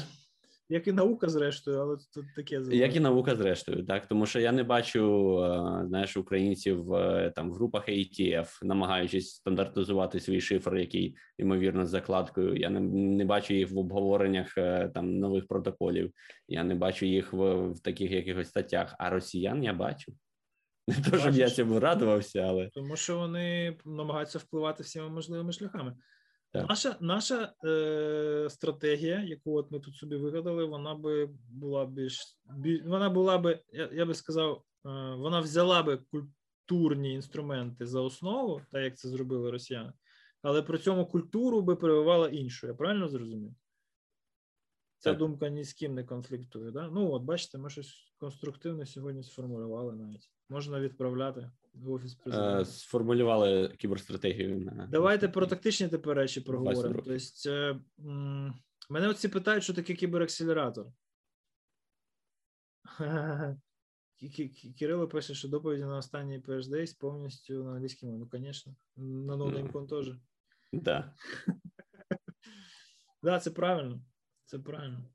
Як 0.70 0.88
і 0.88 0.92
наука, 0.92 1.30
зрештою, 1.30 1.80
але 1.80 1.98
тут 2.14 2.26
таке 2.36 2.62
Як 2.72 2.96
і 2.96 3.00
наука, 3.00 3.36
зрештою, 3.36 3.86
так 3.86 4.08
тому 4.08 4.26
що 4.26 4.40
я 4.40 4.52
не 4.52 4.64
бачу 4.64 5.04
е, 5.44 5.88
знаєш 5.88 6.18
українців 6.18 6.94
е, 6.94 7.32
там 7.36 7.52
в 7.52 7.54
групах 7.54 7.90
ATF, 7.90 8.48
намагаючись 8.64 9.30
стандартизувати 9.30 10.20
свій 10.20 10.42
шифр, 10.42 10.76
який 10.76 11.16
ймовірно 11.38 11.86
з 11.86 11.90
закладкою. 11.90 12.56
Я 12.56 12.70
не, 12.70 12.80
не 13.18 13.26
бачу 13.26 13.54
їх 13.54 13.72
в 13.72 13.78
обговореннях 13.78 14.58
е, 14.58 14.92
там 14.94 15.20
нових 15.20 15.48
протоколів. 15.48 16.12
Я 16.48 16.64
не 16.64 16.76
бачу 16.76 17.06
їх 17.06 17.34
в, 17.34 17.72
в 17.72 17.80
таких 17.80 18.12
якихось 18.12 18.48
статтях. 18.48 18.96
А 19.00 19.10
росіян 19.10 19.64
я 19.64 19.74
бачу. 19.74 20.14
Не 20.88 20.96
то, 21.12 21.18
щоб 21.18 21.34
я 21.34 21.50
цьому 21.50 21.80
радувався, 21.80 22.40
але 22.40 22.70
Тому 22.74 22.96
що 22.96 23.18
вони 23.18 23.78
намагаються 23.86 24.40
впливати 24.40 24.84
всіма 24.84 25.10
можливими 25.10 25.52
шляхами. 25.52 25.96
Так. 26.54 26.70
Наша 26.70 26.98
наша 27.00 27.54
е, 27.66 28.48
стратегія, 28.50 29.24
яку 29.24 29.58
от 29.58 29.72
ми 29.72 29.80
тут 29.80 29.96
собі 29.96 30.16
вигадали, 30.16 30.66
вона 30.66 30.96
би 30.96 31.30
була 31.50 31.86
більш 31.86 32.38
бі, 32.46 32.82
вона 32.82 33.10
була 33.10 33.38
би, 33.38 33.60
я, 33.72 33.90
я 33.94 34.06
би 34.06 34.14
сказав, 34.14 34.58
е, 34.58 34.90
вона 35.16 35.40
взяла 35.40 35.84
би 35.84 35.98
культурні 35.98 37.14
інструменти 37.14 37.86
за 37.86 38.02
основу, 38.02 38.62
так 38.72 38.84
як 38.84 38.98
це 38.98 39.10
зробили 39.10 39.52
росіяни, 39.52 39.94
але 40.42 40.62
при 40.62 40.78
цьому 40.78 41.06
культуру 41.06 41.62
би 41.62 41.76
прививала 41.76 42.30
іншу. 42.30 42.68
Я 42.68 42.74
правильно 42.74 43.08
зрозумів? 43.08 43.56
Ця 44.98 45.10
Так. 45.10 45.20
думка 45.20 45.50
ні 45.50 45.64
з 45.64 45.74
ким 45.74 45.94
не 45.94 46.04
конфліктує. 46.04 46.72
Да? 46.72 46.90
Ну, 46.90 47.12
от 47.12 47.24
бачите, 47.24 47.58
ми 47.58 47.70
щось 47.70 48.14
конструктивне 48.18 48.86
сьогодні 48.86 49.24
сформулювали 49.24 49.96
навіть. 49.96 50.32
Можна 50.50 50.80
відправляти 50.80 51.52
офіс 51.88 52.16
президента. 52.16 52.62
е, 52.62 52.66
сформулювали 52.66 53.76
кіберстратегію 53.78 54.60
на 54.60 54.88
Давайте 54.88 55.28
про 55.28 55.48
тактичні 55.48 55.88
тепер 55.88 56.18
речі 56.18 56.42
проговоримо. 56.42 56.96
Тобто, 57.06 57.80
мене 58.90 59.08
оці 59.08 59.28
питають, 59.28 59.64
що 59.64 59.74
таке 59.74 59.94
кіберакселератор. 59.94 60.88
Кі- 64.22 64.30
кі- 64.30 64.50
кі- 64.50 64.74
Кирило 64.80 65.08
пише, 65.08 65.34
що 65.34 65.48
доповіді 65.48 65.84
на 65.84 65.98
останній 65.98 66.40
PhD 66.40 66.98
повністю 67.00 67.64
на 67.64 67.72
англійській 67.72 68.06
мові. 68.06 68.18
Ну, 68.20 68.30
звісно, 68.46 68.76
на 68.96 69.36
NoNameCon 69.36 69.88
теж. 69.88 70.12
Да. 70.74 71.14
Да, 73.24 73.40
це 73.40 73.52
правильно. 73.52 74.02
Це 74.46 74.60
правильно. 74.60 75.06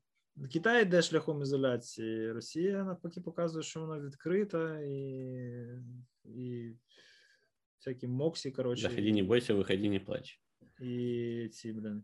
Китай 0.47 0.81
йде 0.81 1.01
шляхом 1.01 1.41
ізоляції. 1.41 2.31
Росія 2.31 2.83
навпаки 2.83 3.21
показує, 3.21 3.63
що 3.63 3.79
вона 3.79 3.99
відкрита 3.99 4.79
і, 4.79 5.03
і 6.25 6.75
всякі 7.79 8.07
моксі, 8.07 8.51
коротше. 8.51 8.81
Заходи, 8.81 9.13
не 9.13 9.23
бойся, 9.23 9.53
виходи, 9.53 9.89
не 9.89 9.99
плач. 9.99 10.41
І 10.81 11.49
ці, 11.53 11.73
блін. 11.73 12.03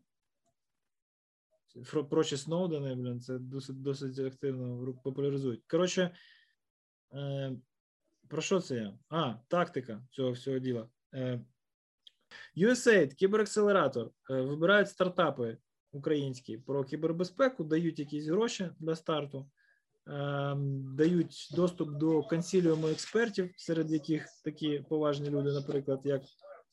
Прочі 2.10 2.38
Сноудени, 2.38 2.96
блін, 2.96 3.22
це 3.22 3.38
досить, 3.38 3.82
досить 3.82 4.20
активно 4.20 4.94
популяризують. 5.04 5.64
Коротше, 5.68 6.16
е, 7.14 7.56
про 8.28 8.42
що 8.42 8.60
це 8.60 8.76
я? 8.76 9.00
А, 9.10 9.34
тактика 9.48 10.08
цього 10.12 10.32
всього 10.32 10.60
діла. 10.60 10.90
Е, 11.14 11.42
USAID, 12.58 13.14
кіберакселератор, 13.14 14.12
е, 14.30 14.42
вибирають 14.42 14.90
стартапи 14.90 15.58
українські 15.96 16.58
про 16.58 16.84
кібербезпеку, 16.84 17.64
дають 17.64 18.00
якісь 18.00 18.28
гроші 18.28 18.70
для 18.80 18.96
старту, 18.96 19.50
е, 20.08 20.56
дають 20.96 21.50
доступ 21.56 21.90
до 21.90 22.24
консіліуму 22.24 22.88
експертів, 22.88 23.54
серед 23.58 23.92
яких 23.92 24.28
такі 24.44 24.86
поважні 24.90 25.30
люди, 25.30 25.52
наприклад, 25.52 26.02
як 26.04 26.22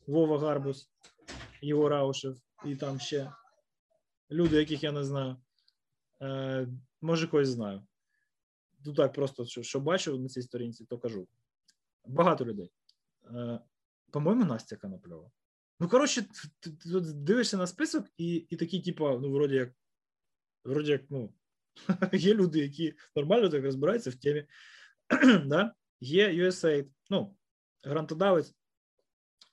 Вова 0.06 0.38
Гарбус, 0.38 0.88
Єгор 1.62 1.94
Аушев 1.94 2.36
і 2.64 2.76
там 2.76 3.00
ще 3.00 3.32
люди, 4.30 4.56
яких 4.56 4.82
я 4.82 4.92
не 4.92 5.04
знаю. 5.04 5.36
Е, 6.22 6.68
може, 7.00 7.28
когось 7.28 7.48
знаю. 7.48 7.82
Ну 8.84 8.94
так, 8.94 9.12
просто 9.12 9.44
що, 9.44 9.62
що 9.62 9.80
бачив 9.80 10.20
на 10.20 10.28
цій 10.28 10.42
сторінці, 10.42 10.84
то 10.84 10.98
кажу. 10.98 11.26
Багато 12.06 12.44
людей. 12.44 12.70
Е, 13.34 13.60
по-моєму, 14.10 14.44
Настя 14.44 14.76
Конопльова. 14.76 15.30
Ну, 15.82 15.88
коротше, 15.88 16.22
ти, 16.60 16.70
ти 16.70 17.00
дивишся 17.00 17.56
на 17.56 17.66
список, 17.66 18.06
і, 18.16 18.34
і 18.34 18.56
такі, 18.56 18.80
типу, 18.80 19.18
ну, 19.18 19.32
вроді 19.32 19.54
як, 19.54 19.72
вроді 20.64 20.90
як, 20.90 21.02
ну, 21.10 21.34
є 22.12 22.34
люди, 22.34 22.58
які 22.58 22.94
нормально 23.16 23.48
так 23.48 23.64
розбираються 23.64 24.10
в 24.10 24.14
темі. 24.14 24.46
да? 25.46 25.74
Є 26.00 26.28
USAID, 26.28 26.86
ну, 27.10 27.36
грантодавець 27.82 28.54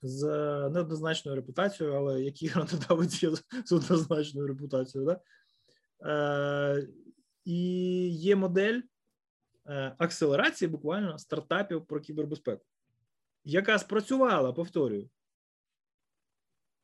з 0.02 0.26
неоднозначною 0.70 1.36
репутацією, 1.36 1.96
але 1.96 2.22
який 2.22 2.48
грантодавець 2.50 3.24
є 3.24 3.32
з 3.66 3.72
однозначною 3.72 4.48
репутацією, 4.48 5.06
да? 5.06 5.22
Е, 6.76 6.88
і 7.46 7.62
є 8.10 8.36
модель 8.36 8.82
е, 9.66 9.96
акселерації 9.98 10.70
буквально 10.70 11.18
стартапів 11.18 11.86
про 11.86 12.00
кібербезпеку, 12.00 12.66
яка 13.44 13.80
спрацювала, 13.80 14.54
повторюю, 14.54 15.10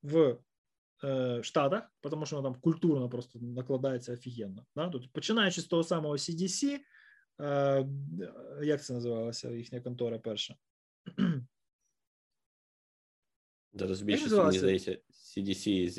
в 0.05 0.37
е, 1.03 1.43
Штатах, 1.43 1.83
тому 2.01 2.25
що 2.25 2.35
вона 2.35 2.49
там 2.49 2.61
культурно 2.61 3.09
просто 3.09 3.39
накладається 3.39 4.13
офігенно. 4.13 4.65
Да? 4.75 4.89
Тут, 4.89 5.13
починаючи 5.13 5.61
з 5.61 5.65
того 5.65 5.83
самого 5.83 6.15
CDC, 6.15 6.79
е, 7.41 7.87
як 8.63 8.83
це 8.83 8.93
називалася 8.93 9.51
їхня 9.51 9.81
контора 9.81 10.19
перша? 10.19 10.55
Зараз 13.73 14.01
більше, 14.01 14.35
мені 14.35 14.59
здається, 14.59 14.97
CDC 15.11 15.89
з, 15.89 15.93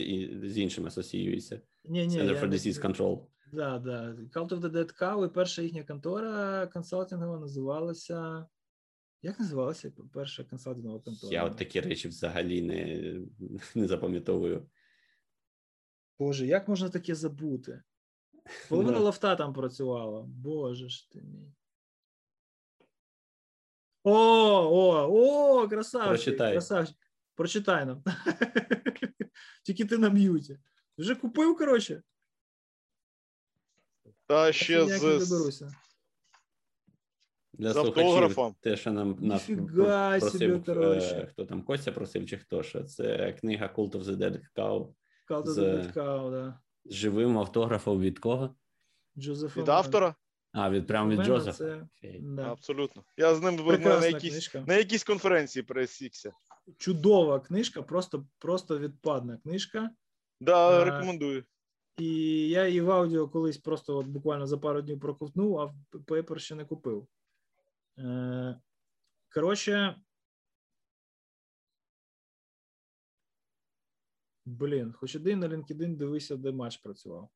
з 0.53 0.59
іншим 0.59 0.87
асоціюється. 0.87 1.61
Ні, 1.85 2.07
ні, 2.07 2.19
Center 2.19 2.41
for 2.41 2.49
Disease 2.49 2.87
Control. 2.87 3.27
Да, 3.53 3.79
да. 3.79 4.13
Cult 4.13 4.49
of 4.49 4.61
the 4.61 4.71
Dead 4.71 5.01
Cow, 5.01 5.27
і 5.27 5.29
перша 5.29 5.63
їхня 5.63 5.85
контора 5.85 6.67
консалтингова 6.67 7.39
називалася. 7.39 8.47
Як 9.23 9.41
називалася 9.41 9.93
перша 10.13 10.45
консалтингова 10.45 11.01
контора? 11.01 11.33
Я 11.33 11.45
от 11.45 11.57
такі 11.57 11.81
речі 11.81 12.09
взагалі 12.09 12.63
не, 12.63 13.15
не 13.75 13.89
запам'ятовую. 13.89 14.71
Боже, 16.19 16.47
як 16.47 16.69
можна 16.69 16.89
таке 16.89 17.15
забути? 17.15 17.83
Половина 18.69 18.99
Да. 18.99 19.05
лофта 19.05 19.37
там 19.37 19.53
працювала. 19.55 20.23
Боже 20.23 20.89
ж 20.89 21.11
ти 21.11 21.23
мій. 21.23 21.53
О, 24.03 24.13
о, 24.13 25.09
о, 25.63 25.69
красавчик, 25.69 26.09
Прочитай. 26.25 26.53
красавчик. 26.53 26.97
Прочитай 27.35 27.87
нам. 27.87 28.05
Тільки 29.65 29.85
ти 29.85 29.99
на 29.99 30.11
м'юті. 30.11 30.59
Вже 30.99 31.15
купив, 31.15 31.57
коротше. 31.57 32.03
Та 34.27 34.47
Я 34.47 34.53
ще 34.53 34.87
з, 34.87 35.01
доберуся. 35.29 35.71
Для 37.59 37.73
З 37.73 37.77
автографом. 37.77 38.55
те, 38.61 38.77
що 38.77 38.93
нам, 38.93 39.17
Ніфіга 39.21 40.19
просив, 40.19 40.65
собі, 40.65 40.81
е, 40.81 41.27
хто 41.31 41.45
там 41.45 41.63
Костя 41.63 41.93
просив, 41.93 42.27
чи 42.27 42.39
хто 42.39 42.63
що, 42.63 42.83
це 42.85 43.33
книга 43.33 43.71
Cult 43.77 43.91
of 43.91 44.03
the 44.03 44.17
Dead 44.17 44.41
Cow 44.57 44.93
Cult 45.31 45.43
of 45.43 45.47
з- 45.47 45.59
the 45.59 45.65
Dead 45.65 45.93
Cow, 45.95 46.31
да. 46.31 46.59
з 46.85 46.95
живим 46.95 47.39
автографом 47.39 48.01
від 48.01 48.19
кого? 48.19 48.55
Джозеф 49.19 49.57
від 49.57 49.69
автора. 49.69 50.15
А, 50.53 50.71
від 50.71 50.87
прямо 50.87 51.11
від 51.11 51.21
Джозефа. 51.23 51.59
це- 51.59 51.85
Да. 52.21 52.43
Абсолютно. 52.53 53.03
Я 53.17 53.35
з 53.35 53.43
ним 53.43 53.57
на, 53.57 53.79
на, 54.01 54.07
якійсь, 54.07 54.31
книжка. 54.33 54.65
на 54.67 54.75
якійсь 54.75 55.05
конференції 55.05 55.63
пересікся. 55.63 56.33
Чудова 56.79 57.41
книжка, 57.41 57.83
просто, 57.83 58.27
просто 58.39 58.79
відпадна 58.79 59.37
книжка. 59.37 59.91
Да, 60.41 60.81
А, 60.81 60.85
рекомендую. 60.85 61.45
І 61.99 62.09
я 62.49 62.67
її 62.69 62.81
в 62.81 62.91
аудіо 62.91 63.29
колись 63.29 63.59
просто 63.59 63.97
от 63.97 64.07
буквально 64.07 64.47
за 64.47 64.59
пару 64.59 64.83
днів 64.83 65.01
проковтнув, 65.01 65.59
а 65.61 65.75
paper 66.07 66.41
ще 66.41 66.55
не 66.55 66.65
купив. 66.65 67.07
Е, 67.99 68.61
коротше. 69.35 69.97
Блін, 74.47 74.93
хоч 74.93 75.15
іди 75.15 75.37
на 75.37 75.49
LinkedIn, 75.49 75.97
дивися, 75.97 76.37
де 76.37 76.53
матч 76.53 76.77
працював. 76.77 77.31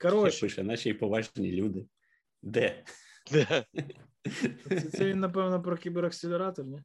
Коротше, 0.00 0.40
пише, 0.40 0.62
наші 0.62 0.94
поважні 0.94 1.52
люди. 1.52 1.88
Де? 2.42 2.84
Де? 3.32 3.64
Це, 4.68 4.80
це 4.80 5.04
він, 5.04 5.20
напевно, 5.20 5.62
про 5.62 5.76
кіберакселератор, 5.76 6.66
ні? 6.66 6.82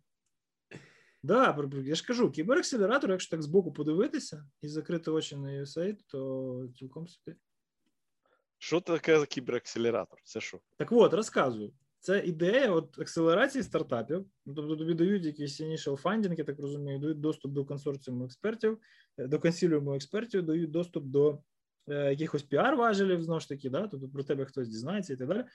Да, 1.24 1.70
я 1.86 1.96
ж 1.96 2.08
кажу, 2.08 2.32
кіберакселератор, 2.32 3.12
якщо 3.12 3.32
так 3.32 3.44
збоку 3.44 3.72
подивитися 3.74 4.46
і 4.62 4.68
закрити 4.68 5.12
очі 5.12 5.36
на 5.36 5.48
USAID, 5.50 5.98
то 6.08 6.68
цілком 6.80 7.08
собі. 7.08 7.38
Що 8.58 8.82
таке 8.82 9.26
кіберакселератор? 9.26 10.20
Це 10.24 10.42
що? 10.42 10.60
Так 10.78 10.92
от, 10.92 11.14
розказую. 11.14 11.74
Це 12.00 12.20
ідея 12.20 12.72
от, 12.72 13.00
акселерації 13.00 13.64
стартапів. 13.64 14.26
Тобто 14.46 14.76
тобі 14.76 14.94
дають 14.94 15.26
якийсь 15.26 15.62
initial 15.62 16.02
funding, 16.02 16.38
я 16.38 16.44
так 16.44 16.60
розумію, 16.60 17.00
дають 17.00 17.20
доступ 17.20 17.52
до 17.52 17.66
консорціуму 17.66 18.26
експертів, 18.26 18.78
е, 19.18 19.28
до 19.28 19.40
консиліуму 19.40 19.96
експертів, 19.96 20.44
дають 20.44 20.72
доступ 20.72 21.04
до 21.06 21.40
е, 21.88 22.10
якихось 22.10 22.44
піар-важелів, 22.44 23.22
знову 23.22 23.40
ж 23.40 23.50
таки, 23.50 23.70
да? 23.70 23.88
тобто 23.88 24.10
про 24.10 24.24
тебе 24.24 24.46
хтось 24.46 24.70
дізнається 24.70 25.14
і 25.14 25.16
так 25.16 25.28
далі. 25.28 25.46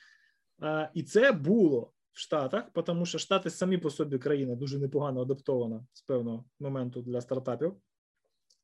А, 0.58 0.88
і 0.94 1.02
це 1.02 1.32
було 1.32 1.92
в 2.12 2.18
Штатах, 2.18 2.64
тому 2.84 3.06
що 3.06 3.18
Штати 3.18 3.50
самі 3.50 3.78
по 3.78 3.90
собі 3.90 4.18
країна 4.18 4.54
дуже 4.54 4.78
непогано 4.78 5.20
адаптована 5.20 5.86
з 5.92 6.02
певного 6.02 6.44
моменту 6.60 7.02
для 7.02 7.20
стартапів. 7.20 7.76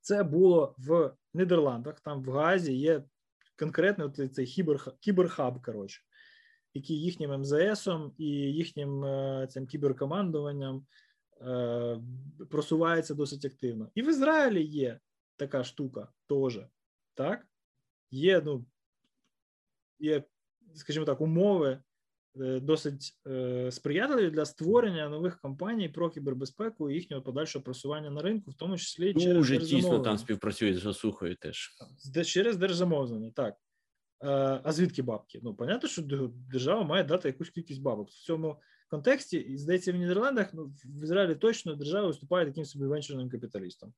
Це 0.01 0.23
було 0.23 0.75
в 0.79 1.13
Нідерландах, 1.35 2.01
там 2.01 2.23
в 2.23 2.31
Гаазі 2.31 2.75
є 2.75 3.05
конкретно 3.59 4.09
цей 4.09 4.47
кібер, 4.47 4.93
кіберхаб, 5.01 5.65
коротше, 5.65 6.03
який 6.75 7.01
їхнім 7.01 7.41
МЗСом 7.41 8.15
і 8.19 8.27
їхнім 8.29 9.05
е, 9.05 9.47
цим 9.51 9.67
кіберкомандуванням 9.67 10.87
е, 11.41 12.01
просувається 12.51 13.15
досить 13.15 13.45
активно. 13.45 13.91
І 13.95 14.03
в 14.03 14.09
Ізраїлі 14.09 14.65
є 14.65 15.01
така 15.37 15.65
штука 15.65 16.09
теж. 16.29 16.61
Так? 17.15 17.47
Є, 18.11 18.43
ну, 18.45 18.67
є, 19.99 20.25
скажімо 20.75 21.07
так, 21.07 21.21
умови 21.21 21.83
досить 22.35 23.21
е, 23.27 23.71
сприятливі 23.71 24.31
для 24.31 24.45
створення 24.45 25.09
нових 25.09 25.41
компаній 25.41 25.89
про 25.89 26.11
кібербезпеку 26.11 26.91
і 26.91 26.95
їхнього 26.95 27.23
подальшого 27.23 27.63
просування 27.63 28.11
на 28.11 28.23
ринку, 28.23 28.51
в 28.51 28.55
тому 28.55 28.79
числі 28.79 29.15
через 29.15 29.37
Дуже 29.37 29.59
тісно 29.59 29.99
там 29.99 30.19
співпрацюють 30.19 30.79
з 30.79 30.87
Осухою 30.87 31.37
теж. 31.37 31.71
Через 32.27 32.57
держзамовлення, 32.57 33.31
так. 33.31 33.55
Е, 34.23 34.61
А 34.65 34.73
звідки 34.73 35.03
бабки? 35.03 35.41
Ну, 35.43 35.55
понятно, 35.55 35.89
що 35.89 36.03
держава 36.53 36.85
має 36.85 37.05
дати 37.05 37.29
якусь 37.29 37.51
кількість 37.51 37.83
бабок. 37.83 38.09
В 38.09 38.13
цьому 38.13 38.61
контексті, 38.89 39.37
і 39.39 39.59
здається, 39.59 39.93
в 39.93 39.97
Нідерландах, 39.97 40.55
ну, 40.55 40.65
в 40.85 41.03
Ізраїлі 41.03 41.35
точно 41.35 41.75
держава 41.75 42.07
виступає 42.07 42.47
таким 42.47 42.65
собі 42.65 42.85
венчурним 42.85 43.31
капіталістом. 43.31 43.93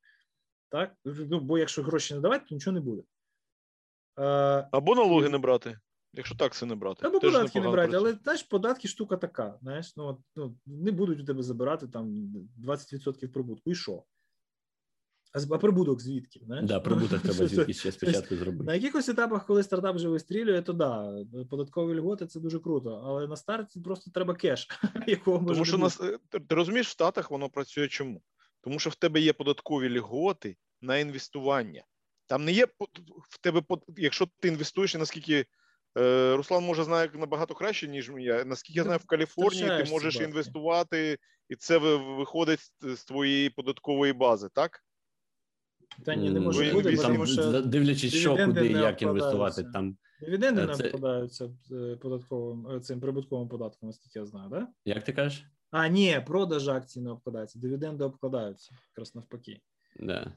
Так? 0.68 0.94
Ну, 1.04 1.40
бо 1.40 1.58
якщо 1.58 1.82
гроші 1.82 2.14
не 2.14 2.20
давати, 2.20 2.44
то 2.48 2.54
нічого 2.54 2.74
не 2.74 2.80
буде. 2.80 3.02
Е, 4.18 4.68
Або 4.72 4.94
налоги 4.94 5.28
не 5.28 5.38
брати. 5.38 5.78
Якщо 6.12 6.34
так 6.34 6.54
це 6.54 6.66
не 6.66 6.74
брати. 6.74 7.06
Або 7.06 7.20
податки 7.20 7.60
не 7.60 7.70
брати, 7.70 7.90
працює. 7.90 8.10
але 8.10 8.18
знаєш, 8.22 8.42
податки 8.42 8.88
штука 8.88 9.16
така. 9.16 9.58
Знаєш, 9.62 9.96
ну, 9.96 10.22
ну, 10.36 10.56
не 10.66 10.90
будуть 10.90 11.20
у 11.20 11.24
тебе 11.24 11.42
забирати 11.42 11.88
там 11.88 12.06
20% 12.64 13.26
прибутку. 13.26 13.70
І 13.70 13.74
що? 13.74 14.02
А, 15.36 15.54
а 15.54 15.58
прибуток 15.58 16.00
звідки? 16.00 16.40
Знаєш? 16.46 16.64
Да, 16.64 16.80
прибуток 16.80 17.20
треба 17.22 17.34
звідки 17.48 17.72
ще 17.72 17.92
спочатку 17.92 18.34
На 18.34 18.74
якихось 18.74 19.08
етапах, 19.08 19.46
коли 19.46 19.62
стартап 19.62 19.96
вже 19.96 20.08
вистрілює, 20.08 20.62
то 20.62 20.72
да, 20.72 21.24
податкові 21.50 21.98
льготи 21.98 22.26
це 22.26 22.40
дуже 22.40 22.58
круто. 22.58 23.02
Але 23.04 23.26
на 23.26 23.36
старті 23.36 23.80
просто 23.80 24.10
треба 24.10 24.34
кеш, 24.34 24.68
якого 25.06 25.40
може 25.40 25.54
Тому 25.54 25.64
що 25.64 25.78
нас, 25.78 25.96
ти, 26.28 26.40
розумієш, 26.54 26.86
в 26.86 26.90
Штатах 26.90 27.30
воно 27.30 27.48
працює 27.48 27.88
чому? 27.88 28.22
Тому 28.60 28.78
що 28.78 28.90
в 28.90 28.94
тебе 28.94 29.20
є 29.20 29.32
податкові 29.32 29.98
льготи 29.98 30.56
на 30.80 30.98
інвестування. 30.98 31.84
Там 32.26 32.44
не 32.44 32.52
є 32.52 32.66
в 33.30 33.38
тебе, 33.40 33.62
якщо 33.96 34.28
ти 34.40 34.48
інвестуєш, 34.48 34.94
і 34.94 34.98
наскільки 34.98 35.46
Руслан 36.36 36.64
може 36.64 36.84
знає 36.84 37.10
набагато 37.14 37.54
краще, 37.54 37.88
ніж 37.88 38.12
я. 38.18 38.44
Наскільки 38.44 38.78
я 38.78 38.84
знаю, 38.84 38.98
в 39.02 39.06
Каліфорнії 39.06 39.68
ти 39.84 39.90
можеш 39.90 40.16
інвестувати, 40.20 41.18
і 41.48 41.56
це 41.56 41.78
виходить 41.78 42.60
з- 42.80 43.04
твоєї 43.04 43.50
податкової 43.50 44.12
бази, 44.12 44.48
так? 44.54 44.80
Та 46.04 46.14
ні, 46.14 46.30
не 46.30 46.40
може 46.40 46.72
бути, 46.72 46.96
тому 46.96 47.26
що 47.26 47.62
дивлячись, 47.62 48.14
що 48.14 48.28
дивіденди 48.28 48.60
куди 48.60 48.70
і 48.70 48.74
не 48.74 48.80
як 48.80 49.02
інвестувати. 49.02 49.36
обкладаються. 49.36 49.72
Там 49.72 49.96
дивіденди 50.20 50.62
Е, 50.62 50.66
не 50.66 50.74
це- 50.74 50.84
обкладаються 50.84 51.50
е, 51.72 51.96
податковим 51.96 52.66
е, 52.70 52.80
цим 52.80 53.00
прибутковим 53.00 53.48
податком, 53.48 53.88
наскільки 53.88 54.18
я 54.18 54.26
знаю, 54.26 54.50
да? 54.50 54.68
як 54.84 55.04
ти 55.04 55.12
кажеш? 55.12 55.44
А, 55.70 55.88
ні, 55.88 56.22
продаж 56.26 56.68
акцій 56.68 57.00
не 57.00 57.10
обкладаються, 57.10 57.58
дивіденди 57.58 58.04
обкладаються, 58.04 58.72
якраз 58.90 59.14
навпаки. 59.14 59.60
Да. 60.00 60.32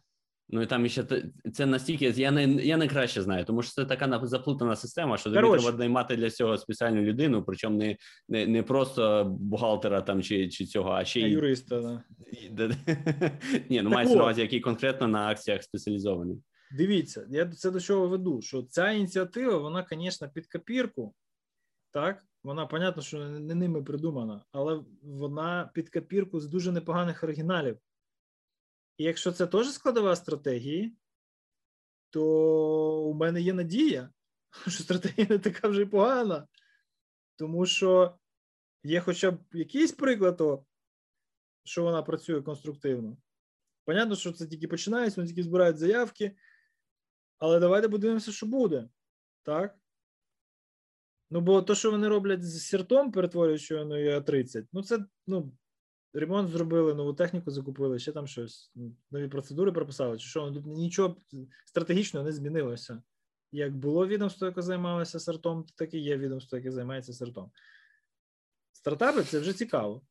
Ну 0.52 0.62
і 0.62 0.66
там 0.66 0.88
ще 0.88 1.06
це 1.54 1.66
настільки. 1.66 2.06
Я 2.06 2.32
не 2.32 2.44
я 2.46 2.78
не 2.78 2.88
краще 2.88 3.22
знаю, 3.22 3.46
тому 3.46 3.62
що 3.62 3.72
це 3.72 3.86
така 3.86 4.20
заплутана 4.24 4.76
система, 4.76 5.18
що 5.18 5.32
тобі 5.32 5.60
треба 5.60 5.78
наймати 5.78 6.16
для 6.16 6.30
цього 6.30 6.58
спеціальну 6.58 7.02
людину, 7.02 7.44
причому 7.44 7.78
не, 7.78 7.98
не, 8.30 8.48
не 8.48 8.64
просто 8.64 9.26
бухгалтера 9.40 10.02
там 10.02 10.24
чи, 10.24 10.50
чи 10.50 10.66
цього, 10.66 10.92
а 10.92 11.06
ще 11.06 11.20
й 11.20 11.32
юриста, 11.32 12.04
да. 12.52 12.76
Ні, 13.70 13.82
ну 13.82 13.90
мається 13.90 14.16
на 14.16 14.22
увазі, 14.22 14.42
який 14.42 14.60
конкретно 14.60 15.08
на 15.08 15.28
акціях 15.28 15.64
спеціалізований. 15.64 16.38
Дивіться, 16.72 17.28
я 17.30 17.46
це 17.46 17.72
до 17.72 17.80
чого 17.80 18.08
веду, 18.08 18.42
що 18.42 18.64
ця 18.64 18.92
ініціатива, 18.92 19.58
вона, 19.58 19.86
звісно, 19.92 20.30
під 20.34 20.48
копірку, 20.48 21.16
так, 21.92 22.24
вона, 22.44 22.66
понятно, 22.66 23.02
що 23.02 23.18
не 23.30 23.56
ними 23.56 23.84
придумана, 23.84 24.44
але 24.52 24.84
вона 25.04 25.72
під 25.74 25.90
копірку 25.90 26.40
з 26.40 26.48
дуже 26.48 26.72
непоганих 26.72 27.24
оригіналів. 27.24 27.78
І 29.00 29.04
якщо 29.04 29.32
це 29.32 29.48
теж 29.48 29.72
складова 29.72 30.16
стратегії, 30.16 30.96
то 32.10 32.24
у 33.04 33.14
мене 33.14 33.42
є 33.42 33.54
надія, 33.54 34.10
що 34.68 34.84
стратегія 34.84 35.28
не 35.30 35.40
така 35.40 35.68
вже 35.68 35.82
й 35.82 35.86
погана. 35.86 36.48
Тому 37.36 37.66
що 37.66 38.20
є 38.84 39.02
хоча 39.02 39.32
б 39.32 39.40
якийсь 39.52 39.92
приклад, 39.92 40.38
того, 40.38 40.66
що 41.64 41.84
вона 41.84 42.04
працює 42.04 42.42
конструктивно. 42.42 43.18
Понятно, 43.86 44.16
що 44.16 44.32
це 44.32 44.48
тільки 44.48 44.68
починається, 44.68 45.22
вони 45.22 45.28
тільки 45.28 45.44
збирають 45.44 45.78
заявки, 45.78 46.36
але 47.38 47.60
давайте 47.60 47.90
подивимося, 47.90 48.32
що 48.32 48.46
буде. 48.46 48.90
Так? 49.44 49.80
Ну, 51.30 51.42
бо 51.42 51.62
то, 51.62 51.76
що 51.76 51.92
вони 51.92 52.08
роблять 52.08 52.44
з 52.44 52.68
сіртом, 52.68 53.12
перетворюючи 53.12 53.86
на 53.86 53.96
А30, 53.96 54.68
ну 54.74 54.84
це 54.84 55.06
ну, 55.28 55.52
ремонт 56.14 56.50
зробили, 56.50 56.94
нову 56.94 57.14
техніку 57.14 57.52
закупили, 57.52 58.00
ще 58.00 58.12
там 58.12 58.28
щось, 58.28 58.72
нові 59.12 59.28
процедури 59.28 59.72
прописали, 59.72 60.18
чи 60.18 60.28
що, 60.28 60.46
ну, 60.46 60.54
тут 60.54 60.66
нічого 60.66 61.18
стратегічного 61.66 62.26
не 62.26 62.32
змінилося. 62.32 63.04
як 63.52 63.76
було 63.76 64.08
відомство, 64.08 64.48
яке 64.48 64.62
займалося 64.62 65.20
сортом, 65.20 65.66
так 65.76 65.94
і 65.94 66.00
є 66.00 66.18
відомство, 66.18 66.58
яке 66.58 66.72
займається 66.72 67.14
сортом. 67.14 67.52
Стартапи 68.72 69.24
це 69.24 69.40
вже 69.40 69.54
цікаво. 69.54 70.02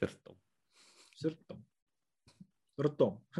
Сертом. 0.00 0.36
Сортом. 1.16 1.64
Ртом. 2.80 3.20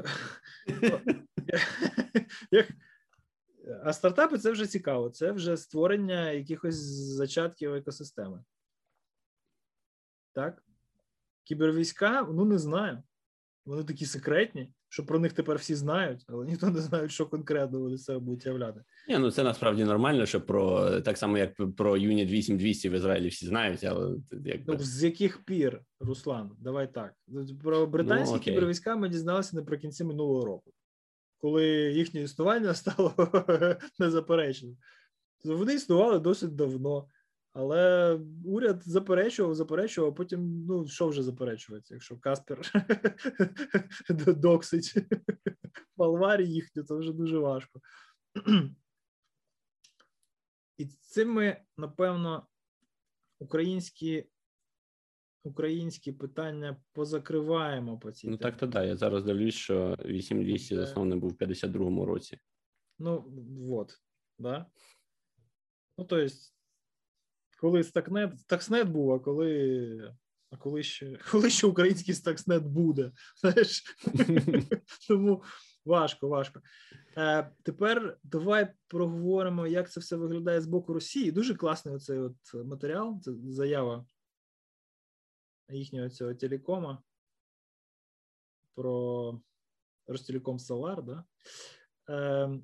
А 3.84 3.92
стартапи 3.92 4.38
це 4.38 4.50
вже 4.50 4.66
цікаво. 4.66 5.10
Це 5.10 5.32
вже 5.32 5.56
створення 5.56 6.30
якихось 6.30 6.76
зачатків 7.16 7.74
екосистеми. 7.74 8.44
Так? 10.32 10.62
Кібервійська, 11.50 12.28
ну 12.32 12.44
не 12.44 12.58
знаю. 12.58 13.02
Вони 13.66 13.84
такі 13.84 14.06
секретні, 14.06 14.72
що 14.88 15.06
про 15.06 15.18
них 15.18 15.32
тепер 15.32 15.56
всі 15.56 15.74
знають, 15.74 16.24
але 16.28 16.46
ніхто 16.46 16.70
не 16.70 16.80
знає, 16.80 17.08
що 17.08 17.26
конкретно 17.26 17.80
вони 17.80 17.98
себе 17.98 18.18
будуть 18.18 18.46
являти. 18.46 18.80
Ні, 19.08 19.18
ну 19.18 19.30
це 19.30 19.42
насправді 19.42 19.84
нормально, 19.84 20.26
що 20.26 20.40
про 20.40 20.90
так 21.00 21.18
само, 21.18 21.38
як 21.38 21.54
про 21.76 21.92
Unit 21.96 22.26
8200 22.26 22.88
в 22.88 22.92
Ізраїлі 22.92 23.28
всі 23.28 23.46
знають, 23.46 23.84
але 23.84 24.16
якби 24.44 24.74
Ну, 24.74 24.78
з 24.78 25.04
яких 25.04 25.44
пір, 25.44 25.80
Руслан, 26.00 26.50
давай 26.58 26.94
так. 26.94 27.14
Про 27.62 27.86
британські 27.86 28.34
Ну, 28.34 28.40
кібервійська 28.40 28.96
ми 28.96 29.08
дізналися 29.08 29.56
наприкінці 29.56 30.04
минулого 30.04 30.46
року, 30.46 30.72
коли 31.38 31.66
їхнє 31.92 32.22
існування 32.22 32.74
стало 32.74 33.14
незаперечним. 33.98 34.76
Тобто 35.42 35.58
Вони 35.58 35.74
існували 35.74 36.18
досить 36.18 36.54
давно, 36.54 37.08
але 37.52 38.14
уряд 38.44 38.82
заперечував, 38.82 39.54
заперечував, 39.54 40.10
а 40.10 40.14
потім, 40.14 40.66
ну, 40.66 40.88
що 40.88 41.08
вже 41.08 41.22
заперечувати, 41.22 41.86
якщо 41.90 42.18
Каспер 42.18 42.72
доксить 44.26 44.94
Малварі 45.96 46.48
їхню, 46.48 46.82
це 46.82 46.94
вже 46.94 47.12
дуже 47.12 47.38
важко. 47.38 47.80
І 50.76 50.86
цим 50.86 51.32
ми, 51.32 51.60
напевно, 51.76 52.46
українські, 53.38 54.30
українські 55.42 56.12
питання 56.12 56.82
позакриваємо 56.92 57.98
по 57.98 58.12
цій 58.12 58.28
ну 58.28 58.36
так 58.36 58.56
то 58.56 58.66
да. 58.66 58.84
Я 58.84 58.96
зараз 58.96 59.24
дивлюсь, 59.24 59.54
що 59.54 59.96
8200 60.04 60.68
Це- 60.68 60.76
заснований 60.76 61.18
був 61.18 61.30
в 61.30 61.36
52-му 61.36 62.06
році. 62.06 62.38
Ну, 62.98 63.20
вот, 63.68 64.00
да. 64.38 64.66
Ну, 65.98 66.04
то 66.04 66.18
есть, 66.18 66.54
коли 67.60 67.84
Стакнет, 67.84 68.40
Стакснет 68.40 68.88
був, 68.88 69.12
а 69.12 69.18
коли. 69.18 70.14
А 70.50 70.56
коли 70.56 70.82
ще, 70.82 71.18
коли 71.30 71.50
ще 71.50 71.66
український 71.66 72.14
Стакснет 72.14 72.64
буде? 72.64 73.12
Знаєш? 73.40 73.84
Тому 75.08 75.42
важко, 75.84 76.28
важко. 76.28 76.60
Е, 77.16 77.50
тепер 77.62 78.18
давай 78.22 78.72
проговоримо, 78.88 79.66
як 79.66 79.90
це 79.90 80.00
все 80.00 80.16
виглядає 80.16 80.60
з 80.60 80.66
боку 80.66 80.92
Росії. 80.92 81.32
Дуже 81.32 81.54
класний 81.54 81.94
оцей 81.94 82.18
от 82.18 82.36
матеріал, 82.54 83.20
це 83.22 83.32
заява 83.48 84.06
їхнього 85.68 86.08
цього 86.08 86.34
телекома 86.34 87.02
про 88.74 89.40
Ростелеком 90.06 90.58
Солар, 90.58 91.02
да? 91.02 91.24
Е, 92.08 92.60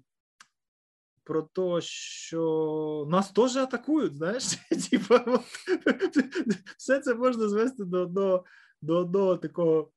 про 1.26 1.42
те, 1.42 1.80
що 1.80 3.06
нас 3.08 3.32
теж 3.32 3.56
атакують, 3.56 4.14
знаєш, 4.14 4.44
Типа, 4.90 5.24
от, 5.26 5.40
все 6.78 7.00
це 7.00 7.14
можна 7.14 7.48
звести 7.48 7.84
до 7.84 8.02
одного, 8.02 8.44
до 8.82 8.96
одного 8.96 9.36
такого. 9.36 9.92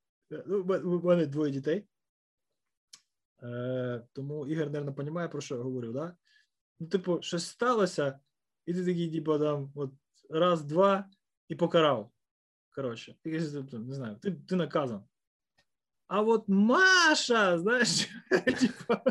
Ну, 0.47 0.81
у 0.84 1.07
мене 1.07 1.26
двоє 1.26 1.51
дітей. 1.51 1.88
Е, 3.43 4.07
тому 4.14 4.47
Ігор, 4.47 4.69
мабуть, 4.69 4.97
розуміє, 4.97 5.27
про 5.27 5.41
що 5.41 5.56
я 5.56 5.61
говорю, 5.61 5.91
да? 5.91 6.15
Ну, 6.80 6.88
типу, 6.88 7.22
щось 7.22 7.47
сталося, 7.47 8.19
і 8.65 8.73
ти 8.73 8.85
такий, 8.85 9.11
типу, 9.11 9.39
там, 9.39 9.72
от 9.76 9.91
раз, 10.30 10.64
два, 10.64 11.10
і 11.47 11.56
покарав. 11.56 12.11
Коротше, 12.76 13.15
тобто, 13.53 13.80
не 13.80 13.95
знаю, 13.95 14.15
ти, 14.15 14.31
ти 14.31 14.56
наказан. 14.56 15.03
А 16.07 16.22
от 16.22 16.43
Маша, 16.47 17.60
знаєш, 17.60 18.10
типа, 18.60 19.03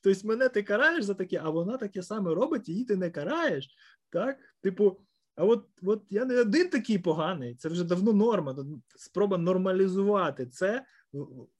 тобто 0.00 0.28
мене 0.28 0.48
ти 0.48 0.62
караєш 0.62 1.04
за 1.04 1.14
таке, 1.14 1.40
а 1.44 1.50
вона 1.50 1.76
таке 1.76 2.02
саме 2.02 2.34
робить, 2.34 2.68
її 2.68 2.84
ти 2.84 2.96
не 2.96 3.10
караєш. 3.10 3.68
Так? 4.10 4.36
Типу, 4.62 5.00
а 5.36 5.44
от, 5.44 5.66
от 5.82 6.02
я 6.10 6.24
не 6.24 6.40
один 6.40 6.68
такий 6.68 6.98
поганий, 6.98 7.54
це 7.54 7.68
вже 7.68 7.84
давно 7.84 8.12
норма. 8.12 8.56
Спроба 8.96 9.38
нормалізувати 9.38 10.46
це. 10.46 10.84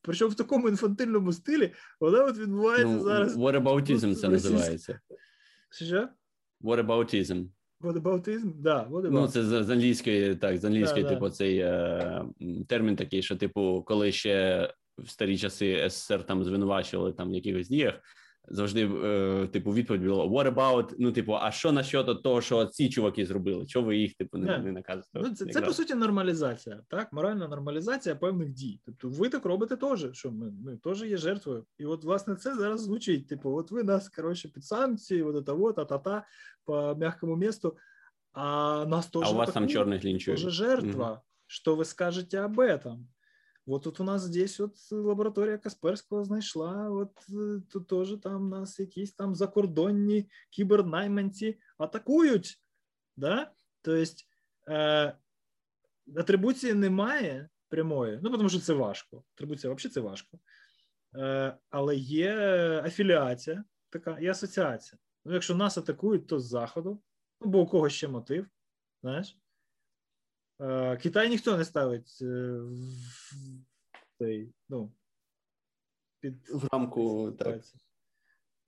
Причому 0.02 0.30
в 0.30 0.34
такому 0.34 0.68
інфантильному 0.68 1.32
стилі, 1.32 1.72
вона 2.00 2.24
от 2.24 2.38
відбувається 2.38 2.86
Ну, 2.96 3.00
зараз. 3.00 3.36
whataboutism 3.36 4.14
це 4.14 4.28
називається. 4.28 5.00
Що? 5.70 6.08
Whataboutism. 6.62 7.46
Whataboutism? 7.80 8.52
Да, 8.54 8.88
whataboutism. 8.90 9.10
Ну, 9.10 9.28
це 9.28 9.44
з, 9.44 9.64
з 9.64 9.70
англійської, 9.70 10.36
так, 10.36 10.58
з 10.58 10.64
англійської, 10.64 11.02
Да, 11.02 11.08
да. 11.08 11.14
типу, 11.14 11.30
цей 11.30 11.58
е, 11.58 12.24
термін 12.68 12.96
такий, 12.96 13.22
що, 13.22 13.36
типу, 13.36 13.84
коли 13.86 14.12
ще 14.12 14.74
в 14.97 15.09
старі 15.09 15.37
часи 15.37 15.89
СССР 15.89 16.23
там 16.23 16.43
звинувачували 16.43 17.13
там 17.13 17.29
в 17.31 17.33
якихось 17.33 17.67
діях, 17.69 17.99
завжди, 18.47 18.85
е, 19.03 19.47
типу, 19.47 19.71
відповідь 19.71 20.03
була 20.03 20.25
what 20.25 20.53
about, 20.55 20.95
ну, 20.99 21.11
типу, 21.11 21.33
а 21.35 21.51
що 21.51 21.71
насчет 21.71 22.23
того, 22.23 22.41
що 22.41 22.65
ці 22.65 22.89
чуваки 22.89 23.25
зробили? 23.25 23.65
Чого 23.65 23.85
ви 23.87 23.97
їх, 23.97 24.13
типу, 24.13 24.37
не, 24.37 24.45
Не. 24.45 24.57
не 24.59 24.71
наказуєте? 24.71 25.09
Ну, 25.13 25.23
це, 25.23 25.35
це 25.35 25.45
Якраз. 25.45 25.65
по 25.65 25.73
суті 25.73 25.95
нормалізація, 25.95 26.81
так? 26.87 27.13
Моральна 27.13 27.47
нормалізація 27.47 28.15
певних 28.15 28.49
дій. 28.49 28.79
Тобто 28.85 29.09
ви 29.09 29.29
так 29.29 29.45
робите 29.45 29.75
теж, 29.75 30.07
що 30.13 30.31
ми, 30.31 30.51
ми 30.51 30.77
теж 30.77 31.03
є 31.03 31.17
жертвою. 31.17 31.65
І 31.77 31.85
от, 31.85 32.03
власне, 32.03 32.35
це 32.35 32.55
зараз 32.55 32.81
звучить. 32.81 33.27
Типу, 33.27 33.55
от 33.57 33.71
ви 33.71 33.83
нас, 33.83 34.09
коротше, 34.09 34.49
під 34.49 34.65
санкції, 34.65 35.23
от 35.23 35.35
это 35.47 35.55
вот, 35.57 35.75
та-та-та, 35.75 36.23
по 36.65 36.95
м'якому 36.95 37.35
місту, 37.35 37.77
а 38.33 38.85
нас 38.85 39.07
теж 39.07 39.21
А 39.25 39.29
у 39.31 39.35
вас 39.35 39.47
там 39.47 39.63
атакують, 39.63 39.71
чорних 39.71 40.05
лінчують. 40.05 40.39
тоже 40.41 40.49
жертва. 40.55 41.21
Что 41.47 41.75
вы 41.75 41.83
скажете 41.85 42.39
об 42.45 42.59
этом? 42.59 42.97
Вот 43.66 43.82
тут 43.82 44.00
у 44.00 44.04
нас 44.04 44.22
здесь 44.22 44.60
от 44.60 44.92
лабораторія 44.92 45.58
Касперського 45.58 46.24
знайшла, 46.24 46.90
от 46.90 47.10
е, 47.28 47.62
тут 47.70 47.86
теж 47.86 48.16
там 48.22 48.48
нас 48.48 48.80
якісь 48.80 49.12
там 49.12 49.34
закордонні 49.34 50.30
кібернайманці 50.50 51.58
атакують. 51.78 52.62
Да? 53.16 53.52
Тобто 53.82 54.12
е, 54.68 55.16
атрибуції 56.16 56.74
немає 56.74 57.48
прямої, 57.68 58.20
ну 58.22 58.36
тому 58.36 58.48
що 58.48 58.58
це 58.58 58.74
важко. 58.74 59.24
Атрибуція 59.34 59.72
взагалі 59.72 59.92
це 59.92 60.00
важко. 60.00 60.38
Е, 61.16 61.56
але 61.70 61.96
є 61.96 62.36
афіліація, 62.84 63.64
така, 63.90 64.18
і 64.18 64.26
асоціація. 64.26 64.98
Ну, 65.24 65.32
якщо 65.32 65.54
нас 65.54 65.78
атакують, 65.78 66.26
то 66.26 66.40
з 66.40 66.46
заходу, 66.46 67.02
ну, 67.40 67.50
бо 67.50 67.60
у 67.60 67.66
когось 67.66 67.92
ще 67.92 68.08
мотив, 68.08 68.46
знаєш. 69.02 69.38
Е, 70.60 70.96
Китай 70.96 71.28
ніхто 71.28 71.56
не 71.56 71.64
ставить 71.64 72.18
е, 72.22 72.26
в 72.58 74.18
цей, 74.18 74.52
ну, 74.68 74.92
під 76.20 76.48
В 76.48 76.68
рамку, 76.72 77.32
так. 77.38 77.60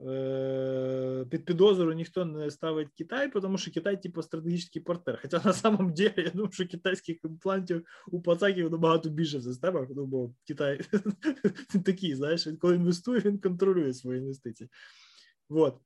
Е, 0.01 1.27
Під 1.31 1.44
підозру 1.44 1.93
ніхто 1.93 2.24
не 2.24 2.51
ставить 2.51 2.89
Китай, 2.98 3.31
тому 3.31 3.59
що 3.59 3.70
Китай, 3.70 4.02
типу, 4.02 4.23
стратегічний 4.23 4.85
партнер. 4.85 5.19
Хоча 5.23 5.43
на 5.44 5.52
самом 5.52 5.94
деле, 5.94 6.15
я 6.16 6.31
думаю, 6.31 6.52
що 6.52 6.66
китайських 6.66 7.24
імплантів 7.24 7.86
у 8.09 8.23
пацаків 8.23 8.70
набагато 8.70 9.09
більше 9.09 9.39
в 9.39 9.43
системах, 9.43 9.89
ну, 9.90 10.06
бо 10.06 10.35
Китай 10.47 10.81
такий, 11.85 12.15
знаєш, 12.15 12.47
він 12.47 12.56
коли 12.56 12.74
інвестує, 12.74 13.20
він 13.20 13.39
контролює 13.39 13.94
свої 13.94 14.20
інвестиції. 14.20 14.70
Вот. 15.48 15.81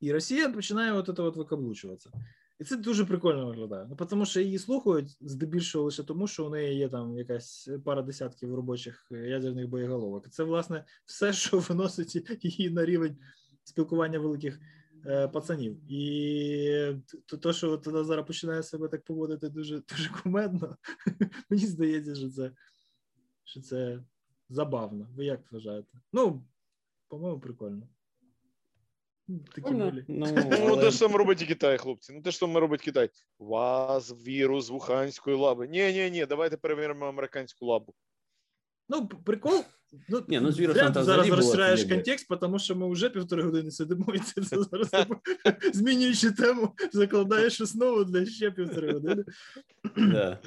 І 0.00 0.12
Росія 0.12 0.48
починає 0.48 0.92
от 0.92 1.16
це 1.16 1.22
от 1.22 1.36
викаблучуватися. 1.36 2.10
І 2.58 2.64
це 2.64 2.76
дуже 2.76 3.04
прикольно 3.04 3.46
виглядає. 3.46 3.86
Ну, 3.90 4.06
тому 4.06 4.26
що 4.26 4.40
її 4.40 4.58
слухають 4.58 5.16
здебільшого 5.20 5.84
лише 5.84 6.02
тому, 6.02 6.26
що 6.26 6.46
у 6.46 6.50
неї 6.50 6.78
є 6.78 6.88
там 6.88 7.18
якась 7.18 7.68
пара 7.84 8.02
десятків 8.02 8.54
робочих 8.54 9.06
ядерних 9.10 9.68
боєголовок. 9.68 10.28
Це, 10.28 10.44
власне, 10.44 10.84
все, 11.04 11.32
що 11.32 11.58
виносить 11.58 12.44
її 12.44 12.70
на 12.70 12.84
рівень 12.84 13.16
спілкування 13.64 14.18
великих 14.18 14.60
е, 15.06 15.28
пацанів. 15.28 15.92
І 15.92 16.96
то, 17.26 17.36
то, 17.36 17.52
що 17.52 17.72
от 17.72 17.86
вона 17.86 18.04
зараз 18.04 18.26
починає 18.26 18.62
себе 18.62 18.88
так 18.88 19.04
поводити 19.04 19.48
дуже, 19.48 19.82
дуже 19.96 20.10
кумедно, 20.22 20.76
мені 21.50 21.66
здається, 21.66 22.14
що 22.14 22.30
це, 22.30 22.52
що 23.44 23.60
це 23.60 24.04
забавно. 24.48 25.08
Ви 25.16 25.24
як 25.24 25.52
вважаєте? 25.52 25.98
Ну, 26.12 26.44
по-моєму, 27.08 27.40
прикольно. 27.40 27.88
Ну, 29.28 29.38
Такі 29.38 29.50
Прикольно. 29.60 29.84
милі. 29.84 30.04
Ну, 30.08 30.26
Ну, 30.50 30.66
але- 30.72 30.82
те 30.82 30.90
ж 30.90 30.96
саме 30.96 31.18
робить 31.18 31.42
і 31.42 31.46
Китай, 31.46 31.78
хлопці. 31.78 32.12
Ну, 32.12 32.22
те 32.22 32.30
ж 32.30 32.38
саме 32.38 32.60
робить 32.60 32.82
Китай. 32.82 33.10
У 33.38 33.46
вас 33.46 34.14
вірус 34.26 34.70
вуханської 34.70 35.36
лаби. 35.36 35.68
Ні, 35.68 35.92
ні, 35.92 36.10
ні, 36.10 36.26
давайте 36.26 36.56
перевіримо 36.56 37.06
американську 37.06 37.66
лабу. 37.66 37.94
Ну, 38.88 39.08
прикол. 39.08 39.64
Ну, 40.08 40.24
Ні, 40.28 40.40
ну, 40.40 40.52
з 40.52 40.60
вірусом 40.60 40.92
там 40.92 41.04
зараз 41.04 41.26
було 41.26 41.36
розширяєш 41.36 41.84
контекст, 41.84 42.28
тому 42.40 42.58
що 42.58 42.76
ми 42.76 42.90
вже 42.92 43.10
півтори 43.10 43.42
години 43.42 43.70
сидимо, 43.70 44.06
і 44.14 44.18
це 44.18 44.42
зараз 44.42 44.90
змінюючи 45.72 46.30
тему, 46.30 46.74
закладаєш 46.92 47.60
основу 47.60 48.04
для 48.04 48.26
ще 48.26 48.50
півтори 48.50 48.92
години. 48.92 49.24
Да. 49.96 50.38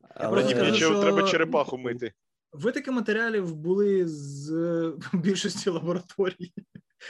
Але- 0.00 0.74
що- 0.74 1.00
треба 1.02 1.22
черепаху 1.22 1.78
мити? 1.78 2.12
Витоки 2.54 2.90
матеріалів 2.90 3.56
були 3.56 4.08
з 4.08 4.50
більшості 5.12 5.70
лабораторій, 5.70 6.52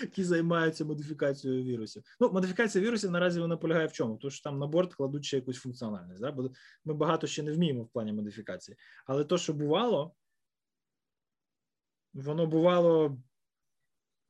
які 0.00 0.24
займаються 0.24 0.84
модифікацією 0.84 1.64
вірусів. 1.64 2.02
Ну, 2.20 2.32
модифікація 2.32 2.84
вірусів 2.84 3.10
наразі 3.10 3.40
вона 3.40 3.56
полягає 3.56 3.86
в 3.86 3.92
чому? 3.92 4.16
Тому 4.16 4.30
що 4.30 4.42
там 4.42 4.58
на 4.58 4.66
борт 4.66 4.94
кладуть 4.94 5.24
ще 5.24 5.36
якусь 5.36 5.56
функціональність. 5.56 6.20
Да? 6.20 6.32
Бо 6.32 6.50
ми 6.84 6.94
багато 6.94 7.26
ще 7.26 7.42
не 7.42 7.52
вміємо 7.52 7.82
в 7.82 7.88
плані 7.88 8.12
модифікації. 8.12 8.76
Але 9.06 9.24
то, 9.24 9.38
що 9.38 9.52
бувало, 9.52 10.14
воно 12.14 12.46
бувало. 12.46 13.18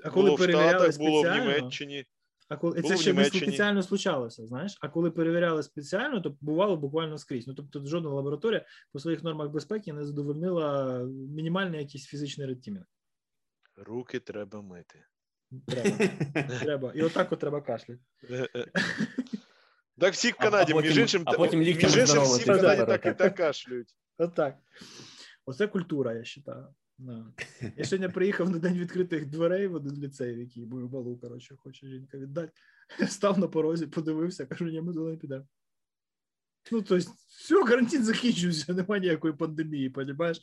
А 0.05 0.11
коли 0.11 0.31
було 0.31 0.47
в 0.47 0.51
Штатах, 0.51 0.99
було 0.99 1.23
в 1.23 1.39
Німеччині. 1.39 2.07
А 2.49 2.57
коли 2.57 2.81
було 2.81 2.95
це 2.95 3.01
ще 3.01 3.13
не 3.13 3.25
спеціально 3.25 3.83
случалося, 3.83 4.47
знаєш. 4.47 4.79
А 4.81 4.89
коли 4.89 5.11
перевіряли 5.11 5.63
спеціально, 5.63 6.21
то 6.21 6.37
бувало 6.41 6.77
буквально 6.77 7.19
скрізь. 7.19 7.47
Ну 7.47 7.55
тобто, 7.55 7.87
жодна 7.87 8.11
лабораторія 8.11 8.65
по 8.93 8.99
своїх 8.99 9.23
нормах 9.23 9.49
безпеки 9.49 9.93
не 9.93 10.05
задовольнила 10.05 10.99
мінімальний 11.09 11.81
якийсь 11.81 12.07
фізичний 12.07 12.47
редтімінг. 12.47 12.85
Руки 13.77 14.21
треба 14.21 14.63
мити. 14.63 15.05
Треба, 15.67 16.11
треба. 16.61 16.93
І 16.95 17.03
отак 17.03 17.33
от 17.33 17.39
треба 17.39 17.61
кашляти. 17.61 18.01
Так 19.99 20.13
всі 20.15 20.31
в 20.31 20.37
Канаді, 20.37 20.73
а 20.73 20.75
потім- 20.75 20.91
між 20.91 20.99
іншим, 20.99 21.23
а 21.27 21.33
потім 21.33 21.59
між 21.59 21.69
іншим, 21.69 21.89
всі 22.23 22.43
в 22.43 22.47
Канаді 22.47 22.85
так 22.87 23.07
і 23.07 23.13
так 23.13 23.35
кашлюють. 23.35 23.95
Отак. 24.19 24.59
Оце 25.47 25.67
культура, 25.67 26.13
я 26.13 26.19
вважаю. 26.47 26.75
Да. 26.99 27.27
Я 27.77 27.85
сьогодні 27.85 28.09
приїхав 28.09 28.51
на 28.51 28.59
день 28.59 28.79
відкритих 28.79 29.27
дверей 29.27 29.67
в 29.67 29.75
один 29.75 29.99
ліцей, 29.99 30.35
в 30.35 30.39
який 30.39 30.65
був 30.65 30.89
балу, 30.89 31.17
коротше, 31.17 31.57
хоче 31.57 31.87
жінка 31.87 32.19
віддати. 32.19 32.53
Став 33.09 33.39
на 33.39 33.49
порозі, 33.49 33.87
подивився, 33.87 34.47
кажу, 34.47 34.65
ні, 34.65 34.81
ми 34.81 34.93
туди 34.93 35.11
не 35.11 35.17
підемо. 35.17 35.47
Ну, 36.73 36.83
тобто, 36.83 37.11
все, 37.29 37.65
карантин 37.65 38.05
закінчився, 38.05 38.73
немає 38.75 39.01
ніякої 39.01 39.35
пандемії, 39.35 39.91
понімаєш? 39.91 40.41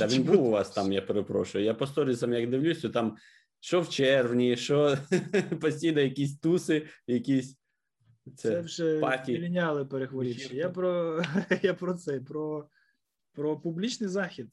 А 0.00 0.06
він 0.06 0.22
був 0.22 0.46
у 0.46 0.50
вас 0.50 0.70
там, 0.70 0.92
я 0.92 1.02
перепрошую. 1.02 1.64
Я 1.64 1.74
по 1.74 1.86
сторісам 1.86 2.32
як 2.32 2.50
дивлюся, 2.50 2.88
там 2.88 3.16
що 3.60 3.80
в 3.80 3.88
червні, 3.88 4.56
що 4.56 4.98
постійно 5.60 6.00
якісь 6.00 6.38
туси, 6.38 6.86
якісь. 7.06 7.56
Це, 8.36 8.50
Це, 8.50 8.60
вже 8.60 9.00
перехворівши. 9.84 10.56
Я 10.56 10.70
про, 10.70 11.22
я 11.62 11.74
про 11.74 11.94
це, 11.94 12.20
про, 12.20 12.68
про 13.32 13.60
публічний 13.60 14.08
захід. 14.08 14.48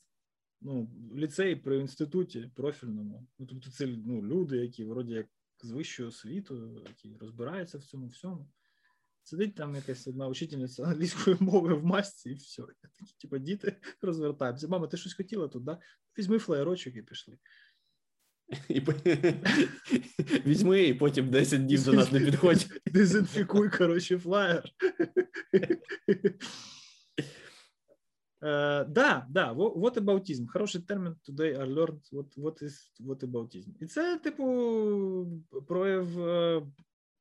Ну, 0.65 0.89
ліцеї 1.15 1.55
при 1.55 1.79
інституті 1.79 2.51
профільному. 2.55 3.27
Ну, 3.39 3.45
тобто, 3.45 3.71
це 3.71 3.87
ну, 3.87 4.23
люди, 4.23 4.57
які 4.57 4.85
вроді 4.85 5.13
як 5.13 5.27
з 5.61 5.71
вищого 5.71 6.09
освіту, 6.09 6.83
які 6.87 7.17
розбираються 7.19 7.77
в 7.77 7.83
цьому 7.83 8.07
всьому. 8.07 8.49
Сидить 9.23 9.55
там 9.55 9.75
якась 9.75 10.07
одна 10.07 10.27
учительниця 10.27 10.83
англійської 10.83 11.37
мови 11.39 11.73
в 11.73 11.85
масці, 11.85 12.29
і 12.29 12.33
все. 12.33 12.61
Я 12.61 12.89
такі, 12.97 13.13
типу, 13.21 13.37
діти 13.37 13.75
розвертаємося. 14.01 14.67
Мама, 14.67 14.87
ти 14.87 14.97
щось 14.97 15.13
хотіла 15.13 15.47
тут, 15.47 15.63
да? 15.63 15.79
Візьми 16.17 16.39
флеєрочок 16.39 16.95
і 16.95 17.01
пішли. 17.01 17.37
і, 18.69 18.81
візьми, 20.45 20.83
і 20.83 20.93
потім 20.93 21.29
10 21.29 21.65
днів 21.65 21.83
до 21.83 21.93
нас 21.93 22.11
не 22.11 22.19
підходь. 22.19 22.67
Дезінфікуй, 22.85 23.69
коротше, 23.69 24.19
флаєр. 24.19 24.63
Е, 28.43 28.83
Да, 28.89 29.25
да, 29.29 29.51
во- 29.53 29.73
what 29.75 29.97
aboutism. 29.97 30.47
Хороший 30.47 30.81
термін 30.81 31.15
today 31.29 31.57
I 31.57 31.73
learned 31.73 32.11
what, 32.11 32.37
what 32.37 32.63
is 32.63 32.73
what 32.99 33.23
aboutism. 33.23 33.69
І 33.79 33.85
це, 33.85 34.17
типу, 34.17 34.43
прояв, 35.67 36.19
е, 36.19 36.67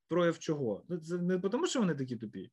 прояв 0.09 0.39
чого? 0.39 0.85
Ну, 0.89 0.99
Це 0.99 1.19
не 1.19 1.39
тому, 1.39 1.67
що 1.67 1.81
вони 1.81 1.95
такі 1.95 2.17
тупі. 2.17 2.51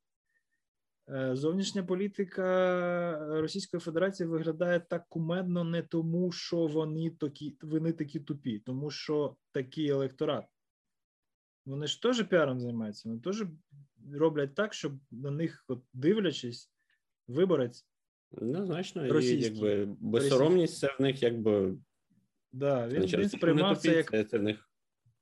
Е, 1.08 1.36
Зовнішня 1.36 1.82
політика 1.82 3.40
Російської 3.40 3.80
Федерації 3.80 4.26
виглядає 4.28 4.80
так 4.80 5.06
кумедно 5.08 5.64
не 5.64 5.82
тому, 5.82 6.32
що 6.32 6.66
вони 6.66 7.10
такі, 7.10 7.56
вони 7.62 7.92
такі 7.92 8.20
тупі, 8.20 8.58
тому 8.58 8.90
що 8.90 9.36
такий 9.52 9.88
електорат. 9.88 10.44
Вони 11.66 11.86
ж 11.86 12.02
теж 12.02 12.24
піаром 12.28 12.60
займаються, 12.60 13.08
вони 13.08 13.20
теж 13.20 13.44
роблять 14.14 14.54
так, 14.54 14.74
щоб 14.74 14.92
на 15.10 15.30
них, 15.30 15.64
от, 15.68 15.82
дивлячись, 15.92 16.70
виборець 17.28 17.86
Ну, 18.32 18.66
значно, 18.66 19.20
і 19.20 19.40
якби 19.40 19.86
безсоромність 20.00 20.78
це 20.78 20.96
в 20.98 21.02
них 21.02 21.22
якби 21.22 21.76
Да, 22.52 22.88
він, 22.88 23.02
він 23.02 23.28
сприймав 23.28 23.78
це 23.78 23.92
як, 23.92 24.10
це, 24.10 24.24
це 24.24 24.38
в 24.38 24.42
них 24.42 24.70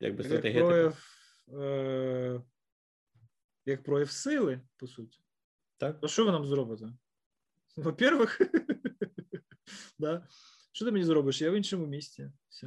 якби 0.01 0.23
як 0.23 0.27
стратегія. 0.27 0.65
прояв, 0.65 0.99
е, 1.63 2.43
як 3.67 3.83
прояв 3.83 4.11
сили, 4.11 4.61
по 4.77 4.87
суті. 4.87 5.21
Так. 5.77 6.01
То 6.01 6.09
що 6.09 6.25
ви 6.25 6.33
нам 6.33 6.47
зробите? 6.47 6.93
Во-первых, 7.77 8.41
да. 9.99 10.29
що 10.73 10.85
ти 10.85 10.91
мені 10.91 11.05
зробиш? 11.05 11.41
Я 11.43 11.51
в 11.51 11.55
іншому 11.55 11.87
місті. 11.87 12.31
Все. 12.49 12.67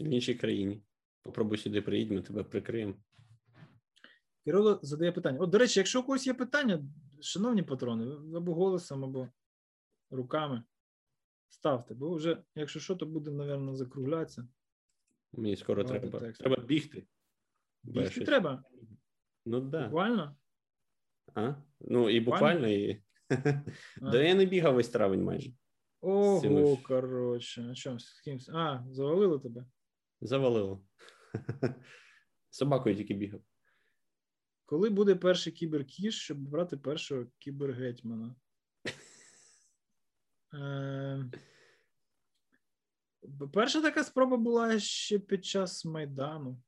В 0.00 0.08
іншій 0.08 0.34
країні. 0.34 0.82
Попробуй 1.22 1.58
сюди 1.58 1.82
приїдь, 1.82 2.10
ми 2.10 2.22
тебе 2.22 2.44
прикриємо. 2.44 2.94
Кирило 4.44 4.80
задає 4.82 5.12
питання. 5.12 5.38
От, 5.38 5.50
до 5.50 5.58
речі, 5.58 5.80
якщо 5.80 6.00
у 6.00 6.02
когось 6.02 6.26
є 6.26 6.34
питання, 6.34 6.84
шановні 7.24 7.62
патрони, 7.62 8.36
або 8.36 8.54
голосом, 8.54 9.04
або 9.04 9.28
руками 10.10 10.64
ставте, 11.48 11.94
бо 11.94 12.14
вже, 12.14 12.42
якщо 12.54 12.80
що, 12.80 12.96
то 12.96 13.06
будемо, 13.06 13.44
мабуть, 13.44 13.76
закруглятися. 13.76 14.48
Мені 15.32 15.56
скоро 15.56 15.84
треба. 15.84 16.20
тексту. 16.20 16.44
Треба 16.44 16.62
бігти. 16.62 17.06
Бігти 17.82 18.10
щось- 18.10 18.26
треба. 18.26 18.64
Ну 19.46 19.60
так. 19.60 19.70
Да. 19.70 19.84
Буквально. 19.84 20.36
А? 21.34 21.54
Ну 21.80 22.10
і 22.10 22.20
буквально, 22.20 22.68
і. 22.68 23.02
Да 24.00 24.22
я 24.22 24.34
не 24.34 24.44
бігав 24.44 24.74
весь 24.74 24.88
травень 24.88 25.22
майже. 25.22 25.52
Ого, 26.00 26.76
коротше. 26.76 27.68
А 27.70 27.74
що, 27.74 27.98
з 27.98 28.20
кимсь? 28.20 28.48
А, 28.48 28.84
завалило 28.90 29.38
тебе? 29.38 29.66
Завалило. 30.20 30.84
Собакою 32.50 32.96
тільки 32.96 33.14
бігав. 33.14 33.40
Коли 34.64 34.90
буде 34.90 35.14
перший 35.14 35.52
кіберкіш, 35.52 36.20
щоб 36.20 36.38
брати 36.38 36.76
першого 36.76 37.26
кібергетьмана? 37.38 38.34
Е, 40.54 41.30
Перша 43.52 43.82
така 43.82 44.04
спроба 44.04 44.36
була 44.36 44.78
ще 44.78 45.18
під 45.18 45.44
час 45.44 45.84
Майдану. 45.84 46.62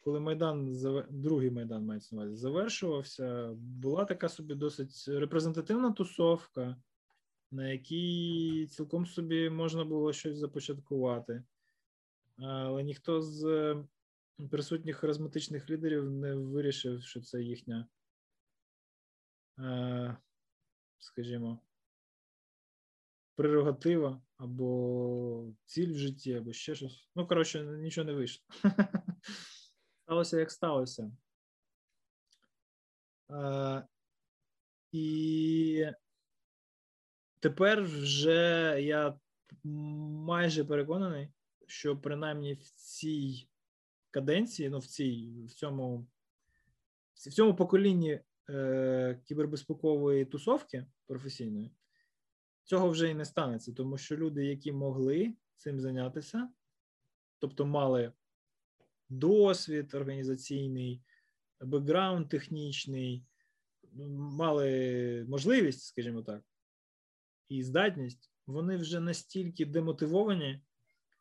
Коли 0.00 0.20
Майдан, 0.20 0.76
другий 1.10 1.50
Майдан 1.50 1.84
мається 1.84 2.16
на 2.16 2.22
увазі, 2.22 2.36
завершувався, 2.36 3.54
була 3.56 4.04
така 4.04 4.28
собі 4.28 4.54
досить 4.54 5.04
репрезентативна 5.08 5.92
тусовка, 5.92 6.76
на 7.50 7.68
якій 7.68 8.66
цілком 8.70 9.06
собі 9.06 9.50
можна 9.50 9.84
було 9.84 10.12
щось 10.12 10.36
започаткувати. 10.36 11.42
Але 12.36 12.82
ніхто 12.82 13.22
з 13.22 13.44
е, 13.44 13.84
присутніх 14.46 14.96
харизматичних 14.96 15.70
лідерів 15.70 16.10
не 16.10 16.34
вирішив, 16.34 17.02
що 17.02 17.20
це 17.20 17.42
їхня, 17.42 17.88
е, 19.58 20.16
скажімо, 20.98 21.60
прерогатива 23.34 24.22
або 24.36 25.52
ціль 25.64 25.92
в 25.92 25.96
житті, 25.96 26.34
або 26.34 26.52
ще 26.52 26.74
щось. 26.74 27.10
Ну, 27.14 27.26
коротше, 27.26 27.62
нічого 27.64 28.04
не 28.04 28.12
вийшло. 28.12 28.46
Сталося, 30.04 30.38
як 30.38 30.50
сталося. 30.50 31.12
Е, 33.30 33.86
і 34.92 35.86
тепер 37.40 37.82
вже 37.82 38.76
я 38.82 39.20
майже 39.64 40.64
переконаний, 40.64 41.28
що 41.66 41.98
принаймні 41.98 42.54
в 42.54 42.70
цій 42.70 43.48
каденції, 44.10 44.70
ну 44.70 44.78
в 44.78 44.86
цій 44.86 45.32
в 45.46 45.50
цьому 45.50 46.06
в 47.14 47.32
цьому 47.32 47.56
поколінні 47.56 48.20
е, 48.50 49.20
кібербезпекової 49.24 50.24
тусовки 50.24 50.86
професійної, 51.06 51.70
цього 52.64 52.90
вже 52.90 53.10
і 53.10 53.14
не 53.14 53.24
станеться, 53.24 53.72
тому 53.72 53.98
що 53.98 54.16
люди, 54.16 54.44
які 54.44 54.72
могли 54.72 55.34
цим 55.56 55.80
зайнятися, 55.80 56.48
тобто 57.38 57.66
мали 57.66 58.12
досвід 59.08 59.94
організаційний, 59.94 61.02
бекграунд 61.60 62.28
технічний, 62.28 63.24
мали 64.16 65.26
можливість, 65.28 65.82
скажімо 65.82 66.22
так, 66.22 66.42
і 67.48 67.62
здатність, 67.62 68.32
вони 68.46 68.76
вже 68.76 69.00
настільки 69.00 69.66
демотивовані, 69.66 70.60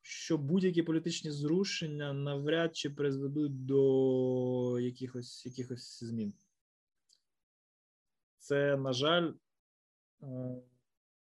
що 0.01 0.37
будь-які 0.37 0.83
політичні 0.83 1.31
зрушення 1.31 2.13
навряд 2.13 2.75
чи 2.75 2.89
призведуть 2.89 3.65
до 3.65 4.79
якихось, 4.79 5.45
якихось 5.45 6.03
змін. 6.03 6.33
Це, 8.37 8.77
на 8.77 8.93
жаль, 8.93 9.33
е, 10.21 10.61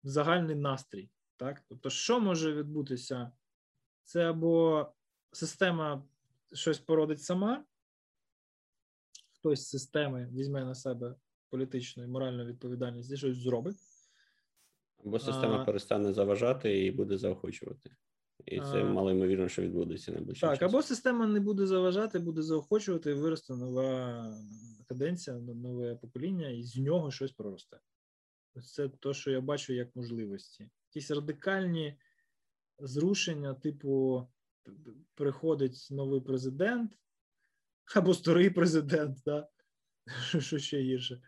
загальний 0.03 0.57
настрій. 0.57 1.11
Так? 1.37 1.63
Тобто, 1.69 1.91
що 1.91 2.21
може 2.21 2.53
відбутися? 2.53 3.33
Це 4.05 4.31
або 4.31 4.87
система 5.33 6.05
щось 6.53 6.79
породить 6.79 7.23
сама, 7.23 7.65
хтось 9.33 9.61
з 9.61 9.69
системи 9.69 10.29
візьме 10.33 10.65
на 10.65 10.75
себе 10.75 11.15
політичну 11.51 12.05
і 12.05 12.07
моральну 12.07 12.45
відповідальність 12.45 13.13
і 13.13 13.17
щось 13.17 13.37
зробить. 13.37 13.77
Бо 15.05 15.19
система 15.19 15.63
А, 15.63 15.65
перестане 15.65 16.13
заважати 16.13 16.85
і 16.85 16.91
буде 16.91 17.19
заохочувати. 17.19 17.97
І 18.45 18.61
це 18.61 18.83
А. 18.83 18.85
мало 18.85 19.11
ймовірно, 19.11 19.49
що 19.49 19.63
відбудеться 19.63 20.13
найближчим 20.13 20.49
Так, 20.49 20.59
часом. 20.59 20.75
або 20.75 20.83
система 20.83 21.27
не 21.27 21.41
буде 21.41 21.67
заважати, 21.67 22.19
буде 22.19 22.43
заохочувати, 22.43 23.15
виросте 23.15 23.55
нова 23.55 24.35
каденція, 24.89 25.37
нове 25.37 25.95
покоління, 25.95 26.49
і 26.49 26.63
з 26.63 26.77
нього 26.77 27.11
щось 27.11 27.33
проросте. 27.33 27.81
Ось 28.55 28.73
це 28.73 28.89
те, 28.89 29.15
що 29.15 29.31
я 29.31 29.41
бачу 29.41 29.73
як 29.73 29.97
можливості. 29.97 30.71
Якісь 30.95 31.11
радикальні 31.11 31.99
зрушення, 32.79 33.55
типу, 33.55 34.27
приходить 35.15 35.89
новий 35.91 36.21
президент, 36.21 36.99
або 37.95 38.15
старий 38.15 38.51
президент, 38.51 39.19
да? 39.25 39.49
що 40.41 40.59
ще 40.59 40.81
гірше. 40.81 41.23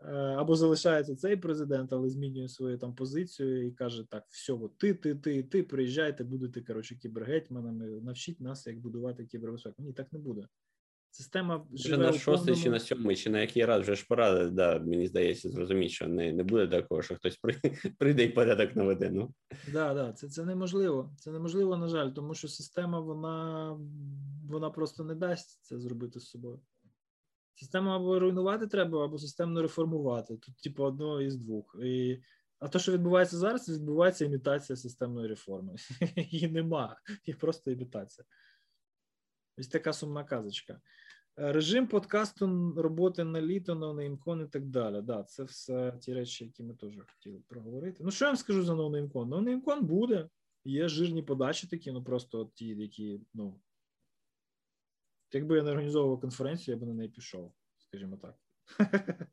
Е, 0.00 0.12
Або 0.14 0.56
залишається 0.56 1.16
цей 1.16 1.36
президент, 1.36 1.92
але 1.92 2.08
змінює 2.08 2.48
свою 2.48 2.78
там 2.78 2.94
позицію 2.94 3.66
і 3.66 3.70
каже: 3.70 4.04
так, 4.10 4.24
все, 4.28 4.52
от 4.52 4.78
ти, 4.78 4.94
ти, 4.94 5.14
ти, 5.14 5.42
ти 5.42 5.62
приїжджайте, 5.62 6.24
будете 6.24 6.60
коротше 6.60 6.96
кібергетьманами, 6.96 7.86
навчіть 7.86 8.40
нас, 8.40 8.66
як 8.66 8.78
будувати 8.80 9.24
кібербезпеку. 9.24 9.82
Ні, 9.82 9.92
так 9.92 10.12
не 10.12 10.18
буде. 10.18 10.48
Система 11.10 11.66
Вже 11.70 11.96
на 11.96 12.12
шостий 12.12 12.56
чи 12.56 12.70
на 12.70 12.80
сьомий, 12.80 13.16
чи 13.16 13.30
на 13.30 13.40
який 13.40 13.64
раз 13.64 13.82
вже 13.82 13.94
ж 13.94 14.06
пора, 14.08 14.48
да, 14.48 14.78
мені 14.78 15.06
здається, 15.06 15.50
зрозуміти, 15.50 15.88
що 15.88 16.08
не, 16.08 16.32
не 16.32 16.42
буде 16.42 16.66
такого, 16.66 17.02
що 17.02 17.14
хтось 17.16 17.36
при- 17.36 17.60
прийде 17.98 18.24
і 18.24 18.28
порядок 18.28 18.76
наведе. 18.76 19.10
Ну. 19.10 19.34
Да, 19.72 19.94
да, 19.94 20.12
це, 20.12 20.28
це 20.28 20.44
неможливо. 20.44 21.14
Це 21.18 21.30
неможливо, 21.30 21.76
на 21.76 21.88
жаль, 21.88 22.10
тому 22.10 22.34
що 22.34 22.48
система 22.48 23.00
вона, 23.00 23.70
вона 24.48 24.70
просто 24.70 25.04
не 25.04 25.14
дасть 25.14 25.58
це 25.62 25.78
зробити 25.78 26.20
з 26.20 26.26
собою. 26.26 26.60
Систему 27.58 27.90
або 27.90 28.18
руйнувати 28.18 28.66
треба, 28.66 29.04
або 29.04 29.18
системно 29.18 29.62
реформувати. 29.62 30.36
Тут, 30.36 30.56
типу, 30.56 30.84
одного 30.84 31.20
із 31.20 31.36
двох. 31.36 31.76
І, 31.82 32.22
а 32.58 32.68
те, 32.68 32.78
що 32.78 32.92
відбувається 32.92 33.36
зараз, 33.36 33.68
відбувається 33.68 34.24
імітація 34.24 34.76
системної 34.76 35.28
реформи. 35.28 35.74
Її 36.16 36.48
нема, 36.48 36.96
її 37.26 37.38
просто 37.38 37.70
імітація. 37.70 38.24
Ось 39.58 39.68
така 39.68 39.92
сумна 39.92 40.24
казочка. 40.24 40.80
Е, 41.38 41.52
Режим 41.52 41.86
подкасту, 41.86 42.74
роботи 42.76 43.24
на 43.24 43.42
літо, 43.42 43.74
NameCon 43.74 44.44
і 44.44 44.48
так 44.48 44.66
далі. 44.66 45.02
Да, 45.02 45.22
це 45.22 45.42
все 45.42 45.92
ті 46.00 46.14
речі, 46.14 46.44
які 46.44 46.62
ми 46.62 46.74
теж 46.74 46.94
хотіли 47.08 47.42
проговорити. 47.48 48.04
Ну, 48.04 48.10
що 48.10 48.24
я 48.24 48.30
вам 48.30 48.36
скажу 48.36 48.62
за 48.62 48.74
NoNameCon? 48.74 49.28
NoNameCon 49.28 49.80
буде. 49.80 50.28
Є 50.64 50.88
жирні 50.88 51.22
подачі 51.22 51.66
такі, 51.66 51.92
ну 51.92 52.04
просто 52.04 52.50
ті, 52.54 52.66
які, 52.66 53.20
ну. 53.34 53.60
Якби 55.32 55.56
я 55.56 55.62
не 55.62 55.70
організовував 55.70 56.20
конференцію, 56.20 56.74
я 56.76 56.80
б 56.80 56.88
на 56.88 56.94
неї 56.94 57.08
пішов, 57.08 57.52
скажімо 57.78 58.16
так. 58.16 58.38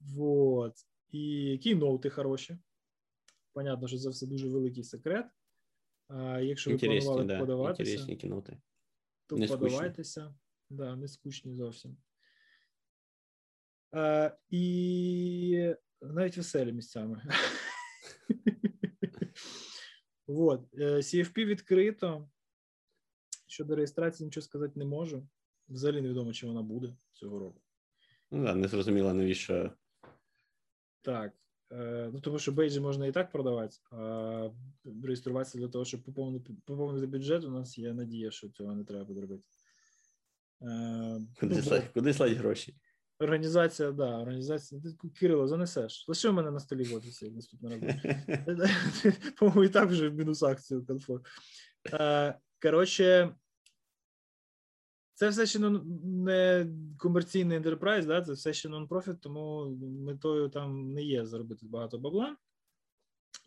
Вот. 0.00 0.74
І 1.10 1.58
кейноути 1.62 2.10
хороші. 2.10 2.58
Понятно, 3.52 3.88
що 3.88 3.98
це 3.98 4.08
все 4.08 4.26
дуже 4.26 4.48
великий 4.48 4.84
секрет. 4.84 5.26
А 6.08 6.40
якщо 6.40 6.70
ви 6.70 6.78
планували 6.78 7.24
да, 7.24 7.38
подаватися, 7.40 8.16
кіноти. 8.16 8.58
то 9.26 9.36
Не 9.36 9.48
скучні. 9.48 9.66
подавайтеся. 9.66 10.34
Да, 10.70 10.96
не 10.96 11.08
скучні 11.08 11.54
зовсім. 11.54 11.96
І 14.50 15.74
навіть 16.00 16.36
веселі 16.36 16.72
місцями. 16.72 17.22
Вот. 20.26 20.74
е, 20.74 20.96
CFP 20.96 21.44
відкрито. 21.44 22.28
Щодо 23.54 23.76
реєстрації 23.76 24.24
нічого 24.24 24.44
сказати 24.44 24.72
не 24.76 24.84
можу. 24.84 25.28
Взагалі 25.68 26.00
невідомо, 26.00 26.32
чи 26.32 26.46
вона 26.46 26.62
буде 26.62 26.96
цього 27.12 27.38
року. 27.38 27.60
Ну 28.30 28.44
да, 28.44 28.54
не 28.54 28.68
зрозуміло, 28.68 29.14
навіщо. 29.14 29.70
Так. 31.02 31.32
Е, 31.72 32.10
ну, 32.12 32.20
тому 32.20 32.38
що 32.38 32.52
бейджі 32.52 32.80
можна 32.80 33.06
і 33.06 33.12
так 33.12 33.30
продавати, 33.30 33.76
а 33.90 34.50
реєструватися 35.02 35.58
для 35.58 35.68
того, 35.68 35.84
щоб 35.84 36.02
поповнити, 36.02 36.52
поповнити 36.64 37.06
бюджет, 37.06 37.44
у 37.44 37.50
нас 37.50 37.78
є 37.78 37.92
надія, 37.92 38.30
що 38.30 38.48
цього 38.48 38.74
не 38.74 38.84
треба 38.84 39.04
буде 39.04 39.20
робити. 39.20 39.42
Е, 40.62 41.20
Куди, 41.40 41.54
ну, 41.54 41.62
слать, 41.62 41.88
куди 41.94 42.14
слать 42.14 42.32
гроші? 42.32 42.74
Організація, 43.18 43.92
да, 43.92 44.18
організація. 44.18 44.82
Кирило, 45.20 45.48
занесеш. 45.48 46.08
Лише 46.08 46.28
в 46.28 46.34
мене 46.34 46.50
на 46.50 46.60
столі 46.60 46.82
в 46.84 46.94
офісі 46.94 47.30
наступний 47.30 47.80
раз. 47.80 48.64
По-моєму, 49.38 49.64
і 49.64 49.68
так 49.68 49.88
вже 49.88 50.08
в 50.08 50.14
мінус 50.14 50.42
акцію 50.42 50.86
конфор. 50.86 51.20
Е, 51.92 52.38
Коротше, 52.64 53.34
це 55.14 55.28
все 55.28 55.46
ще 55.46 55.58
не 55.58 56.66
комерційний 56.98 57.56
ентерпрайз, 57.56 58.06
да? 58.06 58.22
це 58.22 58.32
все 58.32 58.52
ще 58.52 58.68
нон-профіт, 58.68 59.20
тому 59.20 59.66
метою 59.80 60.48
там 60.48 60.92
не 60.92 61.02
є 61.02 61.26
заробити 61.26 61.66
багато 61.66 61.98
бабла. 61.98 62.36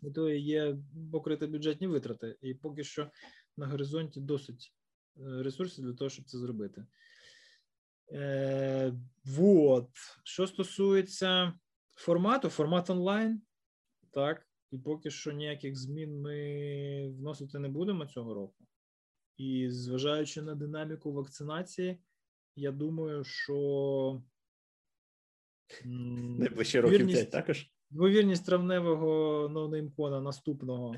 Метою 0.01 0.39
є 0.39 0.77
покрити 1.11 1.47
бюджетні 1.47 1.87
витрати. 1.87 2.37
І 2.41 2.53
поки 2.53 2.83
що 2.83 3.11
на 3.57 3.67
горизонті 3.67 4.19
досить 4.19 4.73
е, 5.17 5.43
ресурсів 5.43 5.85
для 5.85 5.93
того, 5.93 6.09
щоб 6.09 6.25
це 6.25 6.37
зробити. 6.37 6.85
Е, 8.11 8.93
вот. 9.25 9.89
Що 10.23 10.47
стосується 10.47 11.53
формату, 11.95 12.49
формат 12.49 12.89
онлайн, 12.89 13.41
так, 14.11 14.47
і 14.71 14.77
поки 14.77 15.11
що 15.11 15.31
ніяких 15.31 15.75
змін 15.75 16.21
ми 16.21 17.09
вносити 17.09 17.59
не 17.59 17.69
будемо 17.69 18.05
цього 18.05 18.33
року. 18.33 18.66
І 19.37 19.69
зважаючи 19.69 20.41
на 20.41 20.55
динаміку 20.55 21.11
вакцинації, 21.11 21.97
я 22.55 22.71
думаю, 22.71 23.23
що 23.23 24.21
Найближчі 25.85 26.79
років 26.79 26.99
вірність- 26.99 27.13
5 27.13 27.31
також. 27.31 27.71
Ймовірність 27.91 28.45
травневого 28.45 29.49
ноунеймкона 29.49 30.21
наступного 30.21 30.95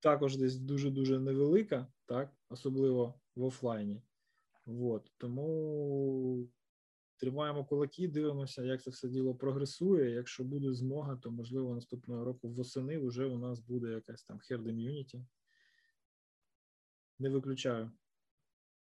також 0.00 0.36
десь 0.36 0.56
дуже-дуже 0.56 1.18
невелика, 1.18 1.86
так, 2.06 2.32
особливо 2.48 3.14
в 3.36 3.44
офлайні. 3.44 4.02
Вот. 4.66 5.12
Тому 5.18 6.48
тримаємо 7.16 7.64
кулаки, 7.64 8.08
дивимося, 8.08 8.64
як 8.64 8.82
це 8.82 8.90
все 8.90 9.08
діло 9.08 9.34
прогресує. 9.34 10.10
Якщо 10.10 10.44
буде 10.44 10.72
змога, 10.72 11.16
то 11.16 11.30
можливо 11.30 11.74
наступного 11.74 12.24
року 12.24 12.48
восени 12.48 12.98
вже 12.98 13.26
у 13.26 13.38
нас 13.38 13.60
буде 13.60 13.88
якась 13.90 14.22
там 14.24 14.38
herd 14.38 14.62
immunity. 14.62 15.24
Не 17.20 17.28
виключаю. 17.28 17.90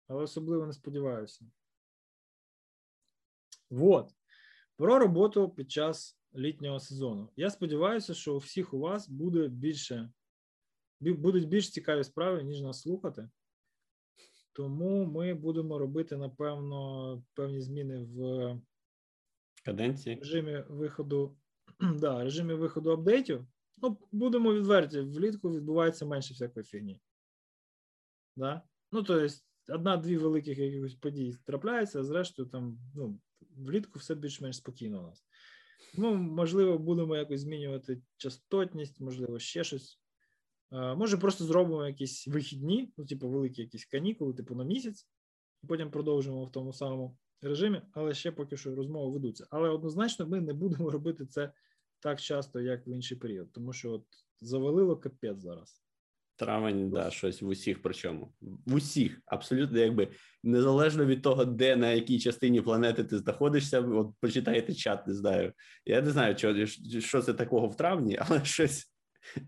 Але 0.09 0.23
особливо 0.23 0.67
не 0.67 0.73
сподіваюся. 0.73 1.45
Вот. 3.71 4.15
Про 4.77 4.99
роботу 4.99 5.49
під 5.49 5.71
час 5.71 6.19
літнього 6.35 6.81
сезону. 6.81 7.31
Я 7.37 7.51
сподіваюся, 7.51 8.15
що 8.15 8.35
у 8.35 8.39
всіх 8.39 8.75
у 8.75 8.79
вас 8.79 9.09
буде 9.09 9.49
більше, 9.49 10.13
будуть 11.01 11.49
більш 11.49 11.71
цікаві 11.71 12.05
справи, 12.05 12.43
ніж 12.43 12.61
нас 12.61 12.81
слухати. 12.81 13.31
Тому 14.53 15.05
ми 15.05 15.35
будемо 15.35 15.79
робити, 15.79 16.17
напевно, 16.17 17.23
певні 17.35 17.61
зміни 17.61 17.99
в 17.99 18.61
Каденції. 19.65 20.17
режимі 20.17 20.65
виходу, 20.69 21.37
да, 21.81 22.25
режимі 22.25 22.55
виходу 22.55 22.91
апдейтів. 22.91 23.47
Ну, 23.77 23.99
будемо 24.13 24.55
відверті, 24.55 25.01
влітку 25.01 25.51
відбувається 25.51 26.07
менше 26.07 26.35
всякої 26.35 26.65
фігні. 26.65 27.01
Да? 28.41 28.63
Ну, 28.93 29.03
тобто, 29.03 29.35
одна-дві 29.69 30.17
великих 30.17 30.59
якихось 30.59 30.95
подій 30.95 31.37
трапляються, 31.45 32.01
а 32.01 32.05
зрештою, 32.05 32.49
там, 32.49 32.79
ну, 32.95 33.21
влітку 33.57 33.99
все 33.99 34.15
більш-менш 34.15 34.57
спокійно 34.57 35.01
у 35.01 35.07
нас. 35.07 35.25
Ну, 35.95 36.15
можливо, 36.15 36.79
будемо 36.79 37.17
якось 37.17 37.41
змінювати 37.41 38.03
частотність, 38.17 39.01
можливо, 39.01 39.39
ще 39.39 39.65
щось. 39.65 40.01
Е, 40.73 40.95
Може, 40.95 41.19
просто 41.19 41.45
зробимо 41.45 41.87
якісь 41.87 42.29
вихідні, 42.29 42.93
ну, 42.97 43.07
типу, 43.07 43.29
великі 43.29 43.63
якісь 43.63 43.85
канікули, 43.85 44.35
типу 44.35 44.55
на 44.55 44.65
місяць, 44.65 45.09
і 45.63 45.67
потім 45.67 45.91
продовжимо 45.91 46.45
в 46.45 46.53
тому 46.53 46.73
самому 46.73 47.19
режимі, 47.43 47.83
але 47.93 48.15
ще 48.15 48.33
поки 48.33 48.57
що 48.57 48.75
розмови 48.75 49.13
ведуться. 49.13 49.47
Але 49.51 49.69
однозначно 49.69 50.27
ми 50.27 50.41
не 50.41 50.53
будемо 50.53 50.91
робити 50.91 51.27
це 51.27 51.53
так 52.01 52.21
часто, 52.21 52.61
як 52.61 52.87
в 52.87 52.89
інший 52.89 53.19
період, 53.19 53.53
тому 53.53 53.73
що 53.73 53.93
от 53.93 54.05
завалило 54.41 54.97
капець 54.97 55.41
зараз. 55.41 55.83
Травень, 56.41 56.91
да, 56.91 57.11
щось 57.11 57.43
в 57.43 57.49
усіх 57.49 57.83
причому. 57.83 58.33
В 58.41 58.75
усіх, 58.75 59.21
абсолютно, 59.27 59.79
якби 59.79 60.09
незалежно 60.43 61.05
від 61.05 61.23
того, 61.23 61.45
де 61.45 61.77
на 61.77 61.93
якій 61.93 62.19
частині 62.19 62.61
планети 62.61 63.05
ти 63.05 63.19
знаходишся, 63.19 63.81
от 63.81 64.11
почитайте 64.21 64.75
чат, 64.75 65.07
не 65.07 65.15
знаю. 65.15 65.53
Я 65.87 66.03
не 66.03 66.11
знаю, 66.11 66.39
що, 66.39 66.67
що 67.01 67.23
це 67.23 67.35
такого 67.35 67.69
в 67.69 67.77
травні, 67.77 68.19
але 68.21 68.45
щось, 68.45 68.93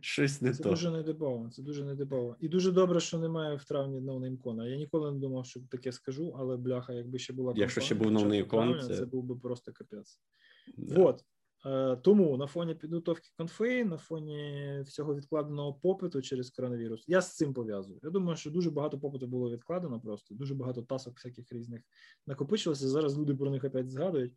щось 0.01 0.43
не 0.43 0.53
Це 0.53 0.63
то. 0.63 0.71
дуже 0.71 0.91
нетипово. 0.91 1.51
Це 1.51 1.63
дуже 1.63 1.85
нетипово. 1.85 2.37
І 2.41 2.49
дуже 2.49 2.73
добре, 2.73 3.01
що 3.01 3.19
немає 3.19 3.57
в 3.57 3.65
травні 3.65 4.01
ноунеймкона. 4.01 4.67
Я 4.67 4.77
ніколи 4.77 5.13
не 5.13 5.19
думав, 5.19 5.47
що 5.47 5.61
таке 5.71 5.93
скажу, 5.93 6.35
але 6.39 6.57
бляха, 6.57 6.93
якби 6.93 7.19
ще 7.19 7.33
була 7.33 7.53
Якщо 7.57 7.81
конфа 7.81 7.87
ще 7.87 7.95
був 7.95 8.13
ноунеймкон, 8.13 8.81
це- 8.81 8.97
це 8.97 9.05
був 9.07 9.25
би 9.25 9.37
просто 9.37 9.73
капець. 9.73 10.21
Да. 10.77 10.95
Вот. 11.03 11.25
Е, 11.67 11.97
Тому 11.97 12.37
на 12.37 12.47
фоні 12.47 12.75
підготовки 12.75 13.29
конфи, 13.37 13.85
на 13.85 13.97
фоні 13.99 14.81
всього 14.87 15.15
відкладеного 15.15 15.75
попиту 15.75 16.23
через 16.23 16.51
коронавірус, 16.51 17.05
я 17.07 17.21
з 17.21 17.37
цим 17.37 17.55
пов'язую. 17.55 18.01
Я 18.03 18.11
думаю, 18.11 18.37
що 18.37 18.51
дуже 18.51 18.71
багато 18.71 18.99
попиту 18.99 19.27
було 19.27 19.51
відкладено 19.51 20.01
просто, 20.01 20.35
дуже 20.35 20.55
багато 20.55 20.83
тасок 20.83 21.15
всяких 21.15 21.53
різних 21.53 21.83
накопичилося. 22.27 22.89
Зараз 22.89 23.19
люди 23.19 23.35
про 23.35 23.51
них 23.51 23.65
опять 23.65 23.91
згадують. 23.91 24.33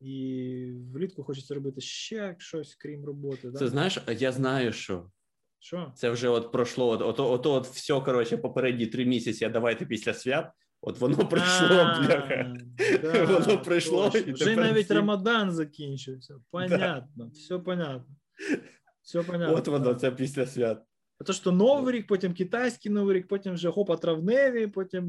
і 0.00 0.72
влітку 0.94 1.22
хочеться 1.24 1.54
робити 1.54 1.80
ще 1.80 2.36
щось, 2.38 2.74
крім 2.74 3.04
роботи. 3.04 3.50
Да? 3.50 3.58
Це 3.58 3.68
знаєш, 3.68 3.98
я 4.18 4.32
знаю, 4.32 4.72
що 4.72 5.10
Що? 5.58 5.92
це 5.96 6.10
вже 6.10 6.28
от 6.28 6.52
пройшло. 6.52 6.88
От, 6.88 7.02
от, 7.02 7.20
от, 7.20 7.46
от 7.46 7.66
все, 7.66 8.00
коротше, 8.00 8.36
попередні 8.36 8.86
три 8.86 9.04
місяці, 9.06 9.44
а 9.44 9.48
давайте 9.48 9.86
після 9.86 10.14
свят. 10.14 10.52
От 10.82 11.00
воно 11.00 11.28
прийшло, 11.28 11.68
бляха. 11.68 12.56
да, 13.02 13.24
Воно 13.40 13.62
прийшло, 13.62 14.10
точно. 14.10 14.30
і 14.30 14.32
Вже 14.32 14.44
тепер 14.44 14.64
навіть 14.64 14.84
всі- 14.84 14.94
Рамадан 14.94 15.52
закінчився. 15.52 16.34
Понятно, 16.50 17.30
все 17.34 17.58
понятно. 17.58 18.16
Все 19.02 19.22
понятно. 19.22 19.56
От 19.56 19.68
воно, 19.68 19.94
це 19.94 20.10
після 20.10 20.46
свят. 20.46 20.82
А 21.20 21.24
то, 21.24 21.32
що 21.32 21.52
Новий 21.52 21.94
рік, 21.94 22.06
потім 22.06 22.34
китайський 22.34 22.92
Новий 22.92 23.16
рік, 23.16 23.28
потім 23.28 23.54
вже 23.54 23.70
хопа 23.70 23.96
травневі, 23.96 24.66
потім 24.66 25.04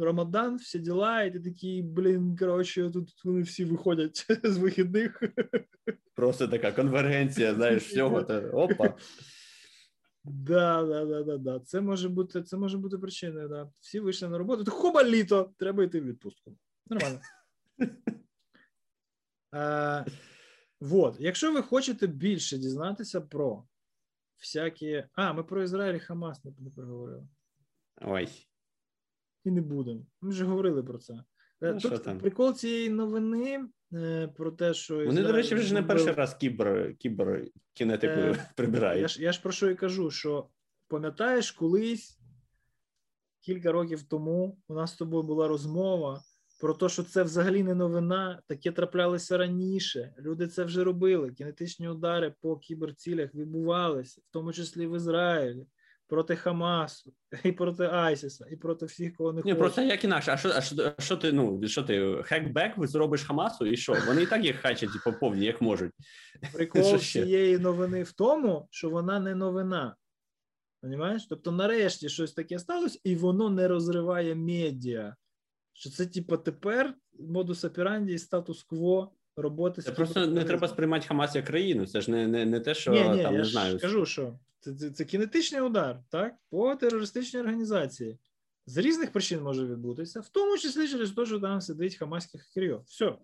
Рамадан, 0.00 0.56
всі 0.56 0.78
діла, 0.78 1.22
і 1.22 1.30
ти 1.32 1.40
такий, 1.40 1.82
блін, 1.82 2.36
коротше, 2.36 2.90
тут 2.90 3.24
вони 3.24 3.42
всі 3.42 3.64
виходять 3.64 4.26
з 4.44 4.56
вихідних. 4.58 5.22
Просто 6.14 6.48
така 6.48 6.72
конвергенція, 6.72 7.54
знаєш, 7.54 7.82
всього. 7.82 8.22
Та, 8.22 8.40
опа. 8.40 8.94
Да, 10.24 10.84
да, 10.84 11.04
да, 11.04 11.22
да, 11.22 11.38
да. 11.38 11.60
Це 11.60 11.80
може 11.80 12.08
бути, 12.08 12.42
це 12.42 12.56
може 12.56 12.78
бути 12.78 12.98
причиною. 12.98 13.48
Да. 13.48 13.70
Всі 13.80 14.00
вийшли 14.00 14.28
на 14.28 14.38
роботу. 14.38 14.64
то 14.64 14.70
Хоба 14.70 15.04
літо, 15.04 15.54
треба 15.58 15.84
йти 15.84 16.00
в 16.00 16.04
відпустку. 16.04 16.56
Нормально. 16.86 17.20
Е, 19.54 20.04
вот. 20.80 21.16
Якщо 21.20 21.52
ви 21.52 21.62
хочете 21.62 22.06
більше 22.06 22.58
дізнатися 22.58 23.20
про 23.20 23.64
всякі. 24.38 25.04
А, 25.12 25.32
ми 25.32 25.44
про 25.44 25.62
Ізраїль 25.62 25.94
і 25.94 26.00
Хамас 26.00 26.44
не 26.44 26.52
не 26.58 26.70
проговорили. 26.70 27.28
Ой. 28.00 28.28
І 29.44 29.50
не 29.50 29.60
будемо. 29.60 30.06
Ми 30.20 30.30
вже 30.30 30.44
говорили 30.44 30.82
про 30.82 30.98
це. 30.98 31.24
Е, 31.62 31.72
Ну, 31.72 31.80
Тут 31.80 32.04
там? 32.04 32.18
прикол 32.18 32.54
цієї 32.54 32.90
новини 32.90 33.64
е, 33.92 34.28
про 34.36 34.50
те, 34.50 34.74
що 34.74 35.04
Вони, 35.06 35.22
до 35.22 35.32
речі, 35.32 35.54
вже 35.54 35.74
не 35.74 35.82
перший 35.82 36.12
раз 36.12 36.34
кібер, 36.34 36.94
кібер 36.98 37.44
кінетику 37.72 38.20
Е, 38.20 38.46
прибирають. 38.56 39.02
Я 39.02 39.08
ж, 39.08 39.22
я 39.22 39.32
ж 39.32 39.42
про 39.42 39.52
що 39.52 39.70
і 39.70 39.74
кажу, 39.74 40.10
що 40.10 40.48
пам'ятаєш, 40.88 41.50
колись 41.50 42.18
кілька 43.40 43.72
років 43.72 44.02
тому 44.02 44.58
у 44.68 44.74
нас 44.74 44.90
з 44.92 44.96
тобою 44.96 45.22
була 45.22 45.48
розмова 45.48 46.22
про 46.60 46.74
те, 46.74 46.88
що 46.88 47.02
це 47.02 47.22
взагалі 47.22 47.62
не 47.62 47.74
новина, 47.74 48.42
таке 48.46 48.72
траплялося 48.72 49.38
раніше. 49.38 50.14
Люди 50.18 50.46
це 50.46 50.64
вже 50.64 50.84
робили. 50.84 51.30
Кінетичні 51.32 51.88
удари 51.88 52.34
по 52.40 52.56
кіберцілях 52.56 53.34
відбувалися, 53.34 54.20
в 54.28 54.32
тому 54.32 54.52
числі 54.52 54.86
в 54.86 54.96
Ізраїлі, 54.96 55.66
проти 56.10 56.36
Хамасу, 56.36 57.12
і 57.44 57.52
проти 57.52 57.84
Айсіса, 57.84 58.46
і 58.50 58.56
проти 58.56 58.86
всіх, 58.86 59.16
кого 59.16 59.32
не 59.32 59.42
Ні, 59.44 59.54
просто 59.54 59.82
як 59.82 60.04
інакше, 60.04 60.32
а 60.32 60.36
що, 60.36 60.48
а 60.48 60.60
що, 60.60 60.94
а 60.98 61.02
що 61.02 61.16
ти, 61.16 61.32
ну, 61.32 61.68
що 61.68 61.82
ти, 61.82 62.22
хекбек 62.24 62.72
зробиш 62.78 63.24
Хамасу, 63.24 63.66
і 63.66 63.76
що? 63.76 63.96
Вони 64.06 64.22
і 64.22 64.26
так 64.26 64.44
їх 64.44 64.56
хачать 64.56 64.90
по 65.04 65.12
повній, 65.12 65.46
як 65.46 65.60
можуть. 65.60 65.92
Прикол 66.52 66.98
цієї 66.98 67.58
новини 67.58 68.02
в 68.02 68.12
тому, 68.12 68.68
що 68.70 68.90
вона 68.90 69.20
не 69.20 69.34
новина. 69.34 69.96
Понімаєш? 70.82 71.26
Тобто, 71.26 71.52
нарешті 71.52 72.08
щось 72.08 72.32
таке 72.32 72.58
сталося, 72.58 72.98
і 73.04 73.16
воно 73.16 73.50
не 73.50 73.68
розриває 73.68 74.34
медіа. 74.34 75.16
Що 75.72 75.90
це, 75.90 76.06
типу, 76.06 76.36
тепер 76.36 76.94
модус 77.18 77.64
операнді 77.64 78.12
і 78.12 78.18
статус-кво 78.18 79.12
роботи 79.40 79.82
Це 79.82 79.92
просто 79.92 80.26
не 80.26 80.44
треба 80.44 80.68
сприймати 80.68 81.06
Хамас 81.08 81.34
як 81.34 81.44
країну. 81.44 81.86
Це 81.86 82.00
ж 82.00 82.10
не, 82.10 82.26
не, 82.26 82.46
не 82.46 82.60
те, 82.60 82.74
що 82.74 82.90
ні, 82.90 83.00
ні, 83.00 83.22
там 83.22 83.32
я 83.32 83.38
не 83.38 83.44
знаю. 83.44 83.78
кажу, 83.78 84.06
що 84.06 84.38
це, 84.60 84.74
це, 84.74 84.90
це 84.90 85.04
кінетичний 85.04 85.60
удар, 85.60 86.00
так? 86.08 86.34
По 86.50 86.76
терористичній 86.76 87.40
організації. 87.40 88.18
З 88.66 88.76
різних 88.76 89.12
причин 89.12 89.42
може 89.42 89.66
відбутися, 89.66 90.20
в 90.20 90.28
тому 90.28 90.58
числі 90.58 90.88
через 90.88 91.10
те, 91.10 91.26
що 91.26 91.40
там 91.40 91.60
сидить 91.60 91.96
хамаський 91.96 92.40
хакерйо. 92.40 92.82
Все. 92.86 93.14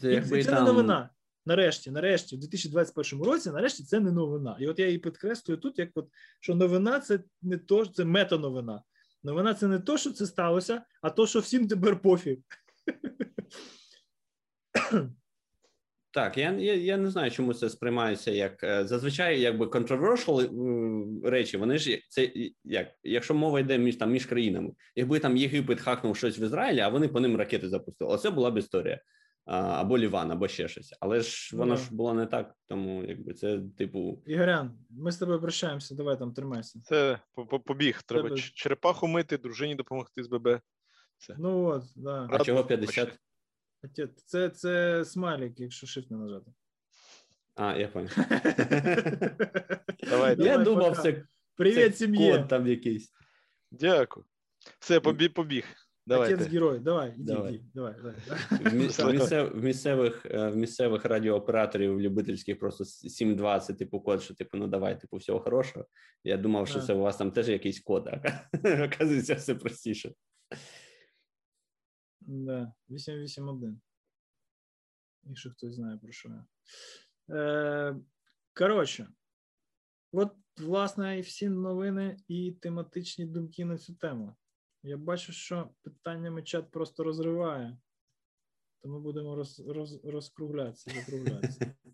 Це 0.00 0.12
якби 0.12 0.44
це 0.44 0.50
там... 0.50 0.64
не 0.64 0.70
новина. 0.72 1.10
Нарешті, 1.46 1.90
нарешті, 1.90 2.36
в 2.36 2.38
2021 2.40 3.22
році, 3.22 3.50
нарешті, 3.50 3.84
це 3.84 4.00
не 4.00 4.12
новина. 4.12 4.56
І 4.60 4.66
от 4.66 4.78
я 4.78 4.86
її 4.86 4.98
підкреслюю 4.98 5.58
тут, 5.58 5.78
як 5.78 5.90
от, 5.94 6.08
що 6.40 6.54
новина 6.54 7.00
це 7.00 7.20
не 7.42 7.58
то, 7.58 7.86
це 7.86 8.04
мета-новина. 8.04 8.82
Новина 9.22 9.54
це 9.54 9.68
не 9.68 9.78
то, 9.78 9.98
що 9.98 10.12
це 10.12 10.26
сталося, 10.26 10.82
а 11.02 11.10
то, 11.10 11.26
що 11.26 11.40
всім 11.40 11.68
тепер 11.68 12.02
пофіг. 12.02 12.38
Так, 16.16 16.38
я, 16.38 16.52
я, 16.52 16.74
я 16.74 16.96
не 16.96 17.10
знаю, 17.10 17.30
чому 17.30 17.54
це 17.54 17.70
сприймається 17.70 18.30
як 18.30 18.64
е, 18.64 18.84
зазвичай, 18.86 19.40
якби 19.40 19.66
controversial 19.66 20.40
е, 21.26 21.30
речі. 21.30 21.56
Вони 21.56 21.78
ж 21.78 21.98
це 22.08 22.30
як, 22.64 22.88
якщо 23.02 23.34
мова 23.34 23.60
йде 23.60 23.78
між 23.78 23.96
там 23.96 24.10
між 24.12 24.26
країнами, 24.26 24.70
якби 24.94 25.18
там 25.18 25.36
Єгипет 25.36 25.80
хакнув 25.80 26.16
щось 26.16 26.38
в 26.38 26.40
Ізраїлі, 26.40 26.80
а 26.80 26.88
вони 26.88 27.08
по 27.08 27.20
ним 27.20 27.36
ракети 27.36 27.68
запустили. 27.68 28.14
Оце 28.14 28.30
була 28.30 28.50
б 28.50 28.56
історія. 28.58 29.00
Або 29.46 29.98
Ліван, 29.98 30.30
або 30.30 30.48
ще 30.48 30.68
щось. 30.68 30.94
Але 31.00 31.20
ж 31.20 31.50
Ну, 31.52 31.58
воно 31.58 31.74
да. 31.74 31.80
ж 31.80 31.94
було 31.94 32.14
не 32.14 32.26
так, 32.26 32.54
тому 32.68 33.04
якби 33.04 33.32
це 33.34 33.60
типу. 33.78 34.22
Ігорян, 34.26 34.78
ми 34.90 35.12
з 35.12 35.16
тобою 35.16 35.40
прощаємося, 35.40 35.94
давай 35.94 36.18
там 36.18 36.32
тримайся. 36.32 36.80
Це 36.84 37.18
по- 37.34 37.46
по- 37.46 37.60
побіг. 37.60 38.02
Треба 38.02 38.28
Тебе- 38.28 38.40
черепаху 38.40 39.06
мити, 39.08 39.38
дружині 39.38 39.74
допомогти 39.74 40.22
з 40.24 40.28
ББ. 40.28 40.60
Це. 41.18 41.36
Ну 41.38 41.64
от, 41.66 41.82
да. 41.96 42.26
А 42.30 42.36
Рад 42.36 42.46
чого 42.46 42.58
був 42.58 42.68
50? 42.68 43.18
Це, 44.26 44.48
це, 44.50 45.04
смайлик, 45.04 45.60
якщо 45.60 45.86
shift 45.86 46.06
не 46.12 46.16
нажати. 46.18 46.50
А, 47.54 47.76
я 47.76 47.88
понял. 47.88 48.10
Давай, 50.10 50.30
Я 50.30 50.36
Давай, 50.36 50.64
думав, 50.64 50.88
пока. 50.90 51.02
це, 51.02 51.22
Привіт, 51.56 51.76
це 51.76 51.92
сім'є. 51.92 52.32
код 52.38 52.48
там 52.48 52.66
якийсь. 52.66 53.12
Дякую. 53.70 54.26
Все, 54.80 55.00
побіг, 55.00 55.32
побіг. 55.32 55.64
Давайте. 56.08 56.34
Отець 56.34 56.48
герой, 56.48 56.78
давай, 56.78 57.14
іди, 57.16 57.32
Давай. 57.32 57.54
іди, 57.54 57.64
давай, 57.74 57.94
давай. 58.02 58.16
В, 58.50 58.74
мі- 58.74 59.08
в, 59.08 59.12
місцев, 59.12 59.52
в, 59.58 59.64
місцевих, 59.64 60.26
е, 60.30 60.48
в 60.48 60.56
місцевих 60.56 61.04
радіооператорів 61.04 62.00
любительських 62.00 62.58
просто 62.58 62.84
7.2 62.84 63.60
це 63.60 63.74
типу 63.74 64.00
код, 64.00 64.22
що 64.22 64.34
типу, 64.34 64.56
ну 64.58 64.66
давай, 64.66 65.00
типу, 65.00 65.16
всього 65.16 65.40
хорошого. 65.40 65.86
Я 66.24 66.36
думав, 66.36 66.68
що 66.68 66.78
Да. 66.78 66.86
це 66.86 66.94
у 66.94 66.98
вас 66.98 67.16
там 67.16 67.30
теж 67.30 67.48
якийсь 67.48 67.80
код, 67.80 68.08
а 68.08 68.40
оказується 68.84 69.34
все 69.34 69.54
простіше. 69.54 70.12
Да, 72.26 72.72
881. 72.90 73.80
Якщо 75.22 75.50
хтось 75.50 75.74
знає 75.74 75.98
про 75.98 76.12
що 76.12 76.28
я. 76.28 76.46
Е, 77.36 77.96
коротше, 78.54 79.08
от, 80.12 80.32
власне, 80.56 81.18
і 81.18 81.20
всі 81.20 81.48
новини 81.48 82.16
і 82.28 82.52
тематичні 82.52 83.26
думки 83.26 83.64
на 83.64 83.78
цю 83.78 83.94
тему. 83.94 84.36
Я 84.82 84.96
бачу, 84.96 85.32
що 85.32 85.70
питаннями 85.82 86.42
чат 86.42 86.70
просто 86.70 87.04
розриває. 87.04 87.78
Тому 88.82 89.00
будемо 89.00 89.36
роз, 89.36 89.60
роз, 89.60 90.04
розкруглятися, 90.04 90.90
закруглятися. 90.90 91.74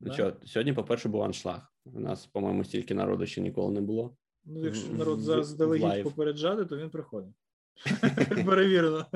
Ну 0.00 0.12
що, 0.12 0.36
сьогодні, 0.44 0.72
по-перше, 0.72 1.08
був 1.08 1.22
аншлаг. 1.22 1.72
У 1.84 2.00
нас, 2.00 2.26
по-моєму, 2.26 2.64
стільки 2.64 2.94
народу 2.94 3.26
ще 3.26 3.40
ніколи 3.40 3.72
не 3.72 3.80
було. 3.80 4.16
Ну, 4.44 4.64
якщо 4.64 4.92
народ 4.92 5.20
зараз 5.20 5.54
в 5.60 6.02
попереджати, 6.02 6.64
то 6.64 6.76
він 6.76 6.90
приходить. 6.90 7.34
Перевірено. 8.46 9.06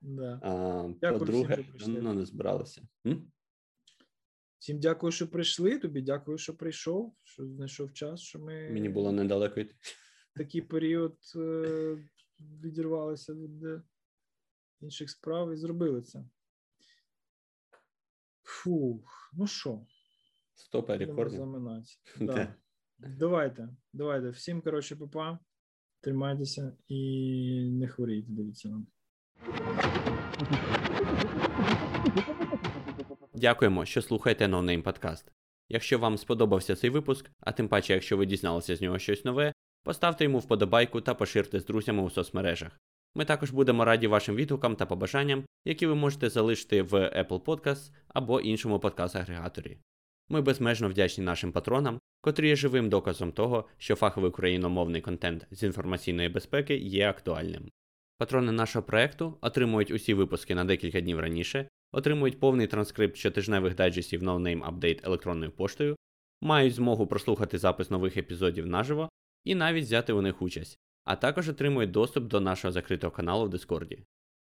Да. 0.00 0.40
А, 0.42 1.12
по-друге, 1.12 1.64
ну 1.86 2.14
не 2.14 2.26
збиралися. 2.26 2.82
М? 3.06 3.32
Всім 4.58 4.80
дякую, 4.80 5.12
що 5.12 5.30
прийшли. 5.30 5.78
Тобі 5.78 6.02
дякую, 6.02 6.38
що 6.38 6.56
прийшов, 6.56 7.16
що 7.22 7.46
знайшов 7.46 7.92
час, 7.92 8.20
що 8.20 8.38
ми 8.38 8.70
Мені 8.70 8.88
було 8.88 9.12
недалеко 9.12 9.60
йти. 9.60 9.74
такий 10.34 10.62
період 10.62 11.18
е, 11.36 12.08
відірвалися 12.40 13.34
від 13.34 13.64
е, 13.64 13.82
інших 14.80 15.10
справ 15.10 15.52
і 15.52 15.56
зробили 15.56 16.02
це. 16.02 16.24
Фух, 18.42 19.30
ну 19.34 19.46
що, 19.46 19.86
Стопа 20.54 20.98
рекордів. 20.98 21.40
Да. 22.20 22.34
Да. 22.34 22.54
Давайте, 22.98 23.68
давайте. 23.92 24.28
Всім, 24.28 24.62
коротше, 24.62 24.96
папа. 24.96 25.38
Тримайтеся 26.04 26.72
і 26.88 27.70
не 27.72 27.88
хворійте, 27.88 28.26
дивіться 28.32 28.68
нам. 28.68 28.86
Дякуємо, 33.34 33.84
що 33.84 34.02
слухаєте 34.02 34.46
NoName 34.46 34.82
Podcast. 34.82 35.24
Якщо 35.68 35.98
вам 35.98 36.18
сподобався 36.18 36.76
цей 36.76 36.90
випуск, 36.90 37.30
а 37.40 37.52
тим 37.52 37.68
паче, 37.68 37.92
якщо 37.92 38.16
ви 38.16 38.26
дізналися 38.26 38.76
з 38.76 38.80
нього 38.80 38.98
щось 38.98 39.24
нове, 39.24 39.52
поставте 39.84 40.24
йому 40.24 40.38
вподобайку 40.38 41.00
та 41.00 41.14
поширте 41.14 41.60
з 41.60 41.64
друзями 41.64 42.02
у 42.02 42.10
соцмережах. 42.10 42.80
Ми 43.14 43.24
також 43.24 43.50
будемо 43.50 43.84
раді 43.84 44.06
вашим 44.06 44.36
відгукам 44.36 44.76
та 44.76 44.86
побажанням, 44.86 45.44
які 45.64 45.86
ви 45.86 45.94
можете 45.94 46.30
залишити 46.30 46.82
в 46.82 46.94
Apple 46.94 47.40
Podcasts 47.40 47.92
або 48.08 48.40
іншому 48.40 48.78
подкаст-агрегаторі. 48.78 49.78
Ми 50.28 50.40
безмежно 50.40 50.88
вдячні 50.88 51.24
нашим 51.24 51.52
патронам, 51.52 52.00
котрі 52.20 52.48
є 52.48 52.56
живим 52.56 52.88
доказом 52.88 53.32
того, 53.32 53.68
що 53.78 53.94
фаховий 53.94 54.30
україномовний 54.30 55.00
контент 55.00 55.46
з 55.50 55.62
інформаційної 55.62 56.28
безпеки 56.28 56.76
є 56.76 57.08
актуальним. 57.08 57.70
Патрони 58.18 58.52
нашого 58.52 58.82
проекту 58.82 59.38
отримують 59.40 59.90
усі 59.90 60.14
випуски 60.14 60.54
на 60.54 60.64
декілька 60.64 61.00
днів 61.00 61.20
раніше, 61.20 61.68
отримують 61.92 62.40
повний 62.40 62.66
транскрипт 62.66 63.16
щотижневих 63.16 63.74
дайджестів 63.74 64.22
No 64.22 64.40
Name 64.40 64.70
Update 64.70 65.06
електронною 65.06 65.50
поштою, 65.50 65.96
мають 66.40 66.74
змогу 66.74 67.06
прослухати 67.06 67.58
запис 67.58 67.90
нових 67.90 68.16
епізодів 68.16 68.66
наживо 68.66 69.08
і 69.44 69.54
навіть 69.54 69.84
взяти 69.84 70.12
у 70.12 70.22
них 70.22 70.42
участь, 70.42 70.78
а 71.04 71.16
також 71.16 71.48
отримують 71.48 71.90
доступ 71.90 72.24
до 72.24 72.40
нашого 72.40 72.72
закритого 72.72 73.10
каналу 73.10 73.44
в 73.44 73.48
Дискорді. 73.48 73.98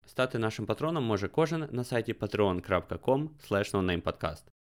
Стати 0.06 0.38
нашим 0.38 0.66
патроном 0.66 1.04
може 1.04 1.28
кожен 1.28 1.68
на 1.70 1.84
сайті 1.84 2.12
patreon.com. 2.12 3.28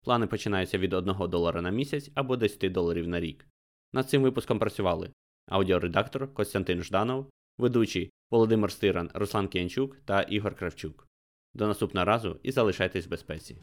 Плани 0.03 0.27
починаються 0.27 0.77
від 0.77 0.93
1 0.93 1.15
долара 1.29 1.61
на 1.61 1.69
місяць 1.69 2.11
або 2.15 2.37
10 2.37 2.71
доларів 2.71 3.07
на 3.07 3.19
рік. 3.19 3.47
Над 3.93 4.09
цим 4.09 4.21
випуском 4.21 4.59
працювали 4.59 5.11
аудіоредактор 5.47 6.33
Костянтин 6.33 6.83
Жданов, 6.83 7.29
ведучий 7.57 8.11
Володимир 8.31 8.71
Стиран, 8.71 9.09
Руслан 9.13 9.47
Кіянчук 9.47 9.97
та 10.05 10.21
Ігор 10.21 10.55
Кравчук. 10.55 11.07
До 11.53 11.67
наступного 11.67 12.05
разу 12.05 12.39
і 12.43 12.51
залишайтесь 12.51 13.07
в 13.07 13.09
безпеці. 13.09 13.61